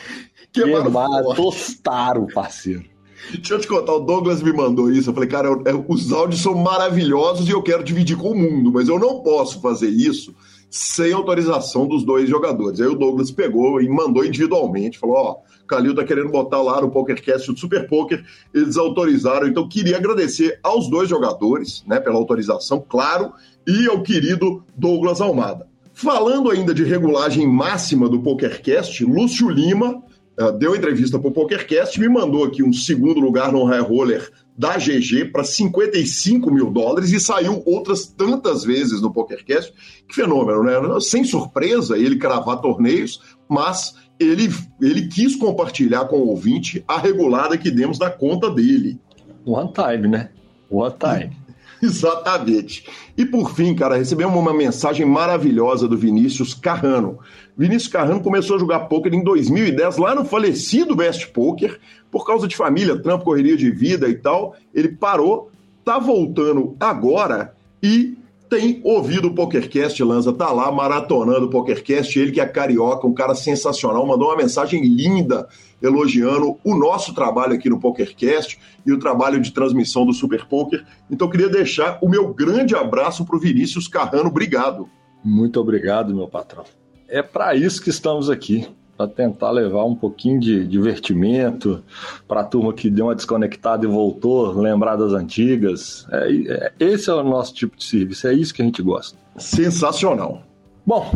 Queimaram 0.52 0.84
Queimaram, 0.84 1.24
forte. 1.24 1.38
tostaram 1.38 2.24
o 2.24 2.34
parceiro. 2.34 2.99
Deixa 3.34 3.54
eu 3.54 3.60
te 3.60 3.68
contar, 3.68 3.94
o 3.94 4.00
Douglas 4.00 4.42
me 4.42 4.52
mandou 4.54 4.92
isso. 4.92 5.10
Eu 5.10 5.14
falei, 5.14 5.30
cara, 5.30 5.48
eu- 5.48 5.62
eu- 5.66 5.86
os 5.88 6.12
áudios 6.12 6.42
são 6.42 6.56
maravilhosos 6.56 7.48
e 7.48 7.52
eu 7.52 7.62
quero 7.62 7.84
dividir 7.84 8.18
com 8.18 8.32
o 8.32 8.36
mundo, 8.38 8.72
mas 8.72 8.88
eu 8.88 8.98
não 8.98 9.22
posso 9.22 9.62
fazer 9.62 9.90
isso 9.90 10.34
sem 10.70 11.12
autorização 11.14 11.88
dos 11.88 12.04
dois 12.04 12.30
jogadores. 12.30 12.80
Aí 12.80 12.88
o 12.88 12.96
Douglas 12.96 13.32
pegou 13.32 13.82
e 13.82 13.90
mandou 13.90 14.24
individualmente, 14.26 15.00
falou, 15.00 15.16
ó, 15.16 15.36
Calil 15.68 15.94
tá 15.94 16.04
querendo 16.04 16.30
botar 16.30 16.62
lá 16.62 16.82
no 16.82 16.90
PokerCast 16.90 17.52
o 17.52 17.58
Super 17.58 17.88
Poker, 17.88 18.24
eles 18.54 18.76
autorizaram, 18.78 19.48
então 19.48 19.68
queria 19.70 19.98
agradecer 19.98 20.60
aos 20.64 20.90
dois 20.90 21.08
jogadores, 21.08 21.84
né, 21.88 22.00
pela 22.00 22.16
autorização, 22.18 22.84
claro, 22.88 23.32
e 23.68 23.88
ao 23.88 24.02
querido 24.02 24.64
Douglas 24.76 25.22
Almada. 25.22 25.68
Falando 25.94 26.50
ainda 26.50 26.74
de 26.74 26.84
regulagem 26.84 27.46
máxima 27.46 28.08
do 28.10 28.20
PokerCast, 28.22 29.04
Lúcio 29.06 29.50
Lima 29.50 30.02
uh, 30.40 30.52
deu 30.52 30.76
entrevista 30.76 31.20
para 31.20 31.30
o 31.30 31.34
PokerCast, 31.34 32.00
me 32.00 32.08
mandou 32.08 32.44
aqui 32.44 32.64
um 32.64 32.74
segundo 32.74 33.20
lugar 33.20 33.52
no 33.52 33.64
High 33.64 33.82
Roller 33.82 34.32
da 34.58 34.78
GG 34.78 35.32
para 35.32 35.44
55 35.44 36.52
mil 36.52 36.70
dólares 36.70 37.12
e 37.12 37.20
saiu 37.20 37.64
outras 37.66 38.08
tantas 38.08 38.64
vezes 38.64 39.02
no 39.02 39.12
PokerCast. 39.12 39.74
Que 40.08 40.16
fenômeno, 40.16 40.64
né? 40.64 41.00
Sem 41.00 41.24
surpresa 41.24 41.98
ele 41.98 42.18
cravar 42.18 42.60
torneios, 42.60 43.22
mas 43.48 43.96
ele, 44.20 44.50
ele 44.82 45.08
quis 45.08 45.36
compartilhar 45.36 46.06
com 46.06 46.18
o 46.18 46.28
ouvinte 46.28 46.84
a 46.88 46.98
regulada 46.98 47.58
que 47.58 47.72
demos 47.72 47.98
na 47.98 48.10
conta 48.10 48.50
dele. 48.50 49.00
One 49.46 49.72
time, 49.72 50.08
né? 50.10 50.30
One 50.70 50.94
time. 51.00 51.38
Exatamente. 51.82 52.86
E 53.18 53.26
por 53.26 53.56
fim, 53.56 53.74
cara, 53.74 53.96
recebemos 53.96 54.38
uma 54.38 54.54
mensagem 54.54 55.06
maravilhosa 55.06 55.88
do 55.88 55.98
Vinícius 55.98 56.54
Carrano. 56.54 57.20
Vinícius 57.60 57.92
Carrano 57.92 58.22
começou 58.22 58.56
a 58.56 58.60
jogar 58.60 58.80
poker 58.88 59.14
em 59.14 59.22
2010 59.22 59.98
lá 59.98 60.16
no 60.16 60.24
falecido 60.24 60.96
Best 60.96 61.28
Poker, 61.32 61.78
por 62.10 62.26
causa 62.26 62.48
de 62.48 62.56
família, 62.56 62.98
trampo, 62.98 63.26
correria 63.26 63.58
de 63.58 63.70
vida 63.70 64.08
e 64.08 64.16
tal. 64.16 64.56
Ele 64.74 64.88
parou, 64.88 65.52
tá 65.84 66.00
voltando 66.00 66.78
agora 66.80 67.54
e 67.84 68.18
tem 68.50 68.80
ouvido 68.82 69.28
o 69.28 69.36
PokerCast, 69.36 70.02
Lanza, 70.02 70.32
tá 70.32 70.54
lá 70.54 70.72
maratonando 70.72 71.48
o 71.48 71.50
PokerCast, 71.50 72.18
ele 72.18 72.32
que 72.32 72.40
é 72.40 72.46
carioca, 72.46 73.06
um 73.06 73.14
cara 73.14 73.36
sensacional, 73.36 74.08
mandou 74.08 74.30
uma 74.30 74.38
mensagem 74.38 74.82
linda 74.82 75.46
elogiando 75.82 76.58
o 76.64 76.76
nosso 76.76 77.14
trabalho 77.14 77.56
aqui 77.56 77.70
no 77.70 77.80
PokerCast 77.80 78.58
e 78.86 78.92
o 78.94 78.98
trabalho 78.98 79.40
de 79.42 79.52
transmissão 79.52 80.06
do 80.06 80.14
Super 80.14 80.46
Poker. 80.46 80.86
Então 81.12 81.30
queria 81.30 81.50
deixar 81.50 82.00
o 82.02 82.08
meu 82.08 82.34
grande 82.34 82.74
abraço 82.74 83.26
para 83.26 83.36
o 83.36 83.40
Vinícius 83.40 83.86
Carrano, 83.86 84.30
obrigado. 84.30 84.88
Muito 85.22 85.60
obrigado, 85.60 86.16
meu 86.16 86.30
patrão. 86.30 86.64
É 87.10 87.24
para 87.24 87.56
isso 87.56 87.82
que 87.82 87.90
estamos 87.90 88.30
aqui, 88.30 88.68
para 88.96 89.08
tentar 89.08 89.50
levar 89.50 89.84
um 89.84 89.96
pouquinho 89.96 90.40
de 90.40 90.66
divertimento 90.68 91.84
para 92.28 92.42
a 92.42 92.44
turma 92.44 92.72
que 92.72 92.90
deu 92.90 93.06
uma 93.06 93.16
desconectada 93.16 93.86
e 93.86 93.90
voltou, 93.90 94.52
lembrar 94.60 94.96
das 94.96 95.14
antigas. 95.14 96.06
É, 96.12 96.32
é, 96.48 96.74
esse 96.80 97.10
é 97.10 97.14
o 97.14 97.24
nosso 97.24 97.54
tipo 97.54 97.76
de 97.76 97.84
serviço, 97.84 98.28
é 98.28 98.34
isso 98.34 98.54
que 98.54 98.62
a 98.62 98.66
gente 98.66 98.82
gosta. 98.82 99.18
Sensacional. 99.38 100.44
Bom, 100.86 101.12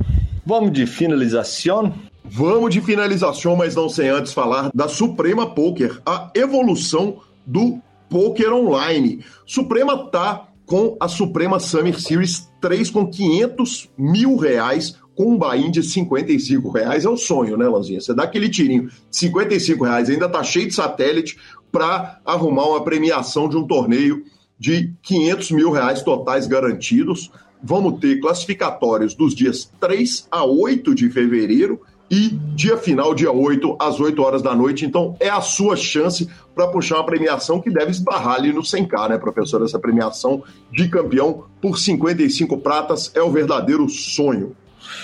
vamos 0.46 0.72
de 0.72 0.88
finalização. 0.88 1.94
Vamos 2.26 2.74
de 2.74 2.82
finalização, 2.82 3.56
mas 3.56 3.76
não 3.76 3.90
sem 3.90 4.10
antes 4.10 4.34
falar 4.34 4.72
da 4.74 4.88
Suprema 4.88 5.54
Poker, 5.54 6.02
a 6.06 6.32
evolução 6.34 7.18
do 7.46 7.80
poker 8.10 8.54
online. 8.54 9.24
Suprema 9.46 10.10
tá 10.10 10.48
com 10.66 10.96
a 11.00 11.08
Suprema 11.08 11.60
Summer 11.60 12.00
Series 12.00 12.50
3 12.62 12.90
com 12.90 13.06
500 13.06 13.90
mil 13.98 14.38
reais 14.38 14.96
com 15.16 15.34
um 15.34 15.38
buy-in 15.38 15.72
de 15.72 15.84
55 15.84 16.70
reais 16.70 17.06
é 17.06 17.10
o 17.10 17.18
sonho, 17.18 17.58
né, 17.58 17.68
Lanzinha? 17.68 18.02
Você 18.02 18.14
dá 18.14 18.24
aquele 18.24 18.50
tirinho, 18.50 18.90
55 19.12 19.84
reais, 19.84 20.10
ainda 20.10 20.28
tá 20.28 20.44
cheio 20.44 20.68
de 20.68 20.74
satélite 20.74 21.38
para 21.72 22.20
arrumar 22.26 22.68
uma 22.68 22.84
premiação 22.84 23.48
de 23.50 23.58
um 23.58 23.66
torneio 23.66 24.24
de 24.60 24.94
500 25.02 25.52
mil 25.52 25.72
reais 25.72 26.02
totais 26.02 26.48
garantidos. 26.48 27.32
Vamos 27.62 28.00
ter 28.00 28.20
classificatórios 28.20 29.16
dos 29.16 29.34
dias 29.34 29.72
3 29.80 30.28
a 30.30 30.44
8 30.44 30.94
de 30.94 31.10
fevereiro 31.10 31.82
e 32.10 32.30
dia 32.56 32.78
final, 32.78 33.16
dia 33.16 33.32
8, 33.32 33.76
às 33.80 34.00
8 34.00 34.22
horas 34.22 34.42
da 34.42 34.54
noite. 34.54 34.86
Então, 34.86 35.16
é 35.20 35.30
a 35.30 35.42
sua 35.42 35.76
chance 35.76 36.30
para 36.54 36.68
puxar 36.68 36.98
uma 36.98 37.06
premiação 37.06 37.60
que 37.60 37.72
deve 37.72 37.90
esbarrar 37.90 38.36
ali 38.36 38.54
no 38.54 38.62
100K, 38.62 39.10
né, 39.10 39.18
professor? 39.18 39.64
Essa 39.64 39.80
premiação 39.80 40.44
de 40.72 40.88
campeão 40.90 41.46
por 41.60 41.80
55 41.80 42.58
pratas 42.60 43.12
é 43.16 43.22
o 43.22 43.32
verdadeiro 43.32 43.90
sonho. 43.90 44.56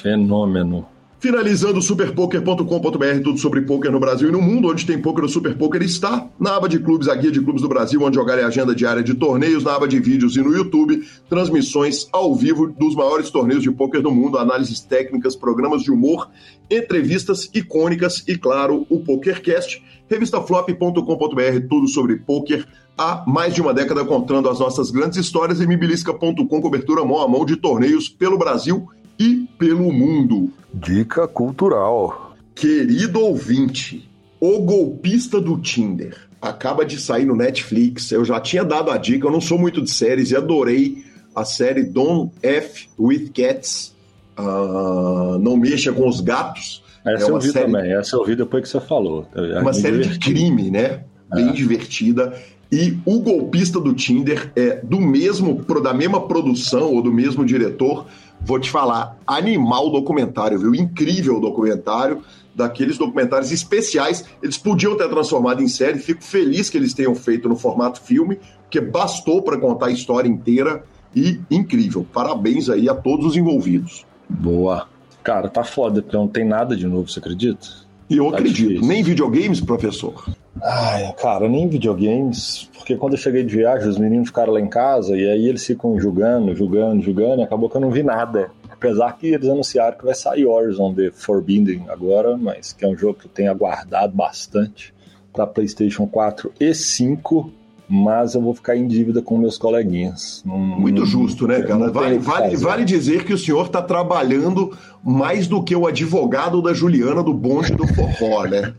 Fenômeno. 0.01 0.87
Finalizando 1.19 1.81
superpoker.com.br, 1.81 3.21
tudo 3.21 3.37
sobre 3.37 3.63
poker 3.63 3.91
no 3.91 3.99
Brasil 3.99 4.29
e 4.29 4.31
no 4.31 4.41
mundo, 4.41 4.69
onde 4.69 4.85
tem 4.85 4.97
poker, 4.97 5.25
o 5.25 5.27
Super 5.27 5.53
Poker 5.53 5.81
está. 5.81 6.29
Na 6.39 6.55
aba 6.55 6.69
de 6.69 6.79
clubes, 6.79 7.09
a 7.09 7.15
guia 7.15 7.29
de 7.29 7.41
clubes 7.41 7.61
do 7.61 7.67
Brasil, 7.67 8.01
onde 8.01 8.15
jogar 8.15 8.39
é 8.39 8.43
agenda 8.45 8.73
diária 8.73 9.03
de 9.03 9.13
torneios, 9.13 9.65
na 9.65 9.75
aba 9.75 9.85
de 9.85 9.99
vídeos 9.99 10.37
e 10.37 10.41
no 10.41 10.55
YouTube, 10.55 11.05
transmissões 11.29 12.07
ao 12.13 12.33
vivo 12.33 12.67
dos 12.67 12.95
maiores 12.95 13.29
torneios 13.29 13.61
de 13.61 13.69
poker 13.69 14.01
do 14.01 14.11
mundo, 14.11 14.37
análises 14.37 14.79
técnicas, 14.79 15.35
programas 15.35 15.83
de 15.83 15.91
humor, 15.91 16.29
entrevistas 16.71 17.49
icônicas 17.53 18.23
e, 18.25 18.37
claro, 18.37 18.87
o 18.89 19.01
PokerCast. 19.01 19.83
Revistaflop.com.br, 20.07 21.67
tudo 21.69 21.87
sobre 21.89 22.15
poker 22.15 22.65
há 22.97 23.25
mais 23.27 23.53
de 23.53 23.61
uma 23.61 23.73
década 23.73 24.05
contando 24.05 24.49
as 24.49 24.59
nossas 24.59 24.89
grandes 24.89 25.17
histórias 25.17 25.59
e 25.59 25.67
mibilisca.com, 25.67 26.61
cobertura 26.61 27.03
mão 27.03 27.21
a 27.21 27.27
mão 27.27 27.45
de 27.45 27.57
torneios 27.57 28.07
pelo 28.07 28.37
Brasil 28.37 28.87
e 29.19 29.47
pelo 29.57 29.91
mundo. 29.91 30.51
Dica 30.73 31.27
cultural. 31.27 32.35
Querido 32.55 33.19
ouvinte, 33.19 34.09
O 34.39 34.59
Golpista 34.59 35.41
do 35.41 35.57
Tinder 35.57 36.15
acaba 36.41 36.85
de 36.85 36.99
sair 36.99 37.25
no 37.25 37.35
Netflix. 37.35 38.11
Eu 38.11 38.23
já 38.23 38.39
tinha 38.39 38.63
dado 38.63 38.89
a 38.89 38.97
dica, 38.97 39.27
eu 39.27 39.31
não 39.31 39.41
sou 39.41 39.57
muito 39.57 39.81
de 39.81 39.91
séries 39.91 40.31
e 40.31 40.35
adorei 40.35 41.03
a 41.35 41.43
série 41.43 41.83
Don't 41.83 42.31
F 42.41 42.87
with 42.97 43.31
Cats. 43.33 43.93
Uh, 44.37 45.37
não 45.39 45.57
mexa 45.57 45.91
com 45.91 46.07
os 46.07 46.21
gatos. 46.21 46.81
Essa 47.05 47.25
é 47.25 47.29
eu 47.29 47.39
vi 47.39 47.51
série... 47.51 47.65
também, 47.65 47.93
essa 47.93 48.15
eu 48.15 48.23
vi 48.23 48.35
depois 48.35 48.63
que 48.63 48.69
você 48.69 48.79
falou. 48.79 49.27
É 49.35 49.59
uma 49.59 49.73
série 49.73 49.99
divertido. 49.99 50.19
de 50.19 50.33
crime, 50.33 50.71
né? 50.71 51.03
Bem 51.33 51.49
é. 51.49 51.51
divertida. 51.51 52.33
E 52.71 52.97
o 53.05 53.19
golpista 53.19 53.79
do 53.79 53.93
Tinder 53.93 54.51
é 54.55 54.75
do 54.83 55.01
mesmo, 55.01 55.63
da 55.81 55.93
mesma 55.93 56.27
produção 56.27 56.93
ou 56.93 57.01
do 57.01 57.11
mesmo 57.11 57.43
diretor 57.43 58.05
vou 58.41 58.59
te 58.59 58.69
falar, 58.69 59.17
animal 59.27 59.89
documentário, 59.89 60.57
viu? 60.57 60.73
Incrível 60.73 61.39
documentário, 61.39 62.23
daqueles 62.55 62.97
documentários 62.97 63.51
especiais. 63.51 64.25
Eles 64.41 64.57
podiam 64.57 64.95
ter 64.97 65.09
transformado 65.09 65.61
em 65.61 65.67
série, 65.67 65.99
fico 65.99 66.23
feliz 66.23 66.69
que 66.69 66.77
eles 66.77 66.93
tenham 66.93 67.15
feito 67.15 67.49
no 67.49 67.55
formato 67.55 68.01
filme, 68.01 68.39
porque 68.63 68.79
bastou 68.79 69.41
para 69.41 69.57
contar 69.57 69.87
a 69.87 69.91
história 69.91 70.29
inteira 70.29 70.83
e 71.15 71.39
incrível. 71.49 72.05
Parabéns 72.13 72.69
aí 72.69 72.87
a 72.87 72.95
todos 72.95 73.25
os 73.25 73.35
envolvidos. 73.35 74.05
Boa. 74.27 74.87
Cara, 75.23 75.49
tá 75.49 75.63
foda, 75.63 76.01
porque 76.01 76.15
não 76.15 76.27
tem 76.27 76.45
nada 76.45 76.75
de 76.75 76.87
novo, 76.87 77.09
você 77.09 77.19
acredita? 77.19 77.67
Eu 78.09 78.31
tá 78.31 78.37
acredito. 78.37 78.69
Difícil. 78.69 78.87
Nem 78.87 79.03
videogames, 79.03 79.59
professor? 79.59 80.25
Ai, 80.63 81.13
cara, 81.13 81.47
nem 81.47 81.67
videogames, 81.67 82.69
porque 82.75 82.95
quando 82.95 83.13
eu 83.13 83.19
cheguei 83.19 83.43
de 83.43 83.55
viagem, 83.55 83.87
os 83.87 83.97
meninos 83.97 84.27
ficaram 84.27 84.53
lá 84.53 84.59
em 84.59 84.67
casa 84.67 85.15
e 85.15 85.27
aí 85.27 85.47
eles 85.47 85.65
ficam 85.65 85.99
julgando, 85.99 86.55
julgando, 86.55 87.01
julgando, 87.01 87.41
e 87.41 87.43
acabou 87.43 87.69
que 87.69 87.77
eu 87.77 87.81
não 87.81 87.91
vi 87.91 88.03
nada. 88.03 88.51
Apesar 88.69 89.17
que 89.17 89.27
eles 89.27 89.47
anunciaram 89.49 89.97
que 89.97 90.05
vai 90.05 90.15
sair 90.15 90.45
Horizon 90.45 90.93
The 90.93 91.11
Forbidden 91.11 91.85
agora, 91.89 92.37
mas 92.37 92.71
que 92.73 92.85
é 92.85 92.87
um 92.87 92.97
jogo 92.97 93.19
que 93.19 93.25
eu 93.25 93.31
tenho 93.31 93.51
aguardado 93.51 94.15
bastante 94.15 94.93
para 95.33 95.45
PlayStation 95.45 96.07
4 96.07 96.51
e 96.59 96.73
5, 96.73 97.51
mas 97.87 98.35
eu 98.35 98.41
vou 98.41 98.53
ficar 98.53 98.77
em 98.77 98.87
dívida 98.87 99.21
com 99.21 99.37
meus 99.37 99.57
coleguinhas. 99.57 100.43
Não, 100.45 100.57
Muito 100.57 101.05
justo, 101.05 101.47
né, 101.47 101.61
cara? 101.61 101.91
Vale, 101.91 102.19
vale, 102.19 102.55
vale 102.55 102.85
dizer 102.85 103.25
que 103.25 103.33
o 103.33 103.37
senhor 103.37 103.65
está 103.65 103.81
trabalhando 103.81 104.77
mais 105.03 105.47
do 105.47 105.63
que 105.63 105.75
o 105.75 105.87
advogado 105.87 106.61
da 106.61 106.73
Juliana 106.73 107.23
do 107.23 107.33
bonde 107.33 107.73
do 107.73 107.87
forró, 107.87 108.45
né? 108.45 108.73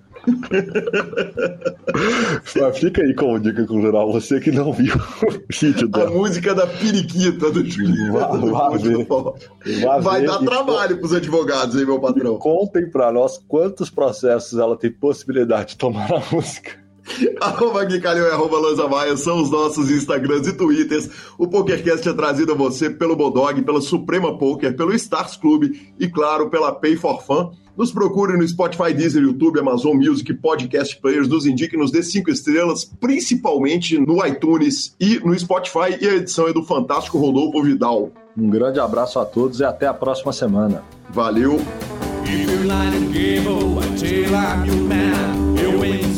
Fica 2.74 3.02
aí 3.02 3.14
como 3.14 3.38
dica 3.40 3.66
cultural, 3.66 4.12
você 4.12 4.40
que 4.40 4.50
não 4.50 4.72
viu 4.72 4.94
o 5.26 5.40
vídeo 5.52 5.88
dela. 5.88 6.08
A 6.08 6.10
música 6.10 6.54
da 6.54 6.66
periquita 6.66 7.50
do 7.50 7.64
Juliano. 7.64 8.12
Vá, 8.12 8.28
vá 8.28 9.98
Vai 9.98 10.24
dar 10.24 10.38
trabalho 10.38 10.96
para 10.98 11.06
os 11.06 11.14
advogados, 11.14 11.76
hein, 11.76 11.86
meu 11.86 12.00
patrão? 12.00 12.36
Contem 12.38 12.90
para 12.90 13.12
nós 13.12 13.38
quantos 13.48 13.90
processos 13.90 14.58
ela 14.58 14.76
tem 14.76 14.90
possibilidade 14.90 15.70
de 15.70 15.76
tomar 15.76 16.10
a 16.12 16.22
música. 16.32 16.79
arroba 17.40 17.84
Guicalhão 17.84 18.26
e 18.26 18.30
arroba 18.30 18.58
Lanza 18.58 18.88
Maia 18.88 19.16
são 19.16 19.42
os 19.42 19.50
nossos 19.50 19.90
Instagrams 19.90 20.46
e 20.46 20.52
Twitters. 20.52 21.08
O 21.38 21.46
PokerCast 21.46 22.08
é 22.08 22.12
trazido 22.12 22.52
a 22.52 22.54
você 22.54 22.90
pelo 22.90 23.16
Bodog, 23.16 23.62
pela 23.62 23.80
Suprema 23.80 24.36
Poker, 24.36 24.76
pelo 24.76 24.94
Stars 24.94 25.36
Club 25.36 25.74
e, 25.98 26.08
claro, 26.08 26.50
pela 26.50 26.72
Pay 26.72 26.96
for 26.96 27.22
Fun. 27.22 27.52
Nos 27.76 27.92
procure 27.92 28.36
no 28.36 28.46
Spotify, 28.46 28.92
Deezer, 28.92 29.22
YouTube, 29.22 29.60
Amazon 29.60 29.96
Music, 29.96 30.34
Podcast 30.34 31.00
Players, 31.00 31.28
nos 31.28 31.46
indique, 31.46 31.76
nos 31.76 31.90
dê 31.90 32.02
cinco 32.02 32.30
estrelas, 32.30 32.84
principalmente 32.84 33.98
no 33.98 34.24
iTunes 34.26 34.94
e 35.00 35.18
no 35.20 35.38
Spotify. 35.38 35.96
E 36.00 36.06
a 36.06 36.14
edição 36.16 36.46
é 36.48 36.52
do 36.52 36.62
fantástico 36.62 37.18
Rodolfo 37.18 37.62
Vidal. 37.62 38.10
Um 38.36 38.50
grande 38.50 38.78
abraço 38.78 39.18
a 39.18 39.24
todos 39.24 39.60
e 39.60 39.64
até 39.64 39.86
a 39.86 39.94
próxima 39.94 40.32
semana. 40.32 40.84
Valeu! 41.10 41.58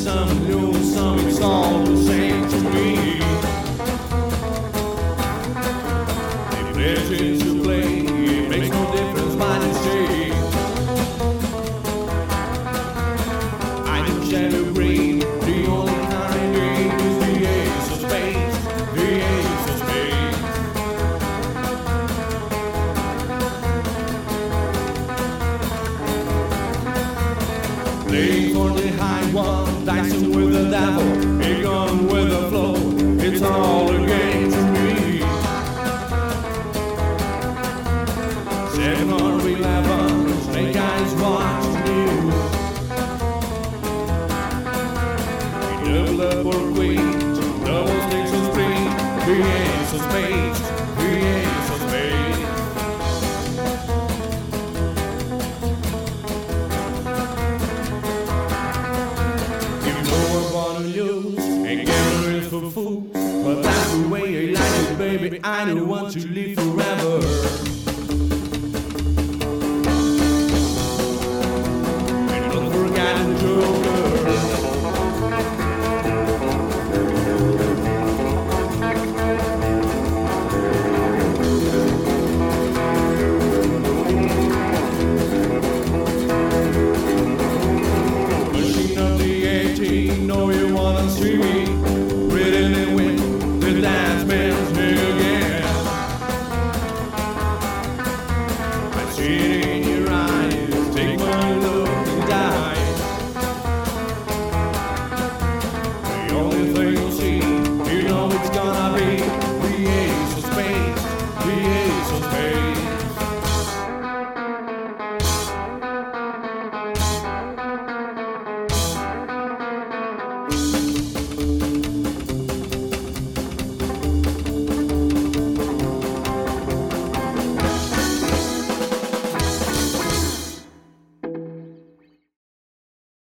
some 0.02 0.48
new, 0.48 0.74
some 0.82 1.30
song. 1.30 1.61